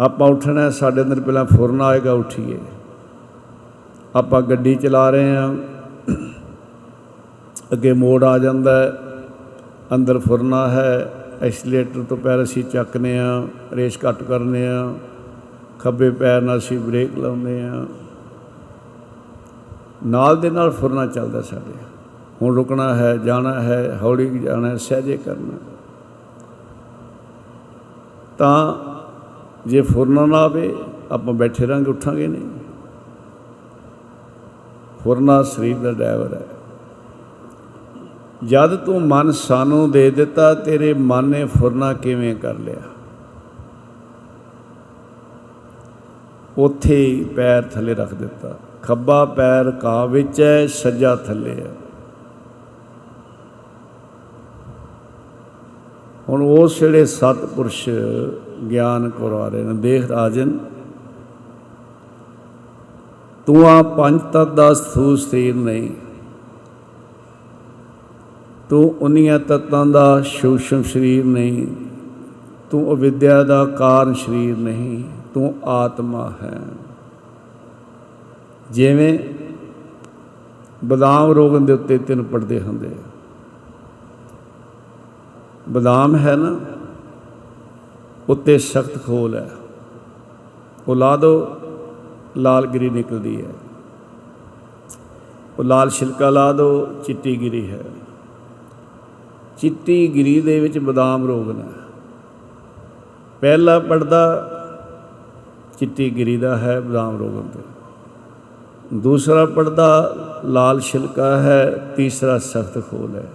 ਆਪਾਂ 0.00 0.28
ਉੱਠਣਾ 0.28 0.60
ਹੈ, 0.60 0.70
ਸਾਡੇ 0.70 1.02
ਅੰਦਰ 1.02 1.20
ਪਹਿਲਾਂ 1.20 1.44
ਫੁਰਨਾ 1.44 1.86
ਆਏਗਾ 1.86 2.12
ਉੱਠੀਏ। 2.12 2.58
ਆਪਾਂ 4.16 4.42
ਗੱਡੀ 4.42 4.74
ਚਲਾ 4.74 5.10
ਰਹੇ 5.10 5.36
ਆ 5.36 5.54
ਅੱਗੇ 7.72 7.92
ਮੋੜ 7.92 8.24
ਆ 8.24 8.38
ਜਾਂਦਾ 8.38 8.82
ਹੈ। 8.82 9.09
ਅੰਦਰ 9.94 10.18
ਫੁਰਨਾ 10.18 10.68
ਹੈ, 10.68 11.12
ਐਕਸੀਲੇਟਰ 11.42 12.04
ਤੋਂ 12.08 12.16
ਪੈਰ 12.16 12.42
ਅਸੀਂ 12.42 12.64
ਚੱਕਨੇ 12.64 13.18
ਆ 13.18 13.46
ਰੇਸ 13.72 13.98
ਘੱਟ 14.08 14.22
ਕਰਨੇ 14.22 14.68
ਆ 14.68 14.94
ਖੱਬੇ 15.78 16.10
ਪੈਰ 16.10 16.42
ਨਾਲ 16.42 16.58
ਅਸੀਂ 16.58 16.78
ਬ੍ਰੇਕ 16.78 17.18
ਲਾਉਂਦੇ 17.18 17.62
ਆ 17.62 17.86
ਨਾਲ 20.06 20.40
ਦੇ 20.40 20.50
ਨਾਲ 20.50 20.70
ਫੁਰਨਾ 20.70 21.06
ਚੱਲਦਾ 21.06 21.40
ਸਾਡੇ 21.42 21.72
ਹੁਣ 22.42 22.54
ਰੁਕਣਾ 22.54 22.94
ਹੈ, 22.94 23.16
ਜਾਣਾ 23.16 23.62
ਹੈ, 23.62 23.98
ਹੌਲੀ 24.02 24.38
ਜਾਣਾ 24.38 24.68
ਹੈ, 24.68 24.76
ਸਹਿਜੇ 24.76 25.16
ਕਰਨਾ 25.16 25.58
ਤਾਂ 28.38 28.74
ਜੇ 29.66 29.80
ਫੁਰਨਾ 29.80 30.26
ਨਾ 30.26 30.38
ਆਵੇ, 30.38 30.74
ਆਪਾਂ 31.10 31.34
ਬੈਠੇ 31.34 31.66
ਰਾਂਗੇ 31.66 31.90
ਉੱਠਾਂਗੇ 31.90 32.26
ਨਹੀਂ। 32.26 32.48
ਫੁਰਨਾ 35.04 35.42
ਸਰੀਰ 35.42 35.76
ਦਾ 35.76 35.92
ਡਰਾਈਵਰ 35.92 36.34
ਹੈ। 36.34 36.46
ਜਦ 38.46 38.76
ਤੂੰ 38.76 39.02
ਮਨ 39.02 39.32
ਸਾਨੂੰ 39.32 39.90
ਦੇ 39.90 40.10
ਦਿੱਤਾ, 40.10 40.54
ਤੇਰੇ 40.54 40.94
ਮਨ 40.94 41.24
ਨੇ 41.24 41.44
ਫੁਰਨਾ 41.44 41.92
ਕਿਵੇਂ 41.92 42.36
ਕਰ 42.36 42.54
ਲਿਆ? 42.54 42.82
ਉੱਥੇ 46.58 46.96
ਹੀ 46.96 47.24
ਪੈਰ 47.24 47.62
ਥੱਲੇ 47.62 47.94
ਰੱਖ 47.94 48.14
ਦਿੱਤਾ। 48.14 48.58
ਖੱਬਾ 48.82 49.24
ਪੈਰ 49.24 49.70
ਕਾ 49.70 50.04
ਵਿੱਚ 50.04 50.40
ਹੈ, 50.40 50.66
ਸੱਜਾ 50.66 51.16
ਥੱਲੇ 51.16 51.54
ਹੈ। 51.54 51.70
ਹੁਣ 56.28 56.42
ਉਸ 56.42 56.80
ਜਿਹੜੇ 56.80 57.04
ਸਤਪੁਰਸ਼ 57.04 57.88
ਗਿਆਨ 58.70 59.10
ਕਰਵਾ 59.10 59.48
ਰਹੇ 59.48 59.62
ਨੇ, 59.62 59.74
ਦੇਖ 59.74 60.10
ਰਾਜਨ, 60.10 60.58
ਤੂੰ 63.46 63.68
ਆ 63.68 63.82
ਪੰਜ 63.82 64.20
ਤਤ 64.32 64.48
ਦਾ 64.48 64.74
ਸਥੂਲ 64.74 65.16
ਸਰੀਰ 65.16 65.54
ਨਹੀਂ। 65.54 65.90
ਤੂੰ 68.70 68.94
ਉਨੀਆਂ 69.00 69.38
ਤਤਾਂ 69.38 69.86
ਦਾ 69.86 70.22
ਸੂਖਮ 70.22 70.82
ਸਰੀਰ 70.82 71.24
ਨਹੀਂ, 71.24 71.66
ਤੂੰ 72.70 72.92
ਅਵਿਦਿਆ 72.92 73.42
ਦਾ 73.42 73.64
ਕਾਰਨ 73.64 74.14
ਸਰੀਰ 74.14 74.56
ਨਹੀਂ, 74.56 75.04
ਤੂੰ 75.34 75.54
ਆਤਮਾ 75.64 76.32
ਹੈ। 76.42 76.62
ਜਿਵੇਂ 78.70 79.18
ਬਦਾਮ 80.84 81.30
ਰੋਗਨ 81.30 81.66
ਦੇ 81.66 81.72
ਉੱਤੇ 81.72 81.98
ਤਿੰਨ 81.98 82.22
ਪਰਦੇ 82.22 82.60
ਹੁੰਦੇ 82.60 82.86
ਆ। 82.86 83.10
ਬਦਾਮ 85.68 86.16
ਹੈ 86.16 86.36
ਨਾ, 86.36 86.60
ਉੱਤੇ 88.28 88.58
ਸਖਤ 88.58 89.06
ਖੋਲ 89.06 89.34
ਹੈ। 89.34 89.50
ਉਹ 90.88 90.96
ਲਾ 90.96 91.16
ਦੋ, 91.16 91.48
ਲਾਲ 92.36 92.66
ਗਿਰੀ 92.66 92.90
ਨਿਕਲਦੀ 92.90 93.44
ਹੈ। 93.44 93.50
ਉਹ 95.58 95.64
ਲਾਲ 95.64 95.90
ਛਿਲਕਾ 95.90 96.30
ਲਾ 96.30 96.52
ਦੋ, 96.52 96.86
ਚਿੱਟੀ 97.06 97.40
ਗਿਰੀ 97.40 97.70
ਹੈ। 97.70 97.84
ਚਿੱਟੀ 99.60 100.14
ਗਿਰੀ 100.14 100.40
ਦੇ 100.40 100.60
ਵਿੱਚ 100.60 100.78
ਬਦਾਮ 100.78 101.26
ਰੋਗਨ 101.26 101.60
ਹੈ 101.60 101.72
ਪਹਿਲਾ 103.40 103.78
ਪਰਦਾ 103.78 104.50
ਚਿੱਟੀ 105.78 106.16
ਗਿਰੀ 106.16 106.36
ਦਾ 106.36 106.58
ਹੈ 106.58 106.80
ਬਦਾਮ 106.80 107.18
ਰੋਗਨ 107.18 107.48
ਤੇ 107.48 107.60
ਦੂਸਰਾ 108.94 109.46
ਪਰਦਾ 109.46 110.16
ਲਾਲ 110.44 110.80
ਛਿਲਕਾ 110.80 111.36
ਹੈ, 111.36 111.92
ਤੀਸਰਾ 111.96 112.38
ਸਖਤ 112.38 112.90
ਖੋਲ 112.90 113.16
ਹੈ। 113.16 113.28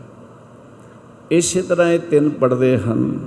ਇਸੇ 1.31 1.61
ਤਰ੍ਹਾਂ 1.61 1.87
ਇਹ 1.87 1.99
ਤਿੰਨ 1.99 2.29
ਪਰਦੇ 2.29 2.77
ਹਨ। 2.77 3.19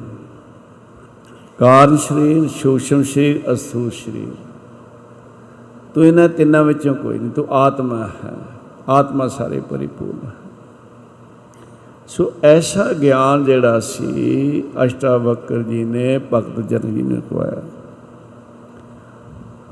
ਕਾਰਨ 1.58 1.96
ਸਰੀਰ 1.96 2.48
ਸੂਖਮ 2.48 3.02
ਸਰੀਰ, 3.02 3.52
ਅਸਥੂਲ 3.52 3.90
ਸਰੀਰ। 3.90 4.34
ਤੂੰ 5.94 6.04
ਇਹਨਾਂ 6.04 6.28
ਤਿੰਨਾਂ 6.28 6.64
ਵਿੱਚੋਂ 6.64 6.94
ਕੋਈ 6.94 7.18
ਨਹੀਂ, 7.18 7.30
ਤੂੰ 7.30 7.46
ਆਤਮਾ 7.50 8.06
ਹੈ। 8.06 8.34
ਆਤਮਾ 8.88 9.28
ਸਾਰੇ 9.28 9.60
ਪਰਿਪੂਰਨ 9.60 10.26
ਹੈ। 10.26 10.47
ਸੋ 12.08 12.32
ਐਸਾ 12.42 12.92
ਗਿਆਨ 12.92 13.44
ਜਿਹੜਾ 13.44 13.80
ਸੀ, 13.80 14.62
ਅਸ਼ਟਾਵਕਰ 14.84 15.62
ਜੀ 15.62 15.84
ਨੇ, 15.84 16.18
ਭਗਤ 16.34 16.60
ਜਨ 16.60 16.94
ਜੀ 16.94 17.02
ਨੇ 17.02 17.20
ਕਵਾਇਆ 17.30 17.62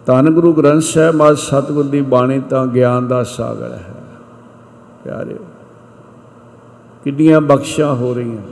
ਧੰਨ 0.06 0.30
ਗੁਰੂ 0.30 0.52
ਗ੍ਰੰਥ 0.52 0.82
ਸਾਹਿਬ 0.82 1.14
ਮਾ 1.14 1.32
ਸਤਿਗੁਰ 1.34 1.84
ਦੀ 1.84 2.02
ਬਾਣੀ 2.02 2.40
ਤਾਂ 2.50 2.66
ਗਿਆਨ 2.66 3.08
ਦਾ 3.08 3.22
ਸਾਗਰ 3.24 3.72
ਹੈ, 3.72 3.94
ਪਿਆਰਿਓ। 5.04 5.44
ਕਿੰਨੀਆਂ 7.04 7.40
ਬਖਸ਼ਾਂ 7.40 7.94
ਹੋ 7.94 8.14
ਰਹੀਆਂ। 8.14 8.42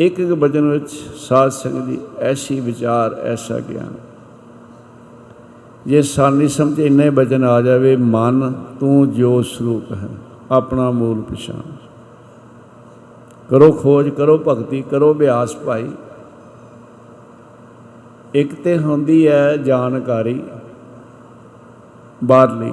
ਇੱਕ 0.00 0.20
ਇੱਕ 0.20 0.32
ਬਚਨ 0.32 0.70
ਵਿੱਚ 0.70 0.90
ਸਾਧ 1.18 1.50
ਸੰਗਤ 1.50 1.84
ਦੀ 1.84 1.98
ਐਸੀ 2.18 2.60
ਵਿਚਾਰ, 2.60 3.14
ਐਸਾ 3.14 3.58
ਗਿਆਨ। 3.60 3.94
ਜੇ 5.86 6.02
ਸਾਨੀ 6.02 6.48
ਸਮਝ, 6.48 6.78
ਇੰਨੇ 6.80 7.10
ਬਚਨ 7.10 7.44
ਆ 7.44 7.60
ਜਾਵੇ, 7.62 7.96
ਮਨ 7.96 8.52
ਤੂੰ 8.80 9.10
ਜੋ 9.12 9.42
ਸਰੂਪ 9.42 9.92
ਹੈ, 9.92 10.08
ਆਪਣਾ 10.50 10.90
ਮੂਲ 10.90 11.22
ਪਛਾਣ। 11.22 11.77
ਕਰੋ 13.50 13.72
ਖੋਜ, 13.72 14.08
ਕਰੋ 14.08 14.38
ਭਗਤੀ, 14.48 14.82
ਕਰੋ 14.82 15.14
ਅਭਿਆਸ 15.14 15.56
ਭਾਈ। 15.56 15.90
ਇੱਕ 18.34 18.54
ਤੇ 18.54 18.78
ਹੁੰਦੀ 18.78 19.28
ਹੈ 19.28 19.56
ਜਾਣਕਾਰੀ 19.56 20.42
ਬਾਹਰ 22.24 22.52
ਲਈ 22.52 22.72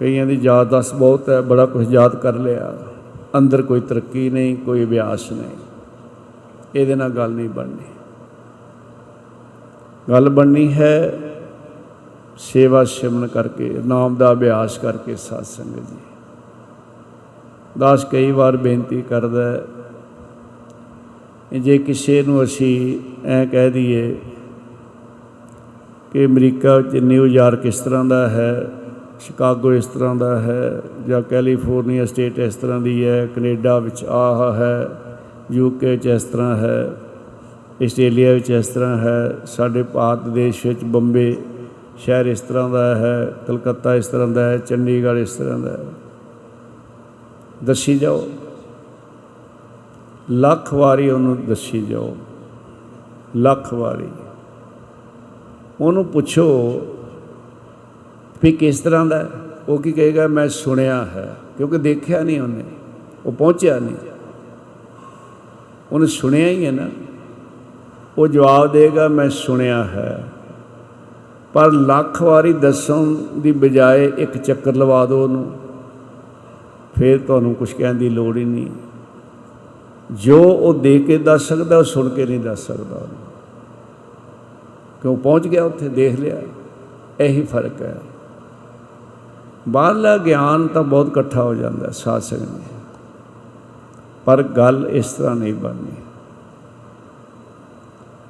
ਕਈਆਂ 0.00 0.26
ਦੀ 0.26 0.34
ਯਾਦਦਾਸ਼ਤ 0.42 0.94
ਬਹੁਤ 0.94 1.28
ਹੈ 1.28 1.40
ਬੜਾ 1.40 1.66
ਕੁਝ 1.66 1.94
ਯਾਦ 1.94 2.16
ਕਰ 2.16 2.34
ਲਿਆ। 2.34 2.78
ਅੰਦਰ 3.38 3.62
ਕੋਈ 3.62 3.80
ਤਰੱਕੀ 3.80 4.30
ਨਹੀਂ, 4.30 4.56
ਕੋਈ 4.56 4.84
ਅਭਿਆਸ 4.84 5.32
ਨਹੀਂ। 5.32 5.56
ਇਹਦੇ 6.74 6.94
ਨਾਲ 6.94 7.10
ਗੱਲ 7.10 7.30
ਨਹੀਂ 7.30 7.48
ਬਣਨੀ। 7.48 7.86
ਗੱਲ 10.10 10.28
ਬਣਨੀ 10.28 10.72
ਹੈ 10.72 11.18
ਸੇਵਾ 12.38 12.84
ਸਿਮਰਨ 12.84 13.26
ਕਰਕੇ, 13.26 13.80
ਨਾਮ 13.86 14.16
ਦਾ 14.16 14.32
ਅਭਿਆਸ 14.32 14.78
ਕਰਕੇ 14.78 15.16
ਸਾਧ 15.16 15.44
ਸੰਗਤ 15.44 15.76
ਜੀ 15.76 16.07
ਦਾਸ 17.78 18.04
ਕਈ 18.04 18.30
ਵਾਰ 18.30 18.56
ਬੇਨਤੀ 18.56 19.02
ਕਰਦਾ 19.02 19.52
ਹੈ 19.52 19.60
ਕਿ 21.50 21.58
ਜੇ 21.58 21.78
ਕਿਸੇ 21.78 22.22
ਨੂੰ 22.22 22.42
ਅਸੀਂ 22.44 22.98
ਐ 23.26 23.44
ਕਹਿ 23.44 23.70
ਦਈਏ 23.70 24.16
ਕਿ 26.12 26.24
ਅਮਰੀਕਾ 26.24 26.76
ਵਿੱਚ 26.76 27.04
ਨਿਊਯਾਰਕ 27.04 27.66
ਇਸ 27.66 27.80
ਤਰ੍ਹਾਂ 27.80 28.04
ਦਾ 28.04 28.28
ਹੈ, 28.28 28.70
ਸ਼ਿਕਾਗੋ 29.20 29.72
ਇਸ 29.72 29.86
ਤਰ੍ਹਾਂ 29.86 30.14
ਦਾ 30.16 30.38
ਹੈ 30.40 30.82
ਜਾਂ 31.08 31.22
ਕੈਲੀਫੋਰਨੀਆ 31.22 32.04
ਸਟੇਟ 32.04 32.38
ਇਸ 32.38 32.54
ਤਰ੍ਹਾਂ 32.54 32.80
ਦੀ 32.80 33.04
ਹੈ, 33.04 33.26
ਕੈਨੇਡਾ 33.26 33.78
ਵਿੱਚ 33.78 34.04
ਆਹ 34.04 34.54
ਹੈ 34.54 34.88
ਯੂਕੇ 35.52 35.90
ਵਿੱਚ 35.90 36.06
ਇਸ 36.06 36.22
ਤਰ੍ਹਾਂ 36.22 36.56
ਹੈ, 36.56 36.90
ਆਸਟ੍ਰੇਲੀਆ 37.84 38.32
ਵਿੱਚ 38.32 38.50
ਇਸ 38.50 38.66
ਤਰ੍ਹਾਂ 38.66 38.96
ਹੈ, 38.96 39.34
ਸਾਡੇ 39.46 39.82
ਭਾਰਤ 39.82 40.28
ਦੇਸ਼ 40.28 40.66
ਵਿੱਚ 40.66 40.84
ਬੰਬੇ 40.84 41.36
ਸ਼ਹਿਰ 41.96 42.26
ਇਸ 42.26 42.40
ਤਰ੍ਹਾਂ 42.40 42.68
ਦਾ 42.70 42.94
ਹੈ, 42.94 43.32
ਕਲਕੱਤਾ 43.46 43.94
ਇਸ 43.94 44.06
ਤਰ੍ਹਾਂ 44.06 44.28
ਦਾ 44.28 44.50
ਹੈ, 44.50 44.58
ਚੰਡੀਗੜ੍ਹ 44.58 45.18
ਇਸ 45.18 45.32
ਤਰ੍ਹਾਂ 45.32 45.58
ਦਾ 45.58 45.70
ਹੈ। 45.70 46.07
ਦੱਸੀ 47.64 47.98
ਜਾਓ। 47.98 48.28
ਲੱਖ 50.30 50.74
ਵਾਰੀ 50.74 51.10
ਉਹਨੂੰ 51.10 51.46
ਦੱਸੀ 51.46 51.82
ਜਾਓ। 51.82 52.16
ਲੱਖ 53.36 53.74
ਵਾਰੀ। 53.74 54.08
ਉਹਨੂੰ 55.80 56.04
ਪੁੱਛੋ 56.04 56.80
ਵੀ 58.42 58.52
ਕਿਸ 58.52 58.80
ਤਰ੍ਹਾਂ 58.80 59.06
ਦਾ 59.06 59.18
ਹੈ? 59.18 59.30
ਉਹ 59.68 59.78
ਕੀ 59.78 59.92
ਕਹੇਗਾ, 59.92 60.26
ਮੈਂ 60.26 60.48
ਸੁਣਿਆ 60.48 61.04
ਹੈ। 61.04 61.36
ਕਿਉਂਕਿ 61.56 61.78
ਦੇਖਿਆ 61.78 62.22
ਨਹੀਂ 62.22 62.40
ਉਹਨੇ। 62.40 62.64
ਉਹ 63.26 63.32
ਪਹੁੰਚਿਆ 63.32 63.78
ਨਹੀਂ। 63.78 63.96
ਉਹਨੇ 65.92 66.06
ਸੁਣਿਆ 66.06 66.48
ਹੀ 66.48 66.66
ਹੈ 66.66 66.70
ਨਾ। 66.70 66.88
ਉਹ 68.18 68.28
ਜਵਾਬ 68.28 68.72
ਦੇਗਾ, 68.72 69.08
ਮੈਂ 69.08 69.30
ਸੁਣਿਆ 69.30 69.84
ਹੈ। 69.84 70.28
ਪਰ 71.52 71.72
ਲੱਖ 71.72 72.22
ਵਾਰੀ 72.22 72.52
ਦੱਸਣ 72.52 73.14
ਦੀ 73.38 73.52
ਬਜਾਏ 73.52 74.12
ਇੱਕ 74.18 74.38
ਚੱਕਰ 74.38 74.74
ਲਵਾ 74.74 75.06
ਦਿਓ 75.06 75.22
ਉਹਨੂੰ। 75.22 75.57
ਫਿਰ 76.98 77.18
ਤੁਹਾਨੂੰ 77.18 77.54
ਕੁਝ 77.54 77.72
ਕਹਿਣ 77.72 77.94
ਦੀ 77.94 78.08
ਲੋੜ 78.08 78.36
ਹੀ 78.36 78.44
ਨਹੀਂ। 78.44 78.66
ਜੋ 80.12 80.42
ਉਹ 80.42 80.74
ਦੇ 80.74 80.98
ਕੇ 80.98 81.18
ਦੱਸ 81.18 81.42
ਸਕਦਾ, 81.42 81.78
ਉਹ 81.78 81.84
ਸੁਣ 81.84 82.08
ਕੇ 82.08 82.26
ਨਹੀਂ 82.26 82.40
ਦੱਸ 82.40 82.58
ਸਕਦਾ 82.58 82.96
ਉਹਨੂੰ। 82.96 83.16
ਕਿਉਂ 85.02 85.16
ਪਹੁੰਚ 85.16 85.48
ਗਿਆ 85.48 85.64
ਉੱਥੇ? 85.64 85.88
ਦੇਖ 85.88 86.20
ਲਿਆ। 86.20 86.42
ਇਹੀ 87.20 87.42
ਫ਼ਰਕ 87.42 87.82
ਹੈ। 87.82 88.00
ਬਾਹਰਲਾ 89.68 90.18
ਗਿਆਨ 90.18 90.66
ਤਾਂ 90.66 90.82
ਬਹੁਤ 90.82 91.06
ਇਕੱਠਾ 91.06 91.42
ਹੋ 91.42 91.54
ਜਾਂਦਾ 91.54 91.90
ਸਾਧ 91.90 92.22
ਸੰਗਤ 92.22 92.42
ਜੀ 92.42 92.78
ਪਰ 94.24 94.42
ਗੱਲ 94.42 94.88
ਇਸ 94.90 95.12
ਤਰ੍ਹਾਂ 95.12 95.36
ਨਹੀਂ 95.36 95.54
ਬਣਨੀ। 95.54 95.92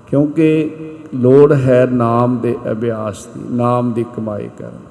ਕਿਉਂਕਿ 0.07 0.77
ਲੋੜ 1.15 1.53
ਹੈ 1.53 1.89
ਨਾਮ 1.93 2.39
ਦੇ 2.39 2.59
ਅਭਿਆਸ 2.73 3.27
ਦੀ, 3.27 3.41
ਨਾਮ 3.51 3.93
ਦੀ 3.93 4.05
ਕਮਾਈ 4.17 4.49
ਕਰਨ 4.59 4.71
ਦੀ। 4.71 4.88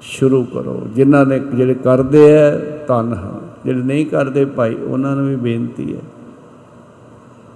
ਸ਼ੁਰੂ 0.00 0.44
ਕਰੋ। 0.44 0.86
ਜਿਨ੍ਹਾਂ 0.94 1.26
ਨੇ 1.26 1.38
ਜਿਹੜੇ 1.38 1.74
ਕਰਦੇ 1.74 2.32
ਐ, 2.32 2.50
ਧੰਨ 2.88 3.12
ਹਾਂ 3.12 3.40
ਜਿਹੜੇ 3.64 3.82
ਨਹੀਂ 3.82 4.06
ਕਰਦੇ 4.06 4.44
ਭਾਈ, 4.44 4.74
ਉਹਨਾਂ 4.74 5.16
ਨੂੰ 5.16 5.26
ਵੀ 5.26 5.36
ਬੇਨਤੀ 5.36 5.96
ਹੈ 5.96 6.00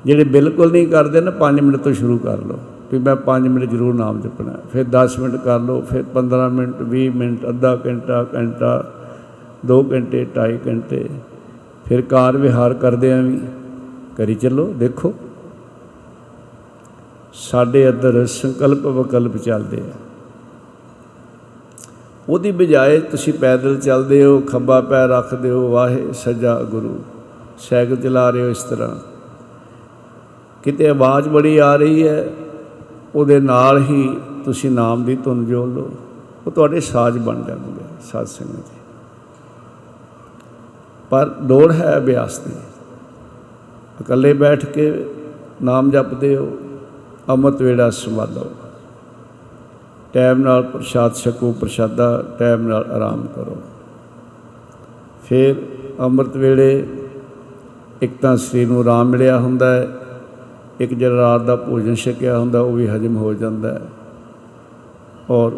ਜਿਹੜੇ 0.04 0.24
ਬਿਲਕੁਲ 0.24 0.72
ਨਹੀਂ 0.72 0.88
ਕਰਦੇ 0.88 1.20
ਨਾ 1.20 1.30
5 1.30 1.60
ਮਿੰਟ 1.60 1.76
ਤੋਂ 1.76 1.92
ਸ਼ੁਰੂ 1.92 2.18
ਕਰ 2.18 2.38
ਲਓ। 2.38 2.58
ਵੀ 2.92 2.98
ਮੈਂ 2.98 3.16
5 3.16 3.48
ਮਿੰਟ 3.48 3.70
ਜ਼ਰੂਰ 3.70 3.94
ਨਾਮ 3.94 4.20
ਜਪਣਾ। 4.20 4.52
ਫਿਰ 4.72 4.84
10 4.84 5.18
ਮਿੰਟ 5.18 5.36
ਕਰ 5.36 5.60
ਲਓ, 5.60 5.80
ਫਿਰ 5.80 6.02
15 6.02 6.48
ਮਿੰਟ 6.48 6.82
20 6.82 7.08
ਮਿੰਟ, 7.08 7.48
ਅੱਧਾ 7.48 7.80
ਘੰਟਾ 7.86 8.26
ਘੰਟਾ 8.34 8.92
2 9.66 9.84
ਘੰਟੇ 9.92 10.24
2.5 10.24 10.58
ਘੰਟੇ। 10.66 11.08
ਫਿਰ 11.84 12.02
ਕਾਰ 12.02 12.36
ਵਿਹਾਰ 12.36 12.74
ਕਰਦੇ 12.74 13.12
ਆਂ 13.12 13.22
ਵੀ। 13.22 13.40
ਕਰੀ 14.16 14.34
ਚੱਲੋ, 14.34 14.74
ਦੇਖੋ। 14.76 15.14
ਸਾਡੇ 17.32 17.90
ਅੰਦਰ 17.90 18.26
ਸੰਕਲਪ 18.26 18.86
ਵਿਕਲਪ 18.86 19.36
ਚੱਲਦੇ 19.36 19.76
ਆ। 19.76 20.11
ਉਹਦੀ 22.28 22.50
ਬਜਾਏ 22.50 22.98
ਤੁਸੀਂ 23.00 23.32
ਪੈਦਲ 23.32 23.80
ਚੱਲਦੇ 23.80 24.24
ਹੋ 24.24 24.40
ਖੱਬਾ 24.40 24.80
ਪੈਰ 24.80 25.08
ਰੱਖਦੇ 25.08 25.50
ਹੋ, 25.50 25.70
ਵਾਹੇ 25.70 26.12
ਸੱਜਾ 26.12 26.62
ਗੁਰੂ, 26.62 26.98
ਸਾਈਕਲ 27.58 27.96
ਚਲਾ 27.96 28.30
ਰਹੇ 28.30 28.42
ਹੋ 28.42 28.48
ਇਸ 28.48 28.62
ਤਰ੍ਹਾਂ। 28.62 28.96
ਕਿਤੇ 30.62 30.88
ਆਵਾਜ਼ 30.88 31.28
ਬੜੀ 31.28 31.58
ਆ 31.58 31.76
ਰਹੀ 31.76 32.08
ਹੈ, 32.08 32.28
ਉਹਦੇ 33.14 33.40
ਨਾਲ 33.40 33.78
ਹੀ 33.78 34.20
ਤੁਸੀਂ 34.44 34.70
ਨਾਮ 34.70 35.04
ਦੀ 35.04 35.16
ਧੁਨ 35.16 35.44
ਜੋੜ 35.46 35.68
ਲਓ। 35.68 35.90
ਉਹ 36.46 36.50
ਤੁਹਾਡੇ 36.50 36.80
ਸਾਜ਼ 36.80 37.18
ਬਣ 37.18 37.42
ਜਾਣਗੇ, 37.42 37.84
ਸਾਧ 38.12 38.26
ਸੰਗਤ 38.26 38.56
ਜੀ। 38.56 38.80
ਪਰ 41.10 41.30
ਲੋੜ 41.42 41.72
ਹੈ 41.72 41.98
ਅਭਿਆਸ 41.98 42.38
ਦੀ। 42.38 42.52
ਇਕੱਲੇ 44.00 44.32
ਬੈਠ 44.32 44.66
ਕੇ 44.66 45.04
ਨਾਮ 45.62 45.90
ਜਪਦੇ 45.90 46.36
ਹੋ, 46.36 46.56
ਅੰਮ੍ਰਿਤ 47.28 47.62
ਵੇੜਾ 47.62 47.90
ਸੰਭਾਲੋ 47.90 48.50
ਟਾਈਮ 50.12 50.38
ਨਾਲ 50.38 50.62
ਪ੍ਰਸ਼ਾਦ 50.62 51.14
ਛਕੋ, 51.14 51.52
ਪ੍ਰਸ਼ਾਦਾ 51.52 52.24
ਟਾਈਮ 52.38 52.68
ਨਾਲ 52.68 52.84
ਆਰਾਮ 52.84 53.26
ਕਰੋ। 53.26 53.56
ਫਿਰ 55.24 55.54
ਅੰਮ੍ਰਿਤ 56.00 56.36
ਵੇਲੇ 56.36 56.86
ਇੱਕ 58.02 58.12
ਤਾਂ 58.20 58.36
ਸਰੀਰ 58.36 58.68
ਨੂੰ 58.68 58.80
ਆਰਾਮ 58.80 59.08
ਮਿਲਿਆ 59.08 59.38
ਹੁੰਦਾ 59.38 59.74
ਹੈ, 59.74 59.88
ਇੱਕ 60.80 60.94
ਜਿਹੜਾ 60.94 61.16
ਰਾਤ 61.16 61.40
ਦਾ 61.40 61.56
ਭੋਜਨ 61.56 61.94
ਛਕਿਆ 61.94 62.38
ਹੁੰਦਾ, 62.38 62.60
ਉਹ 62.60 62.72
ਵੀ 62.72 62.88
ਹਜਮ 62.88 63.16
ਹੋ 63.16 63.34
ਜਾਂਦਾ 63.34 63.72
ਹੈ। 63.72 63.80
ਔਰ 65.30 65.52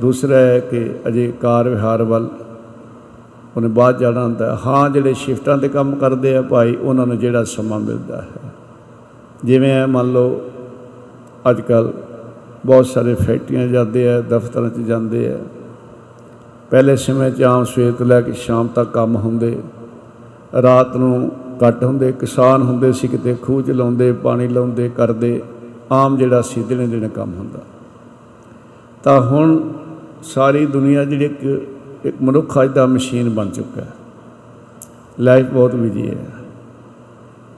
ਦੂਸਰਾ 0.00 0.36
ਹੈ 0.36 0.60
ਕਿ 0.60 0.94
ਅਜੇ 1.08 1.32
ਕਾਰ 1.40 1.68
ਵਿਹਾਰ 1.68 2.02
ਵੱਲ 2.02 2.28
ਉਹਨੇ 3.56 3.68
ਬਾਅਦ 3.68 3.98
ਜਾਣਾ 3.98 4.24
ਹੁੰਦਾ 4.24 4.56
ਹੈ। 4.56 4.58
ਹਾਂ, 4.66 4.90
ਜਿਹੜੇ 4.90 5.14
ਸ਼ਿਫਟਾਂ 5.14 5.58
ਤੇ 5.58 5.68
ਕੰਮ 5.68 5.94
ਕਰਦੇ 5.94 6.36
ਆ 6.36 6.42
ਭਾਈ, 6.42 6.76
ਉਹਨਾਂ 6.76 7.06
ਨੂੰ 7.06 7.18
ਜਿਹੜਾ 7.18 7.44
ਸਮਾਂ 7.44 7.80
ਮਿਲਦਾ 7.80 8.22
ਹੈ। 8.22 8.52
ਜਿਵੇਂ 9.44 9.70
ਹੈ 9.70 9.86
ਮੰਨ 9.86 10.12
ਲਓ, 10.12 10.50
ਅੱਜ 11.50 11.60
ਕੱਲ 11.60 11.92
ਬਹੁਤ 12.66 12.86
ਸਾਰੇ 12.86 13.14
ਫੈਕਟਰੀਆਂ 13.14 13.68
ਜਾਂਦੇ 13.68 14.12
ਆ, 14.12 14.20
ਦਫ਼ਤਰਾਂ 14.20 14.70
'ਚ 14.70 14.76
ਜਾਂਦੇ 14.76 15.32
ਆ। 15.32 15.38
ਪਹਿਲੇ 16.70 16.96
ਸਮੇਂ 16.96 17.30
'ਚ 17.30 17.42
ਆਮ 17.42 17.64
ਸਵੇਰ 17.64 17.92
ਤੋਂ 17.92 18.06
ਲੈ 18.06 18.20
ਕੇ 18.20 18.32
ਸ਼ਾਮ 18.32 18.66
ਤੱਕ 18.66 18.90
ਕੰਮ 18.90 19.16
ਹੁੰਦੇ। 19.16 19.58
ਰਾਤ 20.62 20.96
ਨੂੰ 20.96 21.30
ਘੱਟ 21.68 21.84
ਹੁੰਦੇ, 21.84 22.12
ਕਿਸਾਨ 22.12 22.62
ਹੁੰਦੇ 22.62 22.92
ਸੀ 22.92 23.08
ਕਿਤੇ, 23.08 23.36
ਖੂਹ 23.42 23.62
'ਚ 23.62 23.70
ਲਾਉਂਦੇ, 23.70 24.12
ਪਾਣੀ 24.12 24.48
ਲਾਉਂਦੇ, 24.48 24.88
ਕਰਦੇ। 24.88 25.42
ਆਮ 25.92 26.16
ਜਿਹੜਾ 26.16 26.42
ਸੀ 26.42 26.62
ਦਿਨੇ 26.62 26.86
ਦਿਨੇ 26.86 27.08
ਕੰਮ 27.08 27.34
ਹੁੰਦਾ। 27.34 27.58
ਤਾਂ 29.02 29.20
ਹੁਣ 29.20 29.72
ਸਾਰੀ 30.22 30.66
ਦੁਨੀਆ 30.66 31.04
ਜਿਹੜੀ 31.04 31.24
ਇੱਕ 31.24 31.62
ਇੱਕ 32.04 32.16
ਮਨੁੱਖ 32.22 32.62
ਅੱਜ 32.62 32.70
ਦਾ 32.70 32.86
ਮਸ਼ੀਨ 32.86 33.30
ਬਣ 33.30 33.50
ਚੁੱਕਾ 33.50 33.80
ਹੈ। 33.80 33.88
ਲਾਈਫ 35.20 35.46
ਬਹੁਤ 35.46 35.74
ਬਿਜ਼ੀ 35.74 36.10
ਹੈ। 36.10 36.16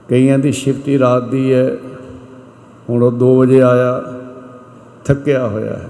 ਕਈਆਂ 0.09 0.39
ਦੀ 0.39 0.51
ਸ਼ਿਫਟ 0.51 0.87
ਹੀ 0.87 0.99
ਰਾਤ 0.99 1.23
ਦੀ 1.23 1.53
ਹੈ। 1.53 1.77
ਹੁਣ 2.89 3.03
ਉਹ 3.03 3.11
2 3.11 3.37
ਵਜੇ 3.37 3.61
ਆਇਆ। 3.61 4.03
ਥੱਕਿਆ 5.05 5.47
ਹੋਇਆ 5.47 5.73
ਹੈ। 5.73 5.89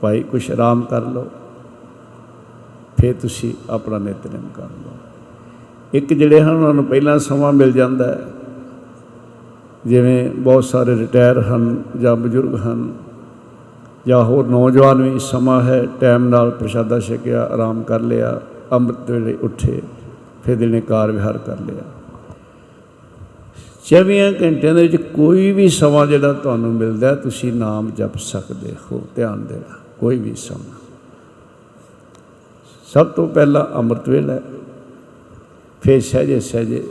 ਭਾਈ, 0.00 0.22
ਕੁਛ 0.22 0.50
ਆਰਾਮ 0.50 0.82
ਕਰ 0.82 1.02
ਲਓ। 1.02 1.26
ਫਿਰ 3.00 3.14
ਤੁਸੀਂ 3.14 3.54
ਆਪਣਾ 3.70 3.98
ਨਿਤਨੇਮ 3.98 4.48
ਕਰ 4.54 4.62
ਲਓ। 4.62 4.90
ਇੱਕ 5.94 6.12
ਜਿਹੜੇ 6.12 6.40
ਹਨ, 6.40 6.56
ਉਹਨਾਂ 6.56 6.74
ਨੂੰ 6.74 6.84
ਪਹਿਲਾਂ 6.84 7.18
ਸਮਾਂ 7.18 7.52
ਮਿਲ 7.52 7.72
ਜਾਂਦਾ 7.72 8.12
ਹੈ। 8.12 8.24
ਜਿਵੇਂ 9.86 10.30
ਬਹੁਤ 10.30 10.64
ਸਾਰੇ 10.64 10.98
ਰਿਟਾਇਰ 10.98 11.40
ਹਨ 11.40 11.82
ਜਾਂ 12.00 12.16
ਬਜ਼ੁਰਗ 12.16 12.54
ਹਨ 12.54 12.94
ਜਾਂ 14.06 14.24
ਹੋਰ 14.24 14.46
ਨੌਜਵਾਨ 14.46 15.02
ਵੀ 15.02 15.18
ਸਮਾਂ 15.18 15.62
ਹੈ, 15.62 15.86
ਟਾਈਮ 16.00 16.28
ਨਾਲ 16.28 16.50
ਪ੍ਰਸ਼ਾਦਾ 16.50 17.00
ਛਕਿਆ, 17.00 17.44
ਆਰਾਮ 17.44 17.82
ਕਰ 17.82 18.00
ਲਿਆ, 18.00 18.40
ਅੰਮ੍ਰਿਤ 18.72 19.10
ਵੇਲੇ 19.10 19.34
ਉੱਠੇ, 19.34 19.82
ਫਿਰ 20.44 20.56
ਦਿਨੇ 20.56 20.80
ਕਾਰ 20.80 21.10
ਵਿਹਾਰ 21.10 21.38
ਕਰ 21.38 21.56
ਲਿਆ। 21.60 21.97
24 23.90 24.34
ਘੰਟਿਆਂ 24.42 24.74
ਦੇ 24.74 24.88
ਵਿੱਚ 24.88 24.96
ਕੋਈ 24.96 25.52
ਵੀ 25.52 25.68
ਸਮਾਂ 25.68 26.06
ਜਿਹੜਾ 26.06 26.32
ਤੁਹਾਨੂੰ 26.32 26.72
ਮਿਲਦਾ 26.72 27.08
ਹੈ, 27.08 27.14
ਤੁਸੀਂ 27.14 27.52
ਨਾਮ 27.52 27.90
ਜਪ 27.90 28.16
ਸਕਦੇ 28.18 28.72
ਹੋ 28.92 29.02
ਧਿਆਨ 29.16 29.46
ਦੇਣਾ 29.46 29.76
ਕੋਈ 30.00 30.18
ਵੀ 30.18 30.34
ਸਮਾਂ। 30.34 30.76
ਸਭ 32.92 33.06
ਤੋਂ 33.06 33.28
ਪਹਿਲਾਂ 33.28 33.66
ਅੰਮ੍ਰਿਤ 33.74 34.08
ਵੇਲਾ 34.08 34.32
ਹੈ। 34.32 34.42
ਫਿਰ 35.82 36.00
ਸਹਿਜੇ 36.00 36.40
ਸਹਿਜੇ 36.40 36.84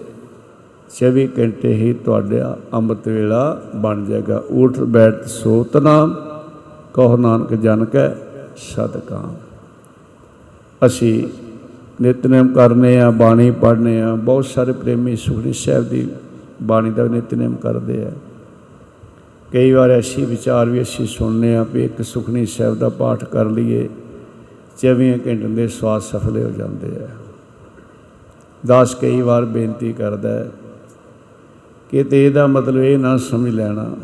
24 0.89 1.27
ਘੰਟੇ 1.39 1.73
ਹੀ 1.73 1.93
ਤੁਹਾਡਾ 1.93 2.57
ਅੰਮ੍ਰਿਤ 2.73 3.07
ਵੇਲਾ 3.07 3.61
ਬਣ 3.75 4.05
ਜਾਏਗਾ। 4.05 4.43
ਉਠ 4.49 4.79
ਬੈਠ 4.79 5.25
ਸੋਤ 5.25 5.77
ਨਾਮ 5.77 6.15
ਕਹੋ 6.93 7.17
ਨਾਨਕ 7.17 7.53
ਜਨ 7.53 7.85
ਕੈ 7.85 8.09
ਸਦਕਾਮ 8.57 9.35
ਅਸੀਂ 10.85 11.27
ਨਿਤਨੇਮ 12.01 12.53
ਕਰਨੇ 12.53 13.01
ਆ 13.01 13.11
ਬਾਣੀ 13.11 13.51
ਪੜ੍ਹਨੇ 13.51 14.01
ਆ 14.01 14.15
ਬਹੁਤ 14.15 14.45
ਸਾਰੇ 14.45 14.71
ਪ੍ਰੇਮੀ 14.71 15.15
ਸੁਖਨੀ 15.15 15.53
ਸਾਹਿਬ 15.53 15.83
ਦੀ 15.83 16.07
ਬਾਣੀ 16.64 16.91
ਦਾ 16.91 17.03
ਨਿਤਨੇਮ 17.03 17.55
ਕਰਦੇ 17.55 18.03
ਆ। 18.05 18.12
ਕਈ 19.53 19.72
ਵਾਰ 19.72 19.91
ਐਸੀ 19.91 20.26
ਵਿਚਾਰ 20.26 20.70
ਵੀ 20.70 20.82
ਅਸੀਂ 20.82 21.05
ਸੁਣਨੇ 21.08 21.55
ਆ 21.55 21.66
ਵੀ 21.74 21.86
ਇੱਕ 21.86 22.01
ਸੁਖਨੀ 22.01 22.45
ਸਾਹਿਬ 22.45 22.78
ਦਾ 22.80 22.89
ਪਾਠ 22.89 23.24
ਕਰ 23.24 23.45
ਲਈਏ 23.45 23.88
24 24.78 25.12
ਘੰਟੇ 25.28 25.47
ਦੇ 25.47 25.68
ਸਵਾਸ 25.68 26.12
ਸਫਲੇ 26.12 26.43
ਹੋ 26.43 26.49
ਜਾਂਦੇ 26.49 27.03
ਆ। 27.03 27.08
ਦਾਸ 28.66 28.95
ਕਈ 28.95 29.22
ਵਾਰ 29.22 29.45
ਬੇਨਤੀ 29.45 29.93
ਕਰਦਾ 29.93 30.30
ਹੈ 30.30 30.51
ਕਿ 31.89 32.03
ਤੇ 32.03 32.26
ਇਹਦਾ 32.26 32.47
ਮਤਲਬ 32.47 32.84
ਇਹ 32.84 32.97
ਨਾ 32.97 33.18
ਸਮਝ 33.18 33.49
ਲੈਣਾ 33.49 33.95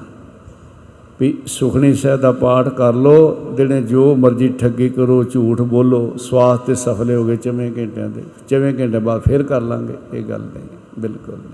ਵੀ 1.19 1.37
ਸੁਖਣੀ 1.45 1.93
ਸਾਹਿਬ 1.93 2.21
ਦਾ 2.21 2.31
ਪਾਠ 2.31 2.69
ਕਰ 2.69 2.93
ਲੋ 2.93 3.35
ਦਿਨੇ 3.57 3.81
ਜੋ 3.81 4.15
ਮਰਜ਼ੀ 4.15 4.47
ਠੱਗੀ 4.49 4.89
ਕਰੋ, 4.89 5.23
ਝੂਠ 5.23 5.61
ਬੋਲੋ 5.61 6.13
ਸਵਾਸ 6.17 6.59
ਤੇ 6.59 6.75
ਸਫਲੇ 6.75 7.15
ਹੋ 7.15 7.25
ਗਏ 7.25 7.35
ਚਵੇਂ 7.35 7.71
ਘੰਟਿਆਂ 7.77 8.09
ਦੇ, 8.09 8.23
ਚਵੇਂ 8.47 8.73
ਘੰਟੇ 8.79 8.99
ਬਾਅਦ 8.99 9.21
ਫੇਰ 9.21 9.43
ਕਰ 9.43 9.61
ਲਾਂਗੇ, 9.61 9.93
ਇਹ 10.13 10.23
ਗੱਲ 10.23 10.41
ਨਹੀਂ, 10.41 10.67
ਬਿਲਕੁਲ 10.99 11.35
ਨਹੀਂ। 11.35 11.53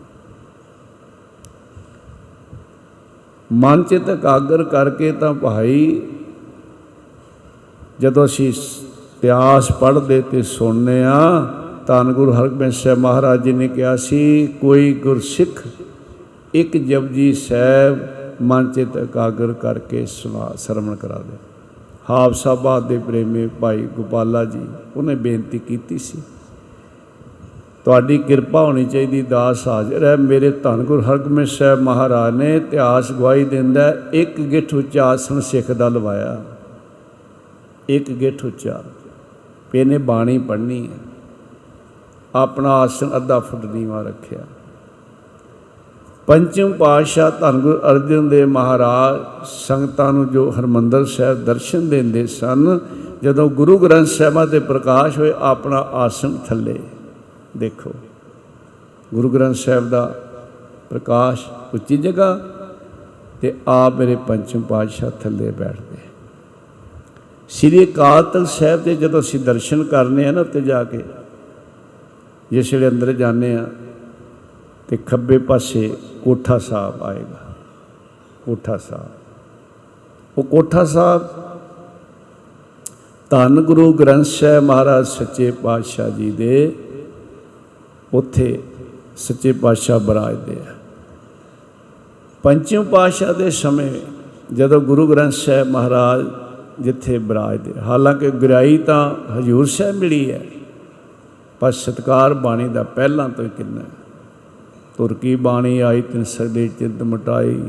ਮਨ 3.52 3.84
ਚਿਤ 3.84 4.10
ਇਕਾਗਰ 4.10 4.64
ਕਰਕੇ 4.64 5.12
ਤਾਂ 5.12 5.34
ਭਾਈ 5.34 6.02
ਜਦੋਂ 8.00 8.26
ਅਸੀਂ 8.26 8.48
ਇਤਿਹਾਸ 8.50 9.72
ਪੜ੍ਹਦੇ 9.72 10.22
ਤੇ 10.22 10.42
ਸੁਣਨੇ 10.42 11.04
ਆ 11.04 11.42
ਧੰਨ 11.88 12.14
ਗੁਰੂ 12.14 12.32
ਹਰਗੋਬਿੰਦ 12.32 12.72
ਸਾਹਿਬ 12.72 13.00
ਮਹਾਰਾਜ 13.00 13.44
ਜੀ 13.44 13.52
ਨੇ 13.52 13.68
ਕਿਹਾ 13.68 13.96
ਸੀ, 13.96 14.48
ਕੋਈ 14.62 14.94
ਗੁਰਸਿੱਖ 14.94 15.64
ਇੱਕ 16.54 16.78
ਜਪਜੀ 16.78 17.34
ਸਾਹਿਬ 17.34 17.98
ਮਨ 18.42 18.72
ਚਿਤ 18.72 18.98
ਇਕਾਗਰ 18.98 19.54
ਕਰਕੇ 19.54 20.06
ਸੁਣਾ, 20.06 20.52
ਸਰਵਣ 20.58 20.96
ਕਰਾ 20.96 21.18
ਦੇ। 21.18 21.38
ਹਾਫ 22.10 22.34
ਸਾਹਿਬਾਂ 22.34 22.82
ਦੇ 22.82 22.98
ਪ੍ਰੇਮੀ 22.98 23.48
ਭਾਈ 23.48 23.88
ਗੋਪਾਲਾ 23.98 24.46
ਜੀ, 24.46 24.66
ਉਹਨੇ 24.96 25.16
ਬੇਨਤੀ 25.16 25.60
ਕੀਤੀ 25.60 25.98
ਸੀ। 25.98 26.22
ਤੁਹਾਡੀ 27.90 28.18
ਕਿਰਪਾ 28.18 28.64
ਹੋਣੀ 28.64 28.86
ਚਾਹੀਦੀ 28.86 29.22
ਦਾਸ 29.22 29.68
ਹਾਜ਼ਰ 29.68 30.04
ਹੈ। 30.04 30.16
ਮੇਰੇ 30.16 30.52
ਧੰਨ 30.52 30.84
ਗੁਰੂ 30.84 31.02
ਹਰਗੋਬਿੰਦ 31.02 31.48
ਸਾਹਿਬ 31.48 31.80
ਮਹਾਰਾਜ 31.80 32.36
ਨੇ 32.36 32.58
ਇਤਿਹਾਸ 32.58 33.12
ਗਵਾਹੀ 33.12 33.44
ਦਿੰਦਾ 33.44 33.84
ਹੈ, 33.84 34.04
ਇੱਕ 34.14 34.42
ਗਿੱਠ 34.42 34.74
ਉੱਚਾ 34.74 35.06
ਆਸਣ 35.06 35.40
ਸਿੱਖ 35.40 35.72
ਦਾ 35.72 35.90
ਲਵਾਇਆ। 35.90 36.44
ਇੱਕ 37.90 38.12
ਗਿੱਠ 38.12 38.46
ਉੱਚਾ 38.46 38.84
ਵੀ 39.74 39.80
ਇਹਨੇ 39.80 39.98
ਬਾਣੀ 39.98 40.38
ਪੜ੍ਹਨੀ 40.38 40.88
ਹੈ। 40.88 40.98
ਆਪਣਾ 42.36 42.72
ਆਸਣ 42.72 43.10
ਅੱਧਾ 43.16 43.40
ਫੁੱਟ 43.40 43.66
ਨੀਵਾਂ 43.66 44.04
ਰੱਖਿਆ। 44.04 44.40
ਪੰਚਮ 46.28 46.74
ਪਾਤਸ਼ਾਹ 46.74 47.32
ਧੰਨ 47.32 47.60
ਗੁਰੂ 47.60 47.78
ਅਰਜਨ 47.78 48.30
ਦੇਵ 48.30 48.48
ਮਹਾਰਾਜ 48.48 49.46
ਸੰਗਤਾਂ 49.46 50.14
ਨੂੰ 50.14 50.28
ਜੋ 50.28 50.54
ਹਰਮੰਦਰ 50.60 51.06
ਸਾਹਿਬ 51.06 51.46
ਦਰਸ਼ਨ 51.46 51.90
ਦਿੰਦੇ 51.90 52.28
ਸਨ 52.28 52.80
ਜਦੋਂ 53.24 53.50
ਗੁਰੂ 53.50 53.78
ਗ੍ਰੰਥ 53.78 54.08
ਸਾਹਿਬਾਂ 54.08 54.48
ਤੇ 54.48 54.60
ਪ੍ਰਕਾਸ਼ 54.60 55.20
ਹੋਏ 55.20 55.34
ਆਪਣਾ 55.40 55.78
ਆਸਣ 55.78 56.36
ਥੱਲੇ 56.48 56.80
ਦੇਖੋ। 57.58 57.92
ਗੁਰੂ 59.14 59.30
ਗ੍ਰੰਥ 59.30 59.56
ਸਾਹਿਬ 59.56 59.90
ਦਾ 59.90 60.16
ਪ੍ਰਕਾਸ਼ 60.90 61.46
ਉੱਚੀ 61.74 61.98
ਜਗ੍ਹਾ 61.98 62.40
ਤੇ 63.42 63.56
ਆਪ 63.68 63.94
ਮੇਰੇ 63.94 64.16
ਪੰਚਮ 64.28 64.62
ਪਾਤਸ਼ਾਹ 64.62 65.12
ਥੱਲੇ 65.12 65.52
ਬੈਠਦੇ 65.52 65.98
ਸ੍ਰੀ 67.50 67.84
ਅਕਾਲ 67.86 68.24
ਤਖਤ 68.24 68.48
ਸਾਹਿਬ 68.48 68.84
ਦੇ 68.84 68.96
ਜਦੋਂ 68.96 69.20
ਅਸੀਂ 69.20 69.40
ਦਰਸ਼ਨ 69.40 69.84
ਕਰਨੇ 69.84 70.28
ਆ 70.28 70.32
ਨਾ 70.32 70.42
ਉੱਤੇ 70.42 70.62
ਜਾ 70.62 70.84
ਕੇ, 70.84 71.04
ਜਿਸ 72.52 72.74
ਵੇਲੇ 72.74 72.88
ਅੰਦਰ 72.88 73.12
ਜਾਂਦੇ 73.12 73.56
ਆ 73.56 73.66
ਤੇ 74.88 74.98
ਖੱਬੇ 74.98 75.38
ਪਾਸੇ 75.38 75.98
ਕੋਠਾ 76.24 76.58
ਸਾਹਿਬ 76.58 77.04
ਆਏਗਾ। 77.04 77.56
ਕੋਠਾ 78.46 78.78
ਸਾਹਿਬ। 78.78 79.10
ਉਹ 80.38 80.44
ਕੋਠਾ 80.44 80.84
ਸਾਹਿਬ, 80.86 81.28
ਧੰਨ 83.30 83.62
ਗੁਰੂ 83.62 83.94
ਗ੍ਰੰਥ 83.94 84.26
ਸਾਹਿਬ 84.26 84.64
ਮਹਾਰਾਜ 84.64 85.08
ਸੱਚੇ 85.08 85.52
ਪਾਤਸ਼ਾਹ 85.52 86.10
ਜੀ 86.10 86.32
ਦੇ 86.32 86.76
ਉੱਥੇ 88.14 88.60
ਸੱਚੇ 89.18 89.52
ਪਾਤਸ਼ਾਹ 89.52 90.00
ਬਰਾਜਦੇ 90.00 90.56
ਆ। 90.62 90.74
ਪੰਚਮ 92.44 92.84
ਪਾਤਸ਼ਾਹ 92.84 93.34
ਦੇ 93.34 93.50
ਸਮੇਂ 93.50 93.92
ਜਦੋਂ 94.54 94.80
ਗੁਰੂ 94.82 95.08
ਗ੍ਰੰਥ 95.08 95.34
ਸਾਹਿਬ 95.34 95.68
ਮਹਾਰਾਜ 95.68 96.26
ਜਿੱਥੇ 96.80 97.18
ਬਰਾਜਦੇ 97.18 97.80
ਹਾਲਾਂਕਿ 97.80 98.32
ਗੁਰਾਈ 98.32 98.78
ਤਾਂ 98.78 99.14
ਹਜੂਰ 99.38 99.66
ਸਾਹਿਬ 99.66 99.96
ਮਿਲੀ 99.96 100.32
ਹੈ, 100.32 100.42
ਪਰ 101.60 101.72
ਸਤਕਾਰ 101.72 102.34
ਬਾਣੀ 102.34 102.68
ਦਾ 102.68 102.84
ਪਹਿਲਾਂ 102.84 103.30
ਤੋਂ 103.30 103.46
ਹੀ 103.46 103.50
ਕਿੰਨਾ 103.58 103.82
ਹੈ। 103.82 103.98
ਤੁਰਕੀ 104.98 105.36
ਬਾਣੀ 105.36 105.80
ਆਈ, 105.80 106.02
ਤਿਨ 106.02 106.24
ਸਦੇ 106.24 106.68
ਚਿੰਤ 106.80 107.04
ਮਟਾਈ। 107.04 107.60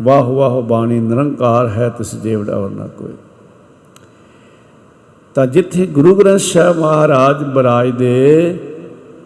ਵਾਹ 0.00 0.22
ਵਾਹ 0.22 0.60
ਬਾਣੀ, 0.62 1.00
ਨਿਰੰਕਾਰ 1.00 1.68
ਹੈ 1.68 1.88
ਤਿਸ 1.88 2.14
ਜੇਵੜਾ 2.14 2.56
ਹੋਰ 2.56 2.70
ਨਾ 2.70 2.86
ਕੋਈ। 2.86 3.12
ਤਾਂ 5.34 5.46
ਜਿੱਥੇ 5.46 5.86
ਗੁਰੂ 5.86 6.14
ਗ੍ਰੰਥ 6.14 6.40
ਸਾਹਿਬ 6.40 6.78
ਮਹਾਰਾਜ 6.78 7.42
ਬਰਾਜਦੇ 7.44 8.58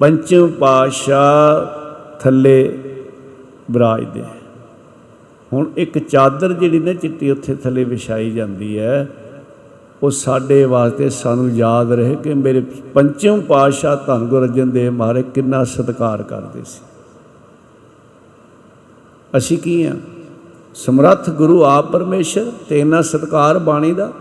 ਪੰਚਮ 0.03 0.49
ਪਾਤਸ਼ਾਹ 0.49 1.67
ਥੱਲੇ 2.21 2.79
ਬਰਾਜਦੇ 3.71 4.23
ਹੁਣ 5.53 5.67
ਇੱਕ 5.77 5.99
ਚਾਦਰ 5.99 6.53
ਜਿਹੜੀ 6.53 6.79
ਨਾ 6.79 6.93
ਚਿੱਟੀ 6.93 7.31
ਉੱਥੇ 7.31 7.55
ਥੱਲੇ 7.55 7.85
ਵਿਛਾਈ 7.85 8.31
ਜਾਂਦੀ 8.31 8.79
ਹੈ, 8.79 9.09
ਉਹ 10.03 10.11
ਸਾਡੇ 10.11 10.65
ਵਾਸਤੇ 10.65 11.11
ਸਾਨੂੰ 11.11 11.51
ਯਾਦ 11.51 11.93
ਰਹੇ 11.93 12.17
ਕਿ 12.17 12.35
ਮੇਰੇ 12.35 12.61
ਪੰਚਮ 12.95 13.41
ਪਾਤਸ਼ਾਹ 13.41 13.97
ਧੰਨ 14.07 14.27
ਗੁਰੂ 14.27 14.43
ਅਰਜਨ 14.43 14.71
ਦੇਵ 14.71 14.93
ਮਹਾਰਾਜ 14.93 15.25
ਕਿੰਨਾ 15.35 15.65
ਸਤਿਕਾਰ 15.65 16.23
ਕਰਦੇ 16.23 16.63
ਸੀ। 16.67 16.81
ਅਸੀਂ 19.37 19.59
ਕੀ 19.59 19.83
ਆ? 19.83 19.97
ਸਮਰੱਥ 20.75 21.31
ਗੁਰੂ 21.31 21.65
ਆਪ 21.65 21.93
ਪਰਮੇਸ਼ਰ 21.93 22.53
ਤੇ 22.69 22.81
ਇਹਨਾਂ 22.81 23.03
ਸਤਿਕਾਰ 23.03 23.59
ਬਾਣੀ 23.59 23.93
ਦਾ। 23.93 24.13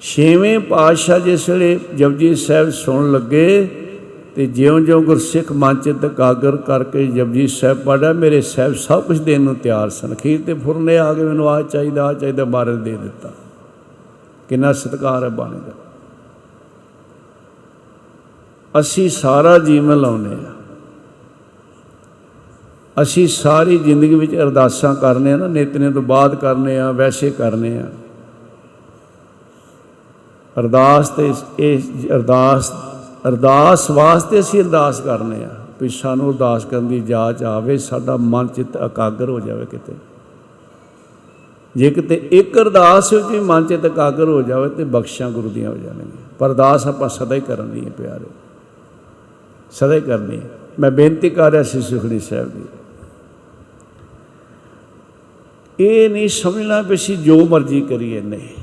ਛੇਵੇਂ 0.00 0.58
ਪਾਤਸ਼ਾਹ 0.60 1.18
ਜਿਸ 1.18 1.48
ਵੇਲੇ 1.48 1.80
ਜਪਜੀ 1.96 2.34
ਸਾਹਿਬ 2.34 2.70
ਸੁਣਨ 2.70 3.12
ਲੱਗੇ 3.12 3.76
ਤੇ 4.40 4.46
ਜਿਉਂ-ਜਿਉਂ 4.46 5.02
ਗੁਰਸਿੱਖ 5.02 5.52
ਮਨ 5.52 5.76
ਚਿਤ 5.76 6.04
ਇਕਾਗਰ 6.04 6.56
ਕਰਕੇ 6.56 7.06
ਜਪਜੀ 7.06 7.46
ਸਾਹਿਬ 7.46 7.84
ਪੜਿਆ 7.84 8.12
ਮੇਰੇ 8.12 8.40
ਸਾਹਿਬ 8.40 8.74
ਸਭ 8.74 9.02
ਕੁਝ 9.02 9.18
ਦੇਣ 9.18 9.40
ਨੂੰ 9.40 9.54
ਤਿਆਰ 9.54 9.90
ਸਨ। 9.90 10.14
ਅਖੀਰ 10.14 10.40
ਤੇ 10.46 10.54
ਫੁਰਨੇ 10.54 10.98
ਆ 10.98 11.14
ਕੇ 11.14 11.24
ਮੈਨੂੰ 11.24 11.50
ਆ 11.50 11.62
ਚਾਹੀਦਾ 11.62 12.04
ਆ 12.04 12.12
ਚਾਹੀਦਾ, 12.12 12.44
ਬਾਰੇ 12.44 12.76
ਦੇ 12.76 12.96
ਦਿੱਤਾ। 12.96 13.30
ਕਿੰਨਾ 14.48 14.72
ਸਤਿਕਾਰ 14.72 15.24
ਹੈ 15.24 15.28
ਬਾਣੀ 15.28 15.60
ਦਾ। 15.60 15.72
ਅਸੀਂ 18.80 19.10
ਸਾਰਾ 19.10 19.58
ਜੀਵਨ 19.58 20.00
ਲਾਉਨੇ 20.00 20.34
ਆ 20.34 20.52
ਅਸੀਂ 23.02 23.28
ਸਾਰੀ 23.28 23.78
ਜ਼ਿੰਦਗੀ 23.78 24.14
ਵਿੱਚ 24.14 24.34
ਅਰਦਾਸਾਂ 24.34 24.94
ਕਰਨੇ 24.94 25.32
ਆ 25.32 25.36
ਨਾ, 25.36 25.46
ਨਿਤਨੇ 25.46 25.90
ਤੋਂ 25.90 26.02
ਬਾਅਦ 26.02 26.34
ਕਰਨੇ 26.34 26.78
ਆ, 26.78 26.92
ਵੈਸੇ 26.92 27.30
ਕਰਨੇ 27.30 27.78
ਆ। 27.78 27.86
ਅਰਦਾਸ 30.58 31.08
ਤੇ 31.08 31.28
ਇਸ- 31.28 31.46
ਇਹ 31.58 31.82
ਅਰਦਾਸ 32.10 32.72
ਅਰਦਾਸ 33.28 33.90
ਵਾਸਤੇ 33.90 34.40
ਅਸੀਂ 34.40 34.62
ਅਰਦਾਸ 34.62 35.00
ਕਰਨੇ 35.00 35.44
ਆ 35.44 35.50
ਵੀ 35.82 35.88
ਸਾਨੂੰ 35.88 36.30
ਅਰਦਾਸ 36.30 36.64
ਕਰਨ 36.64 36.88
ਦੀ 36.88 37.00
ਜਾਚ 37.00 37.42
ਆਵੇ, 37.42 37.78
ਸਾਡਾ 37.78 38.16
ਮਨ 38.16 38.46
ਚਿੱਤ 38.46 38.76
ਇਕਾਗਰ 38.76 39.28
ਹੋ 39.28 39.40
ਜਾਵੇ 39.40 39.66
ਕਿਤੇ। 39.66 39.92
ਜੇ 41.76 41.90
ਕਿਤੇ 41.90 42.28
ਇੱਕ 42.30 42.58
ਅਰਦਾਸ 42.58 43.12
ਵਿੱਚ 43.12 43.26
ਵੀ 43.26 43.40
ਮਨ 43.40 43.66
ਚਿੱਤ 43.66 43.84
ਇਕਾਗਰ 43.84 44.28
ਹੋ 44.28 44.42
ਜਾਵੇ 44.42 44.68
ਤੇ 44.68 44.84
ਬਖਸ਼ਾਂ 44.84 45.30
ਗੁਰੂ 45.30 45.48
ਦੀਆਂ 45.48 45.70
ਹੋ 45.70 45.76
ਜਾਣਗੀਆਂ। 45.76 46.36
ਪਰ 46.38 46.48
ਅਰਦਾਸ 46.48 46.86
ਆਪਾਂ 46.86 47.08
ਸਦਾ 47.08 47.34
ਹੀ 47.34 47.40
ਕਰਨੀ 47.40 47.84
ਹੈ 47.84 47.90
ਪਿਆਰੇ। 47.90 48.24
ਸਦਾ 49.72 49.94
ਹੀ 49.94 50.00
ਕਰਨੀ 50.00 50.36
ਹੈ 50.36 50.50
ਮੈਂ 50.80 50.90
ਬੇਨਤੀ 50.90 51.30
ਕਰ 51.30 51.50
ਰਿਹਾ 51.50 51.62
ਸੀ 51.62 51.80
ਸੁਖਣੀ 51.80 52.18
ਸਾਹਿਬ 52.18 52.50
ਦੀ। 52.50 52.62
ਇਹ 55.80 56.10
ਨਹੀਂ 56.10 56.28
ਸਮਝਣਾ 56.28 56.80
ਵੀ 56.80 56.94
ਅਸੀਂ 56.94 57.18
ਜੋ 57.18 57.46
ਮਰਜ਼ੀ 57.46 57.80
ਕਰੀਏ, 57.80 58.20
ਨਹੀਂ। 58.20 58.59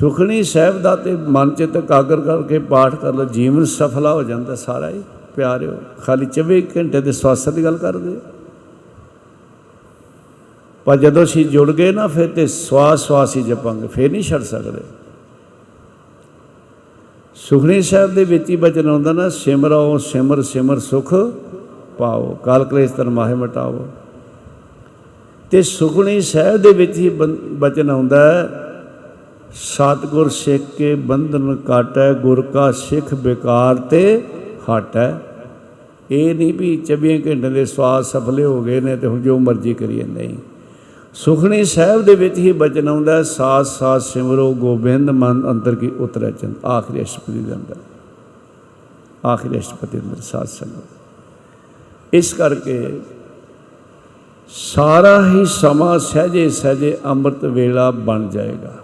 ਸੁਖਣੀ 0.00 0.42
ਸਾਹਿਬ 0.42 0.82
ਦਾ 0.82 0.96
ਤੇ 0.96 1.16
ਮਨ 1.16 1.50
ਚਿੱਤ 1.50 1.76
ਇਕਾਗਰ 1.76 2.20
ਕਰਕੇ 2.20 2.58
ਪਾਠ 2.58 2.94
ਕਰ 2.94 3.14
ਲਓ, 3.14 3.24
ਜੀਵਨ 3.24 3.64
ਸਫਲਾ 3.64 4.12
ਹੋ 4.12 4.22
ਜਾਂਦਾ 4.22 4.54
ਸਾਰਾ 4.54 4.88
ਹੀ, 4.88 5.02
ਪਿਆਰਿਓ, 5.36 5.72
ਖਾਲੀ 6.04 6.26
24 6.26 6.62
ਘੰਟੇ 6.76 7.00
ਦੇ 7.00 7.12
ਸਵਾਸਾਂ 7.12 7.52
ਦੀ 7.52 7.64
ਗੱਲ 7.64 7.76
ਕਰਦੇ 7.76 8.16
ਪਰ 10.84 10.96
ਜਦੋਂ 10.96 11.24
ਅਸੀਂ 11.24 11.46
ਜੁੜ 11.46 11.72
ਗਏ 11.72 11.92
ਨਾ, 11.92 12.06
ਫਿਰ 12.06 12.28
ਤੇ 12.28 12.46
ਸਵਾਸ 12.46 13.06
ਸਵਾਸ 13.06 13.36
ਹੀ 13.36 13.42
ਜਪਾਂਗੇ, 13.42 13.86
ਫਿਰ 13.86 14.12
ਨਹੀਂ 14.12 14.22
ਛੱਡ 14.22 14.42
ਸਕਦੇ। 14.42 14.80
ਸੁਖਣੀ 17.34 17.82
ਸਾਹਿਬ 17.82 18.14
ਦੇ 18.14 18.24
ਵਿੱਚ 18.24 18.50
ਹੀ 18.50 18.56
ਬਚਨ 18.56 18.88
ਆਉਂਦਾ 18.88 19.12
ਨਾ, 19.12 19.28
ਸਿਮਰੋ 19.28 19.98
ਸਿਮਰ 19.98 20.42
ਸਿਮਰ 20.42 20.78
ਸੁਖ 20.78 21.14
ਪਾਓ, 21.98 22.38
ਕਾਲ 22.44 22.64
ਕਲੇਸ਼ 22.64 22.92
ਤਨ 22.92 23.10
ਮਾਹੇ 23.10 23.34
ਮਟਾਓ। 23.34 23.88
ਤੇ 25.50 25.62
ਸੁਖਣੀ 25.62 26.20
ਸਾਹਿਬ 26.20 26.56
ਦੇ 26.56 26.72
ਵਿੱਚ 26.72 26.96
ਹੀ 26.96 27.08
ਬੰ- 27.08 27.36
ਬਚਨ 27.42 27.90
ਆਉਂਦਾ 27.90 28.32
ਹੈ 28.32 28.61
ਸਤਿਗੁਰ 29.54 30.28
ਸਿੱਖ 30.28 30.76
ਕੇ 30.76 30.94
ਬੰਧਨ 30.94 31.56
ਕਾਟੈ 31.56 32.12
ਗੁਰ 32.12 32.42
ਕਾ 32.42 32.72
ਸਿੱਖ 32.72 33.14
ਬੇਕਾਰ 33.14 33.76
ਤੇ 33.76 34.24
ਹਟੈ 34.70 35.14
ਇਹ 36.10 36.34
ਨਹੀਂ 36.34 36.54
ਵੀ 36.54 36.82
24 36.92 37.16
ਘੰਟੇ 37.26 37.50
ਦੇ 37.50 37.64
ਸਵਾਸ 37.64 38.12
ਸਫਲੇ 38.12 38.44
ਹੋ 38.44 38.62
ਗਏ 38.62 38.80
ਨੇ 38.80 38.96
ਤੇ 38.96 39.06
ਹੁਣ 39.06 39.22
ਜੋ 39.22 39.38
ਮਰਜ਼ੀ 39.38 39.74
ਕਰੀਏ 39.74 40.02
ਨਹੀਂ। 40.02 40.36
ਸੁਖਣੀ 41.14 41.64
ਸਾਹਿਬ 41.64 42.02
ਦੇ 42.02 42.14
ਵਿੱਚ 42.14 42.38
ਹੀ 42.38 42.52
ਬਚਨ 42.52 42.88
ਆਉਂਦਾ 42.88 43.16
ਹੈ, 43.16 43.22
ਸਾਥ 43.22 43.66
ਸਾਥ 43.66 44.00
ਸਿਮਰੋ 44.00 44.54
ਗੋਬਿੰਦ 44.54 45.10
ਮਨ 45.10 45.50
ਅੰਤਰ 45.50 45.74
ਕੀ 45.74 45.90
ਉਤਰੈ 45.98 46.30
ਚੰਦ। 46.30 46.66
ਆਖਰੀ 46.66 47.02
ਅਸ਼ਟਪਦੀ 47.02 47.38
ਦੇ 47.38 47.54
ਅੰਦਰ। 47.54 47.76
ਆਖਰੀ 49.26 49.58
ਅਸ਼ਟਪਦੀ 49.58 49.98
ਦੇ 49.98 50.04
ਅੰਦਰ 50.04 50.20
ਸਾਧ 50.20 50.46
ਸੰਗਤ। 50.46 50.84
ਇਸ 52.12 52.34
ਕਰਕੇ 52.34 53.00
ਸਾਰਾ 54.48 55.28
ਹੀ 55.28 55.44
ਸਮਾਂ 55.44 55.98
ਸਹਜੇ 55.98 56.50
ਸਹਜੇ 56.50 56.98
ਅੰਮ੍ਰਿਤ 57.04 57.44
ਵੇਲਾ 57.44 57.90
ਬਣ 57.90 58.28
ਜਾਏਗਾ। 58.28 58.74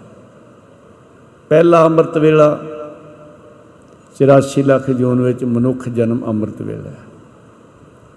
ਪਹਿਲਾ 1.49 1.85
ਅੰਮ੍ਰਿਤ 1.85 2.17
ਵੇਲਾ 2.17 2.59
84 4.17 4.63
ਲੱਖ 4.63 4.91
ਜੂਨ 4.91 5.21
ਵਿੱਚ 5.21 5.43
ਮਨੁੱਖ 5.43 5.89
ਜਨਮ 5.89 6.25
ਅੰਮ੍ਰਿਤ 6.25 6.61
ਵੇਲਾ 6.61 6.89
ਹੈ। 6.89 6.97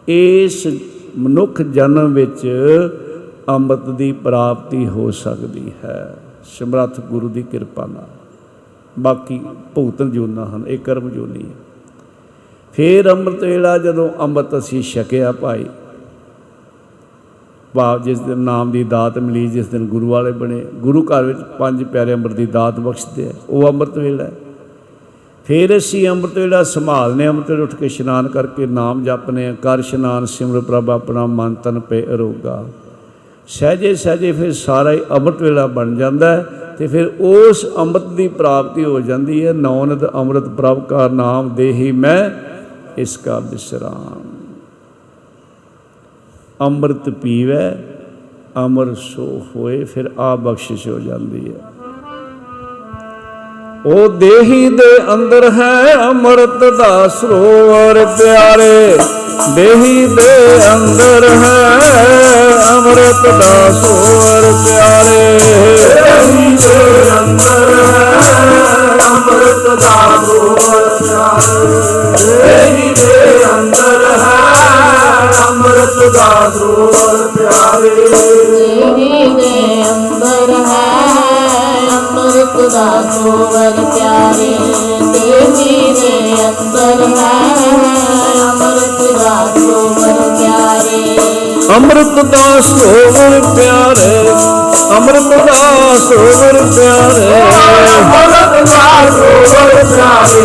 ਇਸ 0.08 0.66
ਮਨੁੱਖ 1.18 1.62
ਜਨਮ 1.62 2.14
ਵਿੱਚ 2.14 2.48
ਅੰਮ੍ਰਿਤ 3.48 3.90
ਦੀ 3.90 4.12
ਪ੍ਰਾਪਤੀ 4.12 4.88
ਹੋ 4.88 5.10
ਸਕਦੀ 5.10 5.72
ਹੈ। 5.84 6.16
ਸਮਰੱਥ 6.58 7.00
ਗੁਰੂ 7.00 7.28
ਦੀ 7.28 7.42
ਕਿਰਪਾ 7.42 7.86
ਨਾਲ। 7.86 8.08
ਬਾਕੀ 8.98 9.40
ਭੁਗਤਨ 9.74 10.10
ਜੂਨਾ 10.10 10.44
ਹਨ, 10.44 10.64
ਇਹ 10.66 10.78
ਕਰਮ 10.78 11.10
ਜੂਨੀ 11.10 11.42
ਹੈ। 11.42 11.54
ਫੇਰ 12.72 13.10
ਅੰਮ੍ਰਿਤ 13.10 13.42
ਵੇਲਾ 13.42 13.78
ਜਦੋਂ 13.78 14.10
ਅੰਮ੍ਰਿਤ 14.20 14.58
ਅਸੀਂ 14.58 14.82
ਛਕਿਆ 14.82 15.32
ਭਾਈ 15.32 15.64
ਭਾਵ 17.74 18.02
ਜਿਸ 18.02 18.20
ਦਿਨ 18.20 18.38
ਨਾਮ 18.38 18.70
ਦੀ 18.70 18.82
ਦਾਤ 18.84 19.18
ਮਿਲੀ, 19.18 19.46
ਜਿਸ 19.46 19.66
ਦਿਨ 19.66 19.86
ਗੁਰੂ 19.86 20.08
ਵਾਲੇ 20.08 20.30
ਬਣੇ, 20.32 20.64
ਗੁਰੂ 20.76 21.02
ਘਰ 21.02 21.24
ਵਿੱਚ 21.24 21.38
ਪੰਜ 21.58 21.82
ਪਿਆਰੇ 21.84 22.12
ਅੰਮ੍ਰਿਤ 22.12 22.36
ਦੀ 22.36 22.46
ਦਾਤ 22.46 22.80
ਬਖਸ਼ਦੇ 22.80 23.28
ਆ, 23.28 23.32
ਉਹ 23.48 23.68
ਅੰਮ੍ਰਿਤ 23.68 23.98
ਵੇਲਾ 23.98 24.24
ਹੈ। 24.24 24.32
ਫਿਰ 25.46 25.76
ਅਸੀਂ 25.76 26.08
ਅੰਮ੍ਰਿਤ 26.08 26.38
ਵੇਲਾ 26.38 26.62
ਸੰਭਾਲਨੇ 26.62 27.28
ਅੰਮ੍ਰਿਤ 27.28 27.50
ਵੇਲੇ 27.50 27.62
ਉੱਠ 27.62 27.74
ਕੇ 27.74 27.86
ਇਸ਼ਨਾਨ 27.86 28.28
ਕਰਕੇ 28.28 28.66
ਨਾਮ 28.66 29.02
ਜਪਨੇ 29.04 29.46
ਆ 29.48 29.54
ਕਰ 29.62 29.78
ਇਸ਼ਨਾਨ, 29.78 30.26
ਸਿਮਰ 30.26 30.60
ਪ੍ਰਭ 30.60 30.90
ਆਪਣਾ 30.90 31.26
ਮਨ 31.26 31.54
ਤਨ 31.54 31.80
ਪੇ 31.80 32.02
ਅਰੋਗਾ 32.14 32.64
ਸਹਜੇ 33.48 33.94
ਸਹਜੇ 33.94 34.32
ਫਿਰ 34.32 34.52
ਸਾਰਾ 34.52 34.92
ਹੀ 34.92 35.00
ਅੰਮ੍ਰਿਤ 35.10 35.42
ਵੇਲਾ 35.42 35.66
ਬਣ 35.66 35.94
ਜਾਂਦਾ 35.96 36.30
ਹੈ 36.32 36.74
ਤੇ 36.78 36.86
ਫਿਰ 36.86 37.10
ਉਸ 37.20 37.64
ਅੰਮ੍ਰਿਤ 37.78 38.06
ਦੀ 38.08 38.28
ਪ੍ਰਾਪਤੀ 38.28 38.84
ਹੋ 38.84 39.00
ਜਾਂਦੀ 39.00 39.44
ਹੈ 39.46 39.52
ਨੌਨਦ 39.52 40.04
ਅੰਮ੍ਰਿਤ 40.14 40.48
ਪ੍ਰਭ 40.48 40.84
ਕਾ 40.84 41.08
ਨਾਮ 41.08 41.48
ਦੇਹੀ 41.54 41.90
ਮੈਂ, 41.92 42.30
ਇਸ 42.98 43.16
ਕਾ 43.16 43.38
ਵਿਸਰਾਮ 43.38 44.31
ਅੰਮ੍ਰਿਤ 46.66 47.10
ਪੀਵੇ, 47.10 47.70
ਅਮਰ 48.66 48.94
ਸੋ 48.94 49.46
ਹੋਏ, 49.56 49.84
ਫਿਰ 49.84 50.10
ਆ 50.18 50.36
ਬਖਸ਼ਿਸ਼ 50.36 50.88
ਹੋ 50.88 50.98
ਜਾਂਦੀ 50.98 51.52
ਹੈ। 51.52 51.60
ਉਹ 53.86 54.08
ਦੇਹੀ 54.08 54.68
ਦੇ 54.68 55.14
ਅੰਦਰ 55.14 55.50
ਹੈ, 55.50 55.94
ਅੰਮ੍ਰਿਤ 56.08 56.74
ਦਾ 56.78 57.08
ਸਰੋਵਰ 57.08 58.06
ਪਿਆਰੇ। 58.18 58.98
ਦੇਹੀ 59.54 60.06
ਦੇ 60.06 60.58
ਅੰਦਰ 60.74 61.28
ਹੈ, 61.28 61.80
ਅੰਮ੍ਰਿਤ 62.70 63.22
ਦਾ 63.22 63.70
ਸਰੋਵਰ 63.72 64.52
ਪਿਆਰੇ। 64.66 65.38
ਦੇਹੀ 65.78 66.56
ਦੇ 66.56 67.10
ਅੰਦਰ 67.18 67.84
ਹੈ, 67.92 68.10
ਅੰਮ੍ਰਿਤ 69.10 69.80
ਦਾ 69.80 70.24
ਸਰੋਵਰ 70.24 70.88
ਪਿਆਰੇ। 70.88 71.82
ਦੇਹੀ 72.26 72.94
ਦੇ 72.94 73.44
ਅੰਦਰ 73.54 74.04
ਹੈ 74.18 74.51
ਅੰਮ੍ਰਿਤ 75.42 76.12
ਦਾ 76.14 76.50
ਸਰੋਵਰ 76.54 77.26
ਪਿਆਰੇ। 77.28 77.90
ਦੇਹੀ 78.50 79.34
ਦੇ 79.34 79.84
ਅੰਦਰ 79.90 80.52
ਹੈ 80.68 80.86
ਅੰਮ੍ਰਿਤ 81.96 82.60
ਦਾ 82.72 82.86
ਸਰੋਵਰ 83.10 83.84
ਪਿਆਰੇ 83.94 84.58
ਦੇਹੀ 85.12 85.94
ਦੇ 85.94 86.48
ਅੰਦਰ 86.48 87.06
ਹੈ 87.18 87.91
ਅੰਮ੍ਰਿਤ 91.74 92.24
ਦਾ 92.24 92.60
ਸਰੋਵਰ 92.60 93.40
ਪਿਆਰੇ 93.56 94.30
ਅੰਮ੍ਰਿਤ 94.96 95.28
ਦਾ 95.46 95.54
ਸਰੋਵਰ 95.98 96.56
ਪਿਆਰੇ। 96.76 97.28
ਅੰਮ੍ਰਿਤ 97.98 98.66
ਦਾ 98.68 99.10
ਸਰੋਵਰ 99.10 99.84
ਪਿਆਰੇ 99.84 100.44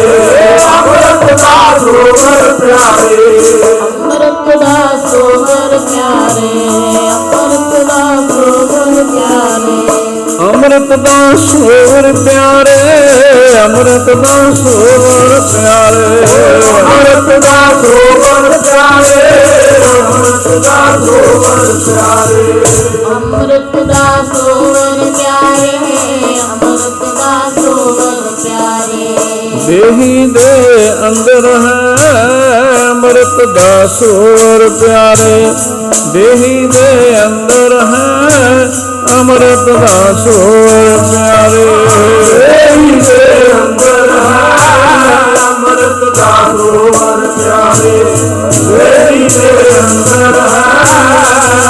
ਅੰਮ੍ਰਿਤ 0.67 1.33
ਦਾ 1.33 1.77
ਸਰੋਵਰ 1.79 2.53
ਪਿਆਰੇ। 2.59 3.25
ਅੰਮ੍ਰਿਤ 3.81 4.57
ਦਾ 4.57 5.07
ਸਰੋਵਰ 5.07 5.77
ਪਿਆਰੇ 5.89 6.51
ਅੰਮ੍ਰਿਤ 10.67 10.99
ਦਾ 10.99 11.35
ਸਰੋਵਰ 11.37 12.13
ਪਿਆਰੇ 12.13 12.79
ਅੰਮ੍ਰਿਤ 13.59 14.09
ਦਾ 14.15 14.33
ਸਰੋਵਰ 14.55 15.39
ਪਿਆਰੇ। 15.51 16.23
ਅੰਮ੍ਰਿਤ 16.79 17.39
ਦਾ 17.43 17.59
ਸਰੋਵਰ 17.81 18.57
ਪਿਆਰੇ 18.57 19.21
ਅੰਮ੍ਰਿਤ 19.99 20.47
ਦਾ 20.65 20.75
ਸਰੋਵਰ 21.05 21.61
ਪਿਆਰੇ। 21.85 22.63
ਅੰਮ੍ਰਿਤ 23.11 23.75
ਦਾ 23.83 24.03
ਸਰੋਵਰ 24.33 25.05
ਪਿਆਰੇ 25.17 26.39
ਅੰਮ੍ਰਿਤ 26.41 27.15
ਦਾ 27.15 27.31
ਸਰੋਵਰ 27.55 28.35
ਪਿਆਰੇ। 28.43 29.15
ਦੇਹੀ 29.67 30.25
ਦੇ 30.31 30.91
ਅੰਦਰ 31.07 31.47
ਹੈ 31.57 32.91
ਅੰਮ੍ਰਿਤ 32.91 33.45
ਦਾ 33.55 33.87
ਸਰੋਵਰ 33.99 34.69
ਪਿਆਰੇ। 34.81 35.53
ਦੇਹੀ 36.13 36.67
ਦੇ 36.67 37.23
ਅੰਦਰ 37.25 37.79
ਹੈ 37.85 38.86
ਅੰਮ੍ਰਿਤ 39.19 39.69
ਦਾ 39.69 40.13
ਸਰੋਵਰ 40.23 40.97
ਪਿਆਰੇ। 41.11 41.65
ਦੇਹੀ 42.25 42.99
ਦੇ 42.99 43.51
ਅੰਦਰ 43.53 44.11
ਅੰਮ੍ਰਿਤ 45.47 46.15
ਦਾ 46.15 46.31
ਸਰੋਵਰ 46.57 47.27
ਪਿਆਰੇ। 47.37 48.03
ਦੇਹੀ 48.61 49.27
ਦੇ 49.29 49.51
ਅੰਦਰ 49.79 50.41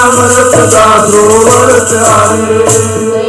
ਅੰਮ੍ਰਿਤ 0.04 0.56
ਦਾ 0.56 0.86
ਸਰੋਵਰ 1.08 1.80
ਪਿਆਰੇ। 1.80 3.27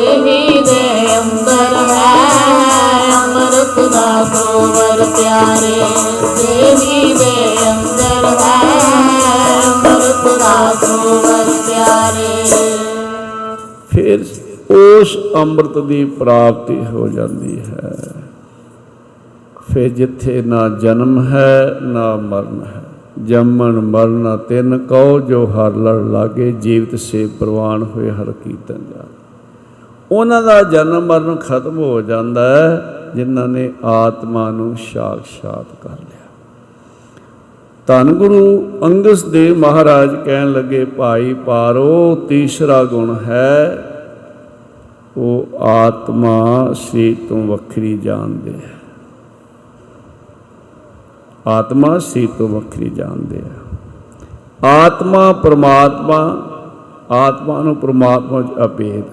ਉਸ 14.71 15.19
ਅੰਮ੍ਰਿਤ 15.35 15.79
ਦੀ 15.79 16.05
ਪ੍ਰਾਪਤੀ 16.05 16.85
ਹੋ 16.85 17.09
ਜਾਂਦੀ 17.09 17.61
ਹੈ। 17.61 18.15
ਫਿਰ 19.73 19.89
ਜਿੱਥੇ 19.89 20.43
ਨਾ 20.43 20.69
ਜਨਮ 20.69 21.27
ਹੈ, 21.27 21.79
ਨਾ 21.83 22.17
ਮਰਨ 22.17 22.61
ਹੈ। 22.67 22.83
ਜੰਮਣ, 23.25 23.73
ਮਰਨ 23.73 24.37
ਤਿੰਨ 24.37 24.79
ਕਉ 24.79 25.21
ਜੋ 25.21 25.47
ਹਰ 25.47 25.75
ਲੜ 25.75 26.03
ਲਾਗੇ, 26.03 26.53
ਜੀਵਤ 26.53 26.99
ਸੇ 26.99 27.29
ਪ੍ਰਵਾਨ 27.41 27.83
ਹੋਏ 27.83 28.11
ਹਰ 28.11 28.33
ਕੀਰਤਨ 28.45 28.79
ਜਾ 28.79 29.05
ਉਹਨਾਂ 30.13 30.43
ਦਾ 30.43 30.63
ਜਨਮ, 30.63 31.07
ਮਰਨ 31.07 31.37
ਖਤਮ 31.37 31.79
ਹੋ 31.79 32.01
ਜਾਂਦਾ 32.01 32.71
ਹੈ, 32.71 32.95
ਜਿਨ੍ਹਾਂ 33.15 33.49
ਨੇ 33.49 33.73
ਆਤਮਾ 33.85 34.51
ਨੂੰ 34.51 34.77
ਸਾਖਸ਼ਾਤ 34.95 35.67
ਕਰ 35.83 35.91
ਲਿਆ। 35.91 36.27
ਧੰਨ 37.87 38.13
ਗੁਰੂ 38.13 38.69
ਅੰਗਸ 38.85 39.25
ਦੇਵ 39.25 39.59
ਮਹਾਰਾਜ 39.59 40.17
ਕਹਿਣ 40.25 40.53
ਲੱਗੇ, 40.53 40.85
ਭਾਈ 40.85 41.35
ਪਾਰੋ, 41.35 42.15
ਤੀਸਰਾ 42.15 42.85
ਗੁਣ 42.85 43.15
ਹੈ 43.15 43.85
ਉਹ 45.19 45.59
ਆਤਮਾ 45.59 46.73
ਸ੍ਰੀ 46.73 47.15
ਤੋਂ 47.15 47.43
ਵੱਖਰੀ 47.43 47.99
ਜਾਣਦੇ 47.99 48.53
ਹੈ। 48.53 48.75
ਆਤਮਾ 51.47 51.99
ਸ੍ਰੀ 51.99 52.29
ਤੋਂ 52.39 52.49
ਵੱਖਰੀ 52.49 52.91
ਜਾਣਦੇ 52.91 53.43
ਹੈ। 53.43 54.69
ਆਤਮਾ 54.69 55.33
ਪਰਮਾਤਮਾ, 55.33 56.49
ਆਤਮਾ 57.11 57.63
ਨੂੰ 57.63 57.77
ਪਰਮਾਤਮਾ 57.77 58.43
ਚ 58.43 58.47
ਅਭੇਦ 58.65 59.05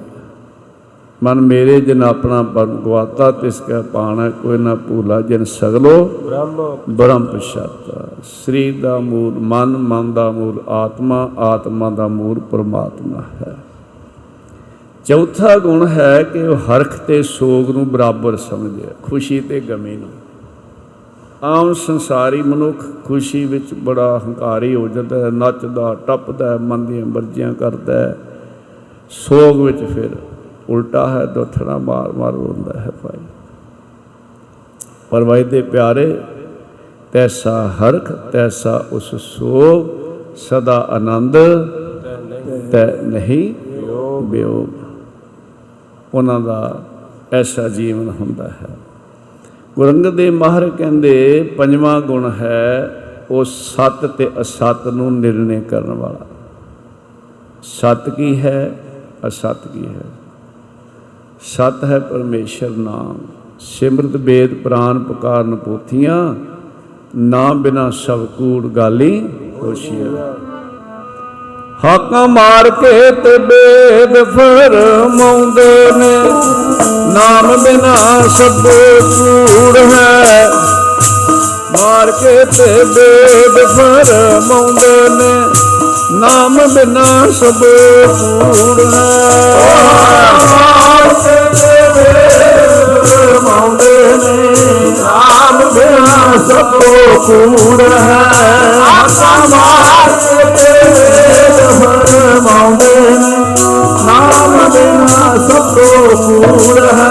ਮਨ 1.24 1.42
ਮੇਰੇ 1.42 1.82
ਜਨ 1.82 2.04
ਆਪਣਾ 2.04 2.44
ਪਰਮ 2.44 2.76
ਗਵਾਤਾ, 2.76 3.32
ਤਿਸ 3.32 3.62
ਕੈ 3.62 3.82
ਪਾਣਾ 3.82 4.30
ਕੋਈ 4.30 4.58
ਨਾ 4.58 4.76
ਭੂਲਾ 4.76 5.22
ਜਨ 5.22 5.44
ਸਗਲੋ 5.44 6.06
ਬ੍ਰਹਮ 6.06 6.78
ਬ੍ਰਹਮ 6.90 7.26
ਪਛਾਤਾ। 7.26 8.08
ਸ੍ਰੀ 8.24 8.72
ਦਾ 8.72 9.00
ਮੂਲ 9.00 9.34
ਮਨ 9.34 9.78
ਮਨ 9.78 10.14
ਦਾ 10.14 10.32
ਮੂਲ 10.32 10.62
ਆਤਮਾ 10.70 11.30
ਆਤਮਾ 11.38 11.90
ਦਾ 11.90 12.08
ਮੂਲ 12.08 12.40
ਪਰਮਾਤਮਾ 12.40 13.22
ਹੈ। 13.42 13.58
ਚੌਥਾ 15.06 15.58
ਗੁਣ 15.58 15.88
ਹੈ 15.88 16.24
ਕਿ 16.24 16.48
ਉਹ 16.48 16.56
ਹਰਖ 16.56 16.98
ਤੇ 16.98 17.24
ਸੋਗ 17.24 17.70
ਨੂੰ 17.72 17.88
ਬਰਾਬਰ 17.88 18.36
ਸਮਝਿਆ 18.36 18.90
ਖੁਸ਼ੀ 19.04 19.40
ਤੇ 19.40 19.60
ਗਮੀ 19.60 19.96
ਨੂੰ। 19.96 20.10
ਆਮ 21.44 21.74
ਸੰਸਾਰੀ 21.74 22.42
ਮਨੁੱਖ 22.42 22.86
ਖੁਸ਼ੀ 23.06 23.46
ਵਿੱਚ 23.46 23.74
ਬੜਾ 23.74 24.22
ਹੰਕਾਰੀ 24.26 24.76
ਹੋ 24.76 24.88
ਜਾਂਦਾ 24.88 25.26
ਹੈ 25.26 25.30
ਨੱਚਦਾ 25.30 25.96
ਟੱਪਦਾ 26.08 26.58
ਮਨ 26.58 26.86
ਦੀਆਂ 26.86 27.06
ਮਰਜ਼ੀਆਂ 27.06 27.54
ਕਰਦਾ 27.54 28.00
ਹੈ। 28.00 28.16
ਸੋਗ 29.10 29.62
ਵਿੱਚ 29.62 29.84
ਫਿਰ 29.84 30.10
ਉਲਟਾ 30.70 31.08
ਹੈ 31.10 31.26
ਦੁੱਠਣਾ 31.26 31.78
ਮਾਰ 31.78 32.12
ਮਾਰ 32.12 32.34
ਰੋਂਦਾ 32.34 32.80
ਹੈ 32.80 32.92
ਭਾਈ। 33.04 33.20
ਪਰ 35.10 35.24
ਵਾਹਿ 35.24 35.44
ਦੇ 35.44 35.62
ਪਿਆਰੇ 35.62 36.22
ਤੈਸਾ 37.12 37.68
ਹਰਖ 37.68 38.12
ਤੈਸਾ 38.12 38.86
ਉਸ 38.92 39.16
ਸੋਗ 39.16 39.86
ਸਦਾ 40.36 40.78
ਆਨੰਦ 40.90 41.38
ਤੈ 42.72 43.02
ਨਹੀਂ। 43.02 43.54
ਵਿਯੋਗ 44.24 44.85
ਉਹਨਾਂ 46.16 46.40
ਦਾ 46.40 46.84
ਐਸਾ 47.34 47.70
ਜੀਵਨ 47.70 48.12
ਹੁੰਦਾ 48.20 48.48
ਹੈ। 48.48 48.78
ਗੁਰੂ 49.76 49.90
ਅੰਗਦ 49.90 50.16
ਦੇਵ 50.16 50.34
ਮਹਾਰਾਜ 50.34 50.70
ਕਹਿੰਦੇ, 50.70 51.44
ਪੰਜਵਾਂ 51.58 52.02
ਗੁਣ 52.02 52.32
ਹੈ 52.32 52.92
ਉਹ 53.32 53.44
ਸਤ 53.44 54.06
ਤੇ 54.06 54.32
ਅਸਤ 54.42 54.88
ਨੂੰ 54.88 55.20
ਨਿਰਣੇ 55.20 55.62
ਕਰਨ 55.62 55.94
ਵਾਲਾ। 55.94 56.28
ਸਤ 57.64 58.10
ਕੀ 58.10 58.42
ਹੈ? 58.42 58.80
ਅਸਤ 59.28 59.68
ਕੀ 59.68 59.86
ਹੈ? 59.86 60.06
ਸਤ 61.42 61.84
ਹੈ 61.84 62.00
ਪਰਮੇਸ਼ਰ 62.00 62.70
ਨਾਮ। 62.70 63.18
ਸਿਮਰਤ 63.60 64.16
ਵੇਦ 64.16 64.54
ਪ੍ਰਾਨ, 64.54 65.04
ਪੁਕਾਰਨ, 65.04 65.56
ਪੋਥੀਆਂ 65.56 66.36
ਨਾਮ 67.16 67.62
ਬਿਨਾ 67.62 67.90
ਸਭ 67.90 68.26
ਕੂੜ, 68.26 68.68
ਗਾਲੀ 68.68 69.30
ਹੋਸ਼ੀਆ 69.62 70.36
ਹਾਕਾਂ 71.86 72.28
ਮਾਰ 72.28 72.70
ਕੇ 72.70 73.12
ਤੇ 73.12 73.38
ਬੇਦ 73.38 74.14
ਫਰਮਾਉਂਦੇ 74.36 75.92
ਨੇ। 75.98 76.18
ਨਾਮ 77.14 77.64
ਬਿਨਾ 77.64 77.96
ਸਭ 78.28 78.68
ਕੂੜ 79.18 79.78
ਹੈ। 79.78 80.50
ਮਾਰ 81.72 82.12
ਕੇ 82.12 82.46
ਤੇ 82.46 82.84
ਬੇਦ 82.84 83.68
ਫਰਮਾਉਂਦੇ 83.68 85.10
ਨੇ। 85.10 85.46
ਨਾਮ 86.12 86.58
ਬਿਨਾ 86.68 87.06
ਸਭ 87.32 87.64
ਕੂੜ 88.20 88.82
ਮਾਉਂਦੇ 93.44 94.18
ਨੇ। 94.18 94.56
ਨਾਮ 95.00 95.70
ਬਿਨਾ 95.74 96.38
ਸਭ 96.48 96.72
ਕੂੜ 97.28 97.82
ਹੈ। 97.82 98.24
ਆਸਾ 99.04 99.46
ਮਾਰ 99.50 100.12
ਕੇ 100.50 100.86
ਫਰਮਾਉਂਦੇ 102.06 102.96
ਨੇ 103.12 103.38
ਨਾਮ 104.06 104.58
ਬਿਨਾ 104.70 105.36
ਸਭ 105.40 105.76
ਕੂੜ 106.18 106.80
ਹੈ 106.80 107.10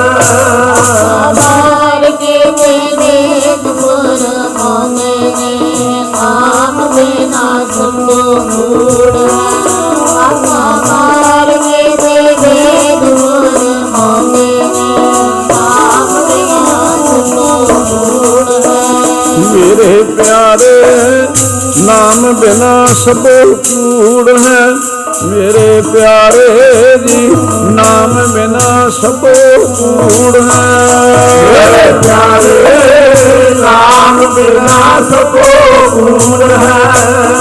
ਮਾਰ 1.34 2.11
ਕੇ 2.20 2.38
ਮੇਰੇ 2.51 3.57
ਦੁਰ 3.64 4.18
ਮੋਨੇ 4.59 5.32
ਨੇ 5.32 6.05
ਨਾਮ 6.12 6.86
ਬਿਨਾ 6.95 7.49
ਸਭ 7.72 7.97
ਕੂੜ 8.51 9.16
ਆਸਾ 10.18 10.64
ਮਾਰ 10.86 11.53
ਕੇ 11.59 11.88
ਮੇਰੇ 12.03 12.97
ਦੁਰ 13.01 13.49
ਮੋਨੇ 13.90 14.53
ਨੇ 14.64 14.88
ਨਾਮ 15.49 16.14
ਬਿਨਾ 16.28 16.97
ਸਭ 17.05 17.34
ਕੂੜ 17.34 18.62
ਮੇਰੇ 19.53 20.03
ਪਿਆਰੇ 20.16 21.13
ਨਾਮ 22.25 22.33
ਬਿਨਾ 22.33 22.87
ਸਭ 22.87 23.27
ਕੂੜ 23.57 24.31
ਹੈ। 24.31 24.66
ਮੇਰੇ 25.25 25.83
ਪਿਆਰੇ 25.93 26.99
ਜੀ 26.99 27.37
ਨਾਮ 27.70 28.33
ਬਿਨਾ 28.33 28.91
ਸਭ 28.91 29.20
ਕੂੜ 29.20 30.37
ਹੈ। 30.37 30.89
ਮੇਰੇ 31.53 31.93
ਪਿਆਰੇ 31.93 33.55
ਨਾਮ 33.55 34.35
ਬਿਨਾ 34.35 35.01
ਸਭ 35.11 35.37
ਕੂੜ 35.37 36.43
ਹੈ। 36.43 36.93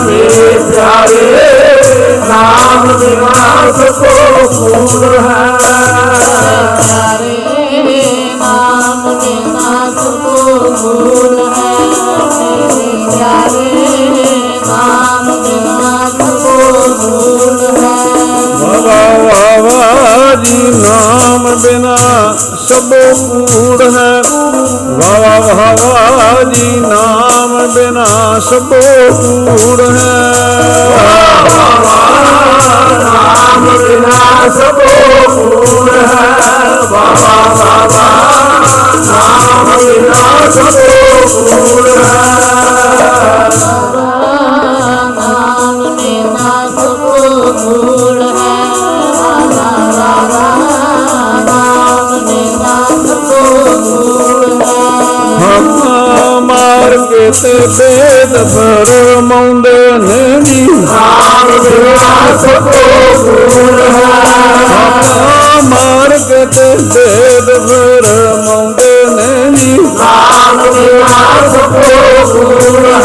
ਮੇਰੇ 0.05 0.59
ਪਿਆਰੇ 0.71 2.19
ਨਾਮ 2.27 2.97
ਬਿਨਾ 2.97 3.71
ਸਭ 3.71 4.03
ਕੂੜ 4.03 5.03
ਹੈ। 5.03 5.57
ਨਾਮ 20.73 21.47
ਬਿਨਾ 21.55 21.95
ਸਭ 22.59 22.93
ਕੂੜ 23.19 23.81
ਹੈ 23.81 24.21
ਵਾਹ 24.99 25.41
ਵਾਹ 25.41 25.75
ਵਾਹ 25.83 26.43
ਜੀ 26.43 26.79
ਨਾਮ 26.79 27.57
ਬਿਨਾ 27.67 28.05
ਸਭ 28.39 28.73
ਕੂੜ 28.73 29.81
ਹੈ 29.81 30.13
ਨਾਮ 32.99 33.69
ਬਿਨਾ 33.77 34.49
ਸਭ 34.49 34.79
ਕੂੜ 35.27 35.89
ਹੈ 35.89 36.27
ਬਾਬਾ 36.91 37.35
ਬਾਬਾ 37.49 38.07
ਨਾਮ 38.97 39.77
ਬਿਨਾ 39.77 40.49
ਸਭ 40.51 40.75
ਕੂੜ 40.77 41.72
ਮਾਰ 57.23 57.31
ਕੇ 57.31 57.41
ਤੇ 57.41 57.67
ਬੇਦ 57.69 58.47
ਫਰਮਾਉਂਦੇ 58.47 59.71
ਨੇ 59.99 60.41
ਜੀ 60.41 60.65
ਨਾਮ 60.65 61.59
ਬਿਨਾ 61.59 62.37
ਸਭ 62.37 62.65
ਕੂੜ 62.65 63.79
ਹੈ 63.79 64.03
ਹੱਥਾਂ 64.71 65.63
ਮਾਰ 65.63 66.19
ਕੇ 66.19 66.47
ਤੇ 66.47 66.75
ਬੇਦ 66.85 67.59
ਫਰਮਾਉਂਦੇ 67.59 69.05
ਨੇ 69.09 69.51
ਜੀ 69.55 69.77
ਨਾਮ 69.77 70.69
ਬਿਨਾ 70.69 71.49
ਸਭ 71.49 71.75
ਕੂੜ 72.31 72.85
ਹੈ 72.85 73.01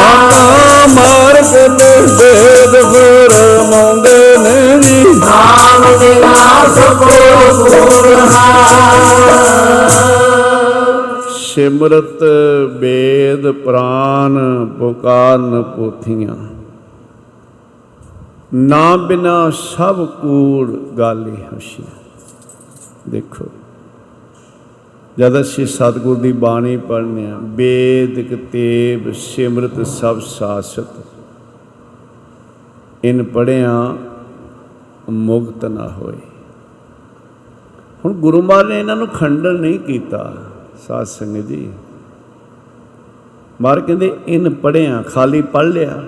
ਹੱਥਾਂ 0.00 0.88
ਮਾਰ 0.88 1.42
ਕੇ 1.42 1.68
ਤੇ 1.78 1.90
ਬੇਦ 2.12 2.84
ਫਰਮਾਉਂਦੇ 2.84 4.36
ਨੇ 4.38 4.80
ਜੀ 4.80 5.04
ਨਾਮ 5.16 5.98
ਬਿਨਾ 5.98 6.34
ਸਭ 6.74 7.00
ਕੂੜ 7.00 8.18
ਹੈ 8.28 10.33
ਸਿਮਰਤ 11.54 12.22
ਵੇਦ 12.78 13.50
ਪ੍ਰਾਨ 13.64 14.38
ਪੁਕਾਰਨ 14.78 15.62
ਪੋਥੀਆਂ। 15.62 16.34
ਨਾ 18.54 18.96
ਬਿਨਾ 18.96 19.50
ਸਭ 19.50 20.04
ਕੂੜ 20.12 20.70
ਗਾਲੀ 20.98 21.36
ਹਸ਼ੀ 21.44 21.84
ਦੇਖੋ, 23.08 23.44
ਜਦ 25.18 25.40
ਅਸੀਂ 25.40 25.66
ਸਤਿਗੁਰ 25.66 26.16
ਦੀ 26.16 26.32
ਬਾਣੀ 26.32 26.76
ਪੜ੍ਹਨੇ 26.76 27.30
ਆ 27.30 27.38
ਵੇਦ 27.40 28.18
ਕਤੇਬ, 28.28 29.12
ਸਿਮਰਤ 29.12 29.86
ਸਭ 29.86 30.20
ਸਾਸਤ। 30.20 31.04
ਇਨ 33.04 33.22
ਪੜਿਆ 33.24 33.96
ਮੁਕਤ 35.10 35.64
ਨਾ 35.64 35.88
ਹੋਏ। 35.90 36.16
ਹੁਣ 38.04 38.12
ਗੁਰੂ 38.14 38.42
ਮਹਾਰਾਜ 38.42 38.66
ਨੇ 38.68 38.78
ਇਹਨਾਂ 38.80 38.96
ਨੂੰ 38.96 39.08
ਖੰਡਨ 39.08 39.60
ਨਹੀਂ 39.60 39.78
ਕੀਤਾ। 39.80 40.32
ਸਾਧ 40.78 41.06
ਸੰਗਤ 41.06 41.46
ਜੀ। 41.46 41.72
ਮਾਰ 43.60 43.80
ਕਹਿੰਦੇ 43.80 44.16
ਇਨ 44.26 44.54
ਪੜਿਆ 44.54 45.02
ਖਾਲੀ 45.02 45.42
ਪੜ 45.42 45.64
ਲਿਆ। 45.64 46.04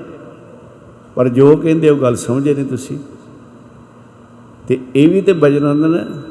ਪਰ 1.14 1.28
ਜੋ 1.28 1.56
ਕਹਿੰਦੇ 1.56 1.90
ਉਹ 1.90 1.96
ਗੱਲ 1.96 2.16
ਸਮਝੇ 2.16 2.54
ਨਹੀਂ 2.54 2.64
ਤੁਸੀਂ। 2.64 2.98
ਤੇ 4.68 4.80
ਇਹ 4.94 5.08
ਵੀ 5.08 5.20
ਤੇ 5.20 5.32
ਬਜਨੰਦਨ 5.32 6.22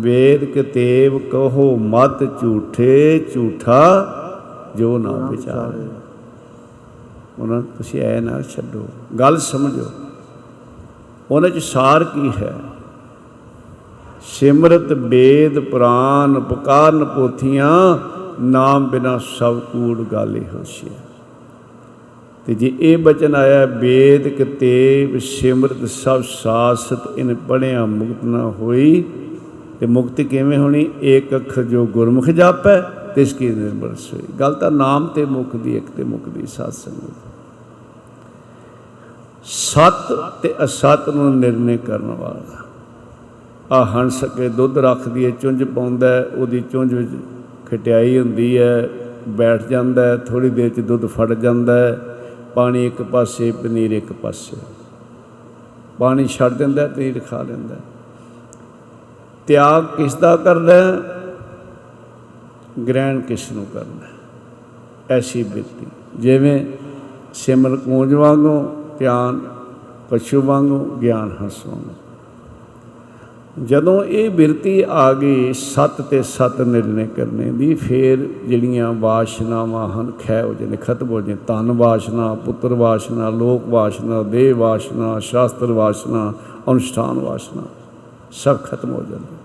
ਵੇਦ 0.00 0.44
ਕਿਤੇਬ 0.44 1.18
ਕਹੋ 1.18 1.76
ਮਤ 1.76 2.40
ਝੂਠੇ 2.40 3.26
ਝੂਠਾ 3.34 4.14
ਜੋ 4.76 4.98
ਨਾ 4.98 5.28
ਵਿਚਾਰੇ। 5.30 5.88
ਉਹਨਾਂ 7.38 7.62
ਤੁਸੀਂ 7.62 8.02
ਐ 8.02 8.20
ਨਾ 8.20 8.42
ਛੱਡੋ। 8.42 8.88
ਗੱਲ 9.18 9.36
ਸਮਝੋ। 9.36 9.84
ਉਹਨਾਂ 11.30 11.50
ਚ 11.50 11.58
ਸਾਰ 11.58 12.04
ਕੀ 12.04 12.30
ਹੈ? 12.38 12.54
ਸਿਮਰਤ 14.28 14.92
ਵੇਦ 14.92 15.58
ਪੁਰਾਨ 15.60 16.40
ਪੁਕਾਰਨ 16.40 17.04
ਪੋਥੀਆਂ, 17.04 17.98
ਨਾਮ 18.40 18.88
ਬਿਨਾ 18.90 19.18
ਸਭ 19.18 19.58
ਕੂੜ 19.58 20.00
ਗਾਲੇ 20.12 20.44
ਹੋਸ਼ਿਆ 20.54 20.92
ਤੇ 22.46 22.54
ਜੇ 22.54 22.72
ਇਹ 22.80 22.98
ਬਚਨ 22.98 23.34
ਆਇਆ 23.34 23.64
ਵੇਦ 23.66 24.28
ਕਿਤੇਬ 24.28 25.18
ਸਿਮਰਤ 25.18 25.84
ਸਭ 25.84 26.22
ਸਾਸਤ 26.22 27.18
ਇਨ 27.18 27.34
ਪੜਿਆ 27.48 27.84
ਮੁਕਤ 27.86 28.24
ਨਾ 28.24 28.42
ਹੋਈ, 28.50 29.04
ਤੇ 29.80 29.86
ਮੁਕਤੀ 29.86 30.24
ਕਿਵੇਂ 30.24 30.58
ਹੋਣੀ? 30.58 30.88
ਏਕ 31.02 31.34
ਅੱਖਰ 31.36 31.62
ਜੋ 31.62 31.86
ਗੁਰਮੁਖ 31.86 32.28
ਜਾਪੈ, 32.30 32.80
ਤਿਸ 33.14 33.32
ਕੀ 33.32 33.48
ਨਿਰਮਲ 33.48 33.94
ਸੋਈ। 33.94 34.22
ਗੱਲ 34.40 34.54
ਤਾਂ 34.54 34.70
ਨਾਮ 34.70 35.06
ਤੇ 35.06 35.24
ਮੁਖ 35.24 35.56
ਦੀ, 35.56 35.76
ਇੱਕ 35.76 35.90
ਤੇ 35.96 36.04
ਮੁਖ 36.04 36.28
ਦੀ 36.28 36.46
ਸਾਧ 36.46 36.70
ਸੰਗਤ 36.70 37.26
ਸਤ 39.44 40.12
ਤੇ 40.42 40.54
ਅਸਤ 40.64 41.08
ਨੂੰ 41.08 41.36
ਨਿਰਣੇ 41.36 41.76
ਕਰਨ 41.76 42.10
ਵਾਲਾ। 42.10 42.64
ਆ 43.72 43.84
ਹੰਸ 43.84 44.24
ਕੇ 44.24 44.48
ਦੁੱਧ 44.48 44.78
ਰੱਖਦੀ 44.78 45.24
ਹੈ 45.26 45.30
ਚੁੰਝ 45.30 45.64
ਪਾਉਂਦਾ 45.64 46.08
ਹੈ, 46.08 46.26
ਉਹਦੀ 46.36 46.60
ਚੁੰਝ 46.60 46.94
ਵਿੱਚ 46.94 47.10
ਖਟਿਆਈ 47.70 48.18
ਹੁੰਦੀ 48.18 48.58
ਹੈ 48.58 48.88
ਬੈਠ 49.28 49.66
ਜਾਂਦਾ 49.66 50.06
ਹੈ 50.06 50.16
ਥੋੜੀ 50.16 50.50
ਦੇਰ 50.50 50.68
ਚ 50.68 50.80
ਦੁੱਧ 50.80 51.06
ਫੜ 51.06 51.34
ਜਾਂਦਾ 51.34 51.78
ਹੈ 51.78 51.98
ਪਾਣੀ 52.54 52.86
ਇੱਕ 52.86 53.02
ਪਾਸੇ 53.02 53.52
ਪਨੀਰ 53.52 53.90
ਇੱਕ 53.90 54.12
ਪਾਸੇ 54.12 54.56
ਪਾਣੀ 55.98 56.26
ਛੱਡ 56.26 56.52
ਦਿੰਦਾ 56.52 56.82
ਹੈ, 56.82 56.88
ਪਨੀਰ 56.88 57.20
ਖਾ 57.30 57.42
ਲੈਂਦਾ 57.42 57.74
ਹੈ। 57.74 57.80
ਤਿਆਗ 59.46 59.84
ਕਿਸ 59.96 60.14
ਦਾ 60.14 60.36
ਕਰਦਾ 60.36 60.74
ਹੈ? 60.74 61.00
ਗ੍ਰਹਿਣ 62.88 63.20
ਕਿਸ 63.20 63.52
ਨੂੰ 63.52 63.66
ਕਰਨਾ 63.74 64.06
ਹੈ? 64.06 64.10
ਐਸੀ 65.10 65.42
ਬਿਰਤੀ 65.42 65.86
ਜਿਵੇਂ 66.18 66.64
ਸਿਮਰ 67.34 67.76
ਕੂੰਜ 67.76 68.14
ਵਾਂਗੂ 68.14 68.84
ਧਿਆਨ 68.98 69.40
ਪਸ਼ੂ 70.10 70.42
ਵਾਂਗੂ 70.42 70.78
ਗਿਆਨ 70.78 71.36
ਹੰਸ 71.42 71.66
ਵਾਂਗੂ 71.66 71.90
ਜਦੋਂ 73.64 74.04
ਇਹ 74.04 74.30
ਬਿਰਤੀ 74.30 74.84
ਆ 74.88 75.12
ਗਈ, 75.12 75.52
ਸਤ 75.52 76.00
ਤੇ 76.00 76.22
ਸਤ 76.22 76.60
ਨਿਰਣੇ 76.60 77.06
ਕਰਨੇ 77.16 77.50
ਦੀ, 77.52 77.74
ਫੇਰ 77.74 78.18
ਜਿਹੜੀਆਂ 78.48 78.92
ਵਾਸ਼ਨਾਵਾਂ 78.92 79.88
ਹਨ 79.88 80.12
ਖੈ 80.20 80.42
ਹੋ 80.42 80.54
ਜਾਂਦੇ, 80.54 80.76
ਖਤਮ 80.76 81.10
ਹੋ 81.10 81.20
ਜਾਂਦੇ। 81.20 81.42
ਤਨ 81.46 81.72
ਵਾਸ਼ਨਾ, 81.72 82.34
ਪੁੱਤਰ 82.34 82.74
ਵਾਸ਼ਨਾ, 82.74 83.30
ਲੋਕ 83.30 83.68
ਵਾਸ਼ਨਾ, 83.68 84.22
ਦੇਹ 84.22 84.54
ਵਾਸ਼ਨਾ, 84.54 85.18
ਸ਼ਾਸਤਰ 85.18 85.72
ਵਾਸ਼ਨਾ, 85.72 86.32
ਅਨੁਸ਼ਠਾਨ 86.70 87.18
ਵਾਸ਼ਨਾ, 87.18 87.62
ਸਭ 88.32 88.56
ਖਤਮ 88.62 88.90
ਹੋ 88.90 89.02
ਜਾਂਦੇ। 89.10 89.36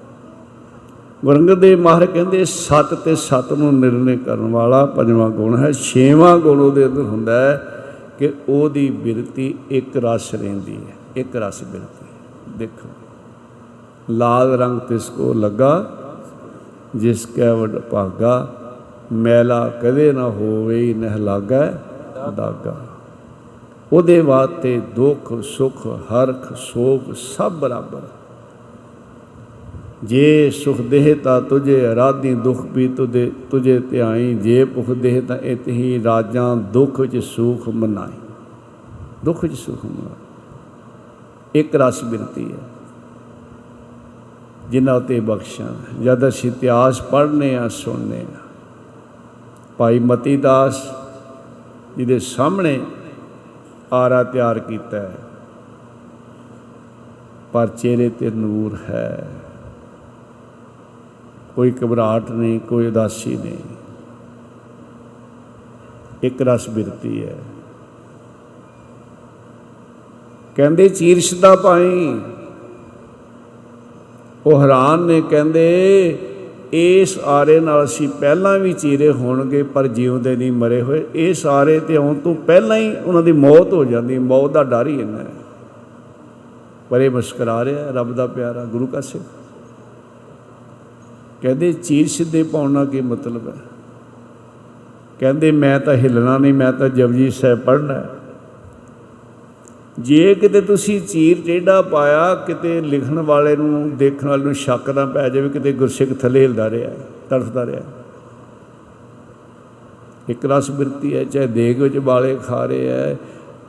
ਗੁਰੰਗਦ 1.25 1.53
ਦੇਵ 1.53 1.81
ਮਹਾਰਾਜ 1.81 2.09
ਕਹਿੰਦੇ, 2.09 2.45
ਸਤ 2.45 2.93
ਤੇ 2.93 3.15
ਸਤ 3.15 3.53
ਨੂੰ 3.53 3.79
ਨਿਰਣੇ 3.79 4.17
ਕਰਨ 4.17 4.51
ਵਾਲਾ 4.51 4.85
ਪੰਜਵਾਂ 4.85 5.29
ਗੁਣ 5.29 5.57
ਹੈ। 5.57 5.71
ਛੇਵਾਂ 5.71 6.37
ਗੁਣ 6.39 6.59
ਉਹਦੇ 6.59 6.85
ਅੰਦਰ 6.85 7.01
ਹੁੰਦਾ 7.01 7.41
ਹੈ 7.41 7.61
ਕਿ 8.19 8.33
ਉਹਦੀ 8.49 8.89
ਬਿਰਤੀ 8.89 9.55
ਇੱਕ 9.69 9.97
ਰਸ 9.97 10.35
ਰਹਿੰਦੀ 10.35 10.75
ਹੈ, 10.75 10.95
ਇੱਕ 11.15 11.35
ਰਸ 11.35 11.63
ਬਿਰਤੀ। 11.63 12.05
ਦੇਖੋ। 12.57 12.89
ਲਾਲ 14.09 14.51
ਰੰਗ 14.51 14.79
ਤਿਸ 14.79 15.09
ਕੋ 15.09 15.33
ਲੱਗਾ, 15.33 15.91
ਜਿਸ 16.95 17.25
ਕੈ 17.25 17.51
ਵਡ 17.51 17.79
ਭਾਗਾ, 17.79 18.53
ਮੈਲਾ 19.11 19.69
ਕਦੇ 19.69 20.11
ਨਾ 20.11 20.23
ਹੋਵੇ, 20.23 20.93
ਨਹਿ 20.93 21.17
ਲਾਗੈ 21.17 21.71
ਦਾਗਾ। 22.37 22.85
ਉਹਦੇ 23.93 24.21
ਵਾਸਤੇ 24.21 24.81
ਦੁੱਖ, 24.95 25.41
ਸੁਖ, 25.41 25.87
ਹਰਖ, 25.87 26.53
ਸੋਗ 26.57 27.13
ਸਭ 27.13 27.51
ਬਰਾਬਰ। 27.51 28.01
ਜੇ 30.03 30.51
ਸੁਖ 30.51 30.81
ਦੇਹ 30.81 31.15
ਤਾ 31.15 31.39
ਤੁਝੇ 31.39 31.87
ਅਰਾਧੀ, 31.87 32.35
ਦੁਖ 32.35 32.61
ਵੀ 32.61 32.87
ਤੁਦੇ 32.87 33.31
ਤੁਝੇ 33.51 33.79
ਧਿਆਈ। 33.79 34.35
ਜੇ 34.35 34.65
ਭੁਖ 34.65 34.91
ਦੇਹ 34.91 35.21
ਤਾਂ 35.21 35.37
ਇਤ 35.37 35.67
ਹੀ 35.67 36.03
ਰਾਜਾਂ 36.03 36.55
ਦੁਖ 36.55 36.99
ਵਿੱਚ 36.99 37.17
ਸੁਖ 37.17 37.69
ਮਨਾਈ। 37.69 38.17
ਦੁਖ 39.25 39.43
ਵਿੱਚ 39.43 39.53
ਸੁਖ 39.53 39.85
ਮਨਾਈ 39.85 41.59
ਇੱਕ 41.59 41.75
ਰਸ 41.75 42.03
ਬਿਰਤੀ 42.03 42.51
ਹੈ। 42.51 42.72
ਜਿਨ੍ਹਾਂ 44.73 44.95
ਉਤੇ 44.95 45.19
ਬਖਸ਼ਾਂ। 45.19 46.01
ਜਦ 46.03 46.27
ਅਸੀਂ 46.27 46.49
ਇਤਿਹਾਸ 46.51 47.01
ਪੜ੍ਹਨੇ 47.01 47.55
ਆ, 47.57 47.67
ਸੁਣਨੇ 47.67 48.21
ਆ। 48.21 48.37
ਭਾਈ 49.77 49.99
ਮਤੀ 49.99 50.35
ਦਾਸ 50.37 50.81
ਜਿਹਦੇ 51.97 52.19
ਸਾਹਮਣੇ 52.19 52.79
ਆਰਾ 53.93 54.23
ਤਿਆਰ 54.23 54.59
ਕੀਤਾ 54.59 54.99
ਹੈ, 54.99 55.17
ਪਰ 57.53 57.67
ਚਿਹਰੇ 57.67 58.09
ਤੇ 58.09 58.29
ਨੂਰ 58.31 58.77
ਹੈ। 58.89 59.27
ਕੋਈ 61.55 61.73
ਘਬਰਾਹਟ 61.83 62.31
ਨਹੀਂ, 62.31 62.59
ਕੋਈ 62.59 62.87
ਉਦਾਸੀ 62.87 63.35
ਨਹੀਂ। 63.35 63.57
ਇੱਕ 66.23 66.41
ਰਸ 66.41 66.69
ਬਿਰਤੀ 66.69 67.25
ਹੈ। 67.25 67.35
ਕਹਿੰਦੇ 70.55 70.89
ਚੀਰਸ਼ 70.89 71.33
ਦਾ 71.35 71.55
ਪਾਈ 71.55 72.19
ਉਹ 74.45 74.61
ਹੈਰਾਨ 74.61 74.99
ਨੇ, 74.99 75.21
ਕਹਿੰਦੇ, 75.21 76.17
ਇਸ 76.73 77.19
ਆਰੇ 77.19 77.59
ਨਾਲ 77.59 77.83
ਅਸੀਂ 77.83 78.09
ਪਹਿਲਾਂ 78.09 78.59
ਵੀ 78.59 78.73
ਚੀਰੇ 78.73 79.11
ਹੋਣਗੇ, 79.11 79.63
ਪਰ 79.63 79.87
ਜਿਉਂਦੇ 79.87 80.35
ਨਹੀਂ 80.35 80.51
ਮਰੇ 80.51 80.81
ਹੋਏ। 80.81 81.05
ਇਸ 81.15 81.45
ਆਰੇ 81.45 81.79
ਤੇ 81.79 81.95
ਆਉਣ 81.95 82.13
ਤੋਂ 82.13 82.35
ਪਹਿਲਾਂ 82.35 82.77
ਹੀ 82.77 82.95
ਉਹਨਾਂ 83.05 83.23
ਦੀ 83.23 83.31
ਮੌਤ 83.31 83.73
ਹੋ 83.73 83.85
ਜਾਂਦੀ, 83.85 84.19
ਮੌਤ 84.19 84.51
ਦਾ 84.51 84.63
ਡਰ 84.63 84.87
ਹੀ 84.87 85.01
ਇੰਨਾ 85.01 85.17
ਹੈ। 85.17 85.25
ਪਰ 86.89 87.01
ਇਹ 87.01 87.09
ਮੁਸਕਰਾ 87.09 87.65
ਰਿਹਾ 87.65 87.91
ਰੱਬ 87.91 88.15
ਦਾ 88.15 88.27
ਪਿਆਰਾ, 88.27 88.65
ਗੁਰੂ 88.65 88.87
ਕਾ 88.87 89.01
ਸਿੱਖ 89.01 89.23
ਕਹਿੰਦੇ, 91.41 91.73
ਚੀਰ 91.73 92.07
ਸਿੱਧੇ 92.07 92.43
ਪਾਉਣਾ 92.43 92.85
ਕੀ 92.85 93.01
ਮਤਲਬ 93.01 93.47
ਹੈ? 93.47 93.53
ਕਹਿੰਦੇ, 95.19 95.51
ਮੈਂ 95.51 95.79
ਤਾਂ 95.79 95.93
ਹਿੱਲਣਾ 95.93 96.37
ਨਹੀਂ, 96.37 96.53
ਮੈਂ 96.53 96.73
ਤਾਂ 96.73 96.89
ਜਪਜੀ 96.89 97.29
ਸਾਹਿਬ 97.29 97.59
ਪੜ੍ਹਨਾ 97.59 97.93
ਹੈ। 97.93 98.09
ਜੇ 99.99 100.35
ਕਿਤੇ 100.35 100.61
ਤੁਸੀਂ 100.61 101.01
ਚੀਰ 101.01 101.37
ਟੇਢਾ 101.45 101.81
ਪਾਇਆ, 101.81 102.35
ਕਿਤੇ 102.35 102.81
ਲਿਖਣ 102.81 103.19
ਵਾਲੇ 103.19 103.55
ਨੂੰ 103.55 103.97
ਦੇਖਣ 103.97 104.27
ਵਾਲੇ 104.27 104.43
ਨੂੰ 104.43 104.55
ਸ਼ੱਕ 104.55 104.89
ਨਾ 104.89 105.05
ਪੈ 105.05 105.29
ਜਾਵੇ, 105.29 105.49
ਕਿਤੇ 105.49 105.71
ਗੁਰਸਿੱਖ 105.71 106.13
ਥੱਲੇ 106.13 106.43
ਹਿਲਦਾ 106.43 106.69
ਰਿਹਾ, 106.69 106.89
ਤੜਫਦਾ 107.29 107.65
ਰਿਹਾ। 107.65 107.81
ਇੱਕ 110.29 110.45
ਰਸ 110.45 110.71
ਬਿਰਤੀ 110.71 111.15
ਹੈ, 111.15 111.23
ਚਾਹੇ 111.23 111.47
ਦੇਗ 111.47 111.81
ਵਿੱਚ 111.81 111.97
ਬਾਲੇ 111.97 112.37
ਖਾ 112.47 112.65
ਰਹੇ 112.65 112.87
ਹੈ, 112.87 113.17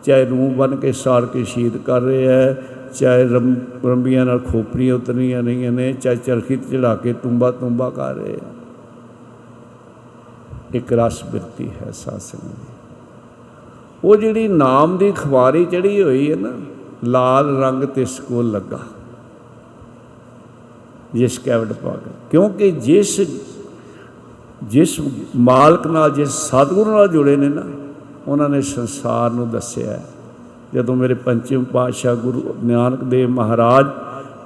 ਚਾਹੇ 0.04 0.24
ਰੂਹ 0.24 0.54
ਬਨ 0.54 0.76
ਕੇ 0.76 0.92
ਸਾੜ 0.92 1.24
ਕੇ 1.24 1.44
ਸ਼ਹੀਦ 1.44 1.76
ਕਰ 1.76 2.00
ਰਹੇ 2.00 2.26
ਹੈ, 2.26 2.62
ਚਾਹੇ 2.94 3.24
ਰੰਮ 3.24 3.56
ਰੰਬੀਆਂ 3.84 4.26
ਨਾਲ 4.26 4.38
ਖੋਪਰੀਆਂ 4.38 4.94
ਉਤਰੀਆਂ 4.94 5.42
ਰਹੀਆਂ 5.42 5.72
ਨੇ, 5.72 5.92
ਚਾਹੇ 5.92 6.16
ਚਰਖੀ 6.16 6.56
ਤੇ 6.56 6.76
ਚੜਾ 6.76 6.96
ਕੇ 6.96 7.12
ਤੁੰਬਾ 7.12 7.50
ਤੁੰਬਾ 7.50 7.90
ਕਰ 7.90 8.14
ਰਹੇ 8.14 8.32
ਹੈ। 8.32 8.52
ਇੱਕ 10.74 10.92
ਰਸ 10.92 11.24
ਬਿਰਤੀ 11.24 11.68
ਹੈ 11.68 11.90
ਸਾਸਨ 11.90 12.38
ਦੀ। 12.44 12.73
ਉਹ 14.04 14.16
ਜਿਹੜੀ 14.16 14.48
ਨਾਮ 14.48 14.96
ਦੀ 14.98 15.10
ਖਵਾਰੀ 15.12 15.64
ਚੜੀ 15.64 16.02
ਹੋਈ 16.02 16.30
ਹੈ 16.30 16.36
ਨਾ, 16.36 16.50
ਲਾਲ 17.04 17.56
ਰੰਗ 17.58 17.84
ਤਿਸ 17.84 18.18
ਕੋ 18.20 18.42
ਲੱਗਾ। 18.42 18.78
ਜਿਸ 21.14 21.38
ਕੈਵਟ 21.38 21.72
ਪਾਗ 21.72 22.08
ਕਿਉਂਕਿ 22.30 22.70
ਜਿਸ 22.70 23.20
ਜਿਸ 24.62 24.98
ਮਾਲਕ 25.36 25.86
ਨਾਲ, 25.86 26.10
ਜਿਸ 26.10 26.30
ਸਤਿਗੁਰੂ 26.30 26.90
ਨਾਲ 26.90 27.08
ਜੁੜੇ 27.08 27.36
ਨੇ 27.36 27.48
ਨਾ, 27.48 27.62
ਉਹਨਾਂ 28.28 28.48
ਨੇ 28.48 28.60
ਸੰਸਾਰ 28.62 29.30
ਨੂੰ 29.30 29.50
ਦੱਸਿਆ। 29.50 30.00
ਜਦੋਂ 30.74 30.96
ਮੇਰੇ 30.96 31.14
ਪੰਚਮ 31.14 31.64
ਪਾਤਸ਼ਾਹ 31.64 32.16
ਗੁਰੂ 32.16 32.54
ਨਾਨਕ 32.64 33.04
ਦੇਵ 33.04 33.28
ਮਹਾਰਾਜ 33.30 33.86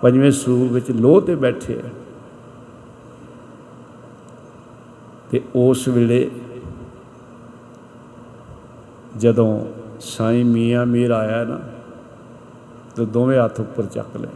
ਪੰਜਵੇਂ 0.02 0.30
ਸਰੂਪ 0.30 0.72
ਵਿੱਚ 0.72 0.90
ਲੋਹ 0.90 1.20
ਤੇ 1.20 1.34
ਬੈਠੇ 1.34 1.78
ਆ, 1.78 1.90
ਤੇ 5.30 5.40
ਉਸ 5.56 5.88
ਵੇਲੇ 5.88 6.30
ਜਦੋਂ 9.16 9.64
ਸਾਈਂ 10.00 10.44
ਮੀਆਂ 10.44 10.86
ਮੀਰ 10.86 11.10
ਆਇਆ 11.10 11.44
ਨਾ, 11.44 11.60
ਤੇ 12.96 13.04
ਦੋਵੇਂ 13.04 13.40
ਹੱਥ 13.40 13.60
ਉੱਪਰ 13.60 13.86
ਚੱਕ 13.86 14.16
ਲਏ। 14.16 14.28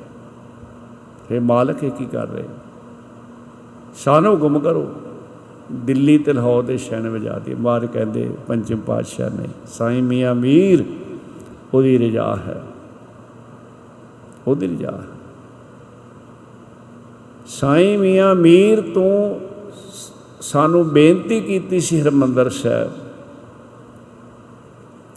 ਫੇ 1.29 1.39
ਮਾਲਕ 1.39 1.85
ਇਹ 1.85 1.91
ਕੀ 1.91 2.07
ਕਰ 2.07 2.27
ਰਹੇ? 2.27 2.45
ਸਾਨੂੰ 3.95 4.35
ਹੁਕਮ 4.35 4.59
ਕਰੋ। 4.59 4.95
ਦਿੱਲੀ 5.73 6.19
ਤੇ 6.19 6.33
ਲਾਹੌਰ 6.33 6.63
ਦੇ 6.63 6.77
ਸ਼ਹਿਨ 6.77 7.09
ਵਜਾ 7.09 7.39
ਦੀ 7.39 7.55
ਮਾਰ 7.55 7.87
ਕਹਿੰਦੇ 7.87 8.35
ਪੰਚਮ 8.49 8.77
ਪਾਤਸ਼ਾਹ 8.77 9.31
ਨੇ, 9.31 9.49
ਸਾਈਂ 9.67 10.03
ਮੀਆਂ 10.03 10.35
ਮੀਰ, 10.35 10.85
ਉਹਦੀ 11.75 11.99
ਰਜਾ 11.99 12.37
ਹੈ। 12.37 12.63
ਉਹਦੀ 14.47 14.67
ਰਜਾ 14.67 14.91
ਹੈ। 14.91 15.07
ਸਾਈਂ 17.47 17.99
ਮੀਆਂ 17.99 18.35
ਮੀਰ, 18.35 18.81
ਤੋਂ 18.81 19.41
ਸਾਨੂੰ 20.41 20.89
ਬੇਨਤੀ 20.89 21.41
ਕੀਤੀ 21.41 21.81
ਸੀ 21.81 22.03
ਹਰਮੰਦਰ 22.03 22.51
ਸਾਹਿਬ 22.51 22.93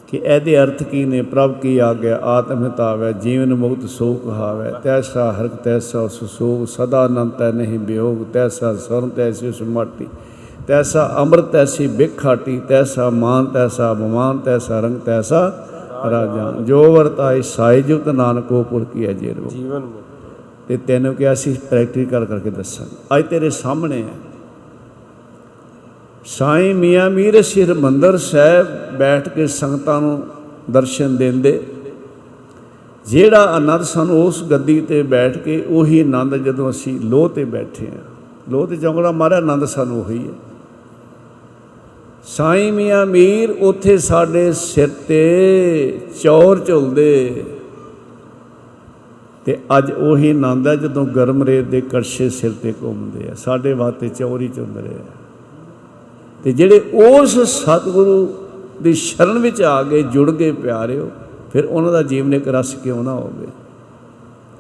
ਕਿ 0.08 0.18
ਇਹਦੇ 0.18 0.58
ਅਰਥ 0.64 0.84
ਕੀ 0.84 1.04
ਨੇ? 1.06 1.22
ਪ੍ਰਭ 1.22 1.54
ਕੀ 1.54 1.78
ਆਗਿਆ? 1.78 2.20
ਆਤਮ 2.24 2.66
ਹਿਤਾਵੈ 2.66 3.12
ਜੀਵਨ 3.12 3.54
ਮੁਕਤ 3.54 3.90
ਸੋ 3.90 4.14
ਕਹਾਵੈ 4.14 4.72
ਤੈਸਾ 4.84 5.32
ਹਰਕ 5.32 5.56
ਤੈਸਾ 5.56 6.08
ਸੁਸੋਗ 6.08 6.66
ਸਦਾ 6.68 7.06
ਅਨੰਤ 7.06 7.42
ਹੈ 7.42 7.52
ਨਹੀਂ 7.52 7.80
ਬਿਯੋਗ 7.80 8.18
ਤੈਸਾ 8.34 8.76
ਸਰਨ 8.76 9.10
ਤੈਸੀ 9.10 9.52
ਸੁਮਾਟੀ। 9.52 10.08
ਤੈਸਾ 10.68 11.16
ਅੰਮ੍ਰਿਤ 11.18 11.46
ਤੈਸੀ 11.46 11.88
ਬਿਖਾਟੀ। 11.88 12.62
ਤੈਸਾ 12.68 13.10
ਮਾਨ 13.10 13.46
ਤੈਸਾ 13.46 13.94
ਬਮਾਨ 13.94 14.38
ਤੈਸਾ 14.38 14.80
ਰੰਗ 14.80 14.98
ਤੈਸਾ 14.98 15.68
啊 16.08 16.10
ਰਾਜਾ। 16.10 16.52
ਜੋ 16.62 16.84
ਵਰਤਾਈ 16.94 17.42
ਸਾਈ 17.42 17.82
ਜੁਗਤ 17.82 18.10
ਨਾਨਕੋ 18.10 18.64
ਪੁਰ 18.64 18.84
ਕੀ 18.84 19.06
ਹੈ 19.06 19.14
ਜੇਰੋ 19.14 19.50
ਜੀਵਨ 19.50 19.80
ਮੁਕਤ। 19.80 20.68
ਤੇ 20.68 20.78
ਤੈਨੂੰ 20.78 21.16
ਕਿਹਾ 21.16 21.34
ਸੀ 21.34 21.54
ਪ੍ਰੈਕਟੀਕਲ 21.70 22.26
ਕਰਕੇ 22.26 22.50
ਦੱਸਾਂਗੇ 22.50 22.96
ਅੱਜ 23.18 23.26
ਤੇਰੇ 23.26 23.50
ਸਾਹਮਣੇ 23.50 24.02
ਹੈ। 24.02 24.35
ਸਾਈਂ 26.26 26.76
ਮੀਆਂ 26.76 27.10
ਮੀਰ 27.10 27.42
ਸਿਰ 27.42 27.74
ਮੰਦਰ 27.74 28.18
ਸਾਹਿਬ 28.18 28.68
ਬੈਠ 28.98 29.30
ਕੇ 29.30 29.48
ਸੰਗਤਾਂ 29.48 30.02
ਨੂੰ 30.02 30.24
ਦਰਸ਼ਨ 30.72 31.16
ਦਿੰਦੇ। 31.18 31.64
ਜਿਹੜਾ 33.06 33.42
ਆਨੰਦ 33.44 33.82
ਸਾਨੂੰ 33.82 34.26
ਉਸ 34.26 34.44
ਗੱਦੀ 34.44 34.82
ਤੇ 34.82 35.04
ਬੈਠ 35.04 35.38
ਕੇ 35.38 35.64
ਉਹੀ 35.68 36.00
ਆਨੰਦ 36.00 36.36
ਜਦੋਂ 36.36 36.70
ਅਸੀਂ 36.70 37.00
ਲੋਹ 37.00 37.30
ਤੇ 37.30 37.46
ਬੈਠੇ 37.46 37.88
ਆ 37.88 38.00
ਲੋਹ 38.50 38.68
ਤੇ 38.68 38.76
ਚੌਂਕੜਾ 38.76 39.12
ਮਾਰਿਆ 39.12 39.38
ਆਨੰਦ 39.38 39.66
ਸਾਨੂੰ 39.66 40.00
ਉਹੀ 40.02 40.28
ਹੈ। 40.28 40.34
ਸਾਈਂ 42.24 42.74
ਮੀਆਂ 42.74 43.06
ਮੀਰ 43.06 43.52
ਉੱਥੇ 43.52 43.98
ਸਾਡੇ 43.98 44.54
ਸਿਰ 44.54 44.90
ਤੇ 45.08 46.00
ਚੌਰ 46.24 46.60
ਝੁਲਦੇ। 46.60 47.44
ਤੇ 49.46 49.58
ਅੱਜ 49.78 49.92
ਉਹੀ 49.92 50.30
ਆਨੰਦ 50.30 50.68
ਹੈ 50.68 50.76
ਜਦੋਂ 50.76 51.06
ਗਰਮ 51.06 51.44
ਰੇਤ 51.44 51.66
ਦੇ 51.66 51.82
ਕੜਛੇ 51.82 52.30
ਸਿਰ 52.30 52.52
ਤੇ 52.52 52.74
ਘੁੰਮਦੇ 52.82 53.30
ਆ। 53.30 53.34
ਸਾਡੇ 53.34 53.74
ਵਾਸਤੇ 53.74 54.10
ਚੌਰੀ 54.10 54.48
ਚੁੰਦ 54.48 54.78
ਰਹੇ 54.78 54.96
ਆ 54.96 55.25
ਤੇ 56.46 56.52
ਜਿਹੜੇ 56.52 56.80
ਉਸ 56.94 57.38
ਸਤਿਗੁਰੂ 57.50 58.28
ਦੀ 58.82 58.94
ਸ਼ਰਨ 58.94 59.38
ਵਿੱਚ 59.40 59.62
ਆ 59.62 59.82
ਗਏ 59.84 60.02
ਜੁੜ 60.04 60.32
ਗਏ 60.32 60.52
ਪਿਆਰਿਓ, 60.52 61.10
ਫਿਰ 61.54 61.66
ਉਹਨਾਂ 61.66 61.92
ਦਾ 61.92 62.02
ਜੀਵਨ 62.04 62.34
ਇੱਕ 62.34 62.48
ਰਸ 62.48 62.74
ਕਿਉਂ 62.74 63.04
ਨਾ 63.04 63.14
ਹੋਵੇ? 63.14 63.48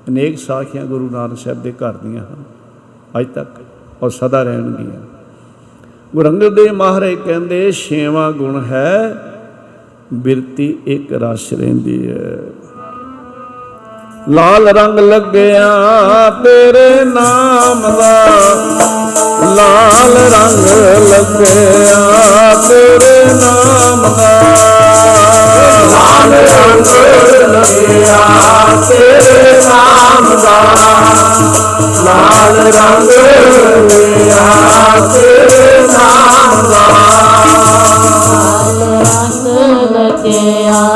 ਅਨੇਕ 0.09 0.37
ਸਾਖੀਆਂ 0.39 0.85
ਗੁਰੂ 0.85 1.09
ਨਾਨਕ 1.09 1.37
ਸਾਹਿਬ 1.37 1.61
ਦੇ 1.63 1.71
ਘਰ 1.71 1.93
ਦੀਆਂ 1.93 2.23
ਹਨ, 2.23 2.43
ਅੱਜ 3.19 3.27
ਤੱਕ 3.35 3.61
ਔਰ 4.03 4.09
ਸਦਾ 4.09 4.43
ਰਹਿਣਗੀਆਂ। 4.43 5.01
ਗੁਰੂ 6.15 6.29
ਅੰਗਦ 6.29 6.55
ਦੇਵ 6.55 6.73
ਮਹਾਰਾਜ 6.73 7.15
ਕਹਿੰਦੇ, 7.25 7.71
ਛੇਵਾਂ 7.71 8.31
ਗੁਣ 8.31 8.63
ਹੈ, 8.63 9.15
ਬਿਰਤੀ 10.13 10.77
ਇੱਕ 10.85 11.13
ਰਸ 11.13 11.51
ਰਹਿੰਦੀ 11.53 12.07
ਹੈ। 12.07 12.39
ਲਾਲ 14.33 14.67
ਰੰਗ 14.67 14.99
ਲੱਗਿਆ 14.99 15.65
ਤੇਰੇ 16.43 17.05
ਨਾਮ 17.05 17.81
ਦਾ। 17.81 18.25
ਲਾਲ 19.55 20.17
ਰੰਗ 20.33 20.65
ਲੱਗਿਆ 21.09 22.55
ਤੇਰੇ 22.67 23.25
ਨਾਮ 23.33 24.01
ਦਾ। 24.17 24.41
ਲਾਲ 25.91 26.33
ਰੰਗ 26.33 26.87
ਲੱਗਿਆ 27.51 28.17
ਤੇਰੇ 28.89 29.61
ਨਾਮ 29.69 30.41
ਦਾ। 30.43 30.57
ਲਾਲ 32.05 32.57
ਰੰਗ 32.57 33.09
ਲੱਗਿਆ 33.09 34.47
ਤੇਰੇ 35.13 35.87
ਨਾਮ 35.87 36.71
ਦਾ। 36.71 36.85
ਰੰਗ 38.81 39.95
ਲੱਗਿਆ 39.95 40.89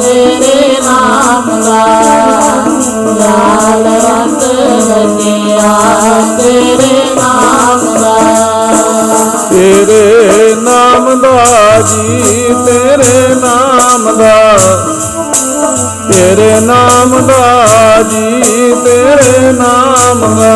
ਤੇਰੇ 0.00 0.51
ਨਾਮ 0.92 1.62
ਦਾ 1.62 1.86
ਲਾਲ 3.20 3.84
ਰੰਗ 3.84 4.42
ਲੱਗਿਆ 4.88 5.72
ਤੇਰੇ 6.38 7.04
ਨਾਮ 7.14 7.94
ਦਾ 7.94 8.18
ਤੇਰੇ 9.50 10.54
ਨਾਮ 10.54 11.20
ਦਾ 11.20 11.80
ਜੀ, 11.80 12.54
ਤੇਰੇ 12.66 13.34
ਨਾਮ 13.34 14.18
ਦਾ। 14.18 14.56
ਤੇਰੇ 16.12 16.60
ਨਾਮ 16.60 17.26
ਦਾ 17.26 18.02
ਜੀ, 18.02 18.42
ਤੇਰੇ 18.84 19.52
ਨਾਮ 19.52 20.20
ਦਾ 20.40 20.52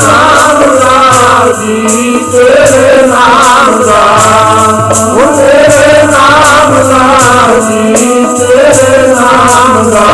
ਦਾ। 0.00 0.35
ਜੀ 1.52 2.18
ਤੇਰੇ 2.32 3.06
ਨਾਮ 3.06 3.82
ਦਾ 3.82 4.02
ਉਹ 5.12 5.36
ਤੇਰੇ 5.36 6.02
ਨਾਮ 6.02 6.74
ਦਾ 6.88 7.60
ਜੀ 7.60 8.26
ਤੇਰੇ 8.38 9.06
ਨਾਮ 9.08 9.90
ਦਾ। 9.90 10.04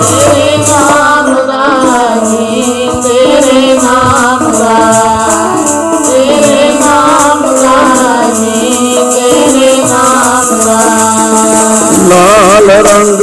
ਤੇਰੇ 0.00 0.56
ਨਾਮ 0.56 1.34
ਦਾ 1.34 2.24
ਜੀ 2.24 2.90
ਤੇਰੇ 3.02 3.78
ਨਾਮ 3.82 4.52
ਦਾ 4.52 4.74
ਤੇਰੇ 6.04 6.72
ਨਾਮ 6.80 7.42
ਦਾ 7.54 8.30
ਜੀ 8.34 8.96
ਤੇਰੇ 9.14 9.76
ਨਾਮ 9.76 10.58
ਦਾ। 10.66 10.80
ਲਾਲ 12.08 12.70
ਰੰਗ 12.70 13.20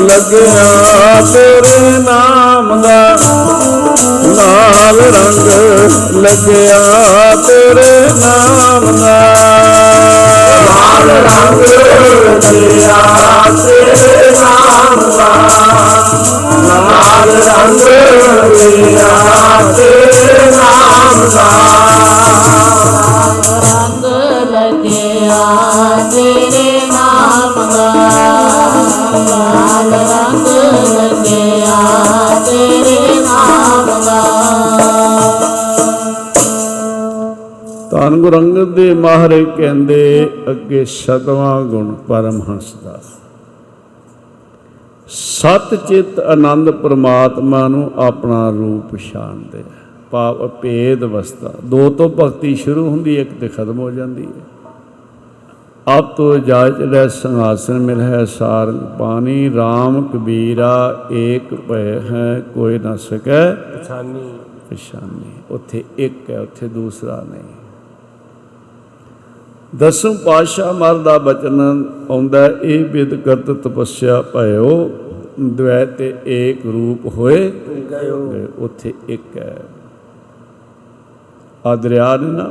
ਲੱਗਿਆ 0.00 1.20
ਤੇਰੇ 1.32 1.90
ਨਾਮ 1.98 2.80
ਦਾ। 2.82 3.16
ਲਾਲ 4.02 4.98
ਰੰਗ 4.98 6.16
ਲੱਗਿਆ 6.16 6.78
ਤੇਰੇ 7.46 8.00
ਨਾਮ 8.10 8.84
ਦਾ 8.96 9.18
ਲਾਲ 10.66 11.10
ਰੰਗ 11.26 11.64
ਲੱਗਿਆ 12.26 12.96
ਤੇਰੇ 13.56 14.30
ਨਾਮ 14.32 15.00
ਦਾ 15.10 15.28
ਲਾਲ 16.68 17.30
ਰੰਗ 17.38 17.80
ਲੱਗਿਆ 18.28 19.08
ਤੇਰੇ 19.76 20.50
ਨਾਮ 20.50 21.28
ਦਾ 21.34 21.48
ਰੰਗ 23.66 24.04
ਲੱਗਿਆ 24.52 25.44
ਤੇਰੇ 26.12 26.80
ਨਾਮ 26.92 27.68
ਦਾ 27.70 27.92
ਲਾਲ 29.30 30.29
ਧੰਨ 37.90 38.22
ਗੁਰੂ 38.22 38.38
ਅੰਗਦ 38.38 38.74
ਦੇ 38.74 38.94
ਮਹਾਰਾਜ 38.94 39.44
ਕਹਿੰਦੇ 39.56 40.30
ਅੱਗੇ 40.50 40.84
ਸਤਵਾਂ 40.84 41.64
ਗੁਣ 41.64 41.94
ਪਰਮਹੰਸ 41.94 42.74
ਦਾ 42.84 43.00
ਸਤ 45.08 45.74
ਚਿਤ 45.88 46.18
ਆਨੰਦ 46.18 46.70
ਪ੍ਰਮਾਤਮਾ 46.70 47.68
ਨੂੰ 47.68 47.92
ਆਪਣਾ 47.96 48.50
ਰੂਪ 48.50 48.94
ਪਛਾਣਦੇ 48.94 49.64
ਭਾਵ 50.10 50.46
ਅਭੇਦ 50.46 51.04
ਅਵਸਥਾ 51.04 51.52
ਦੋ 51.64 51.90
ਤੋਂ 51.90 52.08
ਭਗਤੀ 52.08 52.54
ਸ਼ੁਰੂ 52.54 52.88
ਹੁੰਦੀ 52.88 53.16
ਹੈ 53.16 53.22
ਇੱਕ 53.22 53.40
ਤੇ 53.40 53.48
ਖਤਮ 53.48 53.78
ਹੋ 53.78 53.90
ਜਾਂਦੀ 53.90 54.26
ਹੈ। 54.26 54.68
ਆਪ 55.88 56.16
ਤੋ 56.16 56.36
ਇਜਾਜ਼ਤ 56.36 56.80
ਲੈ 56.80 57.08
ਸੰਹਾਸਨ 57.08 57.78
ਮਿਲ 57.78 58.00
ਹੈ 58.00 58.24
ਸਾਰੰਗ 58.24 58.80
ਪਾਣੀ 58.98 59.50
RAM 59.50 60.02
ਕਬੀਰਾ 60.02 61.06
ਏਕ 61.12 61.54
ਭੈ 61.54 62.00
ਹੈ 62.00 62.42
ਕੋਈ 62.54 62.78
ਨਾ 62.78 62.96
ਸਕੈ 62.96 63.54
ਪਛਾਨੀ। 63.54 64.32
ਪਛਾਨੀ। 64.70 65.32
ਉੱਥੇ 65.50 65.84
ਇੱਕ 65.98 66.30
ਹੈ 66.30 66.40
ਉੱਥੇ 66.40 66.68
ਦੂਸਰਾ 66.68 67.24
ਨਹੀਂ। 67.30 67.59
ਦਸਮ 69.78 70.16
ਪਾਤਸ਼ਾਹ 70.16 70.72
ਮਰ 70.72 70.94
ਦਾ 70.94 71.18
ਬਚਨ 71.18 71.60
ਆਉਂਦਾ 72.10 72.38
ਹੈ, 72.38 72.48
ਇਹ 72.62 72.84
ਬਿਦ 72.84 73.14
ਕਰਤ 73.14 73.50
ਤਪੱਸਿਆ 73.50 74.22
ਭਇਓ 74.22 74.90
ਦ્વੈ 75.40 75.84
ਤੇ 75.86 76.14
ਏਕ 76.26 76.66
ਰੂਪ 76.66 77.06
ਹੋਏ 77.06 77.50
ਗਏ। 77.90 78.46
ਉੱਥੇ 78.58 78.92
ਇੱਕ 79.08 79.36
ਹੈ 79.36 79.56
ਆ 81.66 81.76
ਦਰਿਆ 81.76 82.16
ਨੇ 82.16 82.26
ਨਾ 82.26 82.48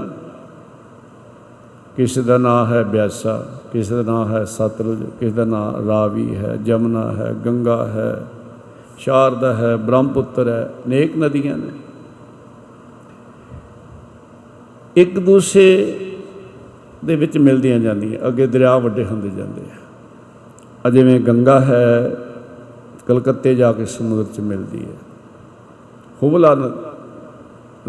ਕਿਸੇ 1.98 2.22
ਦਾ 2.22 2.38
ਨਾਮ 2.38 2.74
ਹੈ 2.74 2.84
ਬਿਆਸਾ 2.84 3.46
ਕਿਸੇ 3.72 3.96
ਦਾ 3.96 4.02
ਨਾਮ 4.02 4.32
ਹੈ 4.32 4.44
ਸਤਲੁਜ 4.46 5.04
ਕਿਸੇ 5.20 5.32
ਦਾ 5.32 5.46
ਨਾਮ 5.46 5.88
ਰਾਵੀ 5.90 6.36
ਹੈ 6.36 6.56
ਜਮਨਾ 6.56 7.12
ਹੈ 7.12 7.34
ਗੰਗਾ 7.46 7.86
ਹੈ 7.86 8.26
ਸ਼ਾਰਦਾ 8.98 9.54
ਹੈ 9.54 9.76
ਬ੍ਰਹਮਪੁੱਤਰ 9.76 10.48
ਹੈ 10.48 10.70
ਅਨੇਕ 10.88 11.18
ਨਦੀਆਂ 11.18 11.58
ਨੇ 11.58 11.72
ਇੱਕ 14.96 15.20
ਦੂਸਰੇ 15.20 15.96
ਦੇ 17.06 17.16
ਵਿੱਚ 17.16 17.38
ਮਿਲਦੀਆਂ 17.38 17.80
ਜਾਂਦੀਆਂ, 17.80 18.28
ਅੱਗੇ 18.28 18.48
ਦਰਿਆ 18.48 18.78
ਵੱਡੇ 18.78 19.06
ਹੁੰਦੇ 19.06 19.30
ਜਾਂਦੇ 19.30 19.62
ਆ। 19.62 19.76
ਆ 20.86 20.90
ਜਿਵੇਂ 20.90 21.20
ਗੰਗਾ 21.20 21.60
ਹੈ, 21.60 22.18
ਕਲਕੱਤੇ 23.08 23.56
ਜਾ 23.56 23.74
ਕੇ 23.74 23.86
ਸਮੁੰਦਰ 23.86 24.34
'ਚ 24.34 24.40
ਮਿਲਦੀ 24.40 24.86
ਹੈ। 24.86 24.94
ਹੁਬਲਾ 26.24 26.56
ਨ- 26.56 26.72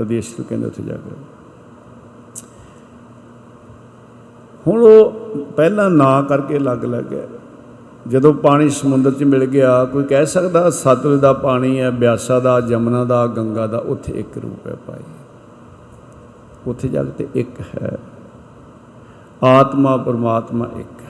ਨਦੀ 0.01 0.19
ਇਸ 0.19 0.35
ਨੂੰ 0.39 0.47
ਕਹਿੰਦੇ 0.49 0.67
ਉੱਥੇ 0.67 0.83
ਜਾ 0.83 0.95
ਕੇ। 0.95 1.11
ਹੁਣ 4.67 4.83
ਉਹ 4.83 5.11
ਪਹਿਲਾਂ 5.45 5.91
ਨਾਂ 5.91 6.23
ਕਰਕੇ 6.23 6.57
ਅਲੱਗ 6.57 6.85
ਅਲੱਗ 6.85 7.15
ਹੈ 7.15 7.29
ਜਦੋਂ 8.09 8.35
ਪਾਣੀ 8.35 8.71
ਸਮੁੰਦਰ 8.71 9.11
'ਚ 9.11 9.25
ਮਿਲ 9.25 9.45
ਗਿਆ, 9.45 9.85
ਕੋਈ 9.85 10.05
ਕਹਿ 10.05 10.27
ਸਕਦਾ 10.27 10.71
ਸਤਲੁਜ 10.71 11.21
ਦਾ 11.21 11.33
ਪਾਣੀ 11.33 11.81
ਹੈ, 11.81 11.91
ਬਿਆਸਾ 11.91 12.41
ਦਾ, 12.41 12.61
ਜਮਨਾ 12.61 13.05
ਦਾ, 13.05 13.27
ਗੰਗਾ 13.27 13.67
ਦਾ, 13.67 13.79
ਉੱਥੇ 13.79 14.13
ਇੱਕ 14.13 14.39
ਰੂਪ 14.39 14.67
ਹੈ 14.67 14.77
ਭਾਈ। 14.87 15.03
ਉੱਥੇ 16.67 16.89
ਜਾ 16.89 17.05
ਕੇ 17.05 17.11
ਤੇ 17.11 17.29
ਇੱਕ 17.35 17.61
ਹੈ। 17.61 17.99
ਆਤਮਾ 19.43 19.97
ਪਰਮਾਤਮਾ 19.97 20.69
ਇੱਕ 20.81 21.01
ਹੈ। 21.01 21.09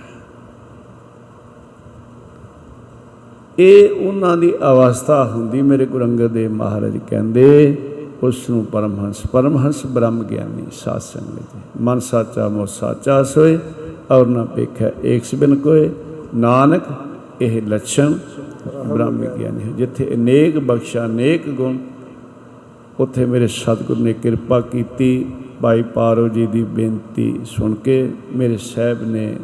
ਇਹ 3.58 4.06
ਉਹਨਾਂ 4.06 4.36
ਦੀ 4.36 4.52
ਅਵਸਥਾ 4.72 5.24
ਹੁੰਦੀ 5.24 5.62
ਮੇਰੇ 5.62 5.86
ਗੁਰੂ 5.86 6.04
ਅੰਗਦ 6.04 6.26
ਦੇਵ 6.26 6.52
ਮਹਾਰਾਜ 6.52 6.98
ਕਹਿੰਦੇ 7.08 7.46
ਉਸ 8.22 8.48
ਨੂੰ 8.50 8.64
ਪਰਮਹੰਸ 8.64 9.20
ਪਰਮਹੰਸ 9.32 9.84
ਬ੍ਰਹਮ 9.86 10.22
ਗਿਆਨੀ 10.22 10.66
ਸਾਧ 10.72 11.00
ਸੰਗ 11.00 11.34
ਵਿੱਚ 11.34 11.80
ਮਨ 11.80 12.00
ਸਾਚਾ 12.00 12.48
ਮੋ 12.48 12.66
ਸਾਚਾ 12.66 13.22
ਸੋਏ, 13.22 13.58
ਔਰ 14.10 14.26
ਨਾ 14.26 14.44
ਪੇਖੈ 14.44 14.90
ਏਕ 15.04 15.24
ਸਿਬਨ 15.24 15.54
ਕੋਏ। 15.56 15.90
ਨਾਨਕ, 16.34 16.82
ਇਹ 17.40 17.60
ਲੱਛਣ 17.62 18.14
ਬ੍ਰਹਮ 18.86 19.20
ਗਿਆਨੀ 19.38 19.62
ਹੈ। 19.62 19.68
ਜਿੱਥੇ 19.68 20.10
ਅਨੇਕ 20.14 20.58
ਬਖਸ਼ਾ, 20.58 21.04
ਅਨੇਕ 21.06 21.48
ਗੁਣ, 21.48 21.76
ਉੱਥੇ 23.00 23.24
ਮੇਰੇ 23.26 23.46
ਸਤਿਗੁਰੂ 23.46 24.02
ਨੇ 24.02 24.12
ਕਿਰਪਾ 24.12 24.60
ਕੀਤੀ। 24.60 25.26
ਭਾਈ 25.60 25.82
ਪਾਰੋ 25.82 26.28
ਜੀ 26.28 26.46
ਦੀ 26.46 26.62
ਬੇਨਤੀ 26.64 27.40
ਸੁਣ 27.44 27.74
ਕੇ 27.74 28.12
ਮੇਰੇ 28.36 28.56
ਸਾਹਿਬ 28.56 29.02
ਨੇ 29.02 29.36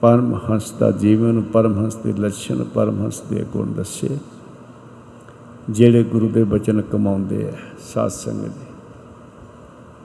ਪਰਮਹੰਸ 0.00 0.70
ਦਾ 0.70 0.90
ਜੀਵਨ, 0.90 1.40
ਪਰਮਹੰਸ 1.42 1.94
ਦੇ 1.94 2.12
ਲੱਛਣ 2.12 2.62
ਪਰਮਹੰਸ 2.64 3.20
ਦੇ 3.20 3.44
ਗੁਣ 3.52 3.72
ਦੱਸੇ। 3.72 4.08
ਜਿਹੜੇ 5.70 6.02
ਗੁਰੂ 6.02 6.28
ਦੇ 6.28 6.44
ਬਚਨ 6.44 6.80
ਕਮਾਉਂਦੇ 6.82 7.44
ਆ, 7.44 7.52
ਸਾਧ 7.92 8.10
ਸੰਗਤ 8.10 8.44
ਜੀ 8.44 8.66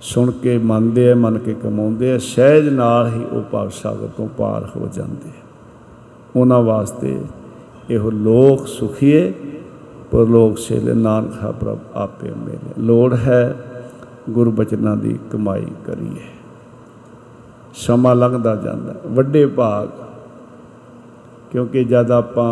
ਸੁਣ 0.01 0.31
ਕੇ 0.31 0.57
ਮੰਨਦੇ 0.57 1.11
ਆ, 1.11 1.15
ਮੰਨ 1.15 1.37
ਕੇ 1.37 1.53
ਕਮਾਉਂਦੇ 1.53 2.11
ਆ, 2.13 2.17
ਸਹਿਜ 2.17 2.69
ਨਾਲ 2.69 3.13
ਹੀ 3.13 3.23
ਉਹ 3.31 3.41
ਭਵ 3.41 3.69
ਸਾਗਰ 3.69 4.07
ਤੋਂ 4.07 4.27
ਪਾਰ 4.27 4.69
ਹੋ 4.75 4.89
ਜਾਂਦੇ 4.93 5.29
ਆ। 5.29 5.43
ਉਹਨਾਂ 6.35 6.61
ਵਾਸਤੇ 6.61 7.19
ਇਹੋ 7.89 8.11
ਲੋਕ 8.11 8.67
ਸੁਖੀਏ, 8.67 9.33
ਪਰਲੋਕ 10.11 10.57
ਸੇਲੇ 10.57 10.93
ਨਾਨਕ 10.93 11.43
ਹੈ 11.43 11.51
ਪ੍ਰਭ 11.51 11.77
ਆਪੇ 11.95 12.31
ਮੇਰੇ 12.37 12.81
ਲੋੜ 12.81 13.13
ਹੈ 13.13 13.55
ਗੁਰੂ 14.29 14.51
ਬਚਨਾਂ 14.51 14.95
ਦੀ 14.97 15.17
ਕਮਾਈ 15.31 15.65
ਕਰੀਏ। 15.85 16.25
ਸਮਾਂ 17.75 18.15
ਲੰਘਦਾ 18.15 18.55
ਜਾਂਦਾ 18.55 18.95
ਵੱਡੇ 19.05 19.45
ਭਾਗ, 19.45 19.89
ਕਿਉਂਕਿ 21.51 21.83
ਜਦ 21.83 22.11
ਆਪਾਂ 22.11 22.51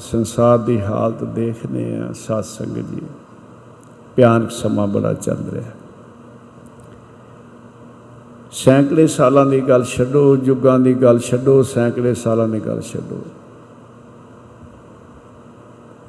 ਸੰਸਾਰ 0.00 0.58
ਦੀ 0.58 0.80
ਹਾਲਤ 0.80 1.24
ਦੇਖਦੇ 1.24 1.96
ਆ 1.96 2.12
ਸਾਧ 2.16 2.44
ਸੰਗਤ 2.44 2.90
ਜੀ, 2.90 3.02
ਭਿਆਨਕ 4.16 4.50
ਸਮਾਂ 4.50 4.86
ਬੜਾ 4.86 5.12
ਚੱਲ 5.14 5.44
ਰਿਹਾ 5.52 5.72
ਸੈਂਕੜੇ 8.52 9.06
ਸਾਲਾਂ 9.06 9.44
ਦੀ 9.46 9.60
ਗੱਲ 9.60 9.84
ਛੱਡੋ, 9.84 10.36
ਯੁੱਗਾਂ 10.36 10.78
ਦੀ 10.78 10.94
ਗੱਲ 10.94 11.18
ਛੱਡੋ, 11.18 11.62
ਸੈਂਕੜੇ 11.62 12.14
ਸਾਲਾਂ 12.14 12.48
ਦੀ 12.48 12.60
ਗੱਲ 12.60 12.80
ਛੱਡੋ। 12.82 13.20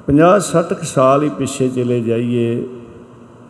50 0.06 0.40
60 0.44 0.74
ਕੁ 0.74 0.84
ਸਾਲ 0.84 1.22
ਹੀ 1.22 1.28
ਪਿੱਛੇ 1.28 1.68
ਚਲੇ 1.68 2.00
ਜਾਈਏ 2.00 2.46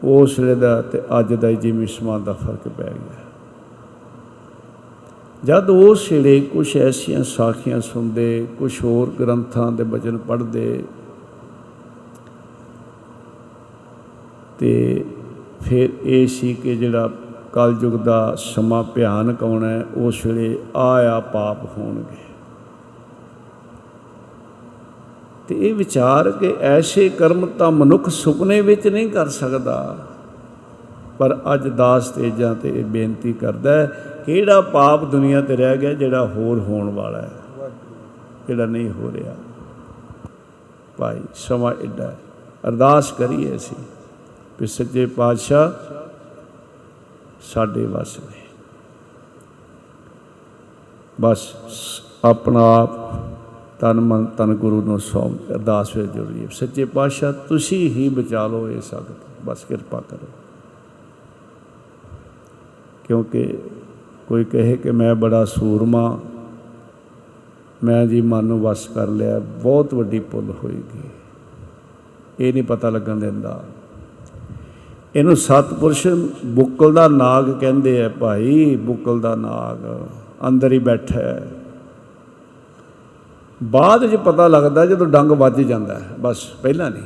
ਉਸ 0.04 0.38
ਵੇਲੇ 0.38 0.54
ਦਾ 0.54 0.82
ਤੇ 0.82 1.02
ਅੱਜ 1.18 1.34
ਦਾ 1.34 1.52
ਜਿਵੇਂ 1.52 1.86
ਸਮਾਂ 1.86 2.20
ਦਾ 2.20 2.32
ਫ਼ਰਕ 2.32 2.68
ਪੈ 2.68 2.84
ਗਿਆ। 2.84 3.24
ਜਦ 5.44 5.70
ਉਸ 5.70 6.12
ਵੇਲੇ 6.12 6.40
ਕੁਝ 6.40 6.76
ਐਸੀਆਂ 6.76 7.24
ਸਾਖੀਆਂ 7.24 7.80
ਸੁਣਦੇ 7.80 8.46
ਕੁਝ 8.58 8.84
ਹੋਰ 8.84 9.10
ਗ੍ਰੰਥਾਂ 9.20 9.72
ਦੇ 9.72 9.84
ਬਚਨ 9.84 10.18
ਪੜ੍ਹਦੇ 10.18 10.84
ਤੇ 14.58 15.04
ਫਿਰ 15.60 15.90
ਇਹ 16.02 16.26
ਸੀ 16.26 16.54
ਕਿ 16.54 16.76
ਜਿਹੜਾ 16.76 17.10
ਕਲਯੁਗ 17.52 17.92
ਦਾ 17.92 18.34
ਸਮਾਂ 18.34 18.82
ਭਿਆਨਕ 18.84 19.42
ਆਉਣਾ 19.44 19.68
ਹੈ 19.68 19.84
ਉਸ 19.96 20.26
ਵੇਲੇ 20.26 20.58
ਆਇਆ 20.76 21.20
ਪਾਪ 21.20 21.78
ਹੋਣਗੇ। 21.78 22.29
ਤੇ 25.50 25.68
ਇਹ 25.68 25.74
ਵਿਚਾਰ 25.74 26.30
ਕਿ 26.30 26.56
ਐਸੇ 26.60 27.08
ਕਰਮ 27.08 27.46
ਤਾਂ 27.46 27.70
ਮਨੁੱਖ 27.70 28.08
ਸੁਪਨੇ 28.08 28.60
ਵਿੱਚ 28.60 28.86
ਨਹੀਂ 28.88 29.10
ਕਰ 29.10 29.28
ਸਕਦਾ। 29.28 29.96
ਪਰ 31.18 31.38
ਅੱਜ 31.54 31.68
ਦਾਸ 31.68 32.08
ਤੇਜਾਂ 32.08 32.54
ਤੇ 32.54 32.80
ਇਹ 32.80 32.84
ਬੇਨਤੀ 32.84 33.32
ਕਰਦਾ 33.32 33.72
ਹੈ, 33.72 33.86
ਕਿਹੜਾ 34.26 34.60
ਪਾਪ 34.60 35.04
ਦੁਨੀਆ 35.04 35.40
ਤੇ 35.40 35.56
ਰਹਿ 35.56 35.76
ਗਿਆ 35.76 35.92
ਜਿਹੜਾ 35.92 36.26
ਹੋਰ 36.26 36.58
ਹੋਣ 36.58 36.90
ਵਾਲਾ 36.90 37.22
ਹੈ? 37.22 37.30
ਜਿਹੜਾ 38.48 38.66
ਨਹੀਂ 38.66 38.90
ਹੋ 38.90 39.10
ਰਿਹਾ। 39.12 39.34
ਭਾਈ, 40.98 41.20
ਸਮਾਂ 41.34 41.72
ਐਡਾ 41.72 42.06
ਹੈ। 42.06 42.18
ਅਰਦਾਸ 42.68 43.12
ਕਰੀਏ 43.12 43.56
ਅਸੀਂ 43.56 43.76
ਕਿ 44.58 44.66
ਸੱਚੇ 44.66 45.06
ਪਾਤਸ਼ਾਹ 45.06 45.70
ਸਾਡੇ 47.42 47.86
ਵਸ 47.86 48.18
ਨੇ 48.18 48.40
ਬਸ, 51.20 51.52
ਆਪਣਾ 52.24 52.60
ਆਪ 52.74 52.90
ਤਨ 53.80 54.00
ਮਨ 54.00 54.24
ਤਨ 54.24 54.54
ਗੁਰੂ 54.54 54.82
ਨੂੰ 54.82 54.98
ਸੌਂਪ 54.98 55.50
ਅਰਦਾਸ 55.50 55.96
ਵਿੱਚ 55.96 56.12
ਜੁੜੀਏ 56.12 56.48
ਸੱਚੇ 56.52 56.84
ਪਾਤਸ਼ਾਹ, 56.84 57.32
ਤੁਸੀਂ 57.32 57.90
ਹੀ 57.90 58.08
ਬਚਾ 58.08 58.46
ਲਓ 58.46 58.68
ਇਹ 58.68 58.80
ਸਗਤ। 58.80 59.46
ਬਸ 59.46 59.64
ਕਿਰਪਾ 59.64 60.00
ਕਰੋ। 60.00 60.28
ਕਿਉਂਕਿ 63.04 63.58
ਕੋਈ 64.28 64.44
ਕਹੇ 64.44 64.76
ਕਿ 64.76 64.90
ਮੈਂ 64.90 65.14
ਬੜਾ 65.14 65.44
ਸੂਰਮਾ, 65.44 66.20
ਮੈਂ 67.84 68.06
ਜੀ 68.06 68.20
ਮਨ 68.20 68.44
ਨੂੰ 68.44 68.60
ਵਸ 68.60 68.88
ਕਰ 68.88 69.08
ਲਿਆ, 69.08 69.38
ਬਹੁਤ 69.38 69.94
ਵੱਡੀ 69.94 70.20
ਭੁੱਲ 70.20 70.54
ਹੋਏਗੀ। 70.64 71.08
ਇਹ 72.40 72.52
ਨਹੀਂ 72.52 72.62
ਪਤਾ 72.62 72.90
ਲੱਗਣ 72.90 73.16
ਦਿੰਦਾ। 73.16 73.64
ਇਹਨੂੰ 75.16 75.36
ਸਤਪੁਰਸ਼ 75.36 76.06
ਬੁੱਕਲ 76.46 76.94
ਦਾ 76.94 77.08
ਨਾਗ 77.08 77.50
ਕਹਿੰਦੇ 77.50 78.04
ਆ 78.04 78.08
ਭਾਈ, 78.08 78.76
ਬੁੱਕਲ 78.76 79.20
ਦਾ 79.20 79.34
ਨਾਗ 79.34 80.06
ਅੰਦਰ 80.48 80.72
ਹੀ 80.72 80.78
ਬੈਠਾ 80.78 81.20
ਹੈ। 81.20 81.50
ਬਾਅਦ 83.62 84.04
ਵਿੱਚ 84.04 84.16
ਪਤਾ 84.16 84.48
ਲੱਗਦਾ 84.48 84.86
ਜਦੋਂ 84.86 85.06
ਡੰਗ 85.06 85.30
ਵੱਜ 85.30 85.60
ਜਾਂਦਾ 85.60 85.94
ਹੈ। 85.94 86.08
ਬਸ, 86.20 86.48
ਪਹਿਲਾਂ 86.62 86.90
ਨਹੀਂ। 86.90 87.02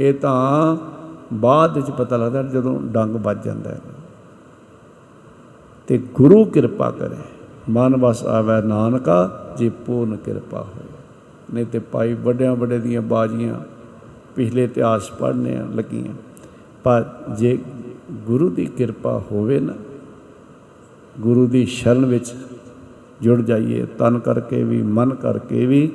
ਇਹ 0.00 0.14
ਤਾਂ 0.14 0.76
ਬਾਅਦ 1.32 1.76
ਵਿੱਚ 1.76 1.90
ਪਤਾ 1.90 2.16
ਲੱਗਦਾ 2.16 2.42
ਜਦੋਂ 2.42 2.80
ਡੰਗ 2.80 3.16
ਵੱਜ 3.16 3.44
ਜਾਂਦਾ 3.44 3.70
ਹੈ। 3.70 3.80
ਤੇ 5.86 5.98
ਗੁਰੂ 5.98 6.44
ਕਿਰਪਾ 6.44 6.90
ਕਰੇ। 6.90 7.16
ਮਨ 7.70 7.96
ਵਸ 7.96 8.24
ਆਵੇ 8.24 8.68
ਨਾਨਕਾ, 8.68 9.50
ਜੇ 9.56 9.68
ਪੂਰਨ 9.68 10.16
ਕਿਰਪਾ 10.16 10.60
ਹੋਏ 10.60 10.84
ਨਹੀਂ 11.54 11.66
ਤੇ 11.66 11.78
ਭਾਈ 11.78 12.14
ਵੱਡਿਆਂ 12.14 12.56
ਵੱਡੇ 12.56 12.78
ਦੀਆਂ 12.78 13.02
ਬਾਜੀਆਂ 13.02 13.60
ਪਿਛਲੇ 14.36 14.64
ਇਤਿਹਾਸ 14.64 15.10
ਪੜ੍ਹਨੇ 15.10 15.56
ਆ, 15.56 15.66
ਲੱਗੀਆਂ। 15.74 16.14
ਪਰ 16.84 17.04
ਜੇ 17.36 17.58
ਗੁਰੂ 18.10 18.50
ਦੀ 18.50 18.66
ਕਿਰਪਾ 18.66 19.22
ਹੋਵੇ 19.32 19.60
ਨਾ, 19.60 19.72
ਗੁਰੂ 21.20 21.46
ਦੀ 21.46 21.66
ਸ਼ਰਨ 21.66 22.06
ਵਿੱਚ 22.06 22.34
ਜੁੜ 23.22 23.42
ਜਾਈਏ, 23.42 23.86
ਤਨ 23.98 24.18
ਕਰਕੇ 24.18 24.64
ਵੀ, 24.64 24.82
ਮਨ 24.82 25.14
ਕਰਕੇ 25.14 25.66
ਵੀ 25.66 25.92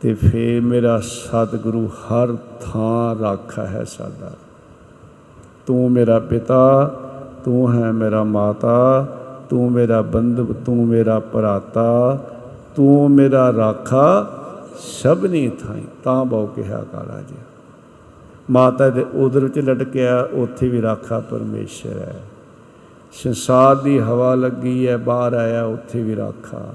ਤੇ 0.00 0.14
ਫੇਰ 0.14 0.60
ਮੇਰਾ 0.60 1.00
ਸਤਿਗੁਰੂ 1.02 1.86
ਹਰ 1.86 2.36
ਥਾਂ 2.60 3.16
ਰਾਖਾ 3.20 3.66
ਹੈ 3.66 3.84
ਸਾਡਾ। 3.84 4.32
ਤੂੰ 5.66 5.92
ਮੇਰਾ 5.92 6.18
ਪਿਤਾ, 6.18 6.94
ਤੂੰ 7.44 7.72
ਹੈ 7.72 7.92
ਮੇਰਾ 7.92 8.24
ਮਾਤਾ, 8.24 9.06
ਤੂੰ 9.50 9.72
ਮੇਰਾ 9.72 10.02
ਬੰਧੂ, 10.02 10.54
ਤੂੰ 10.66 10.86
ਮੇਰਾ 10.86 11.20
ਭਰਾਤਾ, 11.20 12.18
ਤੂੰ 12.76 13.10
ਮੇਰਾ 13.10 13.52
ਰਾਖਾ 13.52 14.30
ਸਭਨੀ 14.76 15.48
ਥਾਈ, 15.48 15.84
ਤਾਂ 16.04 16.24
ਬਹੁ 16.24 16.46
ਕਿਹਾ 16.46 16.84
ਕਾਲਾ 16.92 17.20
ਜੀ। 17.20 17.34
ਮਾਤਾ 18.50 18.90
ਦੇ 18.90 19.06
ਉਦਰ 19.14 19.40
ਵਿੱਚ 19.40 19.58
ਲਟਕਿਆ, 19.58 20.28
ਉੱਥੇ 20.32 20.68
ਵੀ 20.68 20.82
ਰਾਖਾ 20.82 21.20
ਪਰਮੇਸ਼ਰ 21.20 21.98
ਹੈ। 21.98 22.22
ਸੰਸਾਰ 23.12 23.76
ਦੀ 23.76 23.98
ਹਵਾ 23.98 24.34
ਲੱਗੀ 24.34 24.88
ਹੈ 24.88 24.96
ਬਾਹਰ 24.96 25.32
ਆਇਆ 25.32 25.64
ਉੱਥੇ 25.64 26.02
ਵੀ 26.02 26.16
ਰਾਖਾ। 26.16 26.74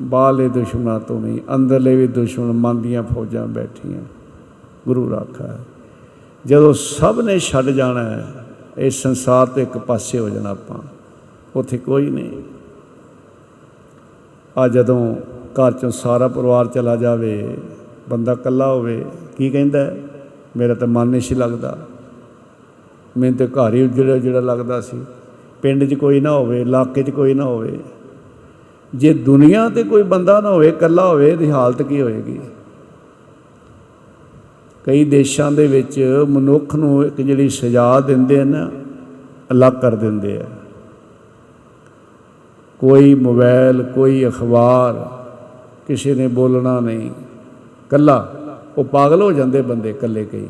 ਬਾਹਲੇ 0.00 0.48
ਦੁਸ਼ਮਣਾਂ 0.48 1.00
ਤੋਂ 1.00 1.20
ਵੀ, 1.20 1.42
ਅੰਦਰਲੇ 1.54 1.96
ਵੀ 1.96 2.06
ਦੁਸ਼ਮਣ 2.06 2.52
ਮਨ 2.52 2.82
ਦੀਆਂ 2.82 3.02
ਫੌਜਾਂ 3.02 3.46
ਬੈਠੀਆਂ। 3.46 4.00
ਗੁਰੂ 4.86 5.10
ਰਾਖਾ 5.10 5.46
ਹੈ। 5.46 5.58
ਜਦੋਂ 6.46 6.72
ਸਭ 6.72 7.20
ਨੇ 7.24 7.38
ਛੱਡ 7.38 7.66
ਜਾਣਾ 7.66 8.04
ਹੈ 8.04 8.46
ਇਸ 8.78 9.02
ਸੰਸਾਰ 9.02 9.46
ਤੋਂ 9.46 9.62
ਇੱਕ 9.62 9.78
ਪਾਸੇ 9.78 10.18
ਹੋ 10.18 10.28
ਜਾਣਾ 10.28 10.50
ਆਪਾਂ। 10.50 10.78
ਉੱਥੇ 11.56 11.78
ਕੋਈ 11.78 12.10
ਨਹੀਂ। 12.10 12.42
ਆ 14.58 14.68
ਜਦੋਂ 14.68 15.16
ਘਰ 15.34 15.72
ਚੋਂ 15.72 15.90
ਸਾਰਾ 15.90 16.28
ਪਰਿਵਾਰ 16.28 16.66
ਚਲਾ 16.66 16.96
ਜਾਵੇ, 16.96 17.58
ਬੰਦਾ 18.10 18.32
ਇਕੱਲਾ 18.32 18.72
ਹੋਵੇ, 18.72 19.04
ਕੀ 19.36 19.50
ਕਹਿੰਦਾ 19.50 19.78
ਹੈ? 19.78 20.00
ਮੇਰਾ 20.56 20.74
ਤਾਂ 20.74 20.88
ਮਨ 20.88 21.06
ਨਹੀਂ 21.06 21.20
ਸੀ 21.20 21.34
ਲੱਗਦਾ। 21.34 21.78
ਮੈਨੂੰ 23.18 23.38
ਤੇ 23.38 23.46
ਘਰ 23.46 23.74
ਹੀ 23.74 23.88
ਜਿਹੜਾ 23.88 24.16
ਜਿਹੜਾ 24.16 24.40
ਲੱਗਦਾ 24.40 24.80
ਸੀ। 24.80 25.04
ਪਿੰਡ 25.62 25.84
'ਚ 25.84 25.94
ਕੋਈ 25.94 26.20
ਨਾ 26.20 26.30
ਹੋਵੇ, 26.30 26.60
ਇਲਾਕੇ 26.60 27.02
'ਚ 27.02 27.10
ਕੋਈ 27.10 27.34
ਨਾ 27.34 27.44
ਹੋਵੇ। 27.44 27.78
ਜੇ 28.94 29.14
ਦੁਨੀਆ 29.14 29.68
ਤੇ 29.68 29.82
ਕੋਈ 29.82 30.02
ਬੰਦਾ 30.02 30.40
ਨਾ 30.40 30.50
ਹੋਵੇ, 30.50 30.68
ਇਕੱਲਾ 30.68 31.06
ਹੋਵੇ, 31.06 31.28
ਇਹਦੀ 31.28 31.50
ਹਾਲਤ 31.50 31.82
ਕੀ 31.82 32.02
ਹੋਏਗੀ? 32.02 32.40
ਕਈ 34.84 35.04
ਦੇਸ਼ਾਂ 35.04 35.52
ਦੇ 35.52 35.66
ਵਿੱਚ 35.66 36.24
ਮਨੁੱਖ 36.28 36.76
ਨੂੰ 36.76 37.04
ਇੱਕ 37.04 37.20
ਜਿਹੜੀ 37.20 37.48
ਸਜ਼ਾ 37.48 38.00
ਦਿੰਦੇ 38.00 38.40
ਆ 38.40 38.44
ਨਾ 38.44 38.70
ਅਲੱਗ 39.52 39.72
ਕਰ 39.72 39.94
ਦਿੰਦੇ 39.94 40.38
ਆ। 40.38 40.44
ਕੋਈ 42.78 43.14
ਮੋਬਾਈਲ 43.14 43.82
ਕੋਈ 43.82 44.28
ਅਖਬਾਰ, 44.28 45.10
ਕਿਸੇ 45.86 46.14
ਨੇ 46.14 46.26
ਬੋਲਣਾ 46.26 46.80
ਨਹੀਂ। 46.80 47.10
ਕੱਲਾ 47.90 48.32
ਉਹ 48.78 48.84
ਪਾਗਲ 48.84 49.22
ਹੋ 49.22 49.32
ਜਾਂਦੇ 49.32 49.62
ਬੰਦੇ 49.62 49.90
ਇਕੱਲੇ 49.90 50.24
ਕਈ। 50.24 50.46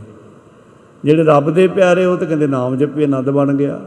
ਜਿਹੜੇ 1.04 1.22
ਰੱਬ 1.22 1.50
ਦੇ 1.50 1.66
ਪਿਆਰੇ, 1.68 2.04
ਉਹ 2.04 2.16
ਤਾਂ 2.16 2.26
ਕਹਿੰਦੇ 2.26 2.46
ਨਾਮ 2.46 2.76
ਜਪੀ, 2.76 3.04
ਆਨੰਦ 3.04 3.30
ਬਣ 3.30 3.54
ਗਿਆ। 3.56 3.80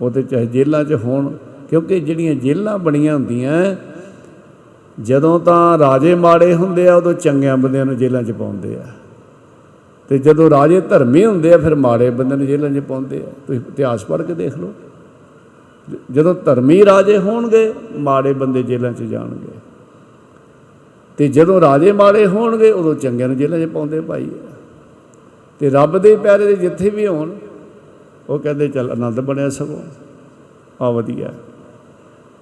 ਉਹ 0.00 0.10
ਤੇ 0.10 0.22
ਚਾਹੇ 0.22 0.46
ਜੇਲ੍ਹਾਂ 0.46 0.84
'ਚ 0.84 0.92
ਹੋਣ, 0.92 1.36
ਕਿਉਂਕਿ 1.70 2.00
ਜਿਹੜੀਆਂ 2.00 2.34
ਜੇਲ੍ਹਾਂ 2.34 2.78
ਬਣੀਆਂ 2.78 3.14
ਹੁੰਦੀਆਂ, 3.14 3.76
ਜਦੋਂ 5.02 5.40
ਤਾਂ 5.40 5.78
ਰਾਜੇ 5.78 6.14
ਮਾੜੇ 6.14 6.54
ਹੁੰਦੇ 6.54 6.88
ਆ, 6.88 6.94
ਉਦੋਂ 6.94 7.12
ਚੰਗਿਆਂ 7.12 7.56
ਬੰਦਿਆਂ 7.56 7.86
ਨੂੰ 7.86 7.96
ਜੇਲ੍ਹਾਂ 7.96 8.22
'ਚ 8.22 8.32
ਪਾਉਂਦੇ 8.32 8.76
ਆ। 8.76 8.82
ਤੇ 10.08 10.18
ਜਦੋਂ 10.18 10.50
ਰਾਜੇ 10.50 10.80
ਧਰਮੀ 10.80 11.24
ਹੁੰਦੇ 11.24 11.54
ਆ, 11.54 11.58
ਫਿਰ 11.58 11.74
ਮਾੜੇ 11.74 12.10
ਬੰਦਿਆਂ 12.10 12.38
ਨੂੰ 12.38 12.46
ਜੇਲ੍ਹਾਂ 12.46 12.70
'ਚ 12.70 12.78
ਪਾਉਂਦੇ 12.78 13.16
ਆ। 13.16 13.32
ਤੁਸੀਂ 13.46 13.60
ਇਤਿਹਾਸ 13.60 14.04
ਪੜ੍ਹ 14.04 14.22
ਕੇ 14.22 14.34
ਦੇਖ 14.34 14.58
ਲਓ। 14.58 14.72
ਜ- 15.90 15.96
ਜਦੋਂ 16.10 16.34
ਧਰਮੀ 16.34 16.84
ਰਾਜੇ 16.84 17.18
ਹੋਣਗੇ, 17.18 17.72
ਮਾੜੇ 17.96 18.32
ਬੰਦੇ 18.32 18.62
ਜੇਲ੍ਹਾਂ 18.62 18.92
'ਚ 18.92 19.02
ਜਾਣਗੇ। 19.02 19.58
ਤੇ 21.16 21.28
ਜਦੋਂ 21.28 21.60
ਰਾਜੇ 21.60 21.92
ਮਾੜੇ 21.92 22.26
ਹੋਣਗੇ, 22.26 22.70
ਉਦੋਂ 22.70 22.94
ਚੰਗਿਆਂ 22.94 23.28
ਨੂੰ 23.28 23.36
ਜੇਲ੍ਹਾਂ 23.36 23.60
'ਚ 23.60 23.70
ਪਾਉਂਦੇ 23.70 24.00
ਭਾਈ। 24.00 24.28
ਤੇ 25.60 25.70
ਰੱਬ 25.70 25.98
ਦੇ 25.98 26.16
ਪਿਆਰੇ 26.16 26.46
ਦੇ 26.46 26.56
ਜਿੱਥੇ 26.56 26.90
ਵੀ 26.90 27.06
ਹੋਣ 27.06 27.30
ਉਹ 28.28 28.38
ਕਹਿੰਦੇ 28.38 28.68
ਚੱਲ 28.68 28.90
ਆਨੰਦ 28.90 29.20
ਬਣਿਆ 29.20 29.48
ਸਗੋਂ 29.50 29.82
ਆ 30.80 30.90
ਵਧੀਆ। 30.90 31.32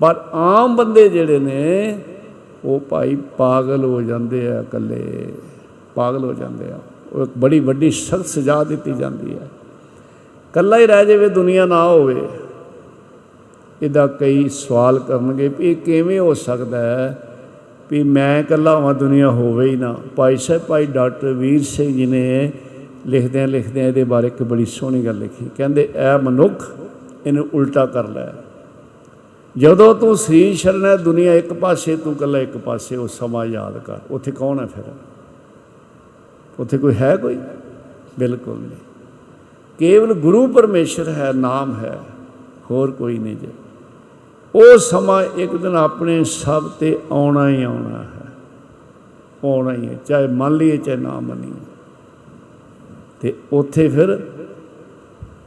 ਪਰ 0.00 0.20
ਆਮ 0.32 0.76
ਬੰਦੇ 0.76 1.08
ਜਿਹੜੇ 1.08 1.38
ਨੇ, 1.38 1.98
ਉਹ 2.64 2.80
ਭਾਈ 2.80 3.16
ਪਾਗਲ 3.38 3.84
ਹੋ 3.84 4.02
ਜਾਂਦੇ 4.02 4.46
ਆ 4.48 4.60
ਇਕੱਲੇ। 4.60 5.32
ਪਾਗਲ 5.94 6.24
ਹੋ 6.24 6.32
ਜਾਂਦੇ 6.32 6.70
ਆ। 6.72 6.78
ਉਹ 7.12 7.22
ਇੱਕ 7.22 7.30
ਬੜੀ 7.38 7.60
ਵੱਡੀ 7.60 7.90
ਸਖਤ 7.90 8.26
ਸਜ਼ਾ 8.26 8.62
ਦਿੱਤੀ 8.64 8.92
ਜਾਂਦੀ 8.92 9.34
ਹੈ 9.34 9.48
ਇਕੱਲਾ 10.50 10.78
ਹੀ 10.78 10.86
ਰਹਿ 10.86 11.06
ਜਾਵੇ, 11.06 11.28
ਦੁਨੀਆ 11.28 11.66
ਨਾ 11.66 11.82
ਹੋਵੇ, 11.84 12.22
ਇਹਦਾ 13.82 14.06
ਕਈ 14.06 14.48
ਸਵਾਲ 14.48 14.98
ਕਰਨਗੇ 14.98 15.48
ਵੀ 15.48 15.70
ਇਹ 15.70 15.76
ਕਿਵੇਂ 15.76 16.18
ਹੋ 16.20 16.34
ਸਕਦਾ 16.34 16.80
ਹੈ 16.80 17.28
ਵੀ 17.90 18.02
ਮੈਂ 18.02 18.40
ਇਕੱਲਾ 18.40 18.78
ਹਾਂ 18.80 18.94
ਦੁਨੀਆ 18.94 19.30
ਹੋਵੇ 19.30 19.70
ਹੀ 19.70 19.76
ਨਾ। 19.76 19.94
ਭਾਈ 20.16 20.36
ਸਾਹਿਬ, 20.36 20.62
ਭਾਈ 20.62 20.86
ਡਾਕਟਰ 20.86 21.32
ਵੀਰ 21.32 21.62
ਸਿੰਘ 21.62 21.92
ਜੀ 21.94 22.06
ਨੇ 22.06 22.52
ਲਿਖਦਿਆਂ 23.06 23.48
ਲਿਖਦਿਆਂ 23.48 23.88
ਇਹਦੇ 23.88 24.04
ਬਾਰੇ 24.04 24.26
ਇੱਕ 24.26 24.42
ਬੜੀ 24.42 24.64
ਸੋਹਣੀ 24.64 25.06
ਗੱਲ 25.06 25.18
ਲਿਖੀ। 25.18 25.50
ਕਹਿੰਦੇ, 25.56 25.88
ਐ 25.94 26.18
ਮਨੁੱਖ 26.18 26.72
ਇਹਨੂੰ 27.26 27.48
ਉਲਟਾ 27.54 27.86
ਕਰ 27.86 28.08
ਲੈ। 28.08 28.26
ਜਦੋਂ 29.58 29.94
ਤੂੰ 29.94 30.16
ਸ੍ਰੀ 30.16 30.54
ਸ਼ਰਨ 30.54 30.84
ਹੈ, 30.84 30.96
ਦੁਨੀਆ 30.96 31.34
ਇੱਕ 31.34 31.52
ਪਾਸੇ, 31.52 31.96
ਤੂੰ 31.96 32.12
ਇਕੱਲਾ 32.12 32.38
ਇੱਕ 32.38 32.56
ਪਾਸੇ, 32.56 32.96
ਉਹ 32.96 33.08
ਸਮਾਂ 33.08 33.46
ਯਾਦ 33.46 33.78
ਕਰ। 33.78 33.98
ਉੱਥੇ 34.10 34.30
ਕੌਣ 34.30 34.60
ਹੈ 34.60 34.66
ਫਿਰ? 34.66 34.84
ਉੱਥੇ 36.60 36.78
ਕੋਈ 36.78 36.94
ਹੈ 36.94 37.16
ਕੋਈ? 37.16 37.38
ਬਿਲਕੁਲ 38.18 38.58
ਨਹੀਂ। 38.58 38.70
ਕੇਵਲ 39.78 40.14
ਗੁਰੂ 40.14 40.46
ਪਰਮੇਸ਼ਰ 40.46 41.08
ਹੈ, 41.08 41.32
ਨਾਮ 41.32 41.74
ਹੈ, 41.74 42.00
ਹੋਰ 42.70 42.90
ਕੋਈ 42.90 43.18
ਨਹੀਂ 43.18 43.36
ਜੇ। 43.36 43.48
ਉਹ 44.54 44.78
ਸਮਾਂ 44.78 45.24
ਇੱਕ 45.36 45.56
ਦਿਨ 45.56 45.76
ਆਪਣੇ 45.76 46.24
ਸਭ 46.24 46.68
ਤੇ 46.68 46.98
ਆਉਣਾ 47.12 47.48
ਹੀ 47.48 47.62
ਆਉਣਾ 47.62 48.02
ਹੈ। 48.02 48.26
ਆਉਣਾ 49.44 49.72
ਹੀ 49.72 49.88
ਹੈ, 49.88 49.98
ਚਾਹੇ 50.06 50.26
ਮੰਨ 50.26 50.54
ਲਈਏ, 50.54 50.76
ਚਾਹੇ 50.76 50.96
ਨਾ 50.96 51.20
ਮੰਨੀਏ। 51.20 51.71
ਤੇ 53.22 53.34
ਉੱਥੇ 53.52 53.88
ਫਿਰ 53.88 54.26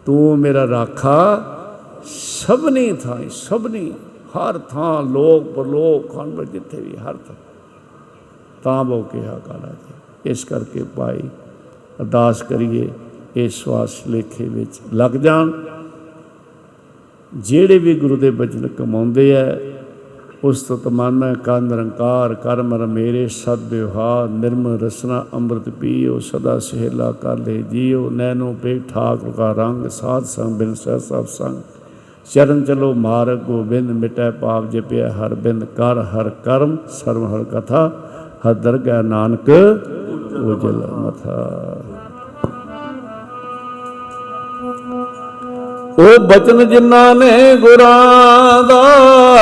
ਤੂੰ 0.06 0.40
ਮੇਰਾ 0.40 0.68
ਰਾਖਾ 0.68 1.18
ਸਭਨੀ 2.06 2.94
ਥਾਂ 2.94 3.30
ਸਭਨੀ, 3.30 3.92
ਹਰ 4.36 4.58
ਥਾਂ 4.58 5.04
ਲੋਕ 5.04 5.54
ਪਰਲੋਕ 5.54 6.16
ਖੰਡ 6.16 6.42
ਜਿੱਥੇ 6.42 6.82
ਵੀ 6.82 6.98
ਹਰ 6.98 7.14
ਥਾਂ। 7.14 7.36
ਤਾਂ 8.64 8.84
ਬੋ 8.84 9.02
ਕਿਹਾ 9.02 9.40
ਕਾਲਾ 9.40 9.68
ਜੀ। 9.68 10.30
ਇਸ 10.30 10.44
ਕਰਕੇ 10.46 10.84
ਭਾਈ 10.84 11.20
ਅਰਦਾਸ 12.02 12.42
ਕਰੀਏ 12.42 12.90
ਇਸ 13.36 13.64
ਸਵਾਸ 13.64 14.08
ਲੇਖੇ 14.08 14.48
ਵਿੱਚ 14.50 14.80
ਲੱਗ 14.94 15.12
ਜਾਣ। 15.12 15.52
ਜਿਹੜੇ 17.34 17.78
ਵੀ 17.78 18.00
ਗੁਰੂ 18.00 18.16
ਦੇ 18.16 18.32
ਬਚਨ 18.32 18.68
ਕਮਾਉਂਦੇ 18.68 19.32
ਐ 19.32 19.75
ਉਸ 20.46 20.62
ਤੋਂ 20.62 20.78
ਤਮੰਨਾ 20.78 21.34
ਕਾ 21.34 21.60
ਨਿਰੰਕਾਰ 21.60 22.34
ਕਰਮ 22.34 22.74
ਰ 22.74 22.86
ਮੇਰੇ 22.86 23.28
ਸਦ 23.28 23.60
ਵਿਵਹਾਰ, 23.70 24.30
ਨਿਰਮਲ 24.30 24.80
ਰਸਨਾ, 24.80 25.26
ਅੰਮ੍ਰਿਤ 25.34 25.70
ਪੀਓ, 25.70 26.20
ਸਦਾ 26.20 26.60
ਸਹਿਲਾ 26.60 27.12
ਕਰ 27.12 27.38
ਲੈ 27.38 27.62
ਜੀਓ 27.62 28.10
ਨੈਨੋ 28.10 28.56
ਪੇ 28.64 28.82
ਠਾਕੁਰ 28.90 29.32
ਕਾ 29.32 29.52
ਰੰਗ, 29.52 29.88
ਸਾਧ 29.88 30.24
ਸੰਗ 30.24 30.56
ਬਿਨ 30.56 30.74
ਸਹਿ 30.74 31.00
ਸਭ 31.00 31.26
ਸੰਗ। 31.26 31.58
ਚਰਨ 32.34 32.64
ਚਲੋ 32.64 32.94
ਮਾਰਗ, 32.94 33.38
ਗੋਬਿੰਦ 33.38 33.92
ਮਿਟੈ 33.92 34.32
ਪਾਪ 34.32 34.70
ਜਪਿਆ 34.72 35.12
ਹਰ 35.12 35.36
ਬਿੰਦ 35.36 35.64
ਕਰ 35.64 36.04
ਹਰ 36.04 36.30
ਕਰਮ, 36.30 36.78
ਸਰਵ 36.90 37.36
ਹਰ 37.36 37.44
ਕਥਾ, 37.44 37.92
ਹਰ 38.48 38.54
ਦਰਗਹਿ 38.54 39.04
ਨਾਨਕ, 39.04 39.50
ਉਜਲ 40.44 40.88
ਮਥਾ। 41.00 41.78
ਉਹ 46.00 46.20
ਬਚਨ 46.20 46.70
ਜਿਨ੍ਹਾਂ 46.70 47.16
ਨੇ 47.16 47.56
ਗੁਰਾਂ 47.56 48.64
ਦਾ 48.64 48.84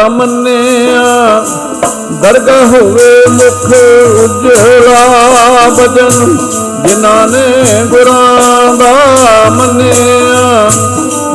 ਮੰਨਿਆ, 0.10 1.46
ਦਰਗਾਹ 2.22 2.66
ਹੋਵੇ 2.66 3.26
ਮੁਖ 3.30 3.74
ਉਜਲਾ 4.24 5.70
ਬਚਨ, 5.70 6.38
ਜਿਨ੍ਹਾਂ 6.88 7.28
ਨੇ 7.28 7.86
ਗੁਰਾਂ 7.86 8.76
ਦਾ 8.76 8.94
ਮੰਨਿਆ, 9.50 10.70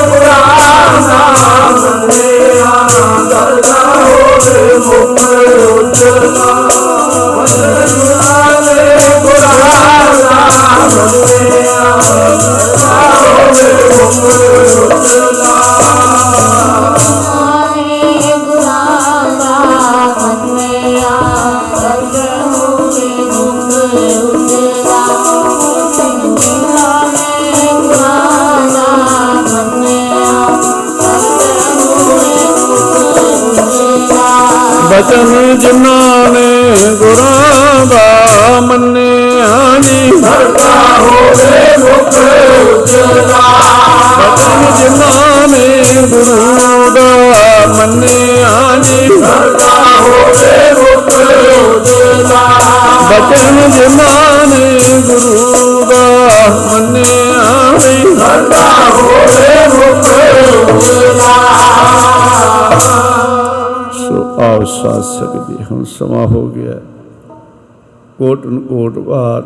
ਕੋਟਨ 68.19 68.61
ਕੋਟ 68.61 68.99
ਵਾਰ। 68.99 69.43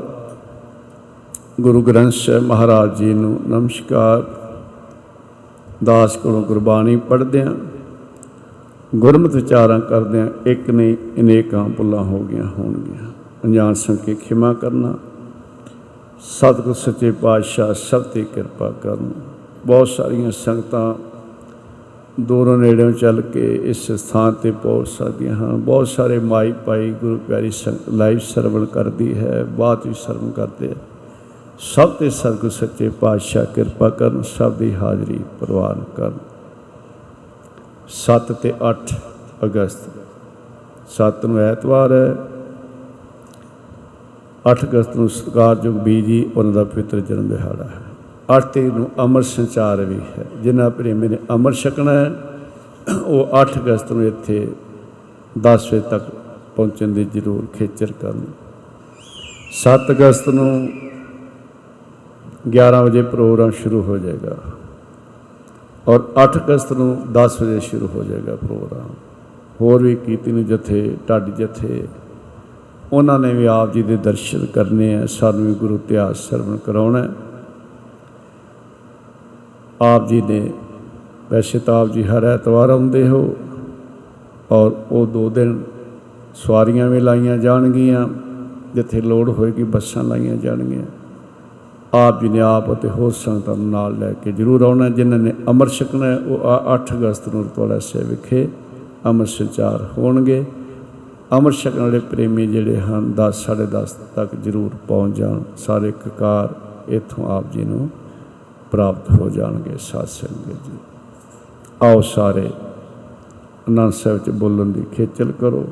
ਗੁਰੂ 1.61 1.82
ਗ੍ਰੰਥ 1.82 2.12
ਸਾਹਿਬ 2.12 2.43
ਮਹਾਰਾਜ 2.43 2.97
ਜੀ 2.97 3.15
ਨੂੰ 3.15 3.40
ਨਮਸਕਾਰ। 3.49 4.24
ਦਾਸ 5.85 6.16
ਕੋਲੋਂ 6.16 6.43
ਗੁਰਬਾਣੀ 6.43 6.97
ਪੜ੍ਹਦਿਆਂ 6.97 7.53
ਗੁਰਮਤਿ 8.97 9.35
ਵਿਚਾਰਾਂ 9.35 9.81
ਕਰਦਿਆਂ 9.81 10.28
ਇੱਕ 10.47 10.70
ਨਹੀਂ 10.70 10.97
ਅਨੇਕਾਂ 11.20 11.69
ਭੁੱਲਾਂ 11.69 12.03
ਹੋ 12.03 12.19
ਗਈਆਂ 12.19 12.47
ਹੋਣਗੀਆਂ। 12.59 13.11
ਅਣਜਾਣ 13.44 13.74
ਸੰਕੇ 13.74 14.15
ਖਿਮਾ 14.15 14.53
ਕਰਨਾ, 14.55 14.94
ਸਤਿਗੁਰ 16.20 16.74
ਸੱਚੇ 16.74 17.11
ਪਾਤਸ਼ਾਹ 17.12 17.73
ਸਭ 17.74 18.03
ਤੇ 18.03 18.24
ਕਿਰਪਾ 18.24 18.70
ਕਰਨ। 18.82 19.12
ਬਹੁਤ 19.66 19.89
ਸਾਰੀਆਂ 19.89 20.31
ਸੰਗਤਾਂ 20.31 20.94
ਦੂਰੋਂ 22.20 22.59
ਨੇੜਿਓਂ 22.59 22.93
ਚੱਲ 22.93 23.20
ਕੇ 23.20 23.60
ਇਸ 23.64 23.93
ਸਥਾਨ 23.93 24.32
ਤੇ 24.32 24.51
ਪਹੁੰਚ 24.51 24.89
ਸਕਦੀਆਂ 24.89 25.36
ਹਨ। 25.36 25.56
ਬਹੁਤ 25.56 25.89
ਸਾਰੇ 25.89 26.18
ਮਾਈ 26.18 26.52
ਭਾਈ 26.52 26.90
ਗੁਰੂ 26.90 27.18
ਪਿਆਰੀ 27.28 27.51
ਸੰਗਤ 27.51 27.89
ਲਾਈਵ 27.89 28.18
ਸਰਵਣ 28.18 28.64
ਕਰਦੀ 28.64 29.18
ਹੈ 29.18 29.44
ਬਾਤ 29.44 29.86
ਵੀ 29.86 29.94
ਸਰਵਣ 29.94 30.30
ਕਰਦੇ 30.30 30.68
ਹੈ 30.68 30.74
ਸਭ 31.59 31.90
ਤੇ 31.90 32.10
ਸਤਿਗੁਰ 32.10 32.51
ਸੱਚੇ 32.51 32.89
ਪਾਤਸ਼ਾਹ 32.89 33.44
ਕਿਰਪਾ 33.44 33.89
ਕਰਨ, 33.89 34.22
ਸਭ 34.22 34.52
ਦੀ 34.52 34.74
ਹਾਜ਼ਰੀ 34.74 35.20
ਪ੍ਰਵਾਨ 35.40 35.84
ਕਰਨ। 35.97 36.12
7 37.89 38.32
ਤੇ 38.32 38.52
8 38.62 38.94
ਅਗਸਤ। 39.44 39.89
7 40.90 41.26
ਨੂੰ 41.26 41.39
ਐਤਵਾਰ 41.39 41.93
ਹੈ। 41.93 42.16
8 44.52 44.64
ਅਗਸਤ 44.64 44.97
ਨੂੰ 44.97 45.09
ਸਤਿਕਾਰਯੋਗ 45.09 45.74
ਬੀਜੀ, 45.74 46.30
ਉਹਨਾਂ 46.36 46.52
ਦਾ 46.52 46.64
ਪਵਿੱਤਰ 46.64 47.01
ਜਨਮ 47.01 47.28
ਦਿਹਾੜਾ 47.28 47.64
ਹੈ। 47.64 47.91
8 48.28 48.40
ਤਰੀਕ 48.44 48.73
ਨੂੰ 48.73 48.90
ਅਮਰ 49.05 49.23
ਸੰਚਾਰ 49.23 49.81
ਵੀ 49.85 49.99
ਹੈ। 50.09 50.27
ਜਿਨ੍ਹਾਂ 50.43 50.70
ਪ੍ਰੇਮੀ 50.70 51.09
ਨੇ 51.09 51.19
ਅਮਰ 51.35 51.53
ਛਕਣਾ 51.53 51.93
ਹੈ, 51.93 52.12
ਉਹ 53.07 53.28
8 53.32 53.59
ਅਗਸਤ 53.59 53.93
ਨੂੰ 53.93 54.05
ਇੱਥੇ 54.05 54.47
10 55.39 55.73
ਵਜੇ 55.73 55.81
ਤੱਕ 55.90 56.05
ਪਹੁੰਚਣ 56.57 56.89
ਦੀ 56.89 57.05
ਜ਼ਰੂਰ 57.05 57.47
ਖੇਚਰ 57.59 57.93
ਕਰਨ। 57.93 58.24
7 59.53 59.90
ਅਗਸਤ 59.90 60.28
ਨੂੰ 60.28 60.69
11 62.51 62.82
ਵਜੇ 62.82 63.03
ਪ੍ਰੋਗਰਾਮ 63.03 63.51
ਸ਼ੁਰੂ 63.51 63.82
ਹੋ 63.82 63.99
ਜਾਏਗਾ 63.99 64.36
ਔਰ 65.89 66.03
8 66.16 66.39
ਅਗਸਤ 66.39 66.73
ਨੂੰ 66.73 66.97
10 67.12 67.40
ਵਜੇ 67.43 67.61
ਸ਼ੁਰੂ 67.61 67.89
ਹੋ 67.94 68.05
ਜਾਏਗਾ 68.05 68.36
ਪ੍ਰੋਗਰਾਮ। 68.36 68.94
ਹੋਰ 69.61 69.82
ਵੀ 69.82 69.94
ਕੀਰਤਨ 69.97 70.35
ਨੂੰ 70.35 70.44
ਜਥੇ, 70.47 70.97
ਢਾਡੀ 71.09 71.32
ਜਥੇ, 71.32 71.86
ਉਹਨਾਂ 72.93 73.19
ਨੇ 73.19 73.32
ਵੀ 73.35 73.47
ਆਪ 73.47 73.73
ਜੀ 73.73 73.82
ਦੇ 73.82 73.97
ਦਰਸ਼ਨ 73.97 74.47
ਕਰਨੇ 74.47 74.94
ਆ, 74.94 75.07
ਸਾਨੂੰ 75.07 75.47
ਵੀ 75.47 75.55
ਗੁਰੂ 75.55 75.74
ਇਤਿਹਾਸ 75.74 76.28
ਸਰਵਣ 76.28 76.57
ਕਰਾਉਣਾ 76.57 77.03
ਹੈ। 77.03 77.11
ਆਪ 79.83 80.09
ਜੀ 80.09 80.21
ਨੇ 80.21 80.51
ਵੈਸੇ 81.31 81.59
ਤਾਂ 81.59 81.81
ਆਪ 81.81 81.89
ਜੀ 81.89 82.05
ਹਰ 82.05 82.25
ਐਤਵਾਰ 82.25 82.71
ਆਉਂਦੇ 82.71 83.09
ਹੋ 83.09 83.37
ਔਰ 84.53 84.73
ਉਹ 84.91 85.07
ਦੋ 85.07 85.31
ਦਿਨ 85.31 85.63
ਸਵਾਰੀਆਂ 86.35 86.89
ਵੀ 86.89 87.01
ਲਾਈਆਂ 87.01 87.39
ਜਾਣਗੀਆਂ 87.39 88.09
ਜਿੱਥੇ 88.75 89.01
ਲੋੜ 89.01 89.31
ਹੋਏਗੀ 89.31 89.63
ਬੱਸਾਂ 89.63 90.05
ਲਾਈਆਂ 90.05 90.37
ਜਾਣਗੀਆਂ। 90.37 90.83
ਆਪ 91.95 92.21
ਜੀ 92.21 92.29
ਨੇ 92.29 92.41
ਆਪ 92.41 92.73
ਅਤੇ 92.73 92.89
ਹੋਰ 92.89 93.11
ਸੰਗਤਾਂ 93.11 93.57
ਨੂੰ 93.57 93.71
ਨਾਲ 93.71 93.99
ਲੈ 93.99 94.13
ਕੇ 94.13 94.33
ਜ਼ਰੂਰ 94.33 94.63
ਆਉਣਾ 94.63 94.89
ਜਿਨ੍ਹਾਂ 94.89 95.21
ਨੇ 95.21 95.33
ਅਮਰ 95.51 95.69
ਛਕਣਾ 95.69 96.07
ਹੈ, 96.07 96.19
ਉਹ 96.19 96.47
ਆ- 96.47 96.75
8 96.75 96.95
ਅਗਸਤ 96.95 97.35
ਨੂੰ 97.35 97.45
ਰਤਵਾੜਾ 97.45 97.79
ਸਾਹਿਬ 97.79 98.09
ਵਿਖੇ 98.09 98.49
ਅਮਰ 99.11 99.27
ਸੰਚਾਰ 99.27 99.89
ਹੋਣਗੇ। 99.99 100.45
ਅਮਰ 101.39 101.53
ਛਕਣ 101.53 101.81
ਵਾਲੇ 101.81 101.99
ਪ੍ਰੇਮੀ 101.99 102.47
ਜਿਹੜੇ 102.47 102.77
ਹਨ 102.77 103.13
10 103.13 103.45
10:30 103.45 103.99
ਤੱਕ 104.15 104.31
ਜ਼ਰੂਰ 104.45 104.71
ਪਹੁੰਚ 104.89 105.17
ਜਾਣ। 105.17 105.41
ਸਾਰੇ 105.57 105.93
ਕਕਾਰ 105.93 106.55
ਇੱਥੋਂ 106.89 107.37
ਆਪ 107.37 107.45
ਜੀ 107.53 107.65
ਨੂੰ 107.65 107.91
ਪ੍ਰਾਪਤ 108.73 109.20
ਹੋ 109.20 109.28
ਜਾਣਗੇ 109.28 109.77
ਸਾਧ 109.81 110.07
ਸੰਗਤ 110.07 110.49
ਜੀ। 110.49 110.78
ਆਓ 111.82 112.01
ਸਾਰੇ 112.01 112.51
ਅਨੰਦ 113.69 113.93
ਸਾਹਿਬ 113.93 114.19
ਚ 114.19 114.31
ਬੋਲਣ 114.31 114.65
ਦੀ 114.65 114.85
ਖੇਚਲ 114.93 115.32
ਕਰੋ। 115.40 115.65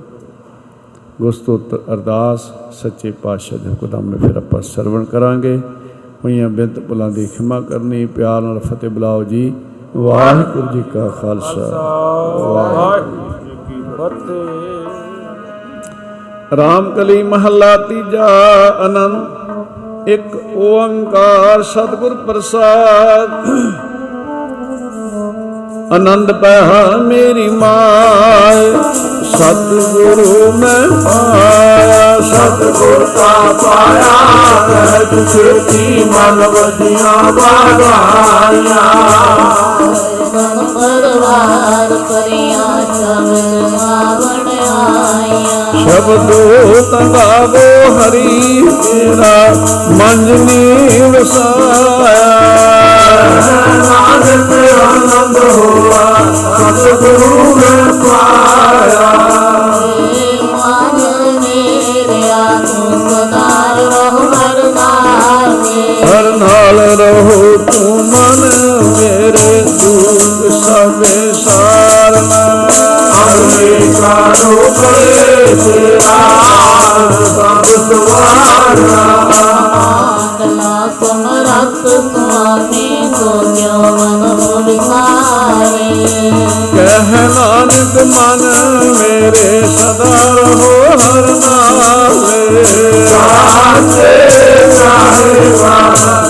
ਗੁਸਤੋਤਰ 1.20 1.80
ਅਰਦਾਸ 1.92 2.52
ਸੱਚੇ 2.72 3.10
ਪਾਤਸ਼ਾਹ 3.10 3.58
ਦੇ 3.58 3.70
ਹੁਕਮ 3.70 4.10
ਨੇ 4.10 4.16
ਫਿਰ 4.16 4.36
ਆਪਾਂ 4.36 4.62
ਸਰਵਣ 4.62 5.04
ਕਰਾਂਗੇ। 5.04 5.60
ਹੋਈਆਂ 6.24 6.48
ਬਿੰਦ 6.48 6.80
ਭੁਲਾਂ 6.80 7.10
ਦੀ 7.10 7.26
ਖਿਮਾ 7.26 7.60
ਕਰਨੀ 7.60 8.06
ਪਿਆਰ 8.06 8.42
ਨਾਲ 8.42 8.58
ਫਤਿਹ 8.58 8.90
ਬੁਲਾਓ 8.90 9.24
ਜੀ। 9.24 9.54
ਵਾਹਿਗੁਰੂ 9.96 10.72
ਜੀ 10.72 10.82
ਕਾ 10.82 11.08
ਖਾਲਸਾ। 11.08 11.82
ਵਾਹਿਗੁਰੂ 12.38 13.44
ਜੀ 13.44 13.50
ਕੀ 13.66 13.82
ਫਤਿਹ। 13.98 16.56
ਰਾਮਕਲੀ 16.56 17.22
ਮਹੱਲਾ 17.22 17.76
ਤੀਜਾ 17.76 18.28
ਅਨੰਦ। 18.86 19.39
ਇੱਕ 20.06 20.36
ਓੰਕਾਰ 20.56 21.62
ਸਤਿਗੁਰ 21.62 22.14
ਪ੍ਰਸਾਦ। 22.14 23.30
ਆਨੰਦ 25.92 26.32
ਪਹਿ 26.32 26.96
ਮੇਰੀ 26.96 27.48
ਮਾਇ 27.48 28.72
ਸਤਿਗੁਰੂ 29.24 30.52
ਮੈਂ 30.52 30.88
ਪਾਇਆ, 31.04 32.20
ਸਤਿਗੁਰ 32.20 33.06
ਕਾ 33.16 33.52
ਪਾਇਆ 33.52 34.14
ਕਹਿ 34.68 35.04
ਤੁਖੇਤੀ 35.04 36.04
ਮਨ 36.04 36.46
ਵਦੀਆਂ 36.48 37.32
ਬਾਗਾਈਆਂ 37.32 38.84
ਮਨ 40.34 40.66
ਪਰਵਾਰ 40.74 41.88
ਕਰਿਆ 42.08 42.64
ਸ਼ਬਦ 42.84 43.04
ਆਵਣ 43.04 43.36
ਆਇਆ 43.36 43.49
ਸ਼ਬਦੋ 45.90 46.82
ਤੰਗਾਵੋ 46.90 47.62
ਹਰੀ 47.94 48.68
ਤੇਰਾ 48.82 49.54
ਮੰਜਨੀ 49.90 51.00
ਵਸਾਇਆ 51.10 52.28
ਨਾਨਕ 53.80 54.52
ਆਨੰਦ 54.82 55.38
ਹੋਆ 55.38 56.04
ਸਤਿਗੁਰੂ 56.66 57.56
ਮੈਂ 57.56 57.92
ਪਾਇਆ 58.04 59.10
ਮਨ 60.54 61.40
ਮੇਰਿਆ 61.40 62.44
ਤੂੰ 62.66 63.08
ਸਦਾ 63.08 63.48
ਰਹੋ 63.74 64.30
ਹਰ 64.30 64.62
ਨਾਮੇ 64.70 66.04
ਹਰ 66.04 66.30
ਨਾਲ 66.38 66.78
ਰਹੋ 67.00 67.56
ਤੂੰ 67.72 68.04
ਮਨ 68.04 68.48
ਮੇਰੇ 68.90 69.60
ਦੁੱਖ 69.62 70.52
ਸਭੇ 70.54 71.32
ਸਾਰਨਾ 71.34 71.39
ਅਮਰੇ 71.39 71.39
ਕਾਰੋ 73.94 74.56
ਕਰੇ 74.74 75.54
ਤੇਰਾ 75.56 76.18
ਸਭ 77.26 77.64
ਸਵਾਰਨਾ 77.78 79.04
ਆਤਮਾ 79.76 80.88
ਸਮਰੱਥ 81.00 81.86
ਸੁਆਮੀ 81.86 83.12
ਕੋ 83.14 83.38
ਕਿਉ 83.54 83.96
ਮਨ 83.96 84.62
ਵਿਸਾਰੇ 84.66 85.88
ਕਹਿ 86.74 87.28
ਨਾਨਕ 87.28 88.02
ਮਨ 88.06 88.42
ਮੇਰੇ 88.92 89.62
ਸਦਾ 89.68 90.10
ਰਹੋ 90.34 90.74
ਹਰ 90.96 91.30
ਨਾਲੇ 91.36 92.64
ਸਾਚੇ 93.06 94.70
ਸਾਹਿਬਾ 94.72 95.78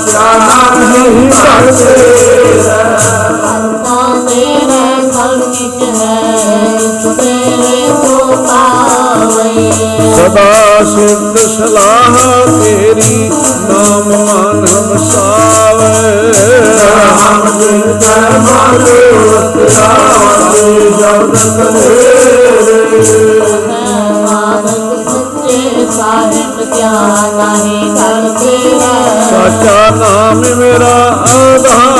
ਪਿਆਰ 0.06 0.76
ਨਹੀਂ 0.78 1.30
ਕਰਦੇ 1.30 1.94
ਕਰਤਾ 2.64 3.98
ਤੇਰਾ 4.28 4.84
ਫਲ 5.12 5.38
ਨਿਤ 5.38 5.89
ਸਦਾ 10.30 10.82
ਸਿੱਧ 10.86 11.36
ਸਲਾਹ 11.46 12.16
ਤੇਰੀ 12.54 13.28
ਨਾਮ 13.28 14.08
ਮਨ 14.08 14.66
ਵਸਾਵੇ 14.86 15.88
ਰਾਮ 16.76 17.46
ਜੀ 17.58 17.80
ਕੈ 18.00 18.20
ਮਨ 18.38 18.84
ਉਤਰਾਵੇ 19.30 20.90
ਜਗਤ 20.92 21.40
ਕਰੇ 21.56 21.98
ਮਾਨਕ 24.24 24.94
ਸੱਚੇ 25.06 25.86
ਸਾਹਿਬ 25.90 26.62
ਗਿਆਨ 26.74 27.36
ਨਹੀਂ 27.36 27.94
ਕਰਦੇ 27.94 28.56
ਸਾਚਾ 29.22 29.90
ਨਾਮ 29.96 30.44
ਮੇਰਾ 30.56 30.94
ਆਧਾਰੋ 31.30 31.99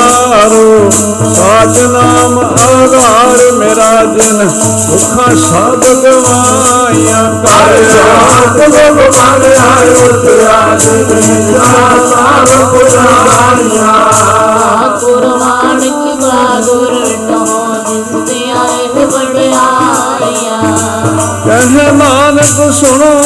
ਸਾਚ 0.89 1.79
ਨਾਮ 1.79 2.39
ਆਧਾਰ 2.39 3.51
ਮੇਰਾ 3.51 4.03
ਜਿਨ 4.05 4.49
ਸੁਖਾਂ 4.49 5.35
ਸਭ 5.35 5.83
ਗਵਾਈਆਂ 6.03 7.23
ਕਰ। 7.43 7.83
ਜਾਤ 7.83 8.69
ਮਨ 8.91 9.43
ਆਇ 9.43 9.89
ਉਤਰਾ 10.07 10.77
ਜੀ 10.77 11.03
ਜਾ 11.51 11.63
ਸਾਰ 12.09 12.65
ਪੁਜਾਰੀਆਂ 12.65 13.93
ਕੁਰਬਾਨ 14.99 15.79
ਕੀ 15.79 16.13
ਬਾਗੁਰ 16.21 17.05
ਟੋ 17.29 17.45
ਤੇ 18.27 18.51
ਆਏ 18.51 19.05
ਵਡਿਆਈਆਂ। 19.05 20.61
ਕਹਿ 21.45 21.91
ਨਾਨਕ 21.91 22.73
ਸੁਣੋ 22.73 23.20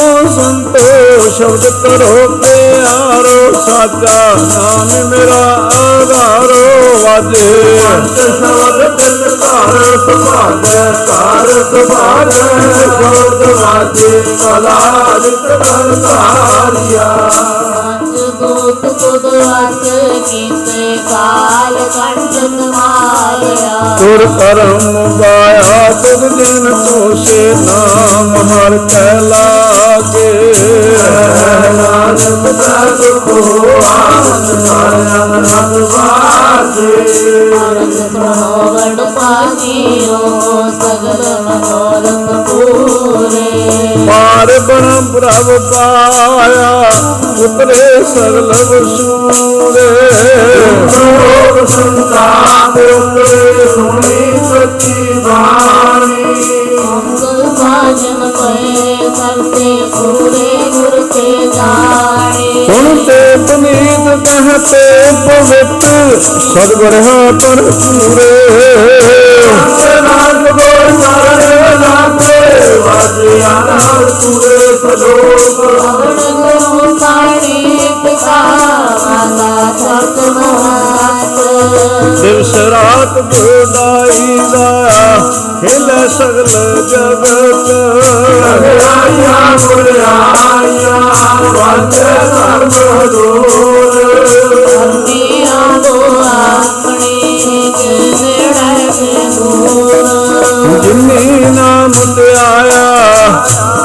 ਸ਼ਬਦ 1.37 1.65
ਕਰੋ 1.83 2.27
ਪਿਆਰੋ 2.37 3.51
ਸਾਚਾ 3.61 4.35
ਨਾਮ 4.41 5.07
ਮੇਰਾ 5.09 5.41
ਆਧਾਰੋ 5.75 6.95
ਵਾਜੇ। 7.03 7.79
ਅੰਤ 7.87 8.19
ਸ਼ਬਦ 8.19 8.97
ਤਿਤ 8.97 9.27
ਘਰ 9.33 9.83
ਸੁਭਾਗੈ 9.97 10.85
ਘਰ 11.01 11.51
ਸੁਭਾਗੈ 11.63 12.71
ਸ਼ਬਦ 12.79 13.43
ਵਾਜੇ 13.55 14.21
ਕਲਾ 14.39 15.19
ਜਿਤ 15.19 15.47
ਕਰਤਾਰਿਆ 15.47 17.09
ਪੰਜ 18.39 18.74
ਤੁਦ 18.91 19.25
ਵਸ 19.27 19.89
ਕੀਤੇ 20.29 20.97
ਕਾਲ 21.09 21.77
ਕੰਟਕ 21.89 22.59
ਮਾਰਿਆ 22.67 23.95
ਤੁਰ 23.97 24.25
ਕਰਮ 24.39 25.19
ਗਾਇਆ 25.19 25.89
ਤੁਧ 26.03 26.25
ਦਿਨ 26.35 26.73
ਤੋਸੇ 26.85 27.53
ਨਾਮ 27.57 28.35
ਹਰ 28.49 28.77
ਕੈ 28.89 29.19
ਲਾਗੇ 29.21 30.53
ਨਾਨਕ 31.73 32.51
ਸਤ 32.57 33.01
ਕੋ। 33.21 33.41
ਆਨੰਦ 33.85 34.67
ਆਨੰਦ 35.11 35.77
ਵਾਜੇ 35.83 36.93
ਅਰਥ 37.59 38.01
ਪ੍ਰਣਵੜ 38.13 39.09
ਪਾਜੀਓ 39.11 40.17
ਸਗਲ 40.71 41.23
ਮਨੋਰਥ 41.41 42.49
ਪੂਰੇ 42.49 44.05
ਪਾਰ 44.07 44.59
ਬਣ 44.59 44.89
ਪ੍ਰਭ 45.13 45.51
ਪਾਇਆ 45.71 46.69
ਉਤਰੇ 47.37 48.03
ਸਗਲ 48.05 48.53
ਵਸੂਰੇ 48.77 49.89
ਲੋਕ 50.88 51.68
ਸੰਤਾਪ 51.69 52.77
ਉਤਰੇ 52.77 53.68
ਸੁਣੀ 53.68 54.39
ਸੱਚੀ 54.45 55.14
ਬਾਣੀ 55.19 56.23
ਮੰਗਲ 56.77 57.43
ਭਾਜਨ 57.52 58.31
ਪਏ 58.31 58.97
ਸਰਤੇ 59.15 59.76
ਪੂਰੇ 59.93 60.49
ਗੁਰ 60.72 61.02
ਕੇ 61.14 61.47
ਜਾਣੇ 61.56 62.65
ਸੁਣ 62.65 63.03
ਤੇ 63.06 63.19
ਪੁਨੀਤ 63.47 64.26
ਕਹਤੇ 64.26 64.84
ਪਵਿੱਤ 65.26 65.85
ਸਤਿਗੁਰ 66.22 66.93
ਹੈ 66.93 67.31
ਪਰ 67.34 67.61
ਪੂਰੇ 67.72 68.31
ਨਾਨਕ 70.02 70.52
ਗੋਰ 70.52 70.91
ਚਰਨ 71.02 71.80
ਲਾਗੇ 71.81 72.80
ਵਾਜਿਆ 72.80 73.60
ਨਾਲ 73.61 74.06
ਪੂਰੇ 74.14 74.57
ਸਲੋਕ। 74.77 75.61
ਪਵਨ 75.61 76.18
ਗੁਰੂ 76.31 76.84
ਰਾਤ 83.06 83.22
ਬੁਦਾਈ 83.23 84.38
ਦਾ 84.52 84.69
ਹਿਲ 85.64 85.90
ਸਗਲ 86.10 86.82
ਜਗਤ। 86.90 87.69
ਆਇਆ 88.86 89.57
ਗੁਰਿਆਇਆ 89.68 90.99
ਵਾਜੇ 91.53 92.03
ਸਰਬ 92.30 92.73
ਹਜ਼ੂਰ 92.94 93.99
ਅੰਮੀਆਂ 94.76 95.77
ਦੋ 95.80 96.02
ਆਪਣੀ 96.23 97.40
ਕੇ 97.40 99.30
ਦੂਰ 99.36 100.80
ਜਿਨੀ 100.82 101.45
ਨਾਮ 101.49 101.91
ਆਇਆ 102.38 103.44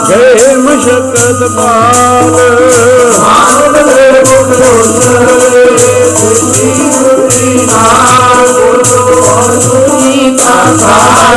ਗਏ 0.09 0.55
ਮਸ਼ਕਤ 0.57 1.49
ਪਾਲ 1.57 2.37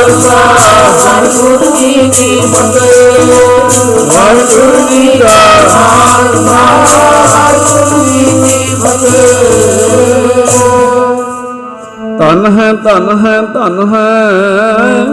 ਖਾਲਸਾ 0.04 0.38
ਸਤਿਗੁਰ 0.98 1.76
ਜੀ 1.76 2.10
ਕੀ 2.14 2.40
ਫਤਿਹ 2.40 3.26
ਵਾਹਿਗੁਰੂ 4.06 4.88
ਜੀ 4.88 5.08
ਕਾ 5.08 5.28
ਧਨ 12.18 12.58
ਹੈ 12.58 12.72
ਧਨ 12.72 13.26
ਹੈ 13.26 13.40
ਧਨ 13.40 13.94
ਹੈ। 13.94 15.04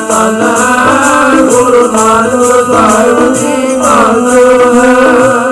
ਤਨ 0.09 0.47
ਗੁਰੂ 1.51 1.93
ਨਾਨਕ 1.93 2.67
ਸਾਹਿਬ 2.67 3.35
ਜੀ, 3.35 3.77
ਧਨ 3.77 4.31
ਹੈ। 4.79 5.48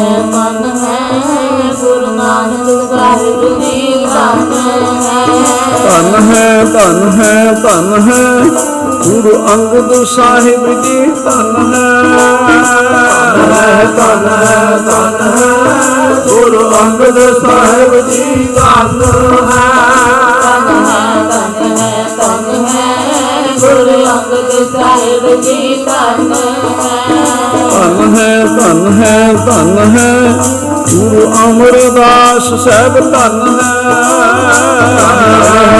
ਮਨ 0.00 0.76
ਹੈ 0.76 1.08
ਗੁਰੂ 1.80 2.06
ਨਾਨਕ 2.06 2.88
ਸਾਹਿਬ 2.90 3.60
ਜੀ 3.60 4.06
ਧੰਨ 4.14 4.52
ਹੈ, 4.52 4.80
ਧਨ 5.84 6.32
ਹੈ 6.32 6.64
ਧਨ 6.64 7.10
ਹੈ। 7.12 7.52
ਧਨ 7.52 8.00
ਹੈ 8.00 8.50
ਗੁਰੂ 9.04 9.46
ਅੰਗਦ 9.48 10.04
ਸਾਹਿਬ 10.04 10.82
ਜੀ, 10.82 11.06
ਧਨ 11.06 11.74
ਹੈ। 11.74 12.02
ਧੰਨ 13.96 14.28
ਹੈ 14.28 14.78
ਧੰਨ 14.86 15.20
ਹੈ। 15.20 16.14
ਗੁਰੂ 16.28 16.70
ਅੰਗਦ 16.70 17.40
ਸਾਹਿਬ 17.40 18.10
ਜੀ 18.10 18.48
ਧੰਨ 18.54 19.02
ਹੈ 19.02 19.68
ਧੰਨ 21.30 21.76
ਹੈ 21.76 22.06
ਧੰਨ 22.18 22.66
ਹੈ। 22.66 22.94
ਗੁਰੂ 23.60 24.04
ਅੰਗਦ 24.06 24.72
ਸਾਹਿਬ 24.72 25.40
ਜੀ, 25.40 25.84
ਧੰਨ 25.84 26.32
ਹੈ। 26.32 26.97
ਧੰਨ 27.98 28.14
ਹੈ 28.14 28.44
ਧੰਨ 28.48 28.92
ਹੈ 28.94 29.32
ਧੰਨ 29.36 29.78
ਹੈ 29.88 30.32
ਗੁਰੂ 30.88 31.22
ਅਮਰਦਾਸ 31.38 32.48
ਸਾਹਿਬ 32.60 32.98
ਧੰਨ 33.04 33.48
ਹੈ 33.50 33.80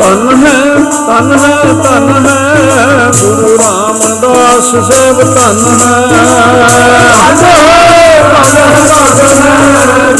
ਧੰਨ 0.00 0.36
ਹੈ 0.36 0.64
ਧੰਨ 1.06 1.32
ਹੈ 1.38 1.64
ਧੰਨ 1.82 2.02
ਹੈ 2.02 2.04
ਧੰਨ 2.04 2.24
ਹੈ 7.44 7.83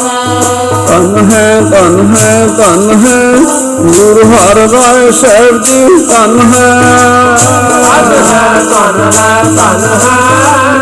ਗੁਰੂ 3.80 4.24
ਹਰਗੋਬਿੰਦ 4.30 5.12
ਸਾਹਿਬ 5.12 5.62
ਧੰਨ 6.08 6.40
ਹੈ 6.42 6.66
ਧੰਨ 7.36 8.12
ਹੈ 8.24 8.60
ਧੰਨ 8.64 9.00
ਹੈ 9.08 9.42
ਧੰਨ 9.46 9.84
ਹੈ 10.00 10.16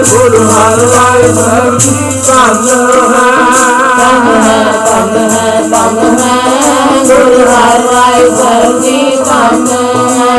ਗੁਰੂ 0.05 0.43
ਹਰਰਾਏ 0.49 1.33
ਸਾਹਿਬ 1.35 1.79
ਜੀ 1.79 1.93
ਧੰਨ 2.27 2.67
ਹੈ 2.67 3.29
ਧੰਨ 3.99 4.27
ਹੈ 4.43 4.59
ਧੰਨ 4.85 5.31
ਹੈ 5.31 5.63
ਧੰਨ 5.71 6.19
ਹੈ 6.19 6.39
ਗੁਰੂ 7.05 7.45
ਹਰਿਰਾਏ 7.47 8.29
ਸਾਹਿਬ 8.35 8.81
ਜੀ 8.81 9.17
ਧੰਨ 9.25 9.67
ਹੈ 9.67 10.35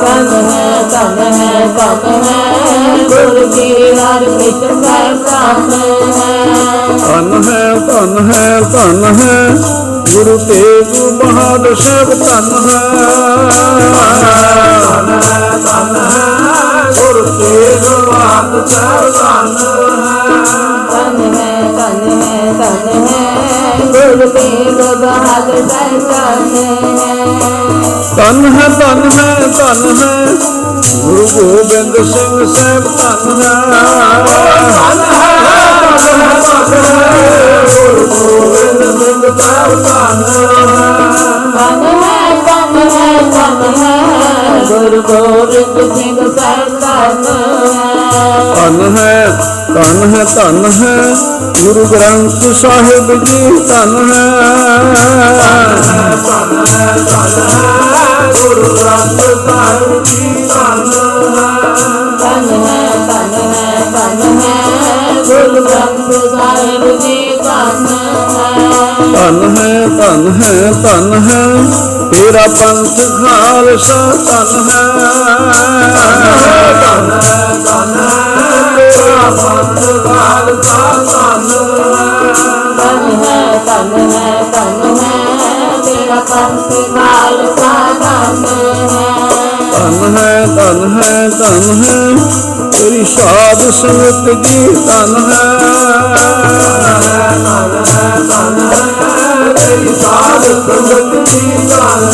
ਧੰਨ 0.00 0.50
ਹੈ। 0.50 0.82
ਧੰਨ 0.90 1.32
ਹੈ 1.32 1.66
ਧੰਨ 1.78 2.22
ਹੈ 2.22 2.42
ਗੁਰੂ 3.08 3.52
ਸ੍ਰੀ 3.52 3.92
ਹਰਿਕ੍ਰਿਸ਼ਨ 3.92 4.82
ਸਾਹਿਬ 4.82 5.24
ਧੰਨ 5.24 5.70
ਹੈ 5.72 6.40
ਧੰਨ 6.98 7.42
ਹੈ 7.48 7.74
ਧੰਨ 7.74 8.32
ਹੈ 8.32 8.60
ਧੰਨ 8.60 9.04
ਹੈ 9.04 9.54
ਗੁਰੂ 10.12 10.38
ਤੇਗ 10.38 10.98
ਬਹਾਦਰ 11.12 11.74
ਸਾਹਿਬ 11.74 12.08
ਧੰਨ 12.08 12.48
ਧੰਨ 12.50 12.68
ਹੈ 12.68 12.80
ਹੈ 15.22 15.50
ਧੰਨ 15.66 15.96
ਹੈ। 15.96 16.90
ਗੁਰੂ 16.90 17.22
ਤੇਗ 17.38 17.88
ਬਹਾਦਰ 18.06 18.66
ਸਾਹਿਬ 18.66 19.12
ਧੰਨ 19.12 19.56
ਹੈ। 19.56 20.79
ਹੈ 24.10 24.16
ਗੁਰੂ 24.16 24.28
ਤੇਗ 24.28 24.80
ਬਹਾਦਰ 24.94 25.68
ਸਾਹਿਬ 25.68 26.00
ਧੰਨ 26.00 26.56
ਹੈ 26.56 27.28
ਧੰਨ 28.16 28.44
ਹੈ 28.44 28.68
ਧੰਨ 28.68 29.10
ਹੈ। 29.10 29.40
ਧੰਨ 29.58 29.96
ਹੈ 29.98 30.26
ਗੁਰੂ 30.96 31.26
ਗੋਬਿੰਦ 31.26 31.96
ਸਿੰਘ 31.96 32.54
ਸਾਹਿਬ 32.54 32.84
ਧੰਨ 32.84 33.42
ਧੰਨ 33.42 33.42
ਹੈ 33.42 33.42
ਹੈ 33.42 33.70
ਧੰਨ 33.72 34.28
ਹੈ। 34.28 34.68
ਧੰਨ 34.70 35.00
ਹੈ। 35.00 35.39
ਗੁਰੂ 36.40 38.06
ਗੋਬਿੰਦ 38.06 38.82
ਸਿੰਘ 38.98 39.38
ਸਾਹਿਬ 39.38 39.82
ਧੰਨ 39.82 40.22
ਧੰਨ 41.52 41.84
ਹੈ 42.02 42.42
ਧੰਨ 42.46 42.76
ਹੈ 42.76 43.22
ਧੰਨ 43.22 43.74
ਹੈ। 43.76 44.64
ਗੁਰੂ 44.68 45.02
ਗੋਬਿੰਦ 45.02 45.96
ਸਿੰਘ 45.96 46.16
ਸਾਹਿਬ 46.38 46.80
ਧੰਨ 46.80 47.24
ਹੈ 47.26 48.54
ਧੰਨ 48.54 48.96
ਹੈ। 48.96 49.38
ਧੰਨ 49.74 50.14
ਹੈ 50.14 50.24
ਧੰਨ 50.24 50.64
ਹੈ 50.64 51.14
ਗੁਰੂ 51.62 51.84
ਗ੍ਰੰਥ 51.84 52.56
ਸਾਹਿਬ 52.56 53.24
ਜੀ 53.24 53.40
ਧੰਨ 53.68 54.12
ਹੈ। 54.12 54.40
ਧੰਨ 56.24 56.64
ਹੈ 56.66 56.96
ਧੰਨ 56.96 57.48
ਹੈ 57.50 58.32
ਗੁਰੂ 58.32 58.74
ਗ੍ਰੰਥ 58.74 59.20
ਸਾਹਿਬ 59.20 60.02
ਜੀ, 60.04 60.48
ਧੰਨ 60.48 60.90
ਧੰਨ 60.90 61.38
ਹੈ। 61.38 61.74
ਧੰਨ 62.18 62.69
ਗੁਰੂ 66.10 66.28
ਗ੍ਰੰਥ 66.28 66.56
ਸਾਹਿਬ 66.56 66.98
ਜੀ 66.98 67.36
ਧੰਨ 67.44 67.86
ਹੈ। 67.86 68.54
ਧੰਨ 69.12 69.56
ਹੈ 69.58 69.86
ਧੰਨ 69.88 70.42
ਹੈ 70.42 70.72
ਧੰਨ 70.72 71.12
ਹੈ। 71.14 71.42
ਤੇਰਾ 72.12 72.42
ਪੰਥ 72.46 72.98
ਖਾਲਸਾ 73.18 73.98
ਧੰਨ 74.26 74.70
ਹੈ। 74.70 74.82
ਧੰਨ 76.80 77.12
ਹੈ 77.12 77.54
ਧੰਨ 77.64 77.98
ਹੈ 77.98 78.22
ਤੇਰਾ 78.76 79.30
ਪੰਥ 79.30 79.80
ਖਾਲਸਾ 80.04 80.80
ਧੰਨ 82.76 83.24
ਹੈ 83.24 83.62
ਧੰਨ 83.66 84.10
ਹੈ 84.10 84.44
ਧੰਨ 84.52 84.96
ਹੈ। 84.96 85.78
ਤੇਰਾ 85.84 86.20
ਪੰਥ 86.20 86.72
ਖਾਲਸਾ 86.94 87.49
ਧੰਨ 89.90 90.16
ਹੈ 90.16 90.46
ਧੰਨ 90.46 91.00
ਹੈ 91.02 91.28
ਧੰਨ 91.28 91.82
ਹੈ। 91.82 91.94
ਤੇਰੀ 92.70 93.04
ਸਾਧ 93.04 93.60
ਸੰਗਤ 93.70 94.46
ਜੀ 94.46 94.66
ਧੰਨ 94.86 95.16
ਹੈ। 95.30 95.46
ਧੰਨ 97.46 97.84
ਹੈ 97.86 98.18
ਧੰਨ 98.28 98.58
ਹੈ 98.70 98.82
ਤੇਰੀ 99.54 99.94
ਸਾਧ 99.94 100.42
ਸੰਗਤ 100.42 101.30
ਜੀ 101.30 101.40
ਧੰਨ 101.68 102.04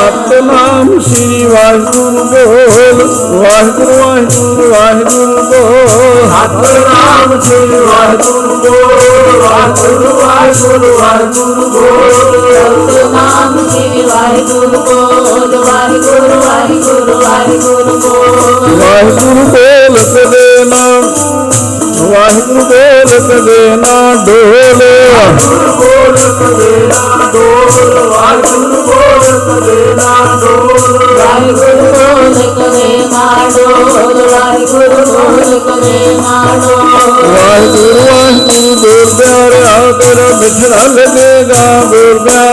ਸਤਨਾਮ 0.09 0.99
ਸ੍ਰੀ 0.99 1.45
ਵਾਹਿਗੁਰੂ 1.45 2.23
ਬੋਲ 2.23 3.01
ਵਾਹਿਗੁਰੂ 3.41 3.97
ਵਾਹਿਗੁਰੂ 3.99 4.69
ਵਾਹਿਗੁਰੂ 4.71 5.43
ਬੋਲ। 5.43 5.87
ਸਤਨਾਮ 6.27 7.39
ਸ੍ਰੀ 7.41 7.79
ਵਾਹਿਗੁਰੂ 7.79 8.55
ਬੋਲ 8.55 9.41
ਵਾਹਿਗੁਰੂ 9.41 10.15
ਵਾਹਿਗੁਰੂ 10.17 10.97
ਵਾਹਿਗੁਰੂ 10.97 11.69
ਬੋਲ। 11.69 13.11
ਨਾਮ 13.13 13.69
ਸ੍ਰੀ 13.69 14.01
ਵਾਹਿਗੁਰੂ 14.01 14.81
ਬੋਲ 14.81 15.55
ਵਾਹਿਗੁਰੂ 15.57 16.41
ਵਾਹਿਗੁਰੂ 16.41 17.21
ਵਾਹਿਗੁਰੂ 17.21 17.99
ਬੋਲ। 17.99 18.75
ਵਾਹਿਗੁਰੂ 18.79 19.45
ਬੋਲ 19.45 19.97
ਕਦੇ 20.15 20.65
ਨਾ। 20.65 21.68
ਵਾਹਿਗੁਰੂ 22.01 22.61
ਬੋਲ 22.61 23.19
ਕਦੇ 23.19 23.61
ਨਾ 23.75 23.95
ਡੋਲੇ 24.25 24.63
ਵਾਹਿਗੁਰੂ 24.73 25.71
ਬੋਲ 25.71 26.15
ਕਦੇ 26.39 26.71
ਨਾ 26.87 27.01
ਡੋਲ। 27.33 27.67
ਵਾਹਿਗੁਰੂ 28.09 28.81
ਬੋਲ 28.81 29.23
ਕਦੇ 29.47 29.79
ਨਾ 29.95 30.11
ਡੋਲ 30.41 30.77
ਵਾਹਿਗੁਰੂ, 31.17 31.55
ਬੋਲ 31.55 32.33
ਕਦੇ 32.57 32.91
ਨਾ 33.11 33.23
ਡੋਲ 33.55 34.27
ਵਾਹਿਗੁਰੂ 34.29 35.05
ਬੋਲ 35.05 35.59
ਕਦੇ 35.59 35.99
ਨਾ 36.17 36.33
ਡੋਲ 36.65 36.87
ਵਾਹਿਗੁਰੂ 37.27 37.99
ਵਾਹਿਗੁਰੂ 37.99 38.75
ਬੋਲ 38.75 39.05
ਪਿਆਰਿਆ 39.17 39.91
ਤੇਰਾ 39.99 40.27
ਮਿਠੜਾ 40.39 40.81
ਲੱਗੇਗਾ, 40.87 41.63
ਬੋਲ 41.85 42.17
ਪਿਆਰਿਆ 42.19 42.48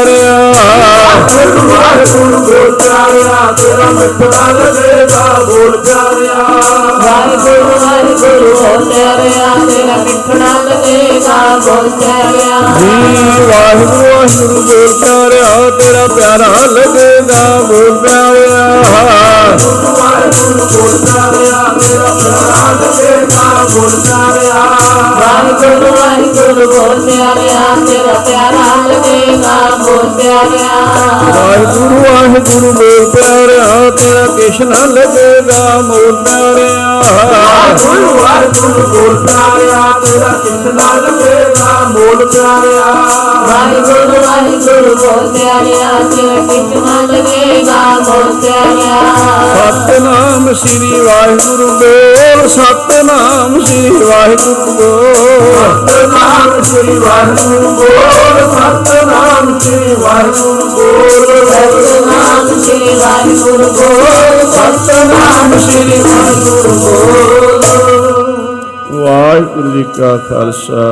ਵਾਹਿਗੁਰੂ 1.26 1.68
ਵਾਹਿਗੁਰੂ 1.68 2.38
ਬੋਲ 2.38 2.70
ਪਿਆਰਿਆ 2.72 3.52
ਤੇਰਾ 3.56 3.90
ਮਿੱਠਾ 3.90 4.50
ਲੱਗੇਗਾ 4.52 5.24
ਬੋਲ 5.46 5.76
ਪਿਆਰਿਆ 5.76 6.34
ਵਾਹਿਗੁਰੂ 7.02 7.78
ਵਾਹਿਗੁਰੂ 7.80 8.54
ਬੋਲ 8.54 8.84
ਪਿਆਰਿਆ 8.84 9.48
ਤੇਰਾ 9.70 9.96
ਮਿੱਠਾ 9.96 10.52
ਲੱਗੇਗਾ 10.62 11.56
ਬੋਲ 11.66 11.90
ਪਿਆਰਿਆ 11.90 12.60
ਜੀ 12.76 13.46
ਵਾਹਿਗੁਰੂ 13.46 14.02
ਵਾਹਿਗੁਰੂ 14.02 14.62
ਬੋਲ 14.62 14.88
ਪਿਆਰਿਆ 15.00 15.70
ਤੇਰਾ 15.80 16.06
ਪਿਆਰਾ 16.06 16.46
ਲੱਗੇਗਾ, 16.66 17.60
ਬੋਲ 17.62 17.98
ਪਿਆਰਿਆ। 17.98 18.82
ਵਾਹਿਗੁਰੂ 19.58 20.64
ਬੋਲ 20.66 20.96
ਪਿਆਰਿਆ 21.04 21.62
ਤੇਰਾ 21.80 22.06
ਪਿਆਰਾ 22.14 22.72
ਲੱਗੇਗਾ 22.72 23.64
ਬੋਲ 23.64 23.90
ਪਿਆਰਿਆ 24.00 24.64
ਵਾਹਿਗੁਰੂ 25.20 25.92
ਵਾਹਿਗੁਰੂ 25.92 26.66
ਬੋਲ 26.66 27.00
ਪਿਆਰਿਆ, 27.02 27.60
ਤੇਰਾ 27.86 28.12
ਪਿਆਰਾ 28.20 28.74
ਲੱਗੇਗਾ 28.86 29.54
ਬੋਲ 29.78 30.08
ਪਿਆਰਿਆ? 30.12 30.68
ਵਾਹਿਗੁਰੂ 31.28 32.02
ਵਾਹਿਗੁਰੂ 32.02 32.72
ਬੋਲ 32.72 33.10
ਪਿਆਰਿਆ 33.10 33.90
ਤੇਰਾ 33.96 34.26
ਕਿਛ 34.36 34.60
ਨਾ 34.62 34.84
ਲੱਗੇਗਾ 34.86 35.80
ਬੋਲ 35.82 36.12
ਵਾਹਿਗੁਰੂ 37.66 38.10
ਵਾਹਿਗੁਰੂ 38.16 38.82
ਬੋਲ 38.88 39.16
ਪਿਆਰਿਆ 39.26 39.80
ਤੇਰਾ 40.02 40.28
ਕਿੰਨਾ 40.42 40.92
ਲੱਗੇਗਾ 40.96 41.72
ਬੋਲ 41.92 42.26
ਪਿਆਰਿਆ 42.26 42.92
ਵਾਹਿਗੁਰੂ 43.48 44.22
ਵਾਹਿਗੁਰੂ 44.26 44.94
ਬੋਲ 44.94 45.26
ਪਿਆਰਿਆ 45.32 45.88
ਤੇਰਾ 46.12 46.40
ਕਿਤਨਾ 46.46 47.00
ਲੱਗੇਗਾ 47.10 47.80
ਬੋਲ 48.06 48.32
ਪਿਆਰਿਆ 48.40 49.00
ਸਤਨਾਮ 49.56 50.52
ਸ੍ਰੀ 50.54 51.00
ਵਾਹਿਗੁਰੂ 51.00 51.66
ਬੋਲ 51.80 52.48
ਸਤਨਾਮ 52.48 53.60
ਸ੍ਰੀ 53.64 53.90
ਵਾਹਿਗੁਰੂ 53.90 54.72
ਬੋਲ। 54.72 55.86
ਸਤਨਾਮ 55.88 56.62
ਸ੍ਰੀ 56.62 56.98
ਵਾਹਿਗੁਰੂ 56.98 57.70
ਬੋਲ 57.70 58.40
ਸਤਨਾਮ 58.54 59.58
ਸ੍ਰੀ 59.58 59.94
ਵਾਹਿਗੁਰੂ 59.94 60.68
ਬੋਲ। 60.68 61.10
ਸਤਨਾਮ 61.46 62.60
ਸ੍ਰੀ 62.60 62.94
ਵਾਹਿਗੁਰੂ 62.94 63.72
ਬੋਲ 63.72 64.52
ਸਤਨਾਮ 64.52 65.58
ਸ੍ਰੀ 65.58 66.02
ਵਾਹਿਗੁਰੂ 66.02 66.72
ਬੋਲ। 66.80 67.55
ਵਾਹਿਗੁਰੂ 68.92 69.70
ਜੀ 69.72 69.84
ਕਾ 69.98 70.16
ਖਾਲਸਾ, 70.28 70.84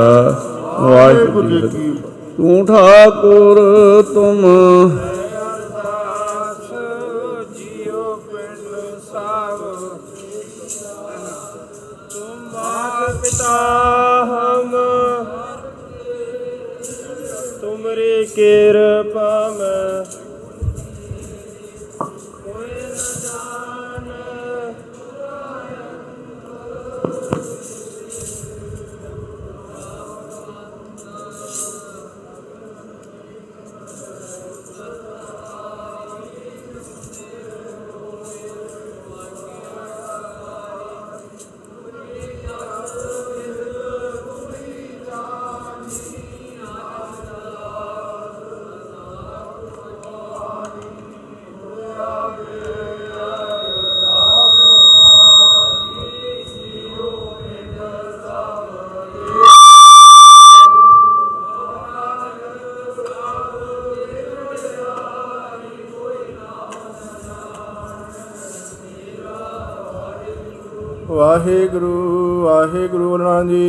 ਵਾਹਿਗੁਰੂ 0.81 1.49
ਜੀ 1.49 1.61
ਕੀ 1.61 1.67
ਫਤਿਹ। 1.67 2.37
ਤੂੰ 2.37 2.67
ਠਾਕੁਰ, 2.67 3.59
ਤੁਮ 4.15 4.41
ਜਿਉ 7.55 8.15
ਪਿੰਡ 8.31 8.99
ਸਾਵ 9.13 9.59
ਤੁਮ 12.13 12.39
ਮਾਤ 12.55 13.17
ਪਿਤਾ 13.23 13.57
ਹਮ 14.25 14.73
ਤੁਮਰੀ 17.61 18.25
ਕਿਰਪਾ 18.27 19.31
ਮੈਂ 19.59 20.05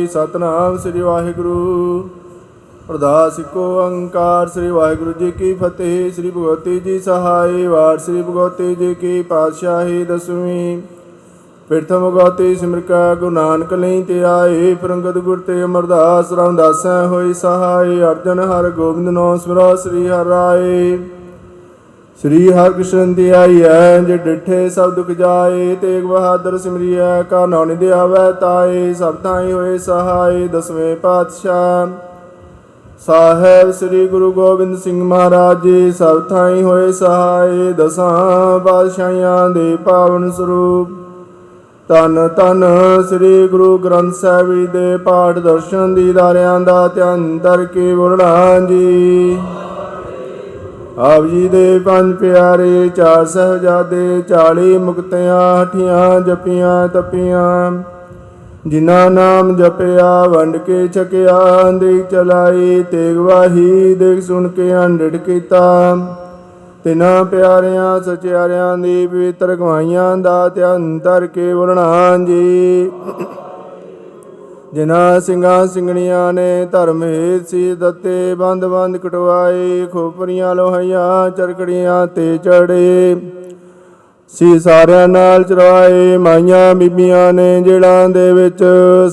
ਸਤਨਾਮ 0.06 0.76
ਸ੍ਰੀ 0.78 1.00
ਵਾਹਿਗੁਰੂ। 1.00 2.08
ਅਰਦਾਸ 2.90 3.38
ਇੱਕੋ 3.38 3.60
ਓੰਕਾਰ, 3.60 4.48
ਸ੍ਰੀ 4.48 4.70
ਵਾਹਿਗੁਰੂ 4.70 5.12
ਜੀ 5.12 5.30
ਕੀ 5.30 5.54
ਫਤਿਹ, 5.54 6.10
ਸ੍ਰੀ 6.10 6.30
ਭਗਵਤੀ 6.30 6.80
ਜੀ 6.80 6.98
ਸਹਾਈ 6.98 7.66
ਵਾਰ, 7.66 7.98
ਸ੍ਰੀ 7.98 8.22
ਭਗਵਤੀ 8.22 8.74
ਜੀ 8.74 8.94
ਕੀ 8.94 9.22
ਪਾਤਸ਼ਾਹੀ 9.22 10.04
ਦਸਵੀਂ। 10.04 10.82
ਪ੍ਰਥਮ 11.68 12.10
ਭਗਵਤੀ 12.10 12.54
ਸਿਮਰਕਾ 12.54 13.14
ਗੁਰੂ 13.14 13.30
ਨਾਨਕ 13.30 13.72
ਲਈ 13.72 14.02
ਤੇ 14.02 14.24
ਆਏ, 14.24 14.74
ਪ੍ਰੰਗਤ 14.74 15.18
ਗੁਰ 15.18 15.40
ਤੇ 15.40 15.64
ਅਮਰਦਾਸ 15.64 16.32
ਰਾਮਦਾਸੈ 16.32 17.06
ਹੋਈ 17.06 17.32
ਸਹਾਈ, 17.34 18.00
ਅਰਜਨ 18.02 18.40
ਹਰ 18.40 18.70
ਗੋਬਿੰਦ 18.70 19.08
ਨੋ 19.08 19.36
ਸਿਮਰੋ 19.36 19.76
ਸ੍ਰੀ 19.76 20.08
ਹਰਿ 20.08 20.28
ਰਾਏ। 20.28 20.98
ਸ੍ਰੀ 22.20 22.52
ਹਰਿਕ੍ਰਿਸ਼ਨ 22.52 23.12
ਦੀ 23.14 23.28
ਆਈ 23.30 23.62
ਹੈ 23.62 23.98
ਜੇ 23.98 24.16
ਡਿਠੇ 24.16 24.68
ਸਭ 24.68 24.90
ਦੁਖ 24.90 25.10
ਜਾਏ, 25.10 25.74
ਤੇਗ 25.74 26.04
ਬਹਾਦਰ 26.04 26.56
ਸਿਮਰਿਐ, 26.58 27.22
ਕਾ 27.22 27.44
ਨਾਉ 27.46 27.64
ਨਿਧ 27.64 27.82
ਆਵੈ 27.84 28.30
ਤਾਏ, 28.32 28.92
ਸਭ 28.94 29.14
ਥਾਈ 29.14 29.52
ਹੋਏ 29.52 29.76
ਸਹਾਈ 29.78 30.46
ਦਸਵੇਂ 30.48 30.94
ਪਾਤਸ਼ਾਹ। 30.96 31.86
ਸਾਹਿਬ 33.06 33.70
ਸ੍ਰੀ 33.70 34.06
ਗੁਰੂ 34.08 34.32
ਗੋਬਿੰਦ 34.32 34.76
ਸਿੰਘ 34.76 35.02
ਮਹਾਰਾਜ 35.04 35.62
ਜੀ, 35.62 35.90
ਸਭ 35.92 36.20
ਥਾਈ 36.28 36.62
ਹੋਏ 36.62 36.92
ਸਹਾਈ 36.92 37.72
ਦਸਾਂ 37.72 38.58
ਪਾਤਸ਼ਾਹਾਂ 38.58 39.50
ਦੇ 39.50 39.76
ਪਾਵਨ 39.76 40.30
ਸਰੂਪ। 40.30 40.88
ਤਨ 41.88 42.28
ਤਨ 42.28 42.64
ਸ੍ਰੀ 43.08 43.46
ਗੁਰੂ 43.48 43.76
ਗ੍ਰੰਥ 43.78 44.14
ਸਾਹਿਬ 44.14 44.52
ਜੀ 44.54 44.66
ਦੇ 44.66 44.96
ਪਾਠ 44.96 45.38
ਦਰਸ਼ਨ 45.38 45.94
ਦੀਦਾਰਿਆਂ 45.94 46.58
ਦਾ 46.60 46.86
ਧਿਆਨ 46.88 47.38
ਧਰ 47.38 47.64
ਕੇ 47.64 47.94
ਬੋਲਣਾ 47.94 48.60
ਜੀ। 48.60 49.38
ਆਪ 50.98 51.24
ਜੀ 51.26 51.48
ਦੇ 51.48 51.78
ਪੰਜ 51.78 52.14
ਪਿਆਰੇ, 52.14 52.88
ਚਾਰ 52.88 53.24
ਸਹਜਾਦੇ 53.24 54.22
40 54.28 54.76
ਮੁਕਤਿਆਂ, 54.78 55.64
ਹਠੀਆਂ 55.64 56.20
ਜਪੀਆਂ 56.20 56.88
ਤਪੀਆਂ, 56.88 57.72
ਜਿਨ੍ਹਾਂ 58.66 59.10
ਨਾਮ 59.10 59.54
ਜਪਿਆ, 59.56 60.22
ਵੰਡ 60.24 60.56
ਕੇ 60.56 60.86
ਛਕਿਆ 60.88 61.70
ਦੇ 61.70 61.98
ਚਲਾਈ 62.10 62.82
ਤੇਗ 62.90 63.16
ਵਾਹੀ 63.16 63.94
ਦੇਖ 63.94 64.22
ਸੁਣ 64.22 64.48
ਕੇ 64.48 64.76
ਅੰਡੜ 64.76 65.16
ਕੀਤਾ। 65.16 65.96
ਤਿਨਾਂ 66.84 67.24
ਪਿਆਰਿਆਂ, 67.24 68.00
ਸਚਿਆਰਿਆਂ 68.00 68.76
ਦੀ 68.78 69.06
ਪਵਿੱਤਰ 69.06 69.54
ਗਵਾਈਆਂ 69.56 70.16
ਦਾ 70.16 70.48
ਧਿਆਨ 70.48 70.98
ਧਰ 70.98 71.26
ਕੇ 71.26 71.52
ਵਰਣਾ 71.52 72.16
ਜੀ 72.26 72.90
ਜਿਨ੍ਹਾਂ 74.76 75.20
ਸਿੰਘਾਂ 75.20 75.66
ਸਿੰਘਣੀਆਂ 75.66 76.32
ਨੇ 76.32 76.66
ਧਰਮ 76.72 77.02
ਹੇਤ 77.02 77.48
ਸੀ 77.48 77.74
ਦਿੱਤੇ, 77.74 78.34
ਬੰਦ 78.34 78.64
ਬੰਦ 78.64 78.96
ਕਟਵਾਏ, 78.96 79.86
ਖੋਪਰੀਆਂ 79.92 80.54
ਲੋਹੀਆਂ 80.54 81.30
ਚਰਕੜੀਆਂ 81.30 82.06
ਤੇ 82.06 82.36
ਚੜੇ। 82.36 83.16
ਸੀ 84.32 84.58
ਸਾਰਿਆਂ 84.58 85.06
ਨਾਲ 85.08 85.42
ਚਰਵਾਏ 85.42 86.16
ਮਾਈਆਂ 86.16 86.74
ਬੀਬੀਆਂ 86.74 87.32
ਨੇ 87.32 87.60
ਜੇੜਾਂ 87.60 88.08
ਦੇ 88.08 88.32
ਵਿੱਚ 88.32 88.62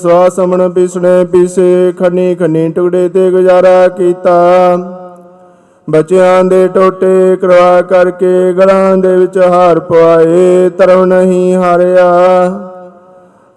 ਸਵਾਸਮਣ 0.01 0.69
ਪਿਸਣੇ 0.69 1.23
ਪੀਸੇ, 1.25 1.93
ਖੰਨੀ 1.99 2.35
ਖੰਨੀ 2.35 2.67
ਟੁਕੜੇ 2.69 3.07
ਤੇ 3.09 3.29
ਗੁਜ਼ਾਰਾ 3.31 3.87
ਕੀਤਾ। 3.87 4.75
ਬੱਚਿਆਂ 5.87 6.43
ਦੇ 6.43 6.67
ਟੋਟੇ 6.67 7.35
ਕਰਵਾ 7.35 7.81
ਕਰਕੇ 7.81 8.53
ਗਲਾਂ 8.53 8.97
ਦੇ 8.97 9.15
ਵਿੱਚ 9.15 9.37
ਹਾਰ 9.37 9.79
ਪਵਾਏ 9.79 10.69
ਧਰਮ 10.77 11.05
ਨਹੀਂ 11.05 11.55
ਹਾਰਿਆ। 11.55 12.11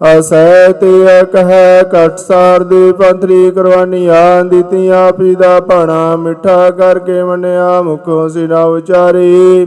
ਅਸੈ 0.01 0.71
ਤੇ 0.71 1.23
ਕਹੈ 1.33 1.83
ਕਟ 1.83 2.17
ਸਾਰ 2.17 2.63
ਦੀ 2.63 2.91
ਪੰਥਰੀ 2.91 3.51
ਕੁਰਬਾਨੀਆਂ 3.51 4.43
ਦਿੱਤੀਆਂ 4.45 5.07
ਆਪੀ 5.07 5.35
ਦਾ 5.35 5.59
ਭਾਣਾ 5.59 6.15
ਮਿੱਠਾ 6.15 6.69
ਕਰਕੇ 6.71 7.23
ਮੰਨਿਆ, 7.23 7.81
ਮੁਖੋਂ 7.81 8.29
ਸਿਨਾ 8.29 8.63
ਉਚਾਰੀ। 8.63 9.65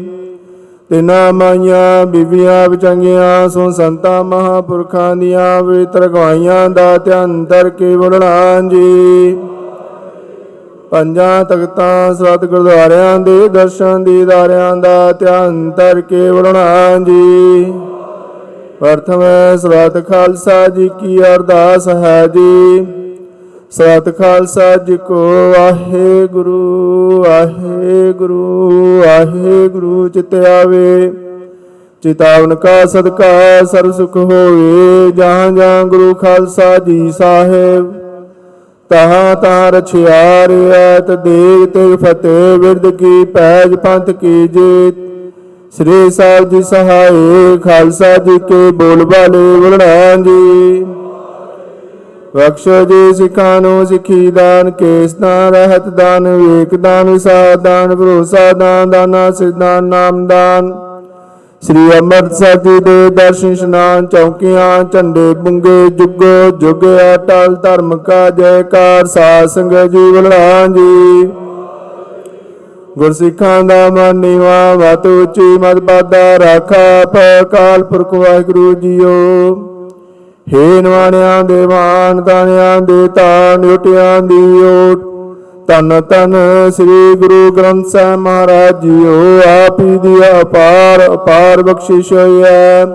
ਤਿਨਾ 0.90 1.32
ਮਾਈਆਂ, 1.32 2.06
ਬੀਬੀਆਂ 2.06 2.68
ਵਿਚੰਗੀਆਂ 2.68 3.48
ਸੋ 3.48 3.70
ਸੰਤਾਂ 3.70 4.24
ਮਹਾਪੁਰਖਾਂ 4.24 5.16
ਦੀਆਂ 5.16 5.62
ਪਵਿੱਤਰ 5.62 6.08
ਗਵਾਈਆਂ 6.08 6.70
ਦਾ 6.70 6.98
ਧਿਆਨ 6.98 7.44
ਧਰ 7.44 7.70
ਕੇ 7.70 7.96
ਬੋਲਣਾ 7.96 8.60
ਜੀ। 8.60 9.38
ਪੰਜਾਂ 10.90 11.44
ਤਖਤਾਂ, 11.44 12.14
ਸਤ 12.14 12.44
ਗੁਰਦੁਆਰਿਆਂ 12.44 13.20
ਦੇ 13.20 13.48
ਦਰਸ਼ਨ 13.48 14.04
ਦੀਦਾਰਿਆਂ 14.04 14.76
ਦਾ 14.76 15.12
ਧਿਆਨ 15.12 15.70
ਧਰ 15.70 16.00
ਕੇ 16.00 16.32
ਬੋਲਣਾ 16.32 16.98
ਜੀ। 16.98 17.72
ਪ੍ਰਥਮ 18.80 19.22
ਸ੍ਰਤ 19.56 20.08
ਖਾਲਸਾ 20.08 20.68
ਜੀ 20.68 20.88
ਕੀ 21.00 21.18
ਅਰਦਾਸ 21.22 21.88
ਹੈ 21.88 22.26
ਜੀ। 22.26 22.86
ਸ੍ਰਤ 23.70 24.18
ਖਾਲਸਾ 24.18 24.76
ਜੀ 24.76 24.96
ਕੋ 24.96 25.14
ਵਾਹਿਗੁਰੂ 25.52 27.24
ਵਾਹਿਗੁਰੂ 27.26 29.02
ਵਾਹਿਗੁਰੂ, 29.06 30.08
ਚਿਤ 30.08 30.34
ਆਵੇ। 30.34 31.12
ਚਿਤਾਵਨ 32.02 32.54
ਕਾ 32.54 32.86
ਸਦਕਾ 32.86 33.64
ਸਰਬ 33.64 33.92
ਸੁਖ 33.92 34.16
ਹੋਵੇ, 34.16 35.10
ਜਹਾਂ 35.10 35.52
ਜਹਾਂ 35.52 35.84
ਗੁਰੂ 35.84 36.14
ਖਾਲਸਾ 36.14 36.78
ਜੀ 36.78 37.12
ਸਾਹਿਬ। 37.12 37.92
ਤਹਾਂ 38.90 39.36
ਤਾਂ 39.36 39.72
ਰਛਿਆਰਿਆਤ 39.72 41.10
ਦੇਗ 41.10 41.68
ਤੇ 41.68 41.96
ਫਤਿਹ 41.96 42.58
ਵਿਰਦ 42.58 42.90
ਕੀ 42.90 43.24
ਪੈਜ 43.24 43.74
ਪੰਥ 43.74 44.10
ਕੀ 44.10 44.48
ਜੀਤ। 44.48 45.09
ਸ੍ਰੀ 45.74 46.10
ਸਾਹਿਬ 46.10 46.48
ਜੀ 46.48 46.62
ਸਹਾਏ 46.62 47.56
ਖਾਲਸਾ 47.64 48.16
ਜੀ 48.16 48.38
ਕੇ 48.38 48.70
ਬੋਲ 48.70 49.04
ਬਾਲੇ 49.04 49.38
ਬੁਲਣਾ 49.60 50.16
ਜੀ 50.16 50.84
ਬਖਸ਼ੋ 52.36 52.84
ਜੀ 52.84 53.12
ਸਿੱਖਾਂ 53.14 53.60
ਨੂੰ 53.60 53.86
ਸਿੱਖੀ 53.86 54.30
ਦਾਨ, 54.30 54.70
ਕੇਸ 54.70 55.14
ਦਾਨ, 55.14 55.54
ਰਹਿਤ 55.54 55.88
ਦਾਨ 55.88 56.26
ਵਿਵੇਕ 56.28 56.74
ਦਾਨ, 56.74 57.10
ਵਿਸਾਰ 57.10 57.56
ਦਾਨ, 57.56 57.94
ਭਰੋਸਾ 57.96 58.52
ਦਾਨ, 58.52 58.90
ਦਾਨਾ 58.90 59.30
ਸਿਧਾਨ 59.30 59.84
ਨਾਮ 59.84 60.26
ਦਾਨ। 60.26 60.72
ਸ੍ਰੀ 61.62 61.90
ਅੰਮ੍ਰਿਤਸਰ 61.98 62.56
ਜੀ 62.56 62.78
ਦੇ 62.80 63.10
ਦਰਸ਼ਨ 63.10 63.52
ਇਸ਼ਨਾਨ 63.52 64.06
ਚੌਕੀਆਂ, 64.06 64.84
ਝੰਡੇ 64.84 65.32
ਬੁੰਗੇ 65.34 65.88
ਜੁਗੋ, 65.90 66.50
ਜੁਗ 66.50 66.84
ਅਟਲ 66.84 67.54
ਧਰਮ 67.54 67.96
ਕਾ 67.98 68.28
ਜੈਕਾਰ, 68.30 69.06
ਸਾਧ 69.06 69.46
ਸੰਗਤ 69.46 69.90
ਜੀ 69.90 70.10
ਬੁਲਣਾ 70.12 70.66
ਜੀ 70.66 71.30
ਗੁਰਸਿੱਖਾਂ 72.98 73.64
ਦਾ 73.64 73.88
ਮਨ 73.90 74.16
ਨੀਵਾ 74.16 74.74
ਵਤ 74.74 75.06
ਉੱਚੀ 75.06 75.58
ਮਤ 75.58 75.78
ਪਾਦਾ 75.78 76.38
ਰਾਖਾ 76.38 77.04
ਪਕਾਲ 77.04 77.84
ਪੁਰਖ 77.84 78.14
ਵਾਹਿਗੁਰੂ 78.14 78.74
ਜੀਓ। 78.74 79.54
ਹੇ 80.54 80.80
ਨਵਾਣਿਆਂ 80.82 81.44
ਦੇ 81.44 81.66
ਮਾਨ 81.66 82.22
ਤਾਣਿਆਂ 82.22 82.80
ਦੇ 82.80 83.08
ਤਾਣ 83.08 83.64
ਓਟਿਆਂ 83.64 84.22
ਦੀ 84.22 84.62
ਓਟ। 84.62 84.98
ਤਨ 85.68 86.00
ਤਨ 86.00 86.34
ਸ੍ਰੀ 86.70 87.14
ਗੁਰੂ 87.14 87.50
ਗ੍ਰੰਥ 87.52 87.86
ਸਾਹਿਬ 87.86 88.20
ਮਹਾਰਾਜ 88.20 88.82
ਜੀਓ, 88.82 89.40
ਆਪ 89.66 89.80
ਹੀ 89.80 89.98
ਦੀ 89.98 90.16
ਅਪਾਰ 90.40 91.14
ਅਪਾਰ 91.14 91.62
ਬਖਸ਼ਿਸ਼ 91.62 92.12
ਹੋਈ 92.12 92.42
ਹੈ। 92.42 92.86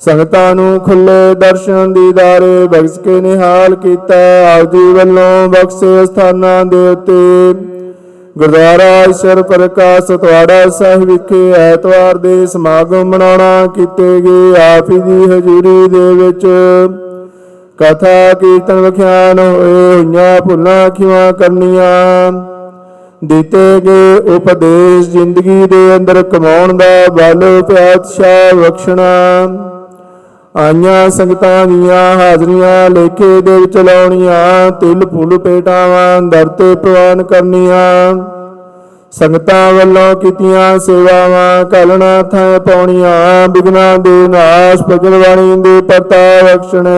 ਸੰਗਤਾਂ 0.00 0.54
ਨੂੰ 0.54 0.80
ਖੁੱਲੇ 0.80 1.34
ਦਰਸ਼ਨ 1.34 1.92
ਦੀਦਾਰੇ 1.92 2.66
ਬਖਸ਼ 2.66 2.98
ਕੇ 3.00 3.20
ਨਿਹਾਲ 3.20 3.74
ਕੀਤਾ, 3.74 4.14
ਆਪ 4.56 4.72
ਜੀ 4.72 4.92
ਵੱਲੋਂ 4.92 5.48
ਬਖਸ਼ੇ 5.48 6.06
ਸਥਾਨਾਂ 6.06 6.64
ਦੇ 6.64 6.88
ਉੱਤੇ। 6.88 7.71
ਗੁਰਦੁਆਰਾ 8.38 9.04
ਈਸ਼ਰ 9.10 9.42
ਪ੍ਰਕਾਸ਼ 9.42 10.04
ਸਤਵਾੜਾ 10.04 10.68
ਸਾਹਿਬ 10.68 11.02
ਵਿਖੇ 11.04 11.52
ਐਤਵਾਰ 11.52 12.18
ਦੇ 12.18 12.46
ਸਮਾਗਮ 12.46 13.10
ਮਨਾਉਣਾ 13.10 13.66
ਕੀਤੇ 13.66 14.20
ਗਏ। 14.20 14.60
ਆਪ 14.60 14.90
ਹੀ 14.90 14.98
ਦੀ 14.98 15.24
ਹਜ਼ੂਰੀ 15.24 15.88
ਦੇ 15.88 16.12
ਵਿੱਚ 16.14 16.46
ਕਥਾ, 17.78 18.32
ਕੀਰਤਨ 18.32 18.80
ਵਿਖਿਆਨ 18.80 19.38
ਹੋਏ, 19.38 19.96
ਹੋਈਆਂ 19.96 20.40
ਭੁੱਲਾਂ 20.40 20.90
ਖਿਵਾ 20.90 21.32
ਕਰਨੀਆਂ। 21.32 22.32
ਦਿੱਤੇ 23.24 23.80
ਗਏ 23.80 24.34
ਉਪਦੇਸ਼ 24.36 25.08
ਜ਼ਿੰਦਗੀ 25.08 25.66
ਦੇ 25.66 25.96
ਅੰਦਰ 25.96 26.22
ਕਮਾਉਣ 26.22 26.76
ਦਾ 26.76 27.06
ਬਲ 27.12 27.62
ਪਿਆਤਸ਼ਾ 27.62 28.52
ਬਖਸ਼ਣਾ। 28.54 29.12
ਆਈਆਂ 30.56 31.10
ਸੰਗਤਾਂ 31.10 31.66
ਦੀਆਂ 31.66 32.16
ਹਾਜ਼ਰੀਆਂ 32.16 32.90
ਲੇਖੇ 32.90 33.40
ਦੇ 33.40 33.58
ਵਿੱਚ 33.58 33.76
ਲਾਉਣੀਆਂ, 33.76 34.70
ਤਿਲ, 34.70 35.06
ਫੁੱਲ, 35.06 35.38
ਪੇਟਾਵਾਂ, 35.38 36.22
ਦਰ 36.22 36.48
ਤੇ 36.48 36.74
ਪ੍ਰਵਾਨ 36.74 37.22
ਕਰਨੀਆਂ। 37.22 38.14
ਸੰਗਤਾਂ 39.12 39.72
ਵੱਲੋਂ 39.72 40.14
ਕੀਤੀਆਂ 40.16 40.78
ਸੇਵਾਵਾਂ 40.78 41.64
ਕਲਣਾ 41.64 42.22
ਥਾਂ 42.22 42.60
ਪਾਉਣੀਆਂ, 42.60 43.48
ਬਿਗਨਾ 43.48 43.96
ਦੇ 43.96 44.28
ਨਾਸ਼ 44.28 44.82
ਭਗਤ 44.82 45.28
ਬਾਣੀ 45.28 45.56
ਦੇ 45.62 45.80
ਪਰਤਾ 45.80 46.16
ਬਖਸ਼ਣ। 46.42 46.88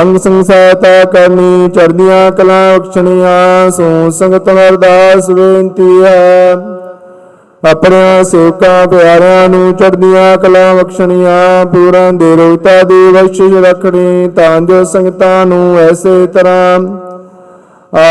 ਅੰਗ 0.00 0.16
ਸੰਸਾਤਾ 0.16 1.04
ਕਰਨੀ 1.04 1.68
ਚੜਦੀਆਂ 1.68 2.30
ਕਲਾ 2.32 2.78
ਬਖਸ਼ਣੀਆਂ, 2.78 3.70
ਸੋ 3.70 4.10
ਸੰਗਤ 4.10 4.48
ਅਰਦਾਸ 4.48 5.30
ਬੇਨਤੀ 5.30 6.02
ਹੈ। 6.04 6.54
ਆਪਣਿਆਂ 7.70 8.24
ਸੇਵਕਾਂ 8.24 8.86
ਪਿਆਰਿਆਂ 8.86 9.48
ਨੂੰ 9.48 9.74
ਚੜ੍ਹਦੀਆਂ 9.74 10.36
ਕਲਾ 10.38 10.74
ਬਖਸ਼ਣੀਆਂ, 10.74 11.66
ਪੂਰਨ 11.66 12.18
ਦੇ 12.18 12.36
ਰੋਤਾ 12.36 12.82
ਦੀ 12.82 13.12
ਬਖਸ਼ਿਸ਼ 13.12 13.54
ਰੱਖਣੀ, 13.54 14.28
ਤਾਂ 14.36 14.60
ਜੋ 14.60 14.84
ਸੰਗਤਾਂ 14.84 15.46
ਨੂੰ 15.46 15.78
ਐਸੇ 15.78 16.26
ਤਰ੍ਹਾਂ 16.26 16.80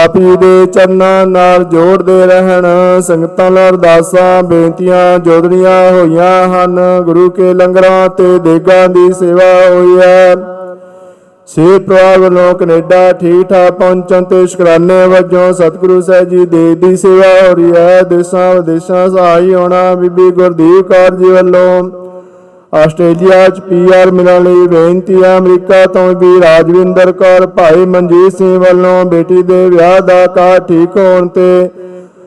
ਆਪ 0.04 0.16
ਹੀ 0.16 0.36
ਦੇ 0.38 0.66
ਚਰਨਾਂ 0.66 1.28
ਨਾਲ 1.28 1.64
ਜੋੜਦੇ 1.64 2.26
ਰਹਿਣ। 2.26 2.66
ਸੰਗਤਾਂ 3.02 3.52
ਨਾਲ 3.52 3.70
ਅਰਦਾਸਾਂ, 3.70 4.44
ਬੇਨਤੀਆਂ 4.44 5.20
ਜੋਦੜੀਆਂ 5.20 5.92
ਹੋਈਆਂ 5.92 6.48
ਹਨ। 6.48 6.80
ਗੁਰੂ 7.02 7.30
ਕੇ 7.30 7.54
ਲੰਗਰਾਂ 7.54 8.10
ਤੇ 8.10 8.40
ਦੇਗਾਂ 8.40 8.90
ਦੀ 8.90 9.12
ਸੇਵਾ 9.14 9.70
ਹੋਈ 9.70 10.00
ਹੈ। 10.02 10.36
ਸੇ 11.48 11.80
ਪਰਿਵਾਰ 11.80 12.20
ਵੱਲੋਂ 12.20 12.53
ਕੈਨੇਡਾ 12.56 13.11
ਠੀਕ 13.11 13.48
ਠਾਕ 13.48 13.72
ਪਹੁੰਚਣ 13.72 14.24
ਤੇ 14.24 14.45
ਸ਼ੁਕਰਾਨੇ 14.48 15.06
ਵਜੋਂ 15.07 15.52
ਸਤਿਗੁਰੂ 15.53 15.99
ਸਾਹਿਬ 16.02 16.30
ਜੀ 16.30 16.45
ਦੇ 16.45 16.76
ਦੀ 16.76 16.95
ਸੇਵਾ 16.95 17.32
ਹੋ 17.41 17.53
ਰਹੀ 17.56 17.74
ਹੈ। 17.76 18.02
ਦੇਸਾਂ 18.02 18.53
ਵਿਦੇਸ਼ਾਂ 18.56 19.07
ਸਹਾਈ 19.10 19.53
ਹੋਣਾ 19.53 19.94
ਬੀਬੀ 19.95 20.30
ਗੁਰਦੀਪ 20.32 20.88
ਕੌਰ 20.88 21.15
ਜੀ 21.15 21.32
ਵੱਲੋਂ। 21.32 21.90
ਆਸਟ੍ਰੇਲੀਆ 22.74 23.48
ਚ 23.49 23.60
ਪੀਆਰ 23.60 24.11
ਮਿਲਣ 24.11 24.44
ਲਈ 24.44 24.68
ਬੇਨਤੀ 24.68 25.24
ਹੈ। 25.24 25.38
ਅਮਰੀਕਾ 25.38 25.86
ਤੋਂ 25.86 26.07
ਵੀ 26.14 26.41
ਰਾਜਵਿੰਦਰ 26.41 27.11
ਕੌਰ, 27.11 27.45
ਭਾਈ 27.48 27.86
ਮਨਜੀਤ 27.86 28.38
ਸਿੰਘ 28.38 28.57
ਵੱਲੋਂ 28.60 29.03
ਬੇਟੀ 29.06 29.41
ਦੇ 29.44 29.70
ਵਿਆਹ 29.70 29.99
ਦਾ 30.02 30.26
ਕਾਰ 30.28 30.60
ਠੀਕ 30.60 30.98
ਹੋਣ 30.98 31.28
ਤੇ 31.28 31.70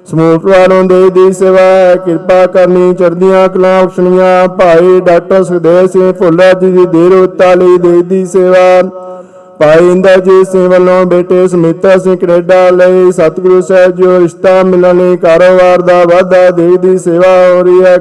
ਸਮੂਹ 0.07 0.39
ਪਰਿਵਾਰਾਂ 0.39 0.83
ਦੇ 0.85 1.09
ਦੀ 1.11 1.33
ਸੇਵਾ 1.33 1.61
ਹੈ 1.61 1.95
ਕਿਰਪਾ 1.97 2.47
ਕਰਨੀ, 2.47 2.93
ਚੜ੍ਹਦੀਆਂ 2.95 3.49
ਕਲਾਂ 3.49 3.83
ਬਖਸ਼ਣੀਆਂ 3.85 4.49
ਭਾਈ 4.49 5.01
ਡਾਕਟਰ 5.07 5.43
ਸੁਖਦੇਵ 5.45 5.87
ਸਿੰਘ 5.87 6.13
ਭੁੱਲਰ 6.13 6.53
ਜੀ 6.61 6.71
ਦੀ 6.73 6.85
ਦੇਰ 6.87 7.13
ਉਤਾ 7.13 7.55
ਲਈ 7.55 7.79
ਦੇ 7.79 8.03
ਦੀ 8.03 8.25
ਸੇਵਾ। 8.27 8.83
ਭਾਈ 9.59 9.91
ਇੰਦਰਜੀਤ 9.93 10.51
ਸਿੰਘ 10.53 10.69
ਵੱਲੋਂ 10.69 11.05
ਬੇਟੇ 11.07 11.47
ਸਮਿਤਾ 11.49 11.97
ਸਿੰਘ 11.97 12.17
ਕੈਨੇਡਾ 12.17 12.69
ਲਈ 12.71 13.11
ਸਤਿਗੁਰੂ 13.13 13.61
ਸਾਹਿਬ 13.63 13.97
ਜੀ 13.97 14.03
ਨੂੰ 14.03 14.19
ਰਿਸ਼ਤਾ 14.21 14.63
ਮਿਲਣ 14.63 14.97
ਲਈ 14.97 15.17
ਕਾਰੋਬਾਰ 15.17 15.83
ਦਾ 15.83 16.03
ਵਾਧਾ 16.05 16.51
ਦੇ 16.51 16.77
ਦੀ 16.77 16.97
ਸੇਵਾ 16.99 17.37
ਹੋ 17.49 17.63
ਰਹੀ 17.63 17.85
ਹੈ। 17.85 17.99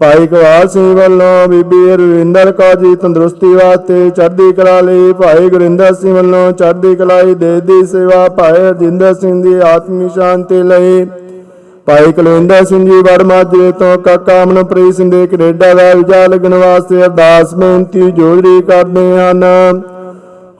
ਭਾਈ 0.00 0.26
ਕਵਾਲ 0.26 0.68
ਸਿੰਘ 0.68 0.94
ਵੱਲੋਂ 0.96 1.48
ਬੀਬੀ 1.48 1.96
ਰਵਿੰਦਰ 1.96 2.50
ਕੌਰ 2.52 2.74
ਜੀ 2.80 2.94
ਤੰਦਰੁਸਤੀ 2.96 3.52
ਵਾਸਤੇ 3.54 4.10
ਚੜ੍ਹਦੀ 4.10 4.52
ਕਲਾ 4.52 4.80
ਲਈ 4.80 5.12
ਭਾਈ 5.12 5.48
ਗੁਰਿੰਦਰ 5.50 5.94
ਸਿੰਘ 5.94 6.12
ਵੱਲੋਂ 6.14 6.52
ਚੜ੍ਹਦੀ 6.52 6.94
ਕਲਾ 6.96 7.22
ਦੀ 7.22 7.34
ਦੇ 7.34 7.60
ਦੀ 7.60 7.84
ਸੇਵਾ 7.86 8.28
ਭਾਈ 8.36 8.60
ਰਜਿੰਦਰ 8.60 9.14
ਸਿੰਘ 9.14 9.42
ਦੀ 9.42 9.54
ਆਤਮਿਕ 9.66 10.12
ਸ਼ਾਂਤੀ 10.14 10.62
ਲਈ। 10.62 11.04
ਭਾਈ 11.86 12.12
ਕੁਲਵਿੰਦਰ 12.12 12.64
ਸਿੰਘ 12.64 12.84
ਜੀ 12.84 13.00
ਵਰਮਾ 13.02 13.42
ਜੀ 13.44 13.72
ਤੋਂ 13.78 13.96
ਕਾਕਾ 13.98 14.42
ਅਮਨਪ੍ਰੀਤ 14.42 14.94
ਸਿੰਘ 14.94 15.10
ਦੇ 15.10 15.26
ਕੈਨੇਡਾ 15.26 15.72
ਦਾ 15.74 15.92
ਵੀਜ਼ਾ 15.94 16.26
ਲੱਗਣ 16.26 16.54
ਵਾਸਤੇ 16.54 17.02
ਅਰਦਾਸ 17.04 17.54
ਬੇਨਤੀ 17.54 18.10
ਜੋੜਰੀ 18.10 18.60
ਕਰਦੇ 18.62 19.06
ਹਨ। 19.18 19.44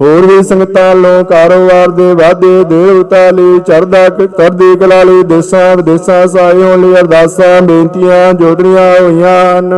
ਹੋਰ 0.01 0.27
ਵੀ 0.27 0.43
ਸੰਗਤਾਂ 0.43 0.95
ਨੂੰ 0.95 1.25
ਕਾਰੋਬਾਰ 1.25 1.89
ਦੇ 1.89 2.13
ਵਾਧੇ 2.15 2.65
ਦੇਵਤਾ 2.65 3.31
ਲਈ 3.31 3.59
ਚੜ੍ਹਦਾ 3.59 4.09
ਕਰਦੀ 4.09 4.77
ਕਲਾ 4.77 5.03
ਲਈ 5.03 5.23
ਦੇਸਾਂ, 5.23 5.77
ਵਿਦੇਸਾਂ 5.77 6.27
ਸਾਈ 6.27 6.63
ਹੋਣ 6.63 6.81
ਲਈ 6.81 7.01
ਅਰਦਾਸਾਂ, 7.01 7.63
ਬੇਨਤੀਆਂ 7.63 8.35
ਜੋੜੀਆਂ 8.35 9.01
ਹੋਈਆਂ 9.01 9.59
ਹਨ। 9.59 9.75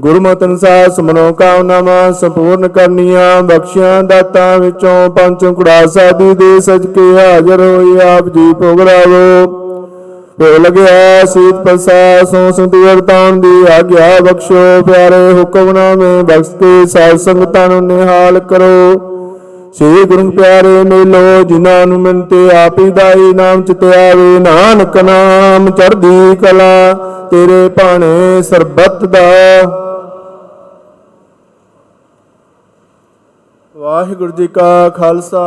ਗੁਰਮਤਿ 0.00 0.44
ਅਨੁਸਾਰ 0.44 0.90
ਸਮਨੋ 0.90 1.32
ਕਾਮਨਾਵਾਂ 1.32 2.12
ਸੰਪੂਰਨ 2.12 2.68
ਕਰਨੀਆਂ, 2.68 3.42
ਬਖਸ਼ਿਆਂ 3.42 4.02
ਦਾਤਾਂ 4.02 4.58
ਵਿੱਚੋਂ 4.58 5.10
ਪੰਜ 5.10 5.44
ਕੁੜਾ 5.44 5.86
ਸਾਦੀ 5.86 6.34
ਦੇ 6.34 6.60
ਸਜ 6.60 6.86
ਕੇ 6.86 7.14
ਹਾਜ਼ਰ 7.18 7.60
ਹੋਈ, 7.60 7.98
ਆਪ 8.00 8.28
ਜੀ 8.28 8.52
ਭੋਗਰਾਵੋ 8.52 9.65
ਭੋ 10.40 10.44
ਲਗਿਆ, 10.44 11.24
ਸੀਤ 11.24 11.54
ਪ੍ਰਸਾਦ 11.54 12.26
ਸੋ 12.26 12.50
ਸੰਤੂਰ 12.52 13.00
ਤਾਣ 13.00 13.32
ਦੀ 13.32 13.64
ਆਗਿਆ 13.78 14.20
ਬਖਸ਼ੋ, 14.20 14.82
ਪਿਆਰੇ 14.86 15.32
ਹੁਕਮਨਾਮੇ 15.32 16.22
ਬਖਸ਼ 16.22 16.50
ਕੇ 16.50 16.86
ਸਾਧ 16.86 17.16
ਸੰਗਤਾਂ 17.16 17.68
ਨੂੰ 17.68 17.86
ਨਿਹਾਲ 17.86 18.38
ਕਰੋ। 18.38 18.98
ਸ੍ਰੀ 19.74 20.04
ਗੁਰੂ 20.04 20.30
ਪਿਆਰੇ 20.30 20.82
ਮੇਲੋ, 20.82 21.42
ਜਿਨ੍ਹਾਂ 21.42 21.86
ਨੂੰ 21.86 22.00
ਮਿੰਤੇ 22.00 22.50
ਆਪੀ 22.56 22.90
ਦਾਈ 22.90 23.32
ਨਾਮ 23.32 23.62
ਚਿਤਿਆਵੇ, 23.62 24.38
ਨਾਨਕ 24.38 24.96
ਨਾਮ 24.96 25.70
ਚੜ੍ਹਦੀ 25.70 26.36
ਕਲਾ, 26.36 26.94
ਤੇਰੇ 27.30 27.68
ਭਾਣੇ 27.68 28.42
ਸਰਬੱਤ 28.42 29.04
ਦਾ। 29.04 29.20
ਵਾਹਿਗੁਰੂ 33.86 34.32
ਜੀ 34.32 34.46
ਕਾ 34.46 34.88
ਖਾਲਸਾ, 34.88 35.40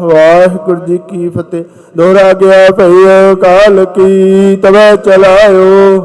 ਵਾਹਿਗੁਰੂ 0.00 0.86
ਜੀ 0.86 0.98
ਕੀ 0.98 1.28
ਫਤਿਹ। 1.28 1.64
ਦੋਹਰਾ 1.96 2.32
ਗਿਆ 2.32 2.70
ਭਈਓ 2.70 3.36
ਕਾਲ 3.36 3.84
ਕੀ, 3.84 4.56
ਤਵੇ 4.56 4.96
ਚਲਾਇਓ। 4.96 6.00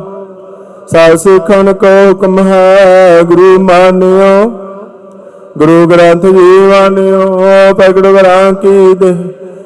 ਸਾਧ 0.88 1.16
ਸਿੱਖਨ 1.16 1.74
ਕੋ 1.74 1.88
ਹੁਕਮ 2.10 2.40
ਹੈ, 2.40 3.22
ਗੁਰੂ 3.24 3.60
ਮਾਨਿਓ। 3.60 4.50
ਗੁਰੂ 5.58 5.88
ਗ੍ਰੰਥ 5.88 6.26
ਜੀ 6.26 6.60
ਮਾਨਿਓ, 6.60 7.40
ਪ੍ਰਗਟ 7.74 8.08
ਕਰਾਂ 8.08 8.54
ਕੀ 8.54 8.94
ਦੇ। 8.94 9.14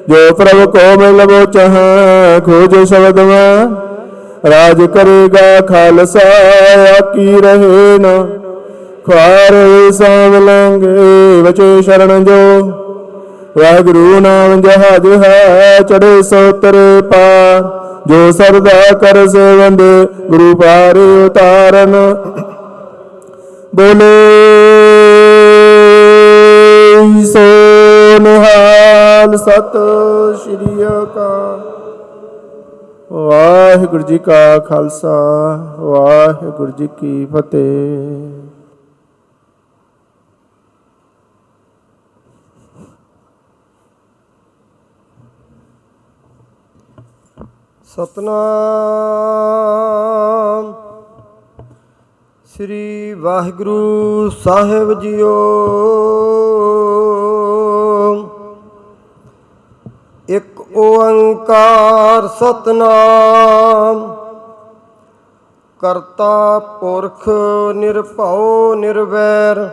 ਜੋ 0.09 0.33
ਪ੍ਰਭ 0.33 0.65
ਕੋ 0.65 0.99
ਮਿਲ 0.99 1.25
ਬੋ 1.25 1.45
ਚਾਹ 1.45 1.75
ਖੋਜ 2.39 2.87
ਸ਼ਬਦ 2.87 3.19
ਮੈਂ। 3.19 3.67
ਰਾਜ 4.49 4.85
ਕਰੇਗਾ 4.85 5.65
ਖਾਲਸਾ 5.65 6.19
ਆਕੀ 6.99 7.41
ਰਹੇ 7.41 7.97
ਨਾ। 7.99 8.27
ਖਾਰ 9.07 9.53
ਸਾਵ 9.91 10.35
ਲੰਗੇ 10.35 11.41
ਵਚੇ 11.41 11.81
ਸ਼ਰਨ 11.81 12.25
ਜੋ। 12.25 12.67
ਵਾਹਿਗੁਰੂ 13.57 14.19
ਨਾਮ 14.19 14.61
ਜਹਾਜ 14.61 15.07
ਹੈ 15.25 15.79
ਚੜੇ 15.79 16.21
ਸੋਤਰ 16.21 16.75
ਪਾਰ। 17.01 17.77
ਜੋ 18.07 18.31
ਸਰਦਾ 18.31 18.97
ਕਰ 18.97 19.27
ਸੇਵੰਦ, 19.27 19.81
ਗੁਰੂ 20.27 20.55
ਪਾਰ 20.55 20.97
ਉਤਾਰਨ। 20.97 21.95
ਬੋਲੇ, 23.75 24.13
ਸੋ 27.25 27.39
ਨਿਹਾਲ 28.19 29.37
ਸਤ 29.37 29.77
ਸ਼੍ਰੀ 30.43 30.85
ਅਕਾਲ। 30.87 31.59
ਵਾਹਿਗੁਰੂ 33.11 34.03
ਜੀ 34.03 34.17
ਕਾ 34.17 34.59
ਖਾਲਸਾ, 34.59 35.15
ਵਾਹਿਗੁਰੂ 35.79 36.71
ਜੀ 36.77 36.87
ਕੀ 36.87 37.27
ਫਤਿਹ। 37.35 38.36
ਸਤਨਾਮ। 47.97 50.73
ਸ੍ਰੀ 52.55 53.13
ਵਾਹਿਗੁਰੂ 53.13 54.29
ਸਾਹਿਬ 54.29 54.99
ਜੀਓ। 54.99 55.35
ਇੱਕ 60.29 60.77
ਓੰਕਾਰ 60.77 62.27
ਸਤਨਾਮ। 62.27 64.15
ਕਰਤਾ 65.79 66.59
ਪੁਰਖ 66.59 67.29
ਨਿਰਭਉ 67.75 68.75
ਨਿਰਵੈਰ। 68.75 69.69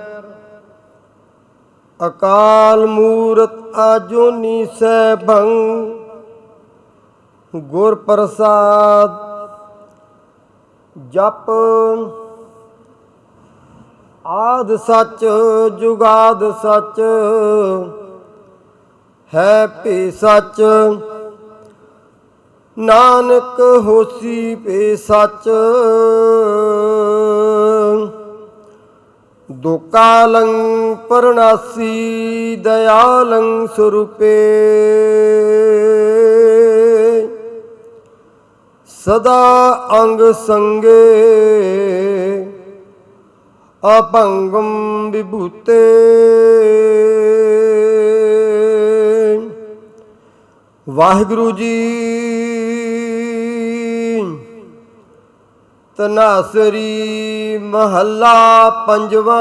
ਅਕਾਲ 2.07 2.87
ਮੂਰਤ 2.87 3.79
ਆਜੂਨੀ 3.79 4.65
ਸੈਭੰ 4.65 6.04
ਗੁਰ 7.55 7.95
ਪ੍ਰਸਾਦ, 7.95 9.11
ਜਪ, 10.97 11.51
ਆਦ 14.25 14.75
ਸੱਚ, 14.77 15.25
ਜੁਗਾਦ 15.81 16.43
ਸੱਚ, 16.63 17.01
ਹੈ 19.33 19.67
ਭੀ 19.85 20.11
ਸੱਚ, 20.11 20.61
ਨਾਨਕ 22.77 23.61
ਹੋਸੀ 23.85 24.55
ਭੀ 24.55 24.97
ਸੱਚ, 24.97 25.49
ਦੁਕਾਲੰ 29.49 30.95
ਪਰਨਾਸੀ, 31.09 32.57
ਦਇਆਲੰ 32.57 33.67
ਸਰੂਪੇ। 33.67 34.33
ਸਦਾ 39.05 39.89
ਅੰਗ 40.03 40.21
ਸੰਗੇ। 40.47 40.93
ਅਭੰਗਮ 43.83 45.11
ਵਿਭੂਤੇ। 45.11 45.81
ਵਾਹਿਗੁਰੂ 50.89 51.51
ਜੀ 51.51 51.81
ਤਨਾਸਰੀ 55.99 57.59
ਮਹੱਲਾ 57.59 58.71
ਪੰਜਵਾ। 58.71 59.41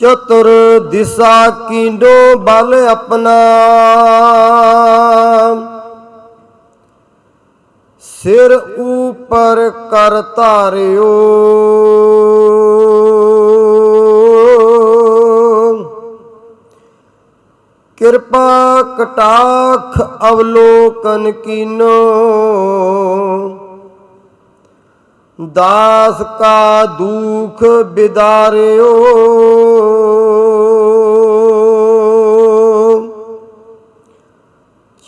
ਚਤੁਰ 0.00 0.48
ਦਿਸ਼ਾ 0.90 1.50
ਕੀਂਡੋ 1.68 2.36
ਬਲ 2.36 2.74
ਆਪਣਾ। 2.88 3.34
ਸਿਰ 8.04 8.52
ਉਪਰ 8.78 9.70
ਕਰ 9.90 10.20
ਧਾਰਿਓ। 10.36 11.10
ਕਿਰਪਾ 17.98 18.82
ਕਟਾਖ 18.98 20.00
ਅਵਲੋਕਨ 20.30 21.30
ਕੀਨੋ। 21.32 21.90
ਦਾਸ 25.38 26.22
ਕਾ 26.38 26.84
ਦੁਖ 26.84 27.64
ਬਿਦਾਰਿਓ। 27.84 28.92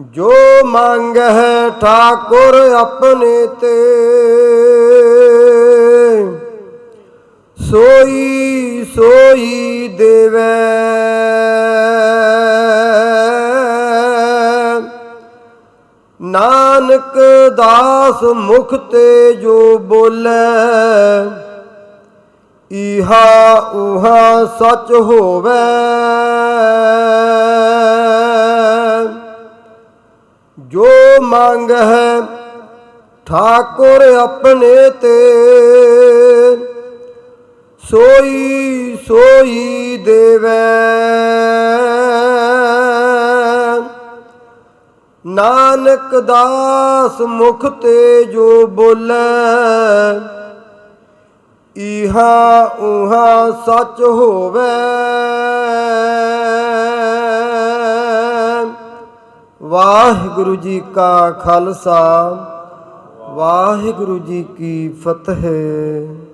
ਜੋ 0.00 0.32
ਮੰਗ 0.64 1.16
ਹੈ 1.16 1.70
ਠਾਕੁਰ 1.80 2.74
ਆਪਣੇ 2.74 3.48
ਤੇ। 3.60 3.76
ਸੋਈ 7.70 8.84
ਸੋਈ 8.94 9.88
ਦੇਵੈ। 9.98 10.50
ਨਾਨਕ 16.30 17.18
ਦਾਸ 17.56 18.22
ਮੁਖ 18.22 18.74
ਤੇ 18.74 19.32
ਜੋ 19.32 19.78
ਬੋਲੇ 19.78 20.30
ਇਹਾ 22.70 23.58
ਉਹਾ 23.74 24.44
ਸੱਚ 24.58 24.92
ਹੋਵੇ। 24.92 25.58
ਜੋ 30.58 30.86
ਮੰਗ 31.22 31.70
ਹੈ 31.70 32.20
ਠਾਕੁਰ 33.26 34.02
ਆਪਣੇ 34.16 34.90
ਤੇ, 34.90 35.18
ਸੋਈ 37.90 38.98
ਸੋਈ 39.08 39.96
ਦੇਵੈ। 40.04 40.60
ਨਾਨਕ 45.26 46.20
ਦਾਸ 46.20 47.20
ਮੁਖ 47.20 47.66
ਤੇ 47.66 48.24
ਜੋ 48.24 48.66
ਬੋਲੇ 48.66 50.20
ਇਹਾ 51.76 52.64
ਉਹਾ 52.64 53.50
ਸੱਚ 53.50 54.02
ਹੋਵੇ। 54.02 54.70
ਵਾਹਿਗੁਰੂ 59.62 60.56
ਜੀ 60.56 60.82
ਕਾ 60.94 61.30
ਖਾਲਸਾ, 61.30 62.30
ਵਾਹਿਗੁਰੂ 63.20 64.18
ਜੀ 64.18 64.42
ਕੀ 64.58 64.88
ਫਤਿਹ। 64.88 66.29